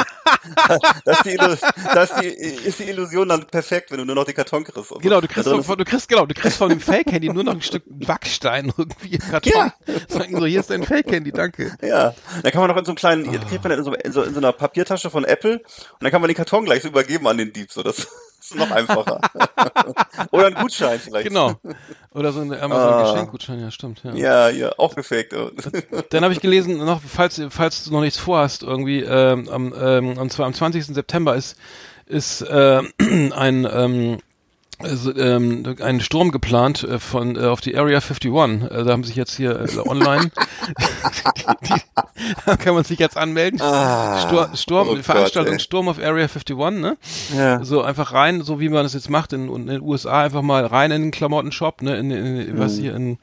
das 1.04 1.18
ist 1.18 1.24
die, 1.26 1.36
das 1.36 2.10
die, 2.20 2.26
ist 2.26 2.78
die 2.78 2.84
Illusion 2.84 3.28
dann 3.28 3.46
perfekt, 3.46 3.90
wenn 3.90 3.98
du 3.98 4.04
nur 4.04 4.14
noch 4.14 4.24
die 4.24 4.32
Karton 4.32 4.64
kriegst. 4.64 4.88
so. 4.88 4.96
Genau, 4.96 5.20
du 5.20 5.28
kriegst, 5.28 5.46
drin 5.46 5.62
von, 5.62 5.78
du 5.78 5.84
kriegst 5.84 6.08
genau, 6.08 6.26
du 6.26 6.34
kriegst 6.34 6.56
von 6.56 6.68
dem 6.68 6.80
Fake-Handy 6.80 7.28
nur 7.28 7.44
noch 7.44 7.52
ein 7.52 7.62
Stück 7.62 7.82
Backstein 7.86 8.72
irgendwie 8.76 9.14
im 9.14 9.20
Karton. 9.20 9.52
Ja. 9.52 9.74
Sagen 10.08 10.38
so, 10.38 10.46
hier 10.46 10.60
ist 10.60 10.70
dein 10.70 10.84
Fake-Handy, 10.84 11.32
danke. 11.32 11.76
Ja, 11.82 12.14
dann 12.42 12.52
kann 12.52 12.60
man 12.60 12.70
noch 12.70 12.76
in 12.76 12.84
so 12.84 12.90
einem 12.90 12.96
kleinen, 12.96 13.32
jetzt 13.32 13.48
kriegt 13.48 13.64
man 13.64 13.72
in 13.72 13.84
so, 13.84 13.92
in, 13.92 14.12
so, 14.12 14.22
in 14.22 14.34
so 14.34 14.40
einer 14.40 14.52
Papiertasche 14.52 15.10
von 15.10 15.24
Apple 15.24 15.54
und 15.54 15.62
dann 16.00 16.10
kann 16.10 16.20
man 16.20 16.28
den 16.28 16.36
Karton 16.36 16.64
gleich 16.64 16.82
so 16.82 16.88
übergeben 16.88 17.26
an 17.26 17.38
den 17.38 17.52
Dieb, 17.52 17.72
so 17.72 17.82
das 17.82 18.06
ist 18.50 18.56
noch 18.56 18.70
einfacher. 18.70 19.20
Oder 20.30 20.46
ein 20.46 20.54
Gutschein 20.54 20.98
vielleicht. 20.98 21.28
Genau. 21.28 21.54
Oder 22.14 22.32
so 22.32 22.40
ein 22.40 22.52
Ah. 22.52 22.62
Amazon-Geschenkgutschein, 22.62 23.60
ja, 23.60 23.70
stimmt. 23.70 24.02
Ja. 24.04 24.14
Ja, 24.14 24.48
ja, 24.48 24.72
auch 24.78 24.94
gefaked. 24.94 25.34
Dann 26.10 26.24
habe 26.24 26.32
ich 26.34 26.40
gelesen, 26.40 26.78
noch, 26.84 27.00
falls, 27.00 27.40
falls 27.50 27.84
du 27.84 27.92
noch 27.92 28.00
nichts 28.00 28.18
vorhast, 28.18 28.62
irgendwie, 28.62 29.00
ähm, 29.00 29.48
am, 29.48 29.74
ähm, 29.80 30.18
und 30.18 30.32
zwar 30.32 30.46
am 30.46 30.54
20. 30.54 30.84
September 30.86 31.34
ist, 31.36 31.56
ist 32.06 32.42
äh, 32.42 32.82
ein, 33.00 33.68
ähm, 33.72 34.18
also, 34.82 35.14
ähm, 35.16 35.76
ein 35.80 36.00
Sturm 36.00 36.30
geplant 36.30 36.84
äh, 36.84 36.98
von 36.98 37.36
äh, 37.36 37.40
auf 37.40 37.60
die 37.60 37.76
Area 37.76 37.98
51. 37.98 38.30
Äh, 38.30 38.84
da 38.84 38.92
haben 38.92 39.04
sich 39.04 39.16
jetzt 39.16 39.36
hier 39.36 39.60
äh, 39.60 39.78
online, 39.88 40.30
die, 41.36 41.68
die, 41.68 41.80
da 42.46 42.56
kann 42.56 42.74
man 42.74 42.84
sich 42.84 42.98
jetzt 42.98 43.16
anmelden. 43.16 43.60
Ah, 43.60 44.20
Stur, 44.26 44.50
Sturm, 44.54 44.88
oh 44.88 44.94
Gott, 44.94 45.04
Veranstaltung 45.04 45.54
ey. 45.54 45.60
Sturm 45.60 45.88
auf 45.88 45.98
Area 45.98 46.26
51, 46.26 46.56
ne? 46.80 46.96
Ja. 47.36 47.64
So 47.64 47.82
einfach 47.82 48.12
rein, 48.12 48.42
so 48.42 48.60
wie 48.60 48.68
man 48.68 48.82
das 48.84 48.94
jetzt 48.94 49.10
macht 49.10 49.32
in, 49.32 49.52
in 49.54 49.66
den 49.66 49.82
USA, 49.82 50.22
einfach 50.22 50.42
mal 50.42 50.64
rein 50.66 50.90
in 50.90 51.02
den 51.02 51.10
Klamottenshop, 51.10 51.82
ne, 51.82 51.96
in, 51.98 52.10
in, 52.10 52.40
in 52.40 52.58
was 52.58 52.76
hier 52.76 52.94
in 52.94 53.18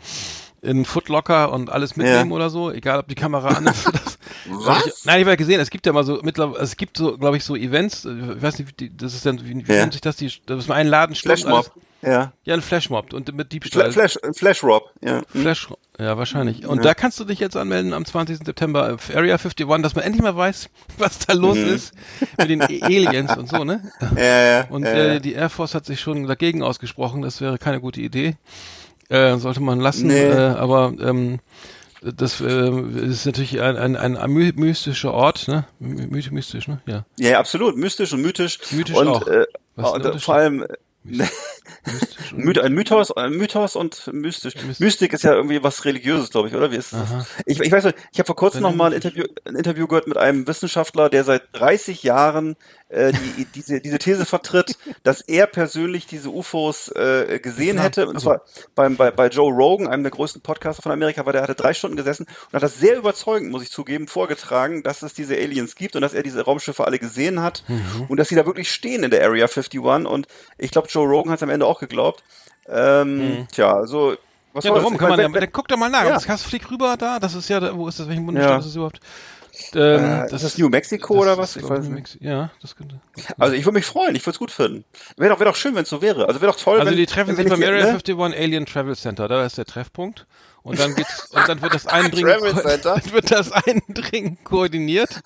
in 0.62 0.86
Footlocker 0.86 1.51
und 1.51 1.70
alles 1.70 1.95
mitnehmen 1.95 2.30
Ja. 2.30 2.36
oder 2.36 2.49
so, 2.49 2.72
egal 2.72 2.99
ob 2.99 3.08
die 3.08 3.16
Kamera 3.16 3.49
an 3.49 3.68
ist. 3.68 3.86
Das, 3.86 4.18
Was? 4.49 4.86
Ich, 4.86 5.05
nein, 5.05 5.18
ich 5.18 5.22
habe 5.22 5.32
ja 5.32 5.36
gesehen, 5.36 5.60
es 5.60 5.70
gibt 5.70 5.86
ja 5.86 5.93
mal 5.93 6.03
so 6.03 6.20
mittlerweile, 6.24 6.64
es 6.64 6.78
gibt 6.78 6.97
so, 6.97 7.18
glaube 7.18 7.38
ich, 7.38 7.43
so 7.43 7.55
Events, 7.55 8.05
äh, 8.05 8.12
ich 8.38 8.41
weiß 8.41 8.60
nicht, 8.60 8.70
wie 8.70 8.74
die, 8.74 8.97
das 8.97 9.14
ist 9.14 9.26
dann, 9.26 9.39
wie, 9.45 9.68
wie 9.68 9.72
Ja. 9.74 9.82
nennt 9.82 9.93
sich 9.93 10.01
das, 10.01 10.16
die, 10.18 10.32
dass 10.45 10.68
man 10.68 10.78
einen 10.78 10.89
Laden 10.89 11.16
stürmt, 11.16 11.39
Flashmob. 11.41 11.72
Ja. 12.03 12.32
Ja, 12.43 12.53
ein 12.53 12.62
Flashmob 12.62 13.12
und 13.14 13.34
mit 13.36 13.51
Diebstahl. 13.51 13.91
Flash, 13.91 14.18
Flash 14.36 14.64
Rob. 14.64 14.91
Ja. 15.03 15.24
Flash, 15.30 15.68
ja, 15.99 16.16
wahrscheinlich. 16.16 16.66
Und 16.68 16.86
da 16.86 16.93
kannst 16.93 17.20
du 17.20 17.26
dich 17.26 17.39
jetzt 17.39 17.58
anmelden 17.58 17.91
am 17.93 18.05
20. 18.05 18.38
September 18.45 18.93
auf 18.93 19.10
Area 19.10 19.34
51, 19.36 19.66
dass 19.82 19.95
man 19.95 20.03
endlich 20.03 20.22
mal 20.22 20.36
weiß, 20.36 20.70
was 20.99 21.18
da 21.20 21.34
los 21.34 21.58
Mhm. 21.58 21.74
ist 21.74 21.93
mit 22.38 22.49
den 22.49 22.62
Aliens 22.62 23.36
und 23.36 23.49
so, 23.49 23.64
ne? 23.64 23.82
Ja, 24.16 24.24
ja. 24.24 24.66
Und 24.70 24.84
ja, 24.84 24.89
äh, 24.91 25.14
ja. 25.16 25.20
die 25.20 25.34
Air 25.34 25.49
Force 25.49 25.74
hat 25.74 25.86
sich 25.88 25.99
schon 25.99 26.28
dagegen 26.28 26.62
ausgesprochen, 26.62 27.24
das 27.24 27.41
wäre 27.41 27.58
keine 27.58 27.82
gute 27.82 27.99
Idee. 27.99 28.36
Äh, 29.10 29.38
sollte 29.38 29.62
man 29.62 29.80
lassen, 29.80 30.08
Nee. 30.08 30.24
äh, 30.26 30.36
aber 30.36 30.93
ähm, 30.99 31.39
das 32.01 32.41
äh, 32.41 32.70
ist 33.05 33.26
natürlich 33.26 33.62
ein, 33.62 33.78
ein, 33.78 33.95
ein, 33.95 34.18
ein 34.18 34.32
my- 34.32 34.53
mystischer 34.55 35.14
Ort, 35.14 35.47
ne? 35.47 35.66
My 35.80 36.08
my 36.08 36.24
mystisch, 36.32 36.68
ne? 36.68 36.82
Ja. 36.86 37.05
ja, 37.18 37.39
absolut. 37.39 37.78
Mystisch 37.78 38.14
und 38.14 38.22
mythisch. 38.22 38.60
Mythisch 38.72 38.95
und, 38.95 39.08
auch. 39.08 39.28
Äh, 39.28 39.45
und, 39.76 40.22
vor 40.22 40.36
allem 40.36 40.66
Myth, 42.36 42.59
ein 42.59 42.74
Mythos, 42.74 43.11
ein 43.15 43.32
Mythos 43.34 43.76
und 43.76 44.09
mystisch. 44.13 44.55
Myst- 44.55 44.80
Mystik 44.80 45.13
ist 45.13 45.24
ja 45.24 45.34
irgendwie 45.34 45.63
was 45.63 45.86
Religiöses, 45.86 46.30
glaube 46.30 46.47
ich, 46.49 46.55
oder? 46.55 46.72
Wie 46.72 46.76
ist 46.78 46.93
das? 46.93 47.28
Ich, 47.45 47.59
ich 47.59 47.72
weiß 47.72 47.86
nicht, 47.86 47.97
ich 48.11 48.20
habe 48.20 48.28
vor 48.28 48.36
kurzem 48.36 48.61
noch 48.61 48.76
mal 48.76 48.88
ein 48.88 48.93
Interview, 48.93 49.24
ein 49.45 49.55
Interview 49.55 49.88
gehört 49.88 50.07
mit 50.07 50.18
einem 50.18 50.47
Wissenschaftler, 50.47 51.09
der 51.09 51.24
seit 51.24 51.43
30 51.53 52.03
Jahren 52.03 52.55
äh, 52.89 53.11
die, 53.11 53.45
diese, 53.45 53.82
diese 53.82 53.99
These 53.99 54.26
vertritt, 54.26 54.78
dass 55.03 55.22
er 55.22 55.47
persönlich 55.47 56.07
diese 56.07 56.30
UFOs 56.30 56.89
äh, 56.89 57.39
gesehen 57.41 57.80
hätte. 57.80 58.07
Und 58.07 58.15
Also. 58.15 58.26
zwar 58.30 58.41
beim, 58.76 58.95
bei, 58.95 59.11
bei 59.11 59.28
Joe 59.28 59.51
Rogan, 59.53 59.88
einem 59.88 60.03
der 60.03 60.11
größten 60.11 60.41
Podcaster 60.41 60.82
von 60.82 60.91
Amerika, 60.91 61.26
war 61.26 61.34
der 61.34 61.41
hatte 61.41 61.55
drei 61.55 61.74
Stunden 61.74 61.97
gesessen 61.97 62.26
und 62.47 62.53
hat 62.53 62.63
das 62.63 62.80
sehr 62.80 62.97
überzeugend, 62.97 63.51
muss 63.51 63.63
ich 63.63 63.72
zugeben, 63.72 64.07
vorgetragen, 64.07 64.84
dass 64.84 65.01
es 65.03 65.13
diese 65.13 65.36
Aliens 65.36 65.76
gibt 65.76 65.95
und 65.95 66.01
dass 66.01 66.13
er 66.13 66.24
diese 66.24 66.41
Raumschiffe 66.45 66.86
alle 66.86 66.99
gesehen 66.99 67.41
hat 67.41 67.63
Mhm. 67.68 68.05
und 68.07 68.18
dass 68.18 68.30
sie 68.30 68.36
da 68.36 68.45
wirklich 68.45 68.72
stehen 68.72 69.03
in 69.03 69.11
der 69.11 69.24
Area 69.26 69.45
51. 69.47 69.80
Und 70.07 70.28
ich 70.57 70.72
glaube, 70.72 70.88
Joe 70.89 71.05
Rogan 71.07 71.32
hat 71.32 71.39
es 71.39 71.43
am 71.43 71.49
Ende 71.49 71.65
auch 71.68 71.80
geglaubt. 71.80 72.24
Ähm, 72.68 73.47
Tja, 73.51 73.74
also 73.76 74.15
was 74.53 74.63
Mhm. 74.63 74.70
Ja, 74.70 74.76
warum 74.76 74.97
kann 74.97 75.09
man 75.09 75.20
ja, 75.20 75.28
dann 75.30 75.51
guck 75.51 75.68
doch 75.68 75.78
mal 75.78 75.89
nach. 75.89 76.03
Ja. 76.05 76.20
Das 76.20 76.43
flieg 76.43 76.70
rüber 76.72 76.95
da, 76.97 77.20
das 77.20 77.36
ist 77.36 77.47
ja, 77.49 77.76
wo 77.78 77.88
ist 77.88 77.99
das, 77.99 78.07
welchen 78.07 78.26
Bundesstaat 78.26 78.53
Ja. 78.53 78.59
ist 78.59 78.65
das 78.68 78.76
überhaupt? 78.76 78.99
Ähm, 79.74 80.03
Äh, 80.30 80.36
ist 80.36 80.43
das 80.43 80.57
New 80.57 80.70
Mexico 80.70 81.15
oder 81.15 81.32
das 81.36 81.39
was? 81.39 81.55
ist, 81.55 81.63
Ich 81.63 81.70
weiß 81.70 81.88
nicht. 81.89 82.18
Ja, 82.22 82.51
das 82.61 82.76
könnte. 82.76 82.99
Also 83.39 83.55
ich 83.55 83.65
würde 83.65 83.76
mich 83.78 83.86
freuen, 83.86 84.15
ich 84.15 84.22
würde 84.24 84.32
es 84.36 84.39
gut 84.39 84.51
finden. 84.51 84.86
Wäre 85.15 85.32
doch, 85.34 85.39
wär 85.39 85.47
doch 85.47 85.55
schön, 85.55 85.74
wenn 85.76 85.84
es 85.84 85.89
so 85.89 86.01
wäre. 86.01 86.28
Also 86.28 86.41
wäre 86.41 86.51
doch 86.51 86.59
toll, 86.59 86.80
Also 86.80 86.91
wenn 86.91 86.97
die 86.97 87.05
treffen 87.07 87.36
sich 87.36 87.45
ich 87.45 87.51
beim 87.51 87.61
Area 87.63 87.86
ne? 87.86 87.89
51 87.99 88.20
Alien 88.20 88.65
Travel 88.65 88.95
Center, 88.95 89.28
da 89.28 89.45
ist 89.45 89.57
der 89.57 89.65
Treffpunkt. 89.65 90.28
Und 90.68 90.80
dann 90.80 90.95
geht's, 90.95 91.28
und 91.32 91.47
dann 91.47 91.61
wird 91.61 91.74
das 91.74 91.88
Eindringen, 91.88 92.39
dann 92.84 93.11
wird 93.11 93.32
das 93.32 93.51
Eindringen 93.51 94.38
koordiniert. 94.43 95.22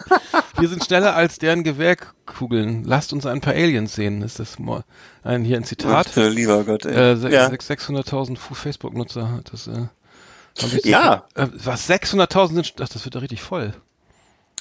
Wir 0.59 0.67
sind 0.69 0.83
schneller 0.85 1.15
als 1.15 1.39
deren 1.39 1.63
Gewehrkugeln. 1.63 2.83
Lasst 2.83 3.11
uns 3.11 3.25
ein 3.25 3.41
paar 3.41 3.53
Aliens 3.53 3.95
sehen. 3.95 4.21
Ist 4.21 4.39
das 4.39 4.59
mal 4.59 4.83
ein, 5.23 5.43
hier 5.43 5.57
ein 5.57 5.63
Zitat? 5.63 6.07
Ach, 6.09 6.13
du 6.13 6.27
lieber 6.29 6.63
Gott, 6.63 6.85
ey. 6.85 6.93
Äh, 7.15 7.31
ja. 7.31 7.49
sechs- 7.49 7.69
600.000 7.69 8.37
Fu- 8.37 8.53
Facebook-Nutzer 8.53 9.31
hat 9.31 9.51
das, 9.51 9.67
äh, 9.67 9.87
Ja. 10.83 11.25
Äh, 11.35 11.47
was, 11.53 11.89
600.000 11.89 12.47
sind, 12.53 12.73
ach, 12.81 12.89
das 12.89 13.03
wird 13.03 13.15
ja 13.15 13.21
richtig 13.21 13.41
voll. 13.41 13.73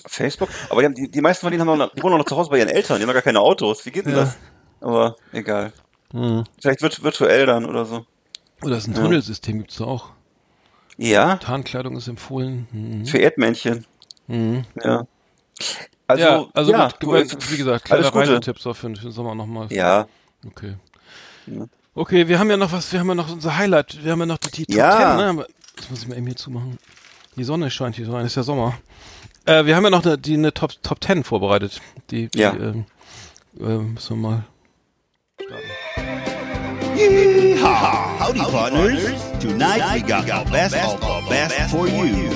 Facebook, 0.06 0.48
aber 0.70 0.80
die, 0.80 0.86
haben, 0.86 0.94
die, 0.94 1.10
die 1.10 1.20
meisten 1.20 1.42
von 1.44 1.50
denen 1.52 1.68
haben 1.68 1.76
noch, 1.78 1.92
die 1.94 2.02
wohnen 2.02 2.16
noch 2.16 2.24
zu 2.24 2.36
Hause 2.36 2.48
bei 2.48 2.58
ihren 2.58 2.70
Eltern, 2.70 2.98
die 2.98 3.06
haben 3.06 3.12
gar 3.12 3.20
keine 3.22 3.40
Autos. 3.40 3.84
Wie 3.84 3.90
geht 3.90 4.06
denn 4.06 4.14
Ja. 4.14 4.20
das? 4.24 4.36
Aber 4.80 5.16
egal. 5.32 5.74
Hm. 6.12 6.44
Vielleicht 6.58 6.80
wird 6.80 7.02
virtuell 7.02 7.44
dann 7.44 7.66
oder 7.66 7.84
so. 7.84 8.06
Oder 8.62 8.76
das 8.76 8.84
ist 8.84 8.88
ein 8.88 8.94
Tunnelsystem 8.94 9.58
gibt's 9.58 9.76
da 9.76 9.84
auch. 9.84 10.10
Ja, 11.03 11.36
Tarnkleidung 11.36 11.96
ist 11.96 12.09
empfohlen. 12.09 12.68
Mhm. 12.72 13.07
für 13.07 13.18
Erdmännchen. 13.18 13.86
Mhm. 14.26 14.64
Ja. 14.84 15.07
Also, 16.07 16.22
ja, 16.24 16.46
also 16.55 16.72
ja, 16.72 16.88
gut, 17.01 17.32
du, 17.32 17.51
wie 17.53 17.57
gesagt, 17.57 17.84
kleiner. 17.86 18.14
Reisetipps 18.14 18.66
auch 18.66 18.74
für, 18.76 18.88
den- 18.88 18.96
für 18.96 19.03
den 19.05 19.12
Sommer 19.12 19.34
nochmal. 19.34 19.72
Ja, 19.72 20.07
Okay. 20.46 20.74
Okay, 21.94 22.28
wir 22.28 22.38
haben 22.38 22.48
ja 22.51 22.57
noch 22.57 22.70
was, 22.72 22.92
wir 22.92 23.01
haben 23.01 23.09
ja 23.09 23.14
noch 23.14 23.30
unser 23.30 23.57
Highlight, 23.57 24.03
wir 24.05 24.12
haben 24.12 24.20
ja 24.20 24.26
noch 24.26 24.38
die, 24.38 24.51
die 24.51 24.66
Top 24.66 24.76
Ja. 24.76 25.16
10, 25.18 25.36
ne? 25.36 25.46
Das 25.76 25.90
muss 25.90 26.03
ich 26.03 26.09
mal 26.09 26.16
eben 26.16 26.26
hier 26.26 26.36
zumachen. 26.36 26.78
Die 27.36 27.44
Sonne 27.44 27.70
scheint 27.70 27.96
hier 27.96 28.07
so 28.07 28.12
rein, 28.12 28.24
ist 28.26 28.36
ja 28.36 28.42
Sommer. 28.42 28.78
Äh, 29.46 29.64
wir 29.64 29.74
haben 29.76 29.84
ja 29.84 29.90
noch 29.90 30.05
eine, 30.05 30.16
die, 30.18 30.34
eine 30.34 30.53
Top, 30.55 30.72
Top 30.82 31.03
10 31.03 31.24
vorbereitet. 31.24 31.80
Die, 32.11 32.28
die 32.28 32.38
Ja. 32.38 32.53
ähm, 32.55 32.84
ähm, 33.59 33.94
müssen 33.94 34.20
wir 34.22 34.28
mal 34.30 34.44
starten. 35.42 35.64
Yeehaw! 37.01 38.18
Howdy, 38.18 38.40
partners. 38.40 39.03
Tonight 39.40 39.80
we 39.94 40.03
got 40.07 40.28
our 40.30 40.44
best 40.44 40.76
of 40.76 41.03
our 41.03 41.22
best 41.30 41.70
for 41.70 41.88
you. 41.88 42.28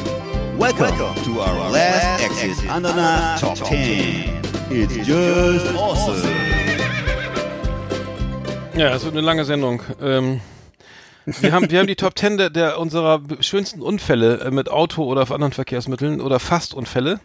Welcome 0.57 0.97
to 1.25 1.41
our 1.41 1.71
last 1.71 2.23
Exit 2.25 2.71
Ananas 2.71 3.43
Top 3.43 3.59
10. 3.59 4.41
It's 4.71 4.95
just 5.07 5.67
awesome. 5.77 6.31
Ja, 8.75 8.95
es 8.95 9.05
wird 9.05 9.13
eine 9.15 9.21
lange 9.21 9.45
Sendung. 9.45 9.83
Ähm, 10.01 10.41
wir 11.27 11.53
haben, 11.53 11.71
wir 11.71 11.79
haben 11.79 11.87
die 11.87 11.97
Top 11.97 12.19
10 12.19 12.39
der, 12.39 12.49
der 12.49 12.79
unserer 12.81 13.21
schönsten 13.41 13.83
Unfälle 13.83 14.41
äh, 14.41 14.51
mit 14.51 14.71
Auto 14.71 15.05
oder 15.05 15.21
auf 15.23 15.31
anderen 15.33 15.53
Verkehrsmitteln 15.53 16.23
oder 16.23 16.41
Fastunfälle 16.41 17.21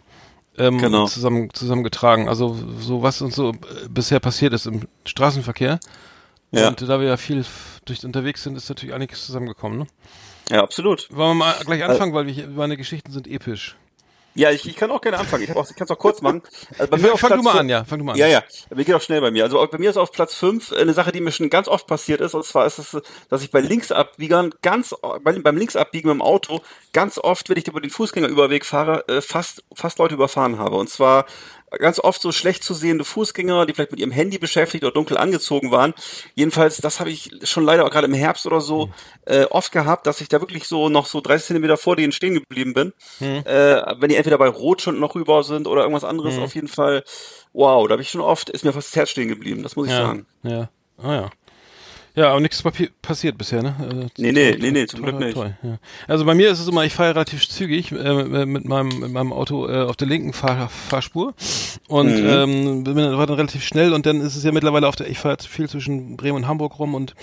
ähm, 0.58 0.76
Genau. 0.76 1.06
zusammen, 1.06 1.48
zusammengetragen. 1.54 2.28
Also 2.28 2.54
so 2.80 3.02
was 3.02 3.22
uns 3.22 3.34
so 3.34 3.52
äh, 3.52 3.54
bisher 3.88 4.20
passiert 4.20 4.52
ist 4.52 4.66
im 4.66 4.82
Straßenverkehr. 5.06 5.80
Ja. 6.52 6.68
Und 6.68 6.80
da 6.82 7.00
wir 7.00 7.06
ja 7.06 7.16
viel 7.16 7.44
durch 7.84 8.04
unterwegs 8.04 8.42
sind, 8.42 8.56
ist 8.56 8.68
natürlich 8.68 8.94
einiges 8.94 9.26
zusammengekommen. 9.26 9.80
Ne? 9.80 9.86
Ja, 10.50 10.62
absolut. 10.62 11.08
Wollen 11.10 11.30
wir 11.30 11.46
mal 11.46 11.54
gleich 11.64 11.84
anfangen, 11.84 12.12
weil 12.12 12.26
wir, 12.26 12.48
meine 12.48 12.76
Geschichten 12.76 13.12
sind 13.12 13.28
episch. 13.28 13.76
Ja, 14.34 14.50
ich, 14.50 14.66
ich 14.66 14.76
kann 14.76 14.90
auch 14.92 15.00
gerne 15.00 15.18
anfangen. 15.18 15.42
Ich, 15.42 15.50
ich 15.50 15.54
kann 15.54 15.84
es 15.84 15.90
auch 15.90 15.98
kurz 15.98 16.22
machen. 16.22 16.42
Also 16.78 16.90
bei 16.90 16.98
mir 16.98 17.16
Fang, 17.16 17.36
du 17.36 17.42
mal 17.42 17.58
an, 17.58 17.68
ja. 17.68 17.84
Fang 17.84 17.98
du 17.98 18.04
mal 18.04 18.12
an. 18.12 18.18
Ja, 18.18 18.28
ja. 18.28 18.42
Mir 18.72 18.84
geht 18.84 18.94
auch 18.94 19.00
schnell 19.02 19.20
bei 19.20 19.30
mir. 19.30 19.42
Also 19.42 19.66
bei 19.66 19.78
mir 19.78 19.90
ist 19.90 19.96
auf 19.96 20.12
Platz 20.12 20.34
5 20.34 20.72
eine 20.72 20.92
Sache, 20.92 21.10
die 21.10 21.20
mir 21.20 21.32
schon 21.32 21.50
ganz 21.50 21.66
oft 21.66 21.86
passiert 21.86 22.20
ist. 22.20 22.34
Und 22.34 22.44
zwar 22.44 22.64
ist 22.64 22.78
es, 22.78 22.96
dass 23.28 23.42
ich 23.42 23.50
bei 23.50 23.60
Linksabbiegern 23.60 24.54
ganz, 24.62 24.94
bei, 25.24 25.32
beim 25.32 25.56
Linksabbiegen 25.56 26.10
mit 26.10 26.20
dem 26.20 26.22
Auto 26.22 26.62
ganz 26.92 27.18
oft, 27.18 27.48
wenn 27.48 27.56
ich 27.56 27.66
über 27.66 27.80
den 27.80 27.90
Fußgängerüberweg 27.90 28.64
fahre, 28.64 29.06
äh, 29.08 29.20
fast, 29.20 29.64
fast 29.74 29.98
Leute 29.98 30.14
überfahren 30.14 30.58
habe. 30.58 30.76
Und 30.76 30.88
zwar 30.88 31.26
ganz 31.78 32.00
oft 32.00 32.20
so 32.20 32.32
schlecht 32.32 32.64
zu 32.64 32.74
sehende 32.74 33.04
Fußgänger, 33.04 33.66
die 33.66 33.74
vielleicht 33.74 33.92
mit 33.92 34.00
ihrem 34.00 34.10
Handy 34.10 34.38
beschäftigt 34.38 34.84
oder 34.84 34.92
dunkel 34.92 35.16
angezogen 35.16 35.70
waren. 35.70 35.94
Jedenfalls, 36.34 36.78
das 36.78 37.00
habe 37.00 37.10
ich 37.10 37.30
schon 37.44 37.64
leider 37.64 37.84
auch 37.84 37.90
gerade 37.90 38.06
im 38.06 38.14
Herbst 38.14 38.46
oder 38.46 38.60
so 38.60 38.90
äh, 39.26 39.44
oft 39.44 39.72
gehabt, 39.72 40.06
dass 40.06 40.20
ich 40.20 40.28
da 40.28 40.40
wirklich 40.40 40.64
so 40.64 40.88
noch 40.88 41.06
so 41.06 41.20
30 41.20 41.48
Zentimeter 41.48 41.76
vor 41.76 41.96
denen 41.96 42.12
stehen 42.12 42.34
geblieben 42.34 42.74
bin. 42.74 42.92
Äh, 43.44 43.82
wenn 43.98 44.08
die 44.08 44.16
entweder 44.16 44.38
bei 44.38 44.48
Rot 44.48 44.82
schon 44.82 44.98
noch 44.98 45.14
rüber 45.14 45.42
sind 45.42 45.66
oder 45.66 45.82
irgendwas 45.82 46.04
anderes, 46.04 46.38
auf 46.38 46.54
jeden 46.54 46.68
Fall, 46.68 47.04
wow, 47.52 47.86
da 47.86 47.92
habe 47.92 48.02
ich 48.02 48.10
schon 48.10 48.20
oft, 48.20 48.50
ist 48.50 48.64
mir 48.64 48.72
fast 48.72 48.88
das 48.88 48.96
Herz 48.96 49.10
stehen 49.10 49.28
geblieben, 49.28 49.62
das 49.62 49.76
muss 49.76 49.86
ich 49.86 49.92
ja. 49.92 50.06
sagen. 50.06 50.26
Ja. 50.42 50.68
Ah 51.02 51.14
ja. 51.14 51.30
Ja, 52.20 52.30
aber 52.32 52.40
nichts 52.40 52.62
passiert 53.00 53.38
bisher, 53.38 53.62
ne? 53.62 53.74
Äh, 53.80 54.22
Nee, 54.22 54.32
nee, 54.32 54.56
nee, 54.60 54.70
nee, 54.72 54.86
zum 54.86 55.02
Glück 55.02 55.18
nicht. 55.18 55.32
toll, 55.34 55.54
ja. 55.62 55.78
Also 56.06 56.26
bei 56.26 56.34
mir 56.34 56.50
ist 56.50 56.60
es 56.60 56.68
immer, 56.68 56.84
ich 56.84 56.92
fahre 56.92 57.14
relativ 57.14 57.48
zügig 57.48 57.92
äh, 57.92 58.44
mit 58.44 58.66
meinem 58.66 58.88
mit 59.00 59.10
meinem 59.10 59.32
Auto 59.32 59.66
äh, 59.68 59.84
auf 59.84 59.96
der 59.96 60.06
linken 60.06 60.32
Fahr 60.34 60.68
Fahrspur 60.68 61.32
und 61.88 62.08
Mhm. 62.20 62.26
ähm, 62.28 62.84
bin 62.84 62.96
dann, 62.96 63.16
war 63.16 63.26
dann 63.26 63.36
relativ 63.36 63.64
schnell 63.64 63.94
und 63.94 64.04
dann 64.04 64.20
ist 64.20 64.36
es 64.36 64.44
ja 64.44 64.52
mittlerweile 64.52 64.86
auf 64.86 64.96
der, 64.96 65.08
ich 65.08 65.18
fahre 65.18 65.38
viel 65.40 65.68
zwischen 65.68 66.16
Bremen 66.18 66.36
und 66.36 66.46
Hamburg 66.48 66.78
rum 66.78 66.94
und 66.94 67.14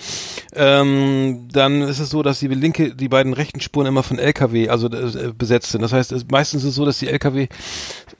ähm, 0.54 1.48
dann 1.52 1.82
ist 1.82 2.00
es 2.00 2.10
so, 2.10 2.22
dass 2.22 2.40
die 2.40 2.48
linke, 2.48 2.94
die 2.94 3.08
beiden 3.08 3.34
rechten 3.34 3.60
Spuren 3.60 3.86
immer 3.86 4.02
von 4.02 4.18
LKW, 4.18 4.68
also 4.68 4.88
äh, 4.88 5.32
besetzt 5.36 5.70
sind. 5.70 5.82
Das 5.82 5.92
heißt, 5.92 6.10
es, 6.12 6.26
meistens 6.28 6.62
ist 6.64 6.70
es 6.70 6.74
so, 6.74 6.84
dass 6.84 6.98
die 6.98 7.08
LKW 7.08 7.46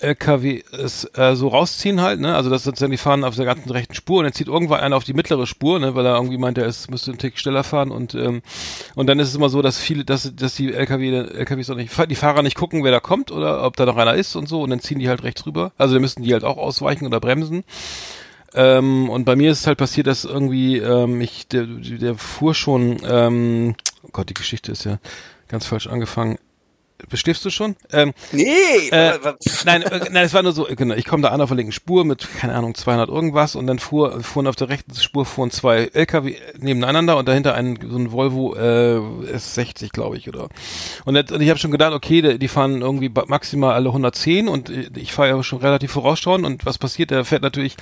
LKW 0.00 0.62
es 0.72 1.04
äh, 1.14 1.34
so 1.34 1.48
rausziehen 1.48 2.00
halt, 2.00 2.20
ne? 2.20 2.34
Also 2.34 2.50
das 2.50 2.64
sozusagen 2.64 2.92
die 2.92 2.98
fahren 2.98 3.24
auf 3.24 3.34
der 3.34 3.44
ganzen 3.44 3.70
rechten 3.70 3.94
Spur 3.94 4.18
und 4.18 4.24
dann 4.24 4.32
zieht 4.32 4.48
irgendwann 4.48 4.80
einer 4.80 4.96
auf 4.96 5.04
die 5.04 5.12
mittlere 5.12 5.46
Spur, 5.46 5.78
ne? 5.78 5.94
Weil 5.94 6.06
er 6.06 6.14
irgendwie 6.14 6.38
meint, 6.38 6.58
er 6.58 6.66
ist, 6.66 6.90
müsste 6.90 7.10
einen 7.10 7.18
Tick 7.18 7.38
schneller 7.38 7.64
fahren 7.64 7.90
und 7.90 8.14
ähm, 8.14 8.42
und 8.94 9.06
dann 9.08 9.18
ist 9.18 9.28
es 9.28 9.34
immer 9.34 9.48
so, 9.48 9.62
dass 9.62 9.78
viele, 9.78 10.04
dass 10.04 10.34
dass 10.34 10.54
die 10.54 10.72
LKW 10.72 11.10
LKWs 11.10 11.70
auch 11.70 11.76
nicht, 11.76 12.10
die 12.10 12.14
Fahrer 12.14 12.42
nicht 12.42 12.56
gucken, 12.56 12.84
wer 12.84 12.92
da 12.92 13.00
kommt 13.00 13.30
oder 13.32 13.64
ob 13.64 13.76
da 13.76 13.86
noch 13.86 13.96
einer 13.96 14.14
ist 14.14 14.36
und 14.36 14.48
so 14.48 14.62
und 14.62 14.70
dann 14.70 14.80
ziehen 14.80 14.98
die 14.98 15.08
halt 15.08 15.22
rechts 15.22 15.44
rüber. 15.46 15.72
Also 15.78 15.94
dann 15.94 16.02
müssten 16.02 16.22
die 16.22 16.32
halt 16.32 16.44
auch 16.44 16.58
ausweichen 16.58 17.06
oder 17.06 17.20
bremsen. 17.20 17.64
Ähm, 18.54 19.10
und 19.10 19.24
bei 19.24 19.36
mir 19.36 19.50
ist 19.50 19.60
es 19.60 19.66
halt 19.66 19.78
passiert, 19.78 20.06
dass 20.06 20.24
irgendwie 20.24 20.78
ähm, 20.78 21.20
ich 21.20 21.48
der, 21.48 21.64
der 21.64 22.14
fuhr 22.16 22.54
schon, 22.54 22.98
ähm, 23.04 23.74
oh 24.02 24.08
Gott, 24.12 24.30
die 24.30 24.34
Geschichte 24.34 24.72
ist 24.72 24.84
ja 24.84 24.98
ganz 25.48 25.66
falsch 25.66 25.86
angefangen. 25.86 26.38
Beschläfst 27.08 27.44
du 27.44 27.50
schon? 27.50 27.76
Ähm, 27.92 28.12
Nee! 28.32 28.88
äh, 28.90 29.18
nein, 29.64 29.82
äh, 29.82 30.00
nein, 30.10 30.24
es 30.24 30.34
war 30.34 30.42
nur 30.42 30.52
so, 30.52 30.64
genau, 30.64 30.94
ich 30.94 31.04
komme 31.04 31.22
da 31.22 31.28
an 31.28 31.40
auf 31.40 31.48
der 31.48 31.56
linken 31.56 31.72
Spur 31.72 32.04
mit, 32.04 32.26
keine 32.38 32.54
Ahnung, 32.54 32.74
200 32.74 33.08
irgendwas 33.08 33.54
und 33.54 33.66
dann 33.68 33.78
fuhr, 33.78 34.20
fuhren 34.22 34.48
auf 34.48 34.56
der 34.56 34.68
rechten 34.68 34.94
Spur 34.94 35.24
fuhren 35.24 35.50
zwei 35.50 35.90
LKW 35.92 36.34
nebeneinander 36.58 37.16
und 37.16 37.28
dahinter 37.28 37.54
ein, 37.54 37.78
so 37.88 37.96
ein 37.96 38.10
Volvo 38.10 38.56
äh, 38.56 38.98
S60, 39.32 39.90
glaube 39.90 40.16
ich, 40.16 40.28
oder. 40.28 40.48
Und, 41.04 41.14
das, 41.14 41.30
und 41.30 41.40
ich 41.40 41.48
habe 41.50 41.58
schon 41.58 41.70
gedacht, 41.70 41.92
okay, 41.92 42.20
die, 42.20 42.38
die 42.38 42.48
fahren 42.48 42.82
irgendwie 42.82 43.10
maximal 43.26 43.74
alle 43.74 43.88
110 43.88 44.48
und 44.48 44.68
äh, 44.68 44.90
ich 44.96 45.12
fahre 45.12 45.28
ja 45.28 45.42
schon 45.42 45.60
relativ 45.60 45.92
vorausschauend 45.92 46.44
und 46.44 46.66
was 46.66 46.78
passiert, 46.78 47.10
der 47.12 47.24
fährt 47.24 47.42
natürlich, 47.42 47.76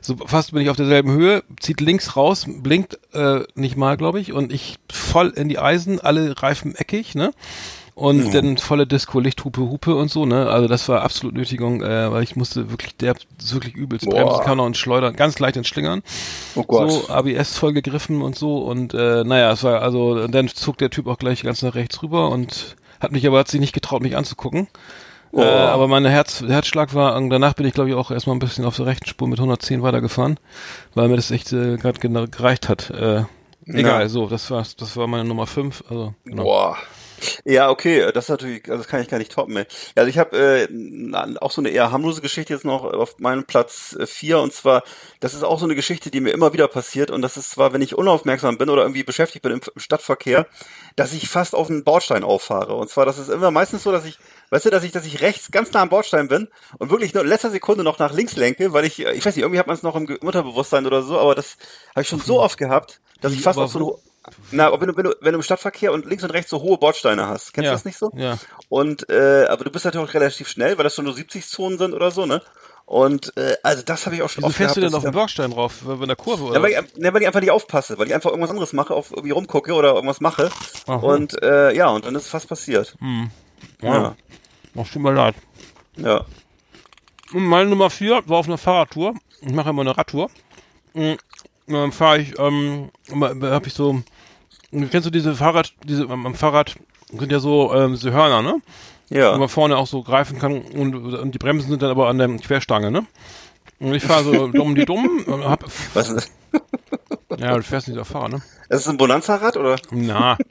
so 0.00 0.16
fast 0.26 0.52
bin 0.52 0.62
ich 0.62 0.70
auf 0.70 0.76
derselben 0.76 1.12
Höhe, 1.12 1.42
zieht 1.58 1.80
links 1.80 2.16
raus, 2.16 2.46
blinkt 2.46 3.00
äh, 3.14 3.40
nicht 3.56 3.76
mal, 3.76 3.96
glaube 3.96 4.20
ich, 4.20 4.32
und 4.32 4.52
ich 4.52 4.76
voll 4.92 5.30
in 5.30 5.48
die 5.48 5.58
Eisen, 5.58 6.00
alle 6.00 6.40
Reifen 6.40 6.76
eckig, 6.76 7.16
ne? 7.16 7.32
Und 8.00 8.34
dann 8.34 8.56
volle 8.56 8.86
Disco, 8.86 9.20
Licht, 9.20 9.44
Hupe, 9.44 9.60
Hupe 9.60 9.94
und 9.94 10.10
so, 10.10 10.24
ne? 10.24 10.48
Also 10.48 10.68
das 10.68 10.88
war 10.88 11.02
absolut 11.02 11.34
Nötigung, 11.34 11.82
äh, 11.82 12.10
weil 12.10 12.22
ich 12.22 12.34
musste 12.34 12.70
wirklich 12.70 12.96
der 12.96 13.14
wirklich 13.50 13.74
übelst 13.74 14.06
Boah. 14.06 14.14
bremsen 14.24 14.44
kann 14.44 14.58
und 14.58 14.76
schleudern, 14.78 15.14
ganz 15.14 15.38
leicht 15.38 15.56
ins 15.58 15.68
Schlingern. 15.68 16.02
Oh 16.54 16.62
Gott. 16.62 16.90
So, 16.90 17.08
ABS 17.10 17.58
voll 17.58 17.74
gegriffen 17.74 18.22
und 18.22 18.36
so 18.36 18.58
und 18.58 18.94
äh, 18.94 19.22
naja, 19.24 19.52
es 19.52 19.62
war 19.64 19.82
also, 19.82 20.12
und 20.12 20.32
dann 20.34 20.48
zog 20.48 20.78
der 20.78 20.88
Typ 20.88 21.06
auch 21.08 21.18
gleich 21.18 21.42
ganz 21.42 21.60
nach 21.62 21.74
rechts 21.74 22.02
rüber 22.02 22.30
und 22.30 22.76
hat 23.00 23.12
mich 23.12 23.26
aber 23.26 23.38
hat 23.38 23.48
sich 23.48 23.60
nicht 23.60 23.74
getraut, 23.74 24.00
mich 24.02 24.16
anzugucken. 24.16 24.68
Oh. 25.32 25.40
Äh, 25.42 25.44
aber 25.44 25.86
mein 25.86 26.04
Herz, 26.06 26.42
Herzschlag 26.46 26.94
war, 26.94 27.20
danach 27.28 27.52
bin 27.52 27.66
ich 27.66 27.74
glaube 27.74 27.90
ich 27.90 27.94
auch 27.96 28.10
erstmal 28.10 28.34
ein 28.34 28.40
bisschen 28.40 28.64
auf 28.64 28.76
der 28.76 28.86
rechten 28.86 29.06
Spur 29.06 29.28
mit 29.28 29.38
110 29.38 29.82
weitergefahren, 29.82 30.40
weil 30.94 31.08
mir 31.08 31.16
das 31.16 31.30
echt 31.30 31.52
äh, 31.52 31.76
gerade 31.76 32.00
gereicht 32.00 32.68
hat. 32.70 32.88
Äh, 32.90 33.24
egal, 33.66 34.02
Ja. 34.02 34.08
so, 34.08 34.26
das 34.26 34.50
war 34.50 34.64
das 34.78 34.96
war 34.96 35.06
meine 35.06 35.28
Nummer 35.28 35.46
5. 35.46 35.84
Also, 35.88 36.14
genau. 36.24 36.44
Boah. 36.44 36.76
Ja, 37.44 37.70
okay, 37.70 38.10
das 38.12 38.24
ist 38.24 38.28
natürlich, 38.30 38.64
also 38.64 38.78
das 38.78 38.88
kann 38.88 39.00
ich 39.00 39.08
gar 39.08 39.18
nicht 39.18 39.32
toppen. 39.32 39.56
Ey. 39.56 39.66
Also 39.94 40.08
ich 40.08 40.18
habe 40.18 40.36
äh, 40.36 41.38
auch 41.40 41.50
so 41.50 41.60
eine 41.60 41.70
eher 41.70 41.90
harmlose 41.90 42.20
Geschichte 42.20 42.52
jetzt 42.52 42.64
noch 42.64 42.84
auf 42.84 43.18
meinem 43.18 43.44
Platz 43.44 43.96
äh, 43.98 44.06
vier 44.06 44.40
und 44.40 44.52
zwar, 44.52 44.82
das 45.20 45.34
ist 45.34 45.42
auch 45.42 45.58
so 45.58 45.64
eine 45.64 45.74
Geschichte, 45.74 46.10
die 46.10 46.20
mir 46.20 46.32
immer 46.32 46.52
wieder 46.52 46.68
passiert 46.68 47.10
und 47.10 47.22
das 47.22 47.36
ist 47.36 47.50
zwar, 47.50 47.72
wenn 47.72 47.82
ich 47.82 47.96
unaufmerksam 47.96 48.58
bin 48.58 48.70
oder 48.70 48.82
irgendwie 48.82 49.02
beschäftigt 49.02 49.42
bin 49.42 49.52
im, 49.52 49.60
im 49.74 49.80
Stadtverkehr, 49.80 50.46
dass 50.96 51.12
ich 51.12 51.28
fast 51.28 51.54
auf 51.54 51.70
einen 51.70 51.84
Bordstein 51.84 52.24
auffahre. 52.24 52.74
Und 52.74 52.88
zwar, 52.90 53.06
das 53.06 53.18
ist 53.18 53.28
immer 53.28 53.50
meistens 53.50 53.82
so, 53.82 53.92
dass 53.92 54.04
ich, 54.04 54.18
weißt 54.50 54.66
du, 54.66 54.70
dass 54.70 54.84
ich, 54.84 54.92
dass 54.92 55.06
ich 55.06 55.20
rechts 55.20 55.50
ganz 55.50 55.72
nah 55.72 55.82
am 55.82 55.88
Bordstein 55.88 56.28
bin 56.28 56.48
und 56.78 56.90
wirklich 56.90 57.14
nur 57.14 57.22
in 57.22 57.28
letzter 57.28 57.50
Sekunde 57.50 57.84
noch 57.84 57.98
nach 57.98 58.12
links 58.12 58.36
lenke, 58.36 58.72
weil 58.72 58.84
ich, 58.84 59.04
äh, 59.04 59.12
ich 59.12 59.24
weiß 59.24 59.36
nicht, 59.36 59.42
irgendwie 59.42 59.58
hat 59.58 59.66
man 59.66 59.76
es 59.76 59.82
noch 59.82 59.96
im 59.96 60.06
Unterbewusstsein 60.06 60.86
oder 60.86 61.02
so, 61.02 61.18
aber 61.18 61.34
das 61.34 61.56
habe 61.90 62.02
ich 62.02 62.08
schon 62.08 62.20
so 62.20 62.40
oft 62.40 62.58
gehabt, 62.58 63.00
dass 63.20 63.32
ich 63.32 63.42
fast 63.42 63.58
auf 63.58 63.70
so 63.70 63.78
eine 63.78 64.09
na, 64.50 64.66
aber 64.66 64.80
wenn 64.80 64.88
du, 64.88 64.96
wenn 64.96 65.04
du, 65.04 65.14
wenn 65.20 65.32
du 65.32 65.38
im 65.38 65.42
Stadtverkehr 65.42 65.92
und 65.92 66.04
links 66.06 66.22
und 66.22 66.30
rechts 66.30 66.50
so 66.50 66.60
hohe 66.60 66.76
Bordsteine 66.78 67.26
hast, 67.26 67.52
kennst 67.52 67.64
Ja, 67.66 67.70
du 67.72 67.76
das 67.76 67.84
nicht 67.84 67.98
so? 67.98 68.10
ja. 68.14 68.38
Und 68.68 69.08
äh, 69.08 69.46
aber 69.48 69.64
du 69.64 69.70
bist 69.70 69.84
natürlich 69.84 70.08
auch 70.08 70.14
relativ 70.14 70.48
schnell, 70.48 70.76
weil 70.76 70.84
das 70.84 70.94
schon 70.94 71.06
nur 71.06 71.14
70 71.14 71.46
Zonen 71.48 71.78
sind 71.78 71.94
oder 71.94 72.10
so, 72.10 72.26
ne? 72.26 72.42
Und 72.84 73.36
äh, 73.36 73.56
also 73.62 73.82
das 73.84 74.04
habe 74.06 74.16
ich 74.16 74.22
auch 74.22 74.28
schon 74.28 74.42
Wieso 74.42 74.48
oft 74.48 74.56
fährst 74.56 74.76
du 74.76 74.80
gehabt, 74.80 74.92
denn 74.92 74.98
auf 74.98 75.04
den 75.04 75.12
Bordstein 75.12 75.50
drauf? 75.52 75.80
Bei 75.84 76.06
der 76.06 76.16
Kurve 76.16 76.44
oder? 76.44 76.54
ja, 76.56 76.62
weil, 76.62 76.70
ich, 76.72 76.96
ne, 76.96 77.14
weil 77.14 77.20
ich 77.22 77.26
einfach 77.28 77.40
nicht 77.40 77.52
aufpasse, 77.52 77.96
weil 77.98 78.08
ich 78.08 78.14
einfach 78.14 78.30
irgendwas 78.30 78.50
anderes 78.50 78.72
mache, 78.72 78.94
auf 78.94 79.12
irgendwie 79.12 79.30
rumgucke 79.30 79.72
oder 79.74 79.94
irgendwas 79.94 80.20
mache. 80.20 80.50
Aha. 80.88 80.96
Und 80.96 81.40
äh, 81.42 81.72
ja, 81.74 81.88
und 81.88 82.04
dann 82.04 82.14
ist 82.16 82.28
fast 82.28 82.48
passiert. 82.48 82.96
ja. 83.80 84.16
Ach, 84.76 84.88
tut 84.92 85.02
mir 85.02 85.12
leid. 85.12 85.34
Ja. 85.96 86.24
Und 87.32 87.44
meine 87.44 87.70
Nummer 87.70 87.90
4 87.90 88.22
war 88.26 88.38
auf 88.38 88.46
einer 88.46 88.58
Fahrradtour. 88.58 89.14
Ich 89.40 89.52
mache 89.52 89.70
immer 89.70 89.82
eine 89.82 89.96
Radtour. 89.96 90.28
Und 90.92 91.18
dann 91.72 91.92
fahre 91.92 92.20
ich, 92.20 92.38
ähm, 92.38 92.90
habe 93.10 93.66
ich 93.66 93.74
so, 93.74 94.02
kennst 94.72 95.06
du 95.06 95.10
diese 95.10 95.34
Fahrrad, 95.34 95.72
diese 95.84 96.08
am 96.08 96.34
Fahrrad 96.34 96.76
sind 97.12 97.32
ja 97.32 97.40
so 97.40 97.74
ähm, 97.74 97.92
diese 97.92 98.12
Hörner, 98.12 98.42
ne? 98.42 98.60
Ja. 99.12 99.34
wo 99.34 99.38
man 99.38 99.48
vorne 99.48 99.76
auch 99.76 99.88
so 99.88 100.04
greifen 100.04 100.38
kann 100.38 100.62
und, 100.62 100.94
und 100.94 101.34
die 101.34 101.38
Bremsen 101.38 101.68
sind 101.68 101.82
dann 101.82 101.90
aber 101.90 102.08
an 102.08 102.18
der 102.18 102.28
Querstange, 102.36 102.92
ne? 102.92 103.06
Und 103.80 103.94
ich 103.94 104.04
fahre 104.04 104.24
so 104.24 104.46
dumm 104.52 104.74
die 104.74 104.84
dumm 104.84 105.24
und 105.26 105.44
hab, 105.44 105.64
Was 105.94 106.10
ist 106.10 106.32
ja, 107.38 107.56
du 107.56 107.62
fährst 107.62 107.88
nicht 107.88 107.98
auf 107.98 108.08
Fahrrad, 108.08 108.32
ne? 108.32 108.42
das? 108.68 108.82
Ist 108.82 108.88
ein 108.88 108.96
Bonanza-Rad 108.96 109.56
oder? 109.56 109.76
Na. 109.90 110.36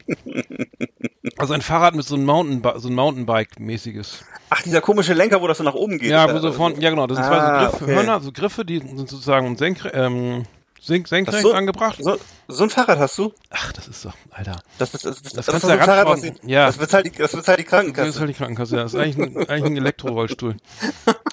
Also 1.37 1.53
ein 1.53 1.61
Fahrrad 1.61 1.95
mit 1.95 2.05
so 2.05 2.15
einem 2.15 2.25
Mountainbike, 2.25 2.79
so 2.79 2.89
ein 2.89 2.95
Mountainbike-mäßiges. 2.95 4.25
Ach, 4.49 4.61
dieser 4.61 4.81
komische 4.81 5.13
Lenker, 5.13 5.41
wo 5.41 5.47
das 5.47 5.57
so 5.59 5.63
nach 5.63 5.73
oben 5.73 5.97
geht. 5.97 6.09
Ja, 6.09 6.33
wo 6.33 6.37
so 6.39 6.51
vorne, 6.51 6.75
ja 6.79 6.89
genau, 6.89 7.07
das 7.07 7.17
sind 7.17 7.27
zwei 7.27 7.37
Ah, 7.37 7.65
so 7.65 7.69
Griff, 7.69 7.81
okay. 7.81 7.95
Hörner, 7.95 8.19
so 8.19 8.31
Griffe, 8.33 8.65
die 8.65 8.79
sind 8.79 9.09
sozusagen 9.09 9.55
senkre 9.55 9.89
ähm, 9.93 10.43
senk 10.81 11.07
senkrecht 11.07 11.41
so. 11.41 11.53
angebracht. 11.53 11.97
So, 12.01 12.17
so 12.47 12.63
ein 12.63 12.69
Fahrrad 12.69 12.99
hast 12.99 13.17
du? 13.17 13.33
Ach, 13.49 13.71
das 13.73 13.87
ist 13.87 14.05
doch, 14.05 14.13
Alter. 14.31 14.59
Das, 14.77 14.91
das, 14.91 15.01
das, 15.01 15.21
das, 15.21 15.33
Das 15.33 15.45
das 15.45 15.61
kannst 15.61 15.63
du 15.65 15.77
Fahrrad, 15.85 16.07
was 16.07 16.21
die, 16.21 16.33
Ja. 16.45 16.65
das 16.67 16.77
bezahlt 16.77 17.05
die, 17.05 17.11
das 17.11 17.31
bezahlt 17.31 17.59
die 17.59 17.63
Das 17.63 17.69
ist 17.69 17.69
Krankenkasse. 17.69 18.19
halt 18.19 18.29
die 18.29 18.33
Krankenkasse, 18.33 18.75
ja. 18.77 18.83
Das 18.83 18.93
ist 18.93 18.99
eigentlich 18.99 19.17
ein, 19.17 19.37
eigentlich 19.49 19.65
ein 19.71 19.77
Elektrorollstuhl. 19.77 20.55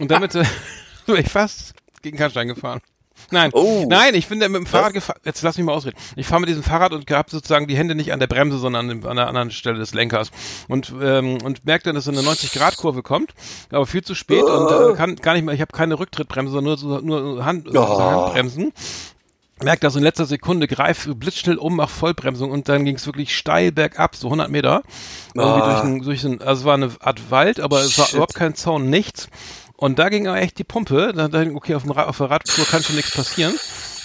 Und 0.00 0.10
damit 0.10 0.34
äh, 0.34 0.44
bin 1.06 1.16
ich 1.16 1.28
fast 1.30 1.74
gegen 2.02 2.16
Kannstein 2.16 2.48
gefahren. 2.48 2.80
Nein, 3.30 3.50
Oh. 3.54 3.86
nein, 3.88 4.14
ich 4.14 4.28
bin 4.28 4.38
da 4.40 4.48
mit 4.48 4.60
dem 4.60 4.66
Fahrrad 4.66 4.92
gefahren. 4.92 5.18
Jetzt 5.24 5.40
lass 5.42 5.56
mich 5.56 5.64
mal 5.64 5.72
ausreden. 5.72 5.96
Ich 6.16 6.26
fahre 6.26 6.40
mit 6.42 6.50
diesem 6.50 6.62
Fahrrad 6.62 6.92
und 6.92 7.10
habe 7.10 7.30
sozusagen 7.30 7.66
die 7.66 7.76
Hände 7.76 7.94
nicht 7.94 8.12
an 8.12 8.20
der 8.20 8.26
Bremse, 8.26 8.58
sondern 8.58 8.90
an, 8.90 9.04
an 9.06 9.16
der 9.16 9.26
anderen 9.26 9.50
Stelle 9.50 9.78
des 9.78 9.94
Lenkers. 9.94 10.30
Und, 10.68 10.92
ähm, 11.00 11.38
und 11.42 11.64
merke 11.64 11.84
dann, 11.84 11.94
dass 11.94 12.04
so 12.04 12.10
eine 12.12 12.20
90-Grad-Kurve 12.20 13.02
kommt, 13.02 13.32
aber 13.72 13.86
viel 13.86 14.02
zu 14.04 14.14
spät 14.14 14.42
und 14.44 14.70
äh, 14.70 14.94
kann 14.96 15.16
gar 15.16 15.32
nicht 15.32 15.44
mehr, 15.44 15.54
ich 15.54 15.62
habe 15.62 15.72
keine 15.72 15.98
Rücktrittbremse, 15.98 16.52
sondern 16.52 16.64
nur, 16.68 16.76
so, 16.78 17.00
nur 17.00 17.44
Hand, 17.44 17.68
Oh. 17.74 17.98
Handbremsen. 17.98 18.72
Merkt 19.62 19.84
das 19.84 19.96
in 19.96 20.02
letzter 20.02 20.26
Sekunde, 20.26 20.66
greif 20.68 21.08
blitzschnell 21.14 21.56
um, 21.56 21.76
mach 21.76 21.88
Vollbremsung 21.88 22.50
und 22.50 22.68
dann 22.68 22.84
ging 22.84 22.96
es 22.96 23.06
wirklich 23.06 23.34
steil 23.36 23.72
bergab, 23.72 24.14
so 24.14 24.26
100 24.28 24.50
Meter. 24.50 24.82
Irgendwie 25.34 25.60
Ah. 25.62 25.70
durch 25.72 25.84
ein, 25.84 26.02
durch 26.02 26.24
ein, 26.24 26.40
also 26.42 26.60
es 26.60 26.64
war 26.66 26.74
eine 26.74 26.90
Art 27.00 27.30
Wald, 27.30 27.60
aber 27.60 27.80
es 27.80 27.96
war 27.98 28.04
Shit. 28.04 28.14
überhaupt 28.14 28.34
kein 28.34 28.54
Zaun, 28.54 28.90
nichts. 28.90 29.28
Und 29.78 29.98
da 29.98 30.08
ging 30.10 30.26
aber 30.26 30.38
echt 30.40 30.58
die 30.58 30.64
Pumpe. 30.64 31.12
Da, 31.14 31.28
da 31.28 31.42
okay, 31.54 31.74
auf, 31.74 31.82
dem 31.82 31.92
Rad, 31.92 32.08
auf 32.08 32.16
der 32.18 32.30
Radtour 32.30 32.64
kann 32.66 32.82
schon 32.82 32.96
nichts 32.96 33.14
passieren. 33.14 33.54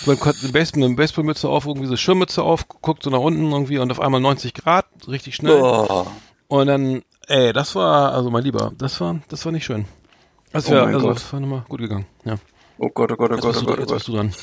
Man 0.05 0.19
konnte 0.19 0.39
eine 0.43 0.51
Baseball, 0.53 0.83
eine 0.83 0.95
Baseballmütze 0.95 1.47
auf, 1.49 1.65
irgendwie 1.65 1.87
so 1.87 1.95
Schirmmütze 1.97 2.43
auf, 2.43 2.67
guckt 2.67 3.03
so 3.03 3.09
nach 3.09 3.19
unten 3.19 3.51
irgendwie 3.51 3.77
und 3.77 3.91
auf 3.91 3.99
einmal 3.99 4.19
90 4.21 4.53
Grad, 4.53 4.85
richtig 5.07 5.35
schnell. 5.35 5.61
Oh. 5.61 6.07
Und 6.47 6.67
dann, 6.67 7.03
ey, 7.27 7.53
das 7.53 7.75
war, 7.75 8.13
also 8.13 8.29
mein 8.31 8.43
Lieber, 8.43 8.71
das 8.77 8.99
war, 8.99 9.19
das 9.29 9.45
war 9.45 9.51
nicht 9.51 9.63
schön. 9.65 9.85
Das 10.53 10.67
Oh 10.67 10.71
wär, 10.71 10.85
mein 10.85 10.95
also, 10.95 11.07
Gott. 11.07 11.15
das 11.17 11.31
war 11.33 11.39
nochmal 11.39 11.63
gut 11.69 11.79
gegangen. 11.79 12.05
Ja. 12.25 12.35
Oh 12.83 12.89
Gott, 12.89 13.11
oh 13.11 13.15
Gott, 13.15 13.29
oh 13.31 13.35
Jetzt 13.35 13.43
Gott, 13.43 13.57
oh 13.57 13.59
du, 13.59 13.65
Gott, 13.67 13.77
oh 13.77 13.81
jetzt 13.81 13.89
Gott. 13.89 13.97
bist 13.97 14.07
du 14.07 14.13
dran. 14.13 14.33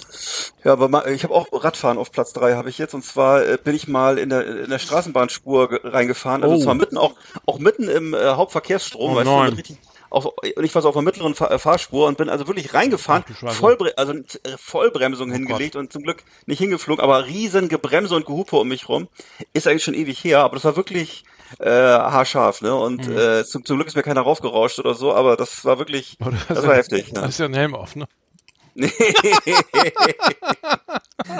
Ja, 0.64 0.72
aber 0.74 1.08
ich 1.08 1.24
habe 1.24 1.34
auch 1.34 1.48
Radfahren 1.52 1.98
auf 1.98 2.12
Platz 2.12 2.32
drei 2.32 2.54
habe 2.54 2.68
ich 2.70 2.78
jetzt 2.78 2.94
und 2.94 3.04
zwar 3.04 3.44
äh, 3.44 3.58
bin 3.62 3.74
ich 3.74 3.88
mal 3.88 4.16
in 4.16 4.28
der 4.28 4.46
in 4.64 4.70
der 4.70 4.78
Straßenbahnspur 4.78 5.68
ge- 5.70 5.80
reingefahren, 5.82 6.44
also 6.44 6.54
Oh. 6.54 6.60
zwar 6.62 6.74
mitten 6.74 6.98
auch 6.98 7.14
auch 7.46 7.58
mitten 7.58 7.88
im 7.88 8.14
äh, 8.14 8.18
Hauptverkehrsstrom, 8.30 9.12
Oh 9.12 9.16
weißt 9.16 9.26
nein. 9.26 9.56
du, 9.56 10.20
so, 10.22 10.34
und 10.56 10.64
ich 10.64 10.72
war 10.74 10.82
so 10.82 10.88
auf 10.88 10.94
der 10.94 11.02
mittleren 11.02 11.34
Fahr 11.34 11.50
äh, 11.50 11.58
Fahrspur 11.58 12.06
und 12.06 12.16
bin 12.16 12.28
also 12.28 12.46
wirklich 12.46 12.72
reingefahren, 12.74 13.24
du. 13.28 13.46
Vollbre 13.48 13.92
also 13.98 14.12
äh, 14.12 14.22
Vollbremsung 14.56 15.30
Oh 15.30 15.34
hingelegt 15.34 15.74
und 15.74 15.92
zum 15.92 16.02
Glück 16.04 16.22
nicht 16.46 16.58
hingeflogen, 16.60 17.02
aber 17.02 17.26
riesen 17.26 17.68
Gebremse 17.68 18.14
und 18.14 18.24
Gehupe 18.24 18.56
um 18.56 18.68
mich 18.68 18.88
rum. 18.88 19.08
Ist 19.52 19.66
eigentlich 19.66 19.82
schon 19.84 19.94
ewig 19.94 20.22
her, 20.22 20.40
aber 20.44 20.54
das 20.54 20.64
war 20.64 20.76
wirklich 20.76 21.24
äh, 21.58 21.68
haarscharf, 21.68 22.60
ne? 22.62 22.74
Und 22.74 23.08
Mhm. 23.08 23.16
äh, 23.18 23.44
zum, 23.44 23.64
zum 23.64 23.76
Glück 23.78 23.88
ist 23.88 23.96
mir 23.96 24.02
keiner 24.02 24.20
raufgerauscht 24.20 24.78
oder 24.78 24.94
so, 24.94 25.12
aber 25.12 25.36
das 25.36 25.64
war 25.64 25.78
wirklich, 25.78 26.16
du 26.20 26.30
das 26.48 26.66
war 26.66 26.76
heftig. 26.76 27.12
Du 27.12 27.20
Ne? 27.20 27.26
hast 27.26 27.38
ja 27.38 27.46
einen 27.46 27.54
Helm 27.54 27.74
auf, 27.74 27.96
ne? 27.96 28.06
Nee. 28.80 28.92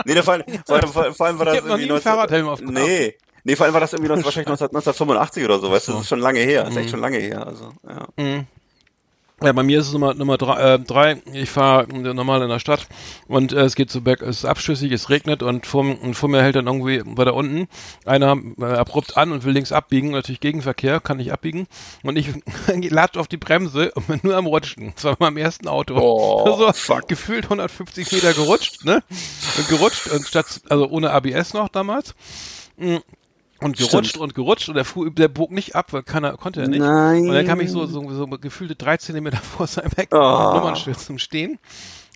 nee, 0.05 0.23
vor 0.23 0.35
allem, 0.35 0.45
vor 0.67 0.77
allem, 0.77 1.15
vor 1.15 1.27
allem, 1.27 1.39
war 1.39 1.47
das 1.47 1.57
Ich 1.59 1.65
irgendwie 1.65 1.91
einen 1.91 2.01
Fahrradhelm. 2.01 2.57
Nee. 2.63 3.15
Nee, 3.45 3.55
vor 3.57 3.67
allem 3.67 3.73
war 3.75 3.81
das 3.81 3.93
irgendwie 3.93 4.11
noch, 4.15 4.25
wahrscheinlich 4.25 4.49
19, 4.61 4.67
1985 4.69 5.45
oder 5.45 5.59
so, 5.61 5.71
weißt 5.71 5.89
du, 5.89 5.93
das 5.93 6.01
ist 6.03 6.09
schon 6.09 6.19
lange 6.21 6.41
her, 6.41 6.63
das 6.65 6.71
ist 6.71 6.75
Mhm. 6.77 6.81
echt 6.83 6.91
schon 6.91 7.01
lange 7.01 7.19
her, 7.19 7.47
also, 7.47 7.73
ja. 7.89 8.07
Ja, 9.41 9.53
bei 9.53 9.63
mir 9.63 9.79
ist 9.79 9.87
es 9.87 9.93
Nummer, 9.93 10.15
Nummer 10.15 10.37
drei, 10.37 10.75
äh, 10.75 10.79
drei. 10.81 11.23
Ich 11.33 11.49
fahre 11.49 11.87
normal 11.87 12.43
in 12.43 12.49
der 12.49 12.59
Stadt 12.59 12.89
und 13.29 13.53
äh, 13.53 13.61
es 13.61 13.77
geht 13.77 13.89
so 13.89 14.01
berg, 14.01 14.21
es 14.21 14.39
ist 14.39 14.45
abschüssig, 14.45 14.91
es 14.91 15.11
regnet 15.11 15.45
und 15.45 15.65
vor, 15.65 15.83
und 15.83 16.15
vor 16.15 16.29
mir 16.29 16.43
hält 16.43 16.57
dann 16.57 16.67
irgendwie 16.67 17.03
weiter 17.05 17.35
unten 17.35 17.69
einer 18.05 18.37
äh, 18.59 18.65
abrupt 18.65 19.17
an 19.17 19.31
und 19.31 19.45
will 19.45 19.53
links 19.53 19.71
abbiegen, 19.71 20.11
natürlich 20.11 20.41
Gegenverkehr, 20.41 20.99
kann 20.99 21.19
nicht 21.19 21.33
abbiegen 21.33 21.69
und 22.03 22.17
ich 22.17 22.31
latsch 22.91 23.17
auf 23.17 23.29
die 23.29 23.37
Bremse 23.37 23.93
und 23.95 24.09
bin 24.09 24.21
nur 24.25 24.37
am 24.37 24.47
Rutschen. 24.47 24.93
Das 24.97 25.05
war 25.05 25.15
beim 25.15 25.37
ersten 25.37 25.69
Auto. 25.69 25.95
Oh, 25.97 26.57
so, 26.59 26.73
fuck. 26.73 27.07
gefühlt 27.07 27.45
150 27.45 28.11
Meter 28.11 28.35
gerutscht, 28.35 28.85
ne? 28.85 29.05
Und 29.57 29.69
gerutscht 29.69 30.09
und 30.09 30.27
statt, 30.27 30.63
also 30.69 30.89
ohne 30.89 31.13
ABS 31.13 31.55
noch 31.55 31.69
damals. 31.69 32.17
Mm. 32.77 32.97
Und 33.61 33.77
gerutscht 33.77 34.11
Stimmt. 34.11 34.23
und 34.23 34.35
gerutscht 34.35 34.69
und 34.69 34.77
der, 34.77 34.85
fuhr, 34.85 35.11
der 35.11 35.29
bog 35.29 35.51
nicht 35.51 35.75
ab, 35.75 35.93
weil 35.93 36.03
keiner 36.05 36.37
konnte 36.37 36.61
er 36.63 36.69
nicht. 36.69 36.79
Nein. 36.79 37.23
Und 37.29 37.33
dann 37.35 37.47
kam 37.47 37.61
ich 37.61 37.71
so, 37.71 37.87
so, 37.87 38.09
so 38.13 38.27
gefühlte 38.27 38.77
drei 38.77 38.97
Zentimeter 38.99 39.37
vor 39.57 39.67
seinem 39.67 39.91
Heck 39.97 40.09
Oh. 40.13 40.17
Nummernschild 40.55 40.99
zum 41.01 41.19
Stehen. 41.19 41.59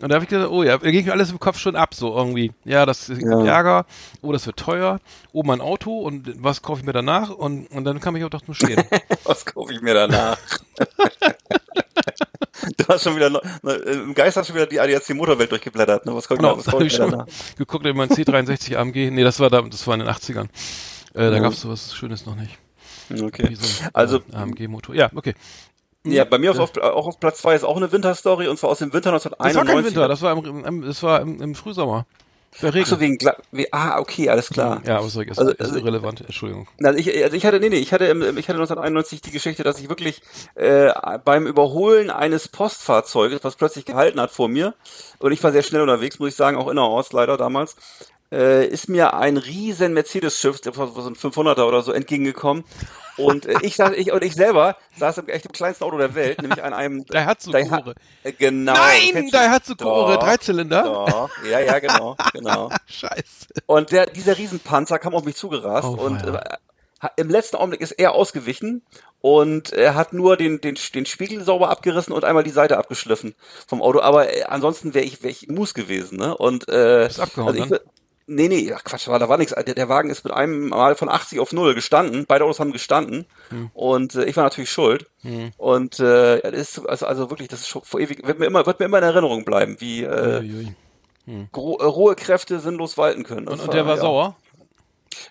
Und 0.01 0.09
da 0.09 0.15
habe 0.17 0.25
ich 0.25 0.31
gedacht, 0.31 0.51
oh 0.51 0.63
ja, 0.65 0.79
da 0.79 0.91
ging 0.91 1.05
mir 1.05 1.13
alles 1.13 1.31
im 1.31 1.39
Kopf 1.39 1.59
schon 1.59 1.77
ab, 1.77 1.95
so 1.95 2.17
irgendwie. 2.17 2.53
Ja, 2.65 2.87
das 2.87 3.09
ist 3.09 3.23
Ja. 3.23 3.45
Ärger, 3.45 3.87
oh, 4.21 4.33
das 4.33 4.47
wird 4.47 4.57
teuer, 4.57 5.01
oh, 5.33 5.43
mein 5.45 5.61
Auto 5.61 5.99
und 6.01 6.33
was 6.43 6.63
kaufe 6.63 6.81
ich 6.81 6.87
mir 6.87 6.93
danach? 6.93 7.31
Und, 7.31 7.67
und 7.71 7.85
dann 7.85 8.01
kam 8.01 8.17
ich 8.17 8.25
auch 8.25 8.31
doch 8.31 8.43
zum 8.43 8.55
Stehen. 8.55 8.83
Was 9.25 9.45
kaufe 9.47 9.73
ich 9.73 9.81
mir 9.81 9.95
danach? 9.95 10.39
du 12.77 12.85
hast 12.89 13.05
schon 13.05 13.15
wieder, 13.17 13.31
ne, 13.31 13.39
im 13.87 14.15
Geist 14.15 14.37
hast 14.37 14.51
du 14.51 14.55
wieder 14.55 14.67
die 14.67 14.81
ADAC 14.81 15.11
Motorwelt 15.15 15.51
durchgeblättert, 15.53 16.07
ne? 16.07 16.15
Was 16.15 16.27
kommt 16.29 16.41
genau, 16.41 16.57
was 16.59 16.65
da 16.65 16.73
hab 16.73 16.79
kaufe 16.79 16.87
ich 16.87 16.93
ich 16.95 16.99
mir 16.99 17.11
danach? 17.11 17.27
geguckt 17.57 17.87
in 17.87 17.97
mein 17.97 18.09
C63 18.09 18.77
AMG. 18.77 19.11
Nee, 19.11 19.23
das 19.25 19.39
war 19.41 19.51
da, 19.51 19.63
das 19.63 19.87
war 19.87 19.95
in 19.95 20.01
den 20.01 20.09
80ern. 20.09 20.49
Äh, 21.15 21.31
da 21.31 21.33
Ja. 21.33 21.39
gab's 21.41 21.61
sowas 21.61 21.95
Schönes 21.95 22.27
noch 22.27 22.37
nicht. 22.37 22.59
Okay. 23.11 23.55
So 23.55 23.85
ein, 23.85 23.91
Also- 23.93 24.19
äh, 24.33 24.37
AMG-Motor. 24.37 24.95
Ja, 24.95 25.11
okay. 25.15 25.35
Ja, 26.05 26.25
bei 26.25 26.39
mir 26.39 26.51
auf, 26.51 26.59
auf, 26.59 26.77
auch 26.79 27.07
auf 27.07 27.21
Platz 27.21 27.39
zwei 27.43 27.55
ist 27.55 27.63
auch 27.65 27.77
eine 27.77 27.93
Winterstory 27.93 28.49
und 28.49 28.59
zwar 28.59 28.71
aus 28.71 28.79
dem 28.81 28.93
Winter 28.93 29.13
Das 29.13 29.25
war 29.27 29.33
1991. 29.41 29.75
kein 29.75 29.85
Winter, 29.85 30.09
das 30.09 30.23
war 30.23 30.33
im, 30.37 30.65
im, 30.65 30.83
das 30.87 31.03
war 31.03 31.21
im, 31.21 31.41
im 31.41 31.55
Frühsommer. 31.55 32.07
Der 32.61 32.75
Regen. 32.75 32.85
Ach 32.85 32.91
so, 32.91 33.01
wegen, 33.01 33.17
Gla- 33.17 33.37
wie, 33.53 33.73
ah, 33.73 33.99
okay, 34.01 34.29
alles 34.29 34.51
klar. 34.51 34.83
Ja, 34.85 34.99
aber 34.99 35.09
sorry, 35.09 35.29
ist, 35.31 35.39
Also- 35.39 35.53
ist 35.53 35.61
also- 35.61 35.79
irrelevant, 35.79 36.21
Entschuldigung. 36.23 36.67
Also 36.83 36.99
ich, 36.99 37.23
also 37.23 37.37
ich 37.37 37.47
hatte, 37.47 37.61
nee, 37.61 37.69
nee, 37.71 37.77
ich 37.77 37.93
hatte, 37.93 38.05
ich 38.07 38.13
hatte 38.49 38.59
1991 38.59 39.21
die 39.23 39.31
Geschichte, 39.31 39.63
dass 39.63 39.79
ich 39.79 39.89
wirklich 39.89 40.21
äh, 40.57 40.91
beim 41.25 41.47
Überholen 41.47 42.11
eines 42.11 42.49
Postfahrzeuges, 42.49 43.45
was 43.45 43.55
plötzlich 43.57 43.85
gehalten 43.85 44.21
hat 44.21 44.33
vor 44.33 44.49
mir, 44.49 44.75
und 45.21 45.33
ich 45.33 45.43
war 45.45 45.53
sehr 45.53 45.63
schnell 45.63 45.83
unterwegs, 45.83 46.19
muss 46.19 46.31
ich 46.31 46.35
sagen, 46.37 46.57
auch 46.59 46.69
innerorts 46.69 47.13
leider 47.13 47.37
damals, 47.39 47.77
äh, 48.33 48.67
ist 48.67 48.89
mir 48.89 49.15
ein 49.15 49.37
riesen 49.37 49.93
Mercedes-Schiff, 49.95 50.59
so 50.65 50.71
ein 50.73 51.15
500er 51.15 51.65
oder 51.65 51.83
so, 51.83 51.93
entgegengekommen. 51.93 52.65
Und 53.19 53.45
äh, 53.45 53.57
ich 53.61 53.77
saß, 53.77 53.93
ich 53.93 54.11
und 54.11 54.25
ich 54.25 54.35
selber 54.35 54.77
saß 54.97 55.19
im 55.19 55.29
echt 55.29 55.45
im 55.45 55.53
kleinsten 55.53 55.85
Auto 55.85 55.99
der 55.99 56.15
Welt, 56.15 56.41
nämlich 56.41 56.63
an 56.65 56.73
einem 56.73 57.05
Daihatsu 57.05 57.51
Daiha- 57.51 57.83
Core. 57.83 57.95
äh, 58.25 58.33
genau. 58.33 58.73
Nein, 58.73 59.29
Daihatsu 59.31 59.77
Core, 59.77 60.19
Dreizylinder. 60.19 60.83
Doch, 60.83 61.31
ja, 61.45 61.61
ja, 61.61 61.79
genau, 61.79 62.17
genau. 62.33 62.71
Scheiße. 62.87 63.49
Und 63.67 63.93
der, 63.93 64.07
dieser 64.07 64.39
Riesenpanzer 64.39 64.99
kam 64.99 65.15
auf 65.15 65.25
mich 65.25 65.37
zugerast 65.37 65.87
Oh, 65.87 65.93
und 66.07 66.23
äh, 66.25 66.41
im 67.17 67.29
letzten 67.29 67.57
Augenblick 67.57 67.81
ist 67.83 67.93
er 67.93 68.13
ausgewichen 68.15 68.83
und 69.21 69.73
er 69.75 69.95
hat 69.95 70.13
nur 70.15 70.37
den, 70.39 70.61
den, 70.63 70.79
den 70.95 71.05
Spiegel 71.05 71.43
sauber 71.45 71.69
abgerissen 71.69 72.13
und 72.15 72.25
einmal 72.25 72.45
die 72.45 72.51
Seite 72.51 72.79
abgeschliffen 72.79 73.35
vom 73.67 73.83
Auto. 73.83 74.01
Aber 74.01 74.35
äh, 74.35 74.45
ansonsten 74.45 74.95
wäre 74.95 75.05
ich, 75.05 75.23
wär 75.23 75.31
ich 75.31 75.49
Mus 75.49 75.75
gewesen, 75.75 76.17
ne? 76.17 76.35
Und 76.37 76.67
äh, 76.71 77.05
Bist 77.09 77.21
abgehauen 77.21 77.49
also 77.49 77.65
ich, 77.65 77.71
wür- 77.71 77.81
Nee, 78.27 78.49
nee, 78.49 78.73
ach 78.75 78.85
Quatsch, 78.85 79.09
war, 79.09 79.19
da 79.19 79.29
war 79.29 79.37
nichts. 79.37 79.53
Der, 79.55 79.75
der 79.75 79.89
Wagen 79.89 80.09
ist 80.11 80.25
mit 80.25 80.33
einem 80.33 80.69
Mal 80.69 80.95
von 80.95 81.09
80 81.09 81.41
auf 81.41 81.53
0 81.53 81.75
gestanden. 81.75 82.25
Beide 82.27 82.45
Autos 82.45 82.61
haben 82.61 82.73
gestanden. 82.73 83.27
Hm. 83.51 83.71
Und 83.75 84.15
äh, 84.15 84.25
ich 84.25 84.37
war 84.37 84.45
natürlich 84.45 84.71
schuld. 84.71 85.07
Und 85.57 85.99
äh, 86.01 86.41
das 86.41 86.53
ist 86.79 86.87
also, 86.87 87.07
also 87.07 87.31
wirklich, 87.31 87.49
das 87.49 87.61
ist 87.61 87.69
schon 87.69 87.83
vor 87.83 88.01
ewig, 88.01 88.27
wird 88.27 88.39
mir 88.39 88.47
immer, 88.47 88.65
wird 88.67 88.79
mir 88.81 88.87
immer 88.87 88.99
in 88.99 89.05
Erinnerung 89.05 89.45
bleiben, 89.45 89.77
wie 89.81 90.03
äh, 90.05 90.67
gro- 91.53 91.79
äh, 91.81 91.85
rohe 91.85 92.15
Kräfte 92.15 92.61
sinnlos 92.61 92.97
walten 92.97 93.25
können. 93.25 93.49
Und, 93.49 93.61
und 93.61 93.73
der 93.73 93.87
war 93.87 93.97
ja. 93.97 94.01
sauer? 94.01 94.37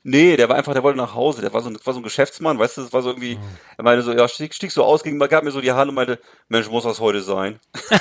Nee, 0.04 0.38
der 0.38 0.48
war 0.48 0.58
einfach, 0.58 0.74
der 0.74 0.84
wollte 0.84 0.98
nach 0.98 1.16
Hause. 1.16 1.42
Der 1.42 1.54
war 1.54 1.62
so 1.62 1.70
ein, 1.70 1.78
war 1.84 1.94
so 1.94 2.00
ein 2.00 2.04
Geschäftsmann, 2.04 2.60
weißt 2.60 2.78
du, 2.78 2.82
das 2.82 2.94
war 2.94 3.02
so 3.02 3.10
irgendwie, 3.10 3.40
er 3.78 3.84
meinte 3.84 4.04
so, 4.04 4.12
ja, 4.14 4.28
stieg, 4.28 4.54
stieg 4.54 4.72
so 4.72 4.84
aus, 4.84 5.04
ging, 5.04 5.18
gab 5.18 5.44
mir 5.44 5.52
so 5.52 5.62
die 5.62 5.72
Hand 5.72 5.90
und 5.90 5.96
meinte, 5.96 6.20
Mensch, 6.50 6.70
muss 6.70 6.84
das 6.84 7.00
heute 7.00 7.22
sein? 7.22 7.60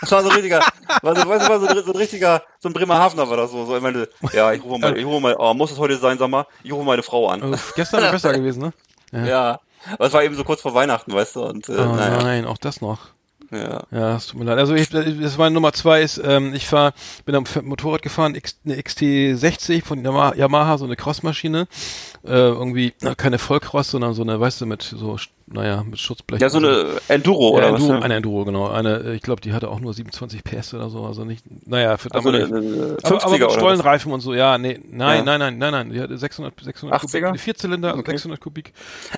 das 0.00 0.10
war 0.12 0.22
so 0.22 0.28
ein 0.30 0.34
richtiger, 0.34 0.60
war 1.02 1.16
so, 1.16 1.28
weißt 1.28 1.46
du, 1.46 1.48
war 1.50 1.60
so, 1.60 1.66
ein- 1.66 1.84
so 1.84 1.92
ein 1.92 1.96
richtiger, 1.96 2.42
so 2.58 2.68
ein 2.68 2.72
Bremerhavener 2.72 3.28
war 3.28 3.36
das 3.36 3.50
so. 3.50 3.64
so 3.66 3.76
ich 3.76 3.82
meinte, 3.82 4.08
ja, 4.32 4.52
ich 4.52 4.62
rufe 4.62 4.78
mal, 4.80 4.96
ich 4.96 5.04
rufe 5.04 5.20
mal, 5.20 5.36
oh, 5.38 5.54
muss 5.54 5.70
das 5.70 5.78
heute 5.78 5.96
sein, 5.96 6.18
sag 6.18 6.28
mal, 6.28 6.46
ich 6.62 6.72
rufe 6.72 6.84
meine 6.84 7.02
Frau 7.02 7.28
an. 7.28 7.42
Uff, 7.54 7.72
gestern 7.76 8.00
wäre 8.02 8.12
besser 8.12 8.32
gewesen, 8.32 8.62
ne? 8.62 8.72
Ja. 9.28 9.60
Aber 9.94 10.06
es 10.06 10.12
war 10.12 10.22
eben 10.22 10.34
so 10.36 10.44
kurz 10.44 10.60
vor 10.62 10.74
Weihnachten, 10.74 11.12
weißt 11.12 11.36
du, 11.36 11.42
und, 11.42 11.68
äh, 11.68 11.72
Oh 11.72 11.94
naja, 11.96 12.22
nein, 12.22 12.46
auch 12.46 12.56
das 12.58 12.80
noch. 12.80 13.08
ja. 13.50 13.82
Ja, 13.90 14.16
es 14.16 14.28
tut 14.28 14.38
mir 14.38 14.44
leid. 14.46 14.58
Also 14.58 14.74
ich, 14.74 14.88
das 14.90 15.36
meine 15.36 15.52
Nummer 15.52 15.72
zwei 15.72 16.02
ist, 16.02 16.20
ähm, 16.24 16.54
ich 16.54 16.66
fahr, 16.68 16.92
bin 17.26 17.34
am 17.34 17.44
Motorrad 17.62 18.00
gefahren, 18.00 18.34
X, 18.36 18.56
eine 18.64 18.76
XT60 18.76 19.84
von 19.84 20.02
Yamaha, 20.04 20.34
Yamaha 20.36 20.78
so 20.78 20.84
eine 20.84 20.96
Crossmaschine. 20.96 21.66
Äh, 22.24 22.30
irgendwie 22.34 22.92
na, 23.00 23.16
keine 23.16 23.38
Vollcross, 23.38 23.90
sondern 23.90 24.14
so 24.14 24.22
eine, 24.22 24.38
weißt 24.38 24.60
du, 24.60 24.66
mit 24.66 24.82
so, 24.82 25.16
naja, 25.48 25.82
mit 25.82 25.98
Schutzblech. 25.98 26.40
Ja, 26.40 26.50
so 26.50 26.58
eine 26.58 27.00
Enduro, 27.08 27.50
ja, 27.50 27.56
oder 27.58 27.68
Enduro, 27.70 27.88
was? 27.94 27.98
ne? 27.98 28.04
eine 28.04 28.14
Enduro, 28.14 28.44
genau. 28.44 28.68
Eine, 28.68 28.98
äh, 29.00 29.14
ich 29.16 29.22
glaube, 29.22 29.40
die 29.40 29.52
hatte 29.52 29.68
auch 29.68 29.80
nur 29.80 29.92
27 29.92 30.44
PS 30.44 30.72
oder 30.74 30.88
so, 30.88 31.04
also 31.04 31.24
nicht, 31.24 31.44
naja, 31.66 31.96
für 31.96 32.14
Also 32.14 32.28
eine, 32.28 32.46
damalige- 32.46 32.54
eine 32.72 32.96
50er 32.98 33.14
aber, 33.16 33.24
aber 33.24 33.38
mit? 33.38 33.52
Stollenreifen 33.52 34.12
und 34.12 34.20
so, 34.20 34.34
ja, 34.34 34.56
nee, 34.56 34.78
nein, 34.88 35.18
Ja. 35.18 35.24
nein, 35.24 35.40
nein, 35.40 35.58
nein, 35.58 35.72
nein, 35.72 35.90
die 35.90 36.00
hatte 36.00 36.16
600, 36.16 36.54
600 36.62 37.02
80er? 37.02 37.26
Kubik, 37.26 37.40
Vierzylinder, 37.40 37.88
also 37.88 38.00
Okay. 38.02 38.10
600 38.12 38.40
Kubik, 38.40 38.72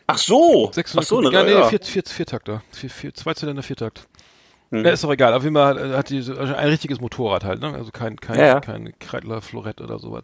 Ach 0.07 0.17
so! 0.19 0.71
600 0.73 1.05
Ach 1.05 1.09
so, 1.09 1.17
Kubik, 1.17 1.33
ne, 1.33 1.39
ja, 1.39 1.45
nee, 1.45 1.53
ja. 1.53 1.69
Vier, 1.69 1.81
vier, 1.83 2.03
Viertakter, 2.07 2.63
vier, 2.73 2.89
vier, 2.89 3.13
Zweizylinder, 3.13 3.63
Viertakt. 3.63 4.07
Hm. 4.79 4.85
Ja, 4.85 4.91
ist 4.93 5.05
doch 5.05 5.13
egal. 5.13 5.35
Auf 5.35 5.43
jeden 5.45 5.55
Fall 5.55 5.97
hat- 5.97 6.11
die 6.11 6.21
so- 6.23 6.35
also 6.37 6.55
ein 6.55 6.69
richtiges 6.69 7.01
Motorrad 7.01 7.45
halt, 7.45 7.61
ne? 7.61 7.73
Also 7.75 7.91
kein, 7.93 8.17
kein, 8.17 8.39
Ja, 8.39 8.47
ja. 8.47 8.61
kein 8.61 8.93
Kreidler 8.99 9.41
Florett 9.43 9.81
oder 9.81 9.99
sowas. 9.99 10.23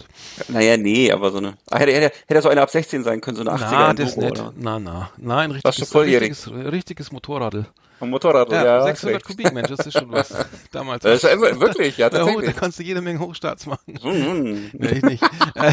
Naja, 0.48 0.76
nee, 0.76 1.10
aber 1.12 1.30
so 1.30 1.38
eine, 1.38 1.54
ah, 1.70 1.78
hätte, 1.78 1.92
hätte, 1.92 2.14
hätte 2.26 2.42
so 2.42 2.48
eine 2.48 2.62
ab 2.62 2.70
16 2.70 3.04
sein 3.04 3.20
können, 3.20 3.36
so 3.36 3.42
eine 3.42 3.52
80er 3.52 3.70
Na, 3.70 3.92
das 3.94 4.10
ist 4.10 4.16
nett. 4.18 4.42
Na, 4.56 4.78
na. 4.78 5.10
Na, 5.18 5.38
ein 5.38 5.50
Warst 5.62 5.78
du 5.78 5.98
richtiges, 5.98 6.20
richtiges, 6.50 6.72
richtiges 6.72 7.12
Motorradl. 7.12 7.66
Ein 8.00 8.10
Motorrad, 8.10 8.50
Ja, 8.50 8.64
ja. 8.64 8.82
600 8.84 9.22
Kubik, 9.24 9.52
Mensch, 9.52 9.68
das 9.68 9.86
ist 9.86 9.92
schon 9.98 10.10
was. 10.10 10.34
Damals. 10.72 11.02
Das 11.02 11.22
ist 11.22 11.30
ja 11.30 11.38
wirklich, 11.60 11.98
ja, 11.98 12.06
hoch, 12.06 12.10
da 12.12 12.18
tatsächlich. 12.24 12.56
kannst 12.56 12.78
du 12.78 12.82
jede 12.82 13.00
Menge 13.02 13.18
Hochstarts 13.20 13.66
machen. 13.66 13.98
Hm, 14.00 14.70
Nee, 14.72 14.88
ich 14.96 15.02
nicht. 15.02 15.22
äh, 15.54 15.72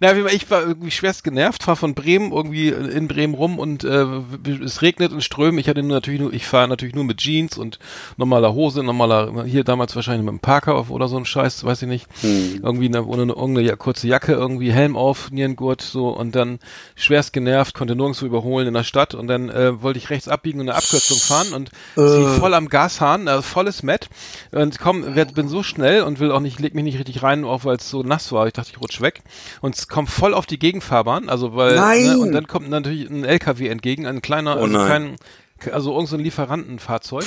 na, 0.00 0.16
ich 0.16 0.50
war 0.50 0.62
irgendwie 0.62 0.90
schwerst 0.90 1.22
genervt, 1.24 1.62
fahr 1.62 1.76
von 1.76 1.94
Bremen 1.94 2.32
irgendwie 2.32 2.68
in 2.68 3.08
Bremen 3.08 3.34
rum 3.34 3.58
und 3.58 3.84
äh, 3.84 4.06
es 4.64 4.82
regnet 4.82 5.12
und 5.12 5.22
strömt. 5.22 5.58
Ich 5.60 5.68
hatte 5.68 5.82
nur 5.82 5.92
natürlich 5.92 6.20
nur, 6.20 6.32
ich 6.32 6.46
fahre 6.46 6.68
natürlich 6.68 6.94
nur 6.94 7.04
mit 7.04 7.18
Jeans 7.18 7.58
und 7.58 7.78
normaler 8.16 8.54
Hose, 8.54 8.82
normaler, 8.82 9.44
hier 9.44 9.64
damals 9.64 9.94
wahrscheinlich 9.96 10.22
mit 10.24 10.30
einem 10.30 10.40
Parker 10.40 10.74
auf 10.74 10.90
oder 10.90 11.08
so 11.08 11.16
ein 11.16 11.24
Scheiß, 11.24 11.64
weiß 11.64 11.82
ich 11.82 11.88
nicht. 11.88 12.06
Hm. 12.22 12.60
Irgendwie 12.62 12.86
eine, 12.86 13.04
ohne 13.04 13.22
eine, 13.22 13.32
irgendeine 13.32 13.66
ja- 13.66 13.76
kurze 13.76 14.08
Jacke, 14.08 14.32
irgendwie 14.32 14.72
Helm 14.72 14.96
auf, 14.96 15.30
Nierengurt, 15.30 15.82
so 15.82 16.08
und 16.08 16.34
dann 16.34 16.58
schwerst 16.94 17.32
genervt, 17.32 17.74
konnte 17.74 17.94
nirgendwo 17.96 18.24
überholen 18.26 18.66
in 18.68 18.74
der 18.74 18.84
Stadt 18.84 19.14
und 19.14 19.26
dann 19.26 19.50
äh, 19.50 19.82
wollte 19.82 19.98
ich 19.98 20.10
rechts 20.10 20.28
abbiegen 20.28 20.60
und 20.60 20.68
eine 20.68 20.78
Abkürzung 20.78 21.18
fahren 21.18 21.52
und 21.54 21.65
zieh 21.94 22.38
voll 22.38 22.54
am 22.54 22.68
Gashahn, 22.68 23.26
äh, 23.26 23.42
volles 23.42 23.82
Met 23.82 24.08
und 24.52 24.78
komm, 24.78 25.14
werd, 25.14 25.34
bin 25.34 25.48
so 25.48 25.62
schnell 25.62 26.02
und 26.02 26.20
will 26.20 26.32
auch 26.32 26.40
nicht, 26.40 26.60
leg 26.60 26.74
mich 26.74 26.84
nicht 26.84 26.98
richtig 26.98 27.22
rein, 27.22 27.44
auch 27.44 27.64
weil 27.64 27.76
es 27.76 27.90
so 27.90 28.02
nass 28.02 28.32
war. 28.32 28.46
Ich 28.46 28.52
dachte, 28.52 28.70
ich 28.72 28.80
rutsch 28.80 29.00
weg 29.00 29.22
und 29.60 29.74
es 29.74 29.88
kommt 29.88 30.10
voll 30.10 30.34
auf 30.34 30.46
die 30.46 30.58
Gegenfahrbahn, 30.58 31.28
also 31.28 31.54
weil 31.54 31.76
Nein! 31.76 32.04
Ne, 32.04 32.18
und 32.18 32.32
dann 32.32 32.46
kommt 32.46 32.68
natürlich 32.68 33.08
ein 33.08 33.24
LKW 33.24 33.68
entgegen, 33.68 34.06
ein 34.06 34.22
kleiner, 34.22 34.56
Oh 34.58 34.64
also 34.64 34.78
kein 34.78 35.16
also 35.72 35.94
irgend 35.94 36.08
so 36.08 36.16
Lieferantenfahrzeug 36.16 37.24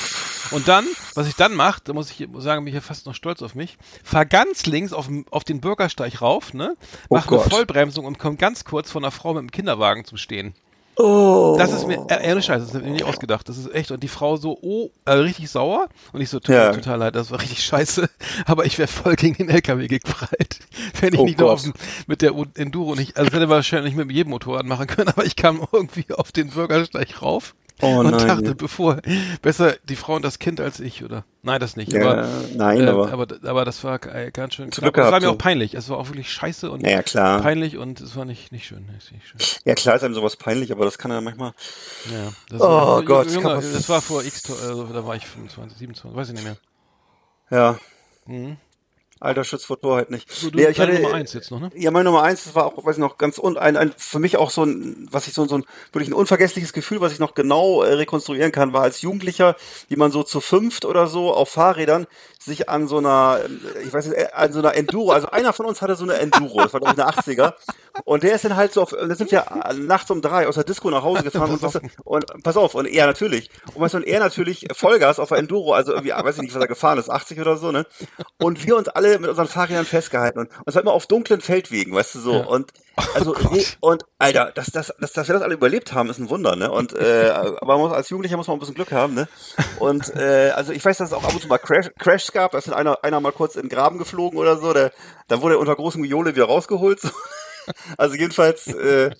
Und 0.52 0.68
dann, 0.68 0.86
was 1.16 1.28
ich 1.28 1.36
dann 1.36 1.56
mache, 1.56 1.82
da 1.84 1.94
muss 1.94 2.12
ich 2.12 2.28
sagen, 2.38 2.64
bin 2.64 2.68
ich 2.68 2.76
ja 2.76 2.82
fast 2.82 3.06
noch 3.06 3.16
stolz 3.16 3.42
auf 3.42 3.56
mich, 3.56 3.78
fahr 4.04 4.26
ganz 4.26 4.66
links 4.66 4.94
auf, 4.94 5.10
auf 5.32 5.44
den 5.44 5.62
Bürgersteig 5.62 6.22
rauf, 6.22 6.54
ne? 6.54 6.76
Oh 7.10 7.16
Mach 7.16 7.28
eine 7.28 7.38
Gott. 7.38 7.50
Vollbremsung 7.50 8.06
und 8.06 8.20
komm 8.20 8.38
ganz 8.38 8.66
kurz 8.66 8.92
von 8.92 9.04
einer 9.04 9.12
Frau 9.12 9.34
mit 9.34 9.42
dem 9.42 9.52
Kinderwagen 9.52 10.06
zum 10.06 10.18
Stehen. 10.18 10.54
Oh. 11.02 11.56
Das 11.58 11.72
ist 11.72 11.88
mir, 11.88 12.06
äh, 12.10 12.28
ehrlich 12.28 12.44
Scheiße, 12.44 12.66
das 12.66 12.76
ist 12.76 12.84
mir 12.84 12.92
nicht 12.92 13.06
ausgedacht. 13.06 13.48
Das 13.48 13.58
ist 13.58 13.74
echt. 13.74 13.90
Und 13.92 14.04
die 14.04 14.10
Frau 14.10 14.36
so, 14.36 14.58
oh, 14.62 14.90
äh, 15.06 15.12
richtig 15.14 15.50
sauer. 15.50 15.88
Und 16.12 16.20
ich 16.20 16.30
so, 16.30 16.42
tut 16.42 16.54
Ja. 16.54 16.70
mir 16.72 16.76
total 16.76 17.00
leid, 17.00 17.16
das 17.16 17.32
war 17.32 17.40
richtig 17.40 17.64
scheiße. 17.64 18.10
Aber 18.46 18.66
ich 18.66 18.78
wäre 18.78 18.90
voll 18.90 19.16
gegen 19.16 19.36
den 19.36 19.50
LKW 19.50 19.88
geprallt. 19.88 20.60
Wenn 21.00 21.14
ich 21.14 21.20
Oh 21.20 21.24
nicht 21.24 21.42
auf 21.42 21.62
dem, 21.64 21.74
mit 22.08 22.22
der 22.22 22.34
Enduro 22.56 22.96
nicht, 22.96 23.16
also 23.18 23.32
hätte 23.32 23.48
wahrscheinlich 23.48 23.96
mit 23.96 24.12
jedem 24.12 24.32
Motorrad 24.32 24.66
machen 24.66 24.88
können, 24.88 25.08
aber 25.16 25.26
ich 25.26 25.38
kam 25.38 25.66
irgendwie 25.72 26.06
auf 26.14 26.34
den 26.34 26.50
Bürgersteig 26.50 27.22
rauf. 27.22 27.56
Oh 27.82 28.00
und 28.00 28.12
nein. 28.12 28.28
dachte, 28.28 28.56
bevor, 28.56 28.98
besser 29.42 29.76
die 29.88 29.96
Frau 29.96 30.16
und 30.16 30.24
das 30.26 30.38
Kind 30.40 30.60
als 30.60 30.80
ich, 30.80 31.04
oder? 31.04 31.24
Nein, 31.44 31.60
das 31.62 31.78
nicht. 31.78 31.94
Ja, 31.94 32.02
aber, 32.12 32.28
nein, 32.56 32.82
äh, 32.82 32.88
aber- 32.90 33.12
aber, 33.12 33.28
aber 33.44 33.64
das 33.66 33.84
war 33.86 34.04
äh, 34.14 34.32
ganz 34.32 34.56
schön 34.56 34.70
knapp. 34.70 34.94
Das 34.94 35.12
war 35.12 35.20
mir 35.22 35.30
auch 35.30 35.38
peinlich. 35.38 35.74
Es 35.76 35.88
war 35.90 35.98
auch 35.98 36.08
wirklich 36.10 36.30
scheiße 36.32 36.70
und 36.70 36.86
Ja, 36.86 37.02
klar. 37.04 37.42
peinlich 37.42 37.78
und 37.78 38.02
es 38.02 38.16
war 38.18 38.26
nicht, 38.26 38.52
nicht 38.52 38.68
schön. 38.68 38.86
Nicht, 38.86 39.26
schön. 39.26 39.40
Ja, 39.64 39.76
klar 39.76 39.96
ist 39.96 40.04
einem 40.04 40.14
sowas 40.14 40.36
peinlich, 40.36 40.72
aber 40.74 40.84
das 40.86 40.98
kann 40.98 41.12
ja 41.12 41.22
manchmal. 41.22 41.54
Ja, 42.12 42.32
das, 42.50 42.62
Oh 42.62 43.02
Gott, 43.04 43.28
man- 43.42 43.56
das 43.62 43.88
war 43.88 44.02
vor 44.02 44.24
X, 44.24 44.50
also, 44.52 44.84
da 44.86 45.06
war 45.06 45.16
ich 45.16 45.26
25, 45.26 45.78
27, 45.78 46.18
weiß 46.18 46.28
ich 46.30 46.34
nicht 46.36 46.44
mehr. 46.44 46.58
Ja. 47.50 47.80
Mhm. 48.26 48.58
Alter 49.20 49.44
Schutz 49.44 49.66
vor 49.66 49.80
Torheit 49.80 50.10
nicht. 50.12 50.32
So, 50.32 50.50
du, 50.50 50.60
ja, 50.60 50.70
ich 50.70 50.80
hatte, 50.80 50.94
Nummer 50.94 51.14
eins 51.14 51.34
jetzt 51.34 51.52
noch, 51.52 51.60
ne? 51.60 51.70
Ja, 51.76 51.92
meine 51.92 52.06
Nummer 52.06 52.24
eins, 52.24 52.46
das 52.46 52.56
war 52.56 52.66
auch, 52.66 52.86
weiß 52.86 52.96
ich 52.96 53.02
noch, 53.02 53.18
ganz 53.18 53.38
und 53.38 53.58
ein, 53.58 53.76
ein 53.76 53.94
für 53.98 54.20
mich 54.20 54.38
auch 54.38 54.50
so 54.50 54.64
ein, 54.64 55.08
was 55.12 55.28
ich 55.28 55.34
so, 55.34 55.46
so 55.46 55.58
ein 55.58 55.66
wirklich 55.92 56.10
ein 56.10 56.14
unvergessliches 56.14 56.72
Gefühl, 56.72 57.02
was 57.02 57.12
ich 57.12 57.20
noch 57.20 57.34
genau 57.34 57.84
äh, 57.84 57.94
rekonstruieren 57.94 58.52
kann, 58.52 58.72
war 58.72 58.84
als 58.84 59.02
Jugendlicher, 59.02 59.56
wie 59.90 59.98
man 59.98 60.12
so 60.12 60.24
zu 60.24 60.40
fünft 60.40 60.86
oder 60.86 61.08
so 61.08 61.34
auf 61.34 61.50
Fahrrädern 61.50 62.08
sich 62.40 62.70
an 62.70 62.88
so 62.88 62.98
einer, 62.98 63.40
äh, 63.44 63.84
ich 63.84 63.92
weiß 63.92 64.08
nicht, 64.08 64.18
äh, 64.18 64.30
an 64.34 64.54
so 64.54 64.60
einer 64.60 64.74
Enduro, 64.76 65.12
also 65.12 65.30
einer 65.30 65.52
von 65.52 65.66
uns 65.66 65.82
hatte 65.82 65.96
so 65.96 66.06
eine 66.06 66.14
Enduro, 66.14 66.62
das 66.62 66.72
war 66.72 66.80
glaube 66.80 66.96
ich 66.98 67.04
eine 67.04 67.12
80er, 67.12 67.54
und 68.06 68.24
der 68.24 68.36
ist 68.36 68.46
dann 68.46 68.56
halt 68.56 68.72
so 68.72 68.82
auf, 68.82 68.92
da 68.92 69.14
sind 69.16 69.32
wir 69.32 69.46
äh, 69.66 69.74
nachts 69.74 70.10
um 70.12 70.22
drei 70.22 70.48
aus 70.48 70.56
der 70.56 70.64
Disco 70.64 70.90
nach 70.90 71.04
Hause 71.04 71.24
gefahren 71.24 71.52
und, 71.52 71.62
du, 71.76 71.80
und 72.06 72.44
pass 72.44 72.56
auf, 72.56 72.76
und 72.76 72.86
er 72.86 73.06
natürlich, 73.08 73.50
und 73.74 73.82
weißt 73.82 73.96
du, 73.96 73.98
und 73.98 74.08
er 74.08 74.22
natürlich 74.22 74.68
Vollgas 74.74 75.20
auf 75.20 75.30
der 75.30 75.40
Enduro, 75.40 75.74
also 75.74 75.92
irgendwie, 75.92 76.12
weiß 76.12 76.38
ich 76.38 76.44
nicht, 76.44 76.56
was 76.56 76.62
er 76.62 76.68
gefahren 76.70 76.98
ist, 76.98 77.10
80 77.10 77.42
oder 77.42 77.58
so, 77.58 77.74
ne, 77.74 77.86
und 78.38 78.66
wir 78.66 78.78
uns 78.78 78.88
alle 78.88 79.09
mit 79.18 79.30
unseren 79.30 79.48
Fahrrädern 79.48 79.86
festgehalten 79.86 80.40
und, 80.40 80.50
es 80.66 80.76
war 80.76 80.82
immer 80.82 80.94
auf 80.94 81.08
dunklen 81.08 81.42
Feldwegen, 81.42 81.94
weißt 81.94 82.16
du 82.16 82.20
so, 82.20 82.34
Ja. 82.34 82.46
und 82.46 82.72
also 83.16 83.34
und 83.80 84.04
Alter, 84.18 84.52
dass, 84.54 84.68
dass, 84.68 84.94
dass, 85.00 85.14
dass 85.14 85.28
wir 85.28 85.34
das 85.34 85.42
alle 85.42 85.54
überlebt 85.54 85.94
haben, 85.94 86.10
ist 86.10 86.20
ein 86.20 86.30
Wunder, 86.30 86.58
ne? 86.58 86.70
Und 86.70 86.94
äh, 86.94 87.30
aber 87.62 87.78
muss, 87.78 87.94
als 87.94 88.10
Jugendlicher 88.10 88.36
muss 88.36 88.48
man 88.48 88.58
ein 88.58 88.60
bisschen 88.60 88.76
Glück 88.76 88.92
haben, 88.92 89.14
ne? 89.14 89.28
Und 89.80 90.14
äh, 90.16 90.52
also 90.54 90.74
ich 90.74 90.84
weiß, 90.84 90.98
dass 90.98 91.10
es 91.10 91.14
auch 91.14 91.24
ab 91.24 91.34
und 91.34 91.42
zu 91.42 91.48
mal 91.48 91.58
Crash, 91.60 91.90
Crashs 91.98 92.32
gab, 92.34 92.52
da 92.52 92.58
ist 92.58 92.70
einer, 92.72 93.04
einer 93.04 93.22
mal 93.22 93.32
kurz 93.32 93.56
in 93.56 93.64
den 93.64 93.70
Graben 93.70 93.98
geflogen 93.98 94.38
oder 94.38 94.58
so, 94.58 94.74
der, 94.74 94.92
dann 95.30 95.42
wurde 95.42 95.56
er 95.56 95.60
unter 95.60 95.76
großem 95.76 96.04
Gejohle 96.04 96.36
wieder 96.36 96.46
rausgeholt. 96.46 97.00
So. 97.00 97.10
Also 97.98 98.16
jedenfalls, 98.16 98.66
äh, 98.68 99.12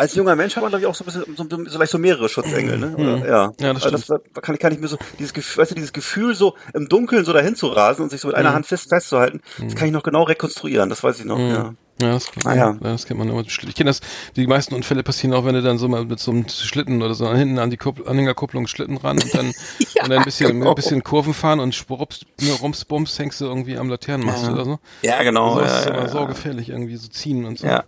als 0.00 0.14
junger 0.14 0.34
Mensch 0.36 0.56
hat 0.56 0.62
man, 0.62 0.70
glaube 0.70 0.82
ich, 0.82 0.86
auch 0.86 0.94
so 0.94 1.04
ein 1.04 1.06
bisschen, 1.06 1.36
so, 1.36 1.44
so, 1.48 1.64
vielleicht 1.70 1.92
so 1.92 1.98
mehrere 1.98 2.28
Schutzengel, 2.28 2.78
ne? 2.78 2.96
Oder, 2.96 3.18
ja. 3.28 3.52
Ja, 3.60 3.72
das 3.74 3.84
Also 3.84 3.96
das 3.96 4.06
da 4.34 4.40
kann, 4.40 4.54
ich- 4.54 4.60
kann 4.60 4.72
ich 4.72 4.80
mir 4.80 4.88
so, 4.88 4.96
dieses 5.18 5.32
Gefühl, 5.32 5.62
weißt 5.62 5.70
du, 5.70 5.74
dieses 5.76 5.92
Gefühl, 5.92 6.34
so 6.34 6.54
im 6.74 6.88
Dunkeln 6.88 7.24
so 7.24 7.32
dahin 7.32 7.54
zu 7.54 7.68
rasen 7.68 8.02
und 8.02 8.10
sich 8.10 8.20
so 8.20 8.28
mit 8.28 8.36
einer 8.36 8.48
Hand 8.54 8.66
fest 8.66 8.88
festzuhalten, 8.88 9.40
das 9.60 9.74
kann 9.76 9.86
ich 9.86 9.92
noch 9.92 10.02
genau 10.02 10.22
rekonstruieren, 10.24 10.88
das 10.88 11.02
weiß 11.04 11.18
ich 11.20 11.24
noch, 11.26 11.38
ja. 11.38 11.74
Ja, 12.00 12.12
das 12.12 12.30
kennt, 12.30 12.46
Ah, 12.46 12.54
ja. 12.54 12.76
das 12.80 13.06
kennt 13.06 13.18
man 13.18 13.28
immer. 13.28 13.42
Ich 13.42 13.58
kenne 13.58 13.90
das, 13.90 14.00
die 14.36 14.46
meisten 14.46 14.74
Unfälle 14.74 15.02
passieren 15.02 15.34
auch, 15.34 15.44
wenn 15.44 15.54
du 15.54 15.62
dann 15.62 15.78
so 15.78 15.88
mal 15.88 16.04
mit 16.04 16.18
so 16.18 16.30
einem 16.30 16.48
Schlitten 16.48 17.02
oder 17.02 17.14
so 17.14 17.32
hinten 17.32 17.58
an 17.58 17.70
die 17.70 17.76
Kuppel, 17.76 18.08
Anhängerkupplung 18.08 18.66
Schlitten 18.66 18.96
ran 18.96 19.18
und 19.22 19.34
dann, 19.34 19.46
und 20.02 20.10
dann 20.10 20.12
ein 20.12 20.24
bisschen, 20.24 20.58
genau. 20.58 20.70
ein 20.70 20.74
bisschen 20.74 21.04
Kurven 21.04 21.34
fahren 21.34 21.60
und 21.60 21.84
Rups, 21.90 22.20
Rums, 22.62 22.84
Bums 22.84 23.18
hängst 23.18 23.40
du 23.40 23.46
irgendwie 23.46 23.76
am 23.76 23.88
Laternenmast 23.88 24.48
oder 24.48 24.64
so. 24.64 24.78
Ja, 25.02 25.22
genau. 25.22 25.54
Also 25.54 25.60
das 25.60 25.70
ja, 25.70 25.78
ist 25.78 25.84
ja, 25.86 25.92
aber 25.92 26.02
ja. 26.02 26.08
saugefährlich 26.08 26.68
irgendwie 26.70 26.96
so 26.96 27.08
ziehen 27.08 27.44
und 27.44 27.58
so. 27.58 27.66
Ja, 27.66 27.84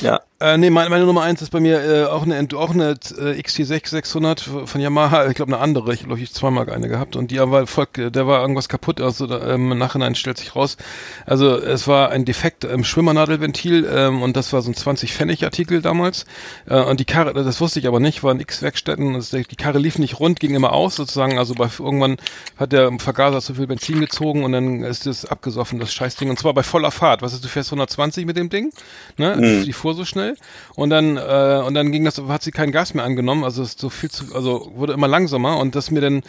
ja. 0.00 0.20
Äh, 0.38 0.58
nee, 0.58 0.68
meine, 0.68 0.90
meine 0.90 1.06
Nummer 1.06 1.22
eins 1.22 1.40
ist 1.40 1.48
bei 1.48 1.60
mir 1.60 1.82
äh, 1.82 2.04
auch 2.04 2.24
eine 2.24 2.46
auch 2.56 2.70
eine 2.70 2.90
äh, 2.90 3.40
XT6 3.40 3.88
600 3.88 4.40
von 4.40 4.80
Yamaha, 4.82 5.28
ich 5.28 5.34
glaube 5.34 5.54
eine 5.54 5.62
andere, 5.62 5.94
ich 5.94 6.04
glaube 6.04 6.20
ich 6.20 6.30
zweimal 6.30 6.68
eine 6.68 6.88
gehabt 6.88 7.16
und 7.16 7.30
die 7.30 7.38
war 7.38 7.66
voll, 7.66 7.86
der 7.96 8.26
war 8.26 8.42
irgendwas 8.42 8.68
kaputt, 8.68 9.00
also 9.00 9.26
da, 9.26 9.54
ähm, 9.54 9.72
im 9.72 9.78
Nachhinein 9.78 10.14
stellt 10.14 10.36
sich 10.36 10.54
raus. 10.54 10.76
Also 11.24 11.56
es 11.56 11.88
war 11.88 12.10
ein 12.10 12.26
Defekt 12.26 12.64
im 12.64 12.84
Schwimmernadelventil 12.84 13.55
ähm, 13.64 14.22
und 14.22 14.36
das 14.36 14.52
war 14.52 14.62
so 14.62 14.70
ein 14.70 14.74
20 14.74 15.14
Pfennig 15.14 15.44
Artikel 15.44 15.80
damals. 15.80 16.26
Äh, 16.68 16.80
und 16.80 17.00
die 17.00 17.04
Karre, 17.04 17.32
das 17.32 17.60
wusste 17.60 17.80
ich 17.80 17.88
aber 17.88 18.00
nicht, 18.00 18.22
waren 18.22 18.40
X 18.40 18.62
Werkstätten, 18.62 19.14
und 19.14 19.32
die 19.32 19.56
Karre 19.56 19.78
lief 19.78 19.98
nicht 19.98 20.20
rund, 20.20 20.40
ging 20.40 20.54
immer 20.54 20.72
aus 20.72 20.96
sozusagen, 20.96 21.38
also 21.38 21.54
bei 21.54 21.68
irgendwann 21.78 22.16
hat 22.56 22.72
der 22.72 22.92
Vergaser 22.98 23.40
zu 23.40 23.54
viel 23.54 23.66
Benzin 23.66 24.00
gezogen 24.00 24.44
und 24.44 24.52
dann 24.52 24.82
ist 24.82 25.06
es 25.06 25.24
abgesoffen 25.24 25.78
das 25.78 25.92
Scheißding. 25.92 26.28
Und 26.30 26.38
zwar 26.38 26.52
bei 26.54 26.62
voller 26.62 26.90
Fahrt, 26.90 27.22
was 27.22 27.32
ist 27.32 27.46
du 27.46 27.48
fährst 27.48 27.70
120 27.70 28.26
mit 28.26 28.36
dem 28.36 28.50
Ding, 28.50 28.72
ne? 29.16 29.62
Die 29.64 29.72
fuhr 29.72 29.94
so 29.94 30.04
schnell. 30.04 30.36
Und 30.74 30.90
dann 30.90 31.16
äh, 31.16 31.62
und 31.64 31.74
dann 31.74 31.92
ging 31.92 32.04
das 32.04 32.20
hat 32.28 32.42
sie 32.42 32.50
kein 32.50 32.72
Gas 32.72 32.94
mehr 32.94 33.04
angenommen. 33.04 33.44
Also 33.44 33.62
es 33.62 33.70
ist 33.70 33.80
so 33.80 33.88
viel 33.88 34.10
zu 34.10 34.34
also 34.34 34.72
wurde 34.74 34.92
immer 34.92 35.08
langsamer. 35.08 35.58
Und 35.58 35.74
das 35.74 35.90
mir 35.90 36.00
dann 36.00 36.22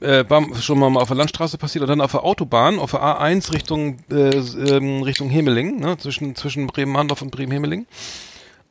äh, 0.00 0.24
bam, 0.24 0.54
schon 0.54 0.78
mal 0.78 0.96
auf 0.96 1.08
der 1.08 1.16
Landstraße 1.16 1.58
passiert 1.58 1.82
und 1.82 1.88
dann 1.88 2.00
auf 2.00 2.12
der 2.12 2.24
Autobahn 2.24 2.78
auf 2.78 2.92
der 2.92 3.00
A1 3.00 3.52
Richtung 3.52 3.98
äh, 4.10 4.30
ähm, 4.30 5.02
Richtung 5.02 5.28
Hemeling 5.28 5.80
ne? 5.80 5.98
Zwischen 5.98 6.34
zwischen 6.34 6.69
Bremen-Handorf 6.72 7.22
und 7.22 7.30
Bremen-Hemeling 7.30 7.86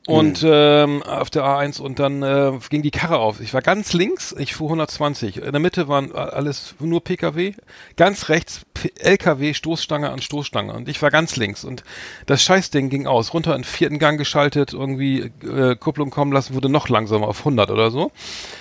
und 0.06 0.44
ähm, 0.44 1.02
auf 1.02 1.28
der 1.28 1.44
A1 1.44 1.80
und 1.80 1.98
dann 1.98 2.22
äh, 2.22 2.52
ging 2.70 2.82
die 2.82 2.90
Karre 2.90 3.18
auf. 3.18 3.40
Ich 3.40 3.52
war 3.52 3.60
ganz 3.60 3.92
links, 3.92 4.34
ich 4.38 4.54
fuhr 4.54 4.68
120. 4.68 5.38
In 5.38 5.52
der 5.52 5.60
Mitte 5.60 5.88
waren 5.88 6.14
alles 6.14 6.74
nur 6.78 7.04
PKW, 7.04 7.52
ganz 7.96 8.28
rechts 8.30 8.62
P 8.72 8.90
LKW, 8.98 9.52
Stoßstange 9.52 10.10
an 10.10 10.22
Stoßstange 10.22 10.72
und 10.72 10.88
ich 10.88 11.02
war 11.02 11.10
ganz 11.10 11.36
links 11.36 11.64
und 11.64 11.84
das 12.24 12.42
Scheißding 12.42 12.88
ging 12.88 13.06
aus, 13.06 13.34
runter 13.34 13.54
in 13.54 13.62
vierten 13.62 13.98
Gang 13.98 14.16
geschaltet, 14.16 14.72
irgendwie 14.72 15.30
äh, 15.44 15.76
Kupplung 15.76 16.10
kommen 16.10 16.32
lassen, 16.32 16.54
wurde 16.54 16.70
noch 16.70 16.88
langsamer 16.88 17.28
auf 17.28 17.40
100 17.40 17.70
oder 17.70 17.90
so. 17.90 18.10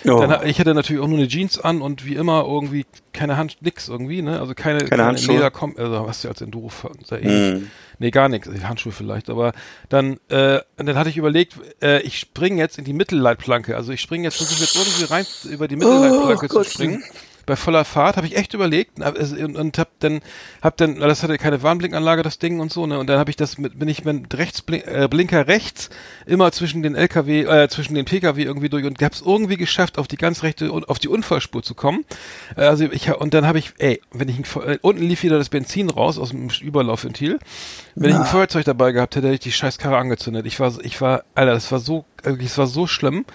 Oh. 0.05 0.19
Dann, 0.19 0.45
ich 0.45 0.59
hatte 0.59 0.73
natürlich 0.73 1.01
auch 1.01 1.07
nur 1.07 1.19
eine 1.19 1.27
Jeans 1.29 1.57
an 1.57 1.81
und 1.81 2.05
wie 2.05 2.15
immer 2.15 2.43
irgendwie 2.45 2.85
keine 3.13 3.37
Hand, 3.37 3.57
nix 3.61 3.87
irgendwie, 3.87 4.21
ne? 4.21 4.39
Also 4.39 4.53
keine, 4.53 4.85
Keine 4.85 5.05
Handschuhe? 5.05 5.35
Leder, 5.35 5.51
also 5.77 6.07
was 6.07 6.23
ja 6.23 6.29
als 6.29 6.41
Enduro 6.41 6.69
ähnlich. 7.11 7.63
Nee, 7.99 8.11
gar 8.11 8.29
nichts. 8.29 8.49
Handschuhe 8.63 8.93
vielleicht, 8.93 9.29
aber 9.29 9.51
dann, 9.89 10.19
äh, 10.29 10.59
dann 10.77 10.95
hatte 10.95 11.09
ich 11.09 11.17
überlegt, 11.29 11.53
äh, 11.81 12.01
ich 12.01 12.19
springe 12.19 12.57
jetzt 12.57 12.77
in 12.77 12.85
die 12.85 12.93
Mittelleitplanke. 12.93 13.75
Also 13.75 13.91
ich 13.91 14.01
springe 14.01 14.25
jetzt, 14.25 14.37
versuche 14.37 14.61
jetzt 14.61 14.75
irgendwie 14.75 15.05
rein 15.05 15.25
über 15.45 15.67
die 15.67 15.75
Mittelleitplanke 15.75 16.47
zu 16.47 16.55
Gottchen. 16.55 16.71
springen. 16.73 17.03
Bei 17.49 17.55
voller 17.55 17.83
Fahrt 17.83 18.15
habe 18.15 18.27
ich 18.27 18.37
echt 18.37 18.53
überlegt 18.53 18.99
und, 18.99 19.55
und 19.57 19.79
hab 19.79 19.99
dann, 20.01 20.21
hab 20.61 20.77
dann, 20.77 20.99
das 20.99 21.23
hatte 21.23 21.39
keine 21.39 21.63
Warnblinkanlage, 21.63 22.21
das 22.21 22.37
Ding 22.37 22.59
und 22.59 22.71
so, 22.71 22.85
ne? 22.85 22.99
Und 22.99 23.07
dann 23.07 23.17
habe 23.17 23.31
ich 23.31 23.37
das 23.37 23.57
mit, 23.57 23.79
bin 23.79 23.87
ich 23.87 24.05
mit 24.05 24.37
rechts, 24.37 24.63
äh, 24.67 25.07
Blinker 25.07 25.47
rechts, 25.47 25.89
immer 26.27 26.51
zwischen 26.51 26.83
den 26.83 26.93
LKW, 26.93 27.45
äh, 27.45 27.67
zwischen 27.67 27.95
den 27.95 28.05
PKW 28.05 28.43
irgendwie 28.43 28.69
durch 28.69 28.85
und 28.85 29.01
hab's 29.01 29.23
irgendwie 29.25 29.57
geschafft, 29.57 29.97
auf 29.97 30.07
die 30.07 30.17
ganz 30.17 30.43
rechte, 30.43 30.69
auf 30.69 30.99
die 30.99 31.07
Unfallspur 31.07 31.63
zu 31.63 31.73
kommen. 31.73 32.05
Äh, 32.55 32.65
Also 32.65 32.83
ich 32.83 33.11
und 33.11 33.33
dann 33.33 33.47
habe 33.47 33.57
ich, 33.57 33.73
ey, 33.79 33.99
wenn 34.11 34.29
ich 34.29 34.37
ein, 34.37 34.61
äh, 34.67 34.77
unten 34.83 35.01
lief 35.01 35.23
wieder 35.23 35.39
das 35.39 35.49
Benzin 35.49 35.89
raus 35.89 36.19
aus 36.19 36.29
dem 36.29 36.49
Überlaufventil. 36.61 37.39
Wenn 37.95 38.11
ich 38.11 38.15
ein 38.15 38.25
Feuerzeug 38.27 38.65
dabei 38.65 38.91
gehabt 38.91 39.15
hätte, 39.15 39.25
hätte 39.25 39.33
ich 39.33 39.39
die 39.39 39.51
scheiß 39.51 39.79
Karre 39.79 39.97
angezündet. 39.97 40.45
Ich 40.45 40.59
war, 40.59 40.71
ich 40.83 41.01
war, 41.01 41.23
Alter, 41.33 41.53
das 41.53 41.71
war 41.71 41.79
so, 41.79 42.05
wirklich, 42.21 42.49
es 42.51 42.59
war 42.59 42.67
so 42.67 42.85
schlimm. 42.85 43.25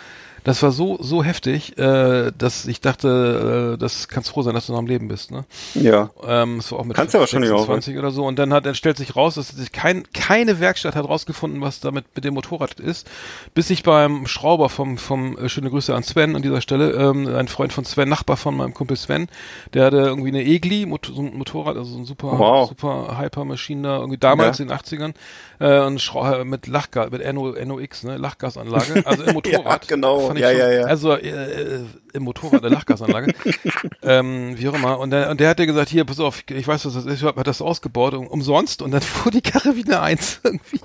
Das 0.44 0.62
war 0.62 0.70
so, 0.72 0.98
so 1.00 1.24
heftig, 1.24 1.76
äh, 1.78 2.30
dass 2.36 2.66
ich 2.66 2.80
dachte, 2.80 3.74
äh, 3.74 3.78
das 3.78 4.08
kannst 4.08 4.30
froh 4.30 4.42
sein, 4.42 4.54
dass 4.54 4.66
du 4.66 4.72
noch 4.72 4.78
am 4.78 4.86
Leben 4.86 5.08
bist, 5.08 5.30
ne? 5.30 5.44
Ja. 5.74 6.10
Ähm, 6.26 6.58
es 6.58 6.70
war 6.70 6.80
auch 6.80 6.84
mit 6.84 6.96
Kannst 6.96 7.14
ja 7.14 7.20
wahrscheinlich 7.20 7.50
auch, 7.50 7.58
26 7.60 7.98
oder 7.98 8.10
so. 8.10 8.24
Und 8.26 8.38
dann 8.38 8.52
hat, 8.52 8.66
dann 8.66 8.74
stellt 8.74 8.96
sich 8.98 9.16
raus, 9.16 9.34
dass 9.34 9.48
sich 9.48 9.72
kein, 9.72 10.04
keine 10.12 10.60
Werkstatt 10.60 10.94
hat 10.96 11.08
rausgefunden, 11.08 11.60
was 11.62 11.80
damit 11.80 12.04
mit 12.14 12.24
dem 12.24 12.34
Motorrad 12.34 12.78
ist. 12.78 13.08
Bis 13.54 13.70
ich 13.70 13.82
beim 13.82 14.26
Schrauber 14.26 14.68
vom, 14.68 14.98
vom, 14.98 15.38
äh, 15.38 15.48
schöne 15.48 15.70
Grüße 15.70 15.94
an 15.94 16.02
Sven 16.02 16.36
an 16.36 16.42
dieser 16.42 16.60
Stelle, 16.60 16.92
ähm, 16.92 17.26
ein 17.34 17.48
Freund 17.48 17.72
von 17.72 17.84
Sven, 17.84 18.08
Nachbar 18.08 18.36
von 18.36 18.54
meinem 18.56 18.74
Kumpel 18.74 18.96
Sven, 18.98 19.28
der 19.72 19.86
hatte 19.86 19.96
irgendwie 19.96 20.28
eine 20.28 20.42
Egli, 20.44 20.84
Mot 20.86 21.10
so 21.14 21.22
ein 21.22 21.36
Motorrad, 21.38 21.76
also 21.76 21.90
so 21.92 21.98
ein 21.98 22.04
super, 22.04 22.38
Wow. 22.38 22.68
super 22.68 23.16
Hyper-Maschine 23.18 23.82
da, 23.88 23.96
irgendwie 23.98 24.18
damals 24.18 24.58
Ja. 24.58 24.64
in 24.64 24.68
den 24.68 24.76
80ern, 24.76 25.14
äh, 25.60 25.80
und 25.86 26.12
äh, 26.14 26.44
mit 26.44 26.66
Lachgas, 26.66 27.10
mit 27.10 27.22
NO, 27.32 27.54
NOx, 27.64 28.02
ne, 28.02 28.16
Lachgasanlage, 28.18 29.06
also 29.06 29.22
im 29.24 29.32
Motorrad. 29.34 29.88
genau. 29.88 30.33
Fand 30.34 30.38
ich 30.38 30.44
Ja, 30.44 30.50
schon, 30.50 30.58
ja, 30.58 30.80
ja. 30.80 30.86
Also, 30.86 31.12
äh, 31.12 31.28
äh, 31.28 31.80
im 32.12 32.22
Motorrad 32.22 32.64
eine 32.64 32.74
Lachgasanlage. 32.74 33.34
ähm, 34.02 34.54
wie 34.56 34.68
auch 34.68 34.74
immer. 34.74 34.98
Und 34.98 35.10
der, 35.10 35.30
und 35.30 35.40
der 35.40 35.50
hat 35.50 35.58
ja 35.58 35.64
gesagt, 35.64 35.88
hier, 35.88 36.04
pass 36.04 36.20
auf, 36.20 36.42
ich 36.48 36.66
weiß, 36.66 36.84
was 36.86 36.94
das 36.94 37.06
ist, 37.06 37.20
ich 37.20 37.24
hab 37.24 37.42
das 37.42 37.60
ausgebaut, 37.60 38.14
um, 38.14 38.26
umsonst. 38.26 38.82
Und 38.82 38.90
dann 38.90 39.00
fuhr 39.02 39.32
die 39.32 39.42
Karre 39.42 39.76
wie 39.76 39.84
eine 39.84 40.00
Eins 40.00 40.40
irgendwie. 40.42 40.80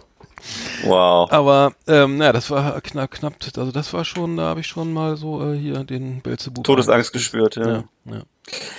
Wow. 0.83 1.31
Aber, 1.31 1.73
ähm, 1.87 2.17
naja, 2.17 2.31
das 2.31 2.49
war 2.49 2.79
knapp, 2.81 3.11
knapp, 3.11 3.33
also 3.57 3.71
das 3.71 3.93
war 3.93 4.05
schon, 4.05 4.37
da 4.37 4.43
habe 4.43 4.61
ich 4.61 4.67
schon 4.67 4.93
mal 4.93 5.17
so 5.17 5.43
äh, 5.43 5.57
hier 5.57 5.83
den 5.83 6.21
Belzebub. 6.21 6.63
Todesangst 6.63 7.11
gespürt, 7.11 7.55
ja. 7.57 7.67
Ja, 7.67 7.83
ja. 8.05 8.21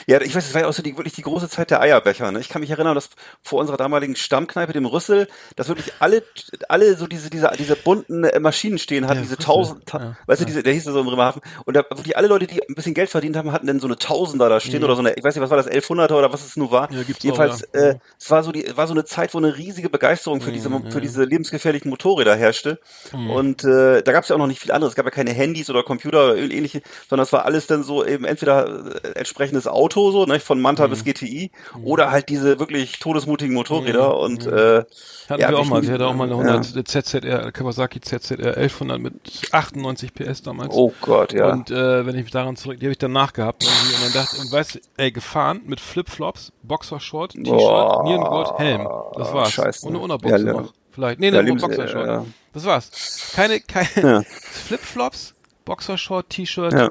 Ja, 0.06 0.20
ich 0.20 0.34
weiß, 0.34 0.48
es 0.48 0.54
war 0.54 0.62
ja 0.62 0.68
auch 0.68 0.72
so 0.72 0.82
die, 0.82 0.96
wirklich 0.96 1.14
die 1.14 1.22
große 1.22 1.48
Zeit 1.48 1.70
der 1.70 1.80
Eierbecher. 1.80 2.30
Ne? 2.32 2.40
Ich 2.40 2.48
kann 2.48 2.60
mich 2.60 2.70
erinnern, 2.70 2.94
dass 2.94 3.10
vor 3.42 3.60
unserer 3.60 3.76
damaligen 3.76 4.16
Stammkneipe, 4.16 4.72
dem 4.72 4.86
Rüssel, 4.86 5.28
dass 5.56 5.68
wirklich 5.68 5.92
alle, 6.00 6.22
alle 6.68 6.96
so 6.96 7.06
diese, 7.06 7.30
diese, 7.30 7.50
diese 7.58 7.76
bunten 7.76 8.24
äh, 8.24 8.40
Maschinen 8.40 8.78
stehen 8.78 9.06
hatten, 9.06 9.18
Ja, 9.18 9.22
diese 9.22 9.36
tausend, 9.36 9.86
ta 9.86 9.98
ja, 9.98 10.16
weißt 10.26 10.42
du, 10.42 10.44
diese, 10.44 10.62
der 10.62 10.72
hieß 10.72 10.84
ja 10.86 10.92
so 10.92 11.00
im 11.00 11.06
Bremerhaven. 11.06 11.42
Und 11.64 11.76
da 11.76 11.84
wirklich 11.90 12.16
alle 12.16 12.28
Leute, 12.28 12.46
die 12.46 12.62
ein 12.62 12.74
bisschen 12.74 12.94
Geld 12.94 13.10
verdient 13.10 13.36
haben, 13.36 13.52
hatten 13.52 13.66
dann 13.66 13.80
so 13.80 13.86
eine 13.86 13.96
Tausender 13.96 14.48
da 14.48 14.60
stehen 14.60 14.84
oder 14.84 14.94
so 14.94 15.00
eine, 15.00 15.14
ich 15.14 15.24
weiß 15.24 15.34
nicht, 15.34 15.42
was 15.42 15.50
war 15.50 15.56
das, 15.56 15.68
1100er 15.70 16.14
oder 16.14 16.32
was 16.32 16.44
es 16.44 16.56
nun 16.56 16.70
war. 16.70 16.90
Mhm. 16.90 16.98
Ja, 16.98 17.04
Jedenfalls, 17.20 17.64
auch, 17.64 17.74
äh, 17.74 17.98
es 18.18 18.30
war 18.30 18.42
so 18.42 18.52
die, 18.52 18.76
war 18.76 18.86
so 18.86 18.94
eine 18.94 19.04
Zeit, 19.04 19.34
wo 19.34 19.38
eine 19.38 19.56
riesige 19.56 19.88
Begeisterung 19.88 20.40
für 20.40 20.52
diese, 20.52 20.70
für 20.90 21.00
diese 21.00 21.24
lebensgefährlichen 21.24 21.90
Motorräder 21.90 22.36
herrschte. 22.36 22.80
Mhm. 23.12 23.30
Und 23.30 23.64
äh, 23.64 24.02
da 24.02 24.12
gab 24.12 24.24
es 24.24 24.28
ja 24.28 24.36
auch 24.36 24.40
noch 24.40 24.46
nicht 24.46 24.60
viel 24.60 24.72
anderes. 24.72 24.92
Es 24.92 24.96
gab 24.96 25.04
ja 25.04 25.10
keine 25.10 25.32
Handys 25.32 25.70
oder 25.70 25.82
Computer 25.82 26.32
oder 26.32 26.36
ähnliche, 26.36 26.82
sondern 27.08 27.24
es 27.24 27.32
war 27.32 27.44
alles 27.44 27.66
dann 27.66 27.82
so 27.82 28.04
eben 28.04 28.24
entweder 28.24 29.04
äh, 29.04 29.20
entsprechendes 29.60 29.66
Auto, 29.66 30.10
so, 30.10 30.24
ne, 30.26 30.40
von 30.40 30.60
Manta 30.60 30.86
Mhm. 30.86 30.90
bis 30.90 31.04
GTI, 31.04 31.50
oder 31.84 32.10
halt 32.10 32.28
diese 32.28 32.58
wirklich 32.58 32.98
todesmutigen 32.98 33.54
Motorräder. 33.54 34.16
Und 34.18 34.46
äh, 34.46 34.84
Hatten 35.28 35.40
ja, 35.40 35.50
wir 35.50 35.58
auch 35.58 35.66
mal, 35.66 35.82
sie 35.82 35.92
hatte 35.92 36.06
auch 36.06 36.14
mal 36.14 36.30
eine 36.32 36.42
ja. 36.44 36.52
100 36.54 36.88
ZZR, 36.88 37.52
Kawasaki 37.52 38.00
ZZR 38.00 38.56
1100 38.56 39.00
mit 39.00 39.14
98 39.52 40.14
PS 40.14 40.42
damals. 40.42 40.74
Oh 40.74 40.92
Gott, 41.00 41.32
ja. 41.32 41.52
Und 41.52 41.70
äh, 41.70 42.04
wenn 42.06 42.16
ich 42.16 42.22
mich 42.24 42.32
daran 42.32 42.56
zurück, 42.56 42.80
die 42.80 42.86
habe 42.86 42.92
ich 42.92 42.98
dann 42.98 43.12
nachgehabt 43.12 43.62
irgendwie 43.62 43.94
und 43.94 44.04
dann 44.14 44.22
dachte 44.24 44.40
und 44.40 44.50
weißt, 44.52 44.74
du, 44.76 44.78
ey, 44.96 45.12
gefahren 45.12 45.60
mit 45.66 45.80
Flipflops, 45.80 46.52
Boxershort, 46.62 47.32
T-Shirt, 47.32 48.04
Nierengurt, 48.04 48.58
Helm. 48.58 48.88
Das 49.14 49.32
war's. 49.32 49.52
scheiße. 49.52 49.86
Und 49.86 49.94
eine 49.94 50.02
Unterbuchse 50.02 50.46
Ja, 50.46 50.52
noch. 50.52 50.72
Vielleicht. 50.92 51.20
Nee, 51.20 51.28
Ja, 51.28 51.38
eine 51.38 51.42
Lebens- 51.48 51.62
Boxershort. 51.62 52.06
ja. 52.06 52.26
Das 52.52 52.64
war's. 52.64 53.30
Keine, 53.34 53.60
keine 53.60 53.88
Ja. 54.02 54.22
Flipflops, 54.24 55.34
Boxershort, 55.64 56.28
T-Shirt, 56.30 56.72
Ja. 56.72 56.90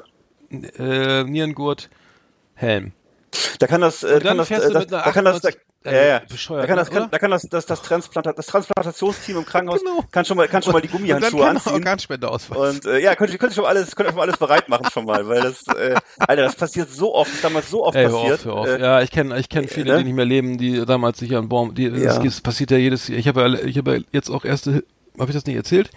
äh, 0.78 1.24
Nierengurt, 1.24 1.90
Helm. 2.60 2.92
Da 3.58 3.66
kann 3.66 3.80
das, 3.80 4.02
äh, 4.02 4.14
Und 4.14 4.22
kann 4.22 4.38
das, 4.38 4.50
äh, 4.50 4.72
das, 4.72 4.86
da 4.86 5.02
kann 5.12 5.24
das, 5.24 5.40
da, 5.40 5.48
98 5.50 5.56
ja, 5.84 5.92
ja. 5.92 6.22
bescheuert, 6.28 6.64
da 6.64 6.66
kann 6.66 6.76
das, 6.76 6.88
ne, 6.88 6.92
kann, 6.94 7.02
oder? 7.04 7.10
da 7.12 7.18
kann 7.18 7.30
das, 7.30 7.42
das, 7.48 7.64
das, 7.64 7.80
Transplanta 7.80 8.32
das 8.34 8.46
Transplantationsteam 8.46 9.38
im 9.38 9.46
Krankenhaus 9.46 9.80
Genau. 9.80 10.04
kann 10.10 10.24
schon 10.26 10.36
mal, 10.36 10.46
kann 10.48 10.62
schon 10.62 10.72
mal 10.74 10.80
die 10.82 10.88
Und 10.88 10.92
dann 10.94 11.00
Gummihandschuhe 11.00 11.30
kann 11.30 11.38
man 11.48 11.56
anziehen. 11.56 11.72
Organspende 11.74 12.28
ausweisen. 12.28 12.62
Und 12.76 12.86
äh, 12.86 12.98
ja, 12.98 13.14
könnt 13.14 13.30
ihr 13.32 13.38
könnt 13.38 13.52
ihr 13.52 13.54
schon 13.54 13.62
mal 13.64 13.70
alles, 13.70 13.94
könnt 13.96 14.08
ihr 14.08 14.10
schon 14.10 14.16
mal 14.18 14.22
alles 14.24 14.36
bereit 14.36 14.68
machen 14.68 14.86
schon 14.92 15.04
mal, 15.06 15.26
weil 15.28 15.40
das, 15.42 15.62
äh, 15.74 15.94
Alter, 16.18 16.42
das 16.42 16.56
passiert 16.56 16.90
so 16.90 17.14
oft, 17.14 17.30
das 17.30 17.36
ist 17.36 17.44
damals 17.44 17.70
so 17.70 17.84
oft 17.86 17.96
Ey, 17.96 18.06
hör 18.06 18.12
passiert. 18.12 18.40
auf, 18.40 18.44
hör 18.44 18.54
auf. 18.54 18.66
Äh, 18.66 18.80
ja, 18.80 19.00
ich 19.00 19.10
kenne 19.10 19.38
ich 19.38 19.48
kenn 19.48 19.68
viele, 19.68 19.92
ne? 19.92 19.98
die 19.98 20.04
nicht 20.04 20.14
mehr 20.16 20.24
leben, 20.26 20.58
die 20.58 20.84
damals 20.84 21.18
sich 21.18 21.34
an 21.34 21.48
Baum, 21.48 21.74
die, 21.74 21.88
das, 21.90 22.16
Ja. 22.16 22.22
das 22.22 22.40
passiert 22.42 22.72
ja 22.72 22.76
jedes 22.76 23.08
Jahr. 23.08 23.18
Ich 23.18 23.28
habe 23.28 23.60
ich 23.64 23.78
habe 23.78 24.04
jetzt 24.12 24.28
auch 24.28 24.44
erste, 24.44 24.84
habe 25.18 25.30
ich 25.30 25.34
das 25.34 25.46
nicht 25.46 25.56
erzählt? 25.56 25.90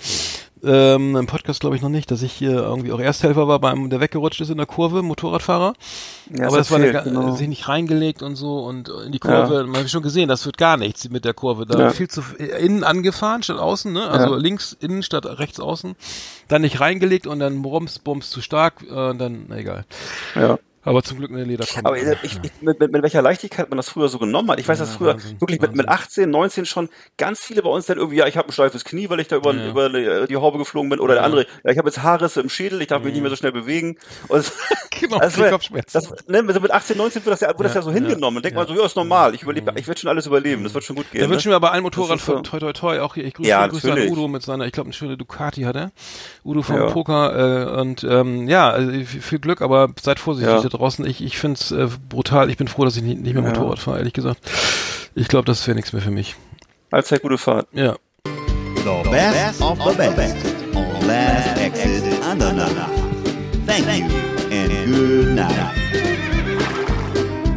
Ähm, 0.65 1.15
Im 1.17 1.25
Podcast 1.27 1.59
glaube 1.59 1.75
ich 1.75 1.81
noch 1.81 1.89
nicht, 1.89 2.09
dass 2.09 2.21
ich 2.21 2.31
hier 2.31 2.51
irgendwie 2.51 2.93
auch 2.93 2.99
Ersthelfer 2.99 3.47
war 3.49 3.59
bei 3.59 3.69
einem, 3.71 3.89
der 3.89 3.99
weggerutscht 3.99 4.39
ist 4.39 4.49
in 4.49 4.57
der 4.57 4.65
Kurve, 4.65 5.01
Motorradfahrer. 5.03 5.73
ja, 6.33 6.47
Aber 6.47 6.57
das 6.57 6.71
war 6.71 6.77
eine, 6.77 6.87
erzählt, 6.87 7.13
ga- 7.13 7.19
genau. 7.21 7.35
sich 7.35 7.47
nicht 7.49 7.67
reingelegt 7.67 8.23
und 8.23 8.35
so 8.37 8.59
und 8.59 8.89
in 9.05 9.11
die 9.11 9.19
Kurve, 9.19 9.65
man 9.65 9.81
hat 9.81 9.89
schon 9.89 10.03
gesehen, 10.03 10.29
das 10.29 10.45
wird 10.45 10.57
gar 10.57 10.77
nichts 10.77 11.09
mit 11.09 11.25
der 11.25 11.33
Kurve. 11.33 11.65
Da 11.65 11.77
Ja. 11.77 11.89
viel 11.89 12.07
zu 12.07 12.21
äh, 12.39 12.65
innen 12.65 12.83
angefahren 12.85 13.43
statt 13.43 13.57
außen, 13.59 13.91
ne? 13.91 14.07
Also 14.07 14.35
Ja. 14.35 14.39
links 14.39 14.75
innen 14.79 15.03
statt 15.03 15.25
rechts 15.25 15.59
außen. 15.59 15.95
Dann 16.47 16.61
nicht 16.61 16.79
reingelegt 16.79 17.27
und 17.27 17.39
dann 17.39 17.61
Bums, 17.61 17.99
Bums 17.99 18.29
zu 18.29 18.41
stark, 18.41 18.83
äh, 18.89 19.09
und 19.09 19.17
dann, 19.19 19.45
na 19.49 19.57
egal. 19.57 19.85
Ja. 20.35 20.57
Aber 20.83 21.01
zum 21.03 21.17
Glück 21.17 21.31
eine 21.31 21.43
Lederkombi. 21.43 21.87
Aber 21.87 21.97
ich, 21.97 22.05
ich, 22.23 22.61
mit, 22.61 22.79
mit, 22.79 22.91
mit 22.91 23.03
welcher 23.03 23.21
Leichtigkeit 23.21 23.69
man 23.69 23.77
das 23.77 23.89
früher 23.89 24.09
so 24.09 24.19
genommen 24.19 24.49
hat. 24.51 24.59
Ich 24.59 24.67
weiß, 24.67 24.79
dass 24.79 24.91
Ja, 24.91 24.97
früher 24.97 25.13
Wahnsinn, 25.13 25.39
wirklich 25.41 25.61
mit, 25.61 25.75
mit 25.75 25.87
18, 25.87 26.29
19 26.29 26.65
schon 26.65 26.89
ganz 27.17 27.39
viele 27.39 27.61
bei 27.63 27.69
uns 27.69 27.85
dann 27.85 27.97
irgendwie, 27.97 28.17
ja, 28.17 28.27
ich 28.27 28.35
habe 28.37 28.49
ein 28.49 28.51
steifes 28.51 28.83
Knie, 28.83 29.09
weil 29.09 29.19
ich 29.19 29.27
da 29.29 29.37
über, 29.37 29.53
Ja. 29.53 29.69
über 29.69 29.89
die, 29.89 30.27
die 30.27 30.35
Haube 30.35 30.57
geflogen 30.57 30.89
bin. 30.89 30.99
Oder 30.99 31.15
der 31.15 31.23
andere, 31.23 31.45
ja, 31.63 31.71
ich 31.71 31.77
habe 31.77 31.87
jetzt 31.87 32.03
Haarrisse 32.03 32.41
im 32.41 32.49
Schädel, 32.49 32.81
ich 32.81 32.87
darf 32.87 33.03
mich 33.03 33.13
nicht 33.13 33.21
mehr 33.21 33.29
so 33.29 33.35
schnell 33.37 33.51
bewegen. 33.53 33.97
Und 34.27 34.51
Genau, 34.99 35.19
krieg 35.19 35.49
Kopfschmerzen. 35.49 35.91
das, 35.93 36.27
ne, 36.27 36.43
also 36.47 36.59
mit 36.61 36.71
18, 36.71 36.95
19 36.97 37.25
wird 37.25 37.33
das 37.33 37.41
ja, 37.41 37.47
wird 37.49 37.59
das 37.61 37.73
Ja, 37.73 37.81
so 37.81 37.91
hingenommen. 37.91 38.37
Und 38.37 38.45
denkt 38.45 38.57
ja. 38.57 38.63
man 38.63 38.73
so, 38.73 38.79
ja, 38.79 38.85
ist 38.85 38.95
normal. 38.95 39.35
Ich 39.35 39.41
überlebe, 39.43 39.73
ich 39.75 39.87
werde 39.87 39.99
schon 39.99 40.09
alles 40.09 40.27
überleben. 40.27 40.63
Das 40.63 40.73
wird 40.73 40.83
schon 40.83 40.95
gut 40.95 41.09
gehen. 41.11 41.21
Da 41.21 41.29
wünschen 41.29 41.49
wir 41.49 41.55
aber 41.57 41.71
allen 41.71 41.83
Motorrad 41.83 42.21
von 42.21 42.43
toi 42.43 42.59
toi 42.59 42.71
toi 42.73 42.99
auch 43.01 43.15
hier. 43.15 43.25
Ich 43.25 43.33
grüße, 43.33 43.49
Ja, 43.49 43.67
grüße 43.67 43.91
an. 43.91 44.07
Udo 44.07 44.27
mit 44.27 44.43
seiner, 44.43 44.65
ich 44.65 44.71
glaube, 44.71 44.87
eine 44.87 44.93
schöne 44.93 45.17
Ducati 45.17 45.63
hat 45.63 45.75
er. 45.75 45.91
Udo 46.45 46.61
vom 46.61 46.75
Ja. 46.77 46.85
Poker 46.91 47.75
äh, 47.77 47.81
und 47.81 48.03
ähm, 48.03 48.47
ja, 48.47 48.69
also 48.69 48.91
viel 49.05 49.39
Glück, 49.39 49.61
aber 49.61 49.89
seid 50.01 50.19
vorsichtig 50.19 50.53
draußen. 50.73 51.05
Ich, 51.05 51.23
ich 51.23 51.37
finde 51.37 51.59
es 51.59 51.71
äh, 51.71 51.87
brutal. 52.09 52.49
Ich 52.49 52.57
bin 52.57 52.67
froh, 52.67 52.85
dass 52.85 52.97
ich 52.97 53.03
nicht, 53.03 53.21
nicht 53.21 53.33
mehr 53.33 53.43
Ja. 53.43 53.49
Motorrad 53.49 53.79
fahre, 53.79 53.97
ehrlich 53.99 54.13
gesagt. 54.13 54.39
Ich 55.15 55.27
glaube, 55.27 55.45
das 55.45 55.65
wäre 55.67 55.75
nichts 55.75 55.93
mehr 55.93 56.01
für 56.01 56.11
mich. 56.11 56.35
Allzeit 56.91 57.21
gute 57.21 57.37
Fahrt. 57.37 57.67
Ja. 57.71 57.95
The 58.25 59.09
best 59.09 59.61
of 59.61 59.79
the 59.79 60.09
best 60.15 60.35
on 60.75 61.07
Last 61.07 61.57
Exit 61.57 62.03
Andernach. 62.23 62.89
Thank 63.65 63.87
you 63.87 64.05
and 64.51 64.85
good 64.87 65.35
night. 65.35 65.71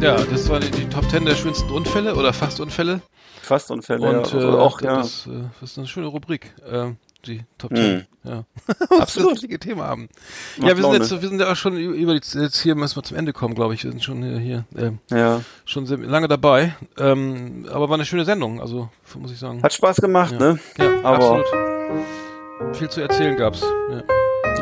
Ja, 0.01 0.15
das 0.23 0.47
waren 0.47 0.61
die, 0.61 0.71
die 0.71 0.87
Top 0.89 1.09
10 1.09 1.25
der 1.25 1.35
schönsten 1.35 1.69
Unfälle 1.71 2.15
oder 2.15 2.31
fast 2.31 2.59
Unfälle. 2.59 3.01
Fastunfälle. 3.41 4.07
Und 4.07 4.13
ja. 4.13 4.19
Also 4.21 4.39
äh, 4.39 4.59
auch, 4.59 4.81
ja. 4.81 4.97
das, 4.97 5.25
äh, 5.27 5.31
das 5.59 5.71
ist 5.71 5.77
eine 5.77 5.87
schöne 5.87 6.07
Rubrik. 6.07 6.53
Äh, 6.69 6.91
die 7.27 7.43
Top 7.57 7.71
Mhm. 7.71 7.75
10. 7.75 8.05
Ja. 8.23 8.43
Was 8.89 8.89
Absolut. 9.01 9.29
wir 9.29 9.33
das 9.35 9.43
richtige 9.43 9.59
Thema 9.59 9.85
haben. 9.85 10.09
Macht 10.57 10.69
ja, 10.69 10.75
wir 10.75 10.75
sind, 10.75 10.83
Laune. 10.83 10.97
jetzt, 10.97 11.21
wir 11.21 11.29
sind 11.29 11.39
ja 11.41 11.51
auch 11.51 11.55
schon 11.55 11.77
über 11.77 12.19
die, 12.19 12.39
jetzt 12.39 12.59
hier 12.59 12.75
müssen 12.75 12.95
wir 12.95 13.03
zum 13.03 13.17
Ende 13.17 13.33
kommen, 13.33 13.53
glaube 13.55 13.73
ich. 13.73 13.83
Wir 13.83 13.91
sind 13.91 14.03
schon 14.03 14.23
hier, 14.23 14.37
hier 14.39 14.65
ähm, 14.77 14.99
ja. 15.11 15.41
schon 15.65 15.85
sehr 15.85 15.97
lange 15.97 16.27
dabei. 16.27 16.75
Ähm, 16.97 17.65
aber 17.71 17.89
war 17.89 17.95
eine 17.95 18.05
schöne 18.05 18.25
Sendung, 18.25 18.59
also 18.61 18.89
muss 19.15 19.31
ich 19.31 19.39
sagen. 19.39 19.61
Hat 19.63 19.73
Spaß 19.73 19.97
gemacht, 19.97 20.33
Ja. 20.33 20.39
ne? 20.39 20.59
ja, 20.77 20.99
aber- 21.03 21.37
absolut. 21.37 22.75
Viel 22.75 22.89
zu 22.89 23.01
erzählen 23.01 23.37
gab's. 23.37 23.61
Ja. 23.91 24.03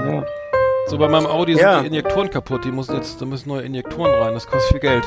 Ja. 0.06 0.26
So 0.88 0.98
bei 0.98 1.08
meinem 1.08 1.26
Audi 1.26 1.54
Ja. 1.54 1.76
sind 1.76 1.84
die 1.84 1.88
Injektoren 1.88 2.30
kaputt. 2.30 2.66
Die 2.66 2.72
müssen 2.72 2.96
jetzt, 2.96 3.20
da 3.22 3.26
müssen 3.26 3.50
neue 3.50 3.62
Injektoren 3.64 4.12
rein. 4.22 4.34
Das 4.34 4.46
kostet 4.46 4.72
viel 4.74 4.80
Geld. 4.82 5.04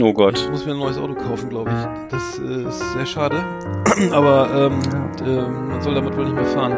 Oh 0.00 0.08
Ich 0.08 0.14
Gott. 0.14 0.48
muss 0.50 0.64
mir 0.64 0.72
ein 0.72 0.78
neues 0.78 0.96
Auto 0.98 1.14
kaufen, 1.14 1.48
glaube 1.50 1.70
ich. 1.70 2.10
Das 2.10 2.38
äh, 2.38 2.68
ist 2.68 2.92
sehr 2.94 3.06
schade. 3.06 3.44
Aber 4.12 4.48
ähm, 4.70 4.80
äh, 5.26 5.42
man 5.42 5.82
soll 5.82 5.94
damit 5.94 6.16
wohl 6.16 6.24
nicht 6.24 6.34
mehr 6.34 6.46
fahren. 6.46 6.76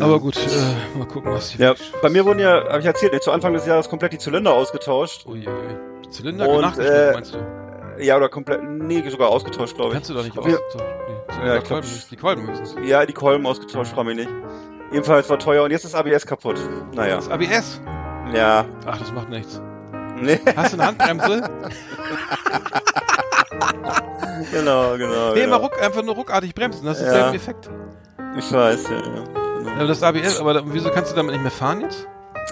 Aber 0.00 0.20
gut, 0.20 0.36
äh, 0.36 0.98
mal 0.98 1.06
gucken, 1.06 1.32
was 1.32 1.50
die 1.50 1.58
Ja, 1.58 1.74
bei 2.00 2.08
mir 2.08 2.24
wurden 2.24 2.38
ja, 2.38 2.64
habe 2.68 2.78
ich 2.80 2.86
erzählt, 2.86 3.20
zu 3.22 3.30
Anfang 3.30 3.52
des 3.52 3.66
Jahres 3.66 3.88
komplett 3.90 4.12
die 4.12 4.18
Zylinder 4.18 4.54
ausgetauscht. 4.54 5.26
Uiuiui. 5.26 5.50
Zylinder 6.08 6.48
Und, 6.48 6.60
nachgeschliffen, 6.62 7.08
äh, 7.08 7.12
meinst 7.12 7.34
du? 7.34 7.38
Ja, 8.02 8.16
oder 8.16 8.28
komplett, 8.30 8.62
nee, 8.64 9.06
sogar 9.10 9.28
ausgetauscht, 9.28 9.74
glaube 9.76 9.90
ich. 9.90 9.94
Kannst 9.94 10.08
du 10.10 10.14
doch 10.14 10.24
nicht 10.24 10.38
Auf 10.38 10.44
aus. 10.46 10.50
jeden- 10.50 10.62
So, 10.72 10.78
nee, 10.78 11.46
Ja, 11.48 11.56
ich 11.56 11.64
Kolben, 11.64 11.88
die 12.10 12.16
Kolben 12.16 12.46
höchstens. 12.48 12.76
Ja, 12.84 13.04
die 13.04 13.12
Kolben 13.12 13.46
ausgetauscht, 13.46 13.92
frage 13.92 14.08
mich 14.08 14.16
nicht. 14.16 14.30
Jedenfalls 14.92 15.28
war 15.28 15.38
teuer 15.38 15.64
und 15.64 15.70
jetzt 15.70 15.84
ist 15.84 15.94
ABS 15.94 16.26
kaputt. 16.26 16.56
Naja, 16.94 17.16
Das 17.16 17.28
ABS. 17.30 17.80
ja. 18.34 18.64
Ach, 18.86 18.98
das 18.98 19.12
macht 19.12 19.28
nichts. 19.28 19.60
Nee, 20.20 20.38
Hast 20.56 20.72
du 20.74 20.78
eine 20.80 20.86
Handbremse? 20.88 21.42
genau, 24.52 24.96
genau. 24.96 25.32
nee, 25.34 25.40
genau. 25.40 25.50
mal 25.50 25.56
ruck, 25.56 25.80
einfach 25.82 26.02
nur 26.02 26.14
ruckartig 26.14 26.54
bremsen. 26.54 26.84
Das 26.86 26.98
ist 26.98 27.06
Ja. 27.06 27.12
derselbe 27.12 27.36
Effekt. 27.36 27.70
Ich 28.38 28.52
weiß, 28.52 28.84
ja. 28.90 28.96
ja. 28.96 29.24
Genau. 29.64 29.86
Das 29.86 30.02
ABS, 30.02 30.40
aber 30.40 30.62
wieso 30.72 30.90
kannst 30.90 31.12
du 31.12 31.16
damit 31.16 31.32
nicht 31.32 31.42
mehr 31.42 31.50
fahren 31.50 31.82
jetzt? 31.82 32.06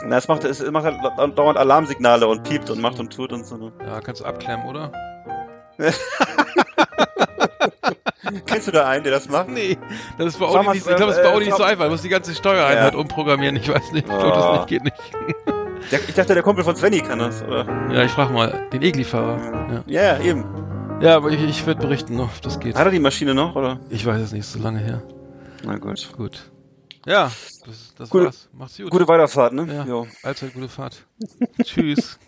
Na, 0.04 0.16
es 0.18 0.28
macht, 0.28 0.44
es 0.44 0.62
macht 0.70 0.84
halt 0.84 0.98
dauernd 1.38 1.58
Alarmsignale 1.58 2.26
und 2.26 2.42
piept 2.44 2.70
und 2.70 2.80
macht 2.80 2.98
und 3.00 3.12
tut 3.12 3.32
und 3.32 3.44
so. 3.44 3.56
ne? 3.56 3.72
Ja, 3.86 4.00
kannst 4.00 4.20
du 4.20 4.24
abklemmen, 4.24 4.66
oder? 4.66 4.92
Kennst 8.46 8.68
du 8.68 8.72
da 8.72 8.86
einen, 8.86 9.02
der 9.02 9.12
das 9.12 9.28
macht? 9.28 9.48
Nee, 9.48 9.76
das 10.18 10.28
ist 10.28 10.38
bei 10.38 10.46
Audi 10.46 10.68
nicht, 10.68 10.86
ich 10.86 10.96
glaube, 10.96 11.06
das 11.06 11.16
ist 11.16 11.22
bei 11.22 11.28
äh, 11.30 11.32
Audi 11.32 11.46
nicht 11.46 11.56
so 11.56 11.64
einfach. 11.64 11.84
Du 11.86 11.90
musst 11.90 12.04
die 12.04 12.08
ganze 12.08 12.34
Steuereinheit 12.34 12.92
Ja. 12.92 12.98
umprogrammieren. 12.98 13.56
Ich 13.56 13.68
weiß 13.68 13.92
nicht. 13.92 14.06
Ich 14.08 14.18
glaube, 14.18 14.36
das 14.36 14.52
nicht, 14.52 14.66
geht 14.68 14.84
nicht. 14.84 14.96
Der, 15.90 16.00
ich 16.08 16.14
dachte, 16.14 16.34
der 16.34 16.42
Kumpel 16.42 16.64
von 16.64 16.76
Svenny 16.76 17.00
kann 17.00 17.18
das, 17.18 17.42
oder? 17.42 17.64
Ja, 17.92 18.04
ich 18.04 18.10
frage 18.12 18.32
mal 18.32 18.68
den 18.72 18.82
Egli-Fahrer. 18.82 19.84
Ja, 19.86 20.02
ja, 20.16 20.18
eben. 20.20 20.44
Ja. 21.00 21.16
aber 21.16 21.30
ich, 21.30 21.42
ich 21.42 21.66
werde 21.66 21.80
berichten, 21.80 22.20
ob 22.20 22.40
das 22.42 22.60
geht. 22.60 22.76
Hat 22.76 22.84
er 22.86 22.90
die 22.92 22.98
Maschine 23.00 23.34
noch, 23.34 23.56
oder? 23.56 23.80
Ich 23.90 24.04
weiß 24.04 24.20
es 24.20 24.32
nicht, 24.32 24.40
ist 24.40 24.52
so 24.52 24.58
lange 24.60 24.78
her. 24.80 25.02
Na 25.64 25.76
gut. 25.78 26.10
Gut. 26.16 26.50
Ja, 27.06 27.30
das, 27.66 27.94
das 27.96 28.10
Gute- 28.10 28.26
war's. 28.26 28.48
Macht's 28.52 28.76
gut. 28.76 28.90
Gute 28.90 29.08
Weiterfahrt, 29.08 29.52
ne? 29.54 29.66
Ja, 29.72 29.84
Jo. 29.84 30.06
allzeit 30.22 30.52
gute 30.52 30.68
Fahrt. 30.68 31.04
Tschüss. 31.62 32.18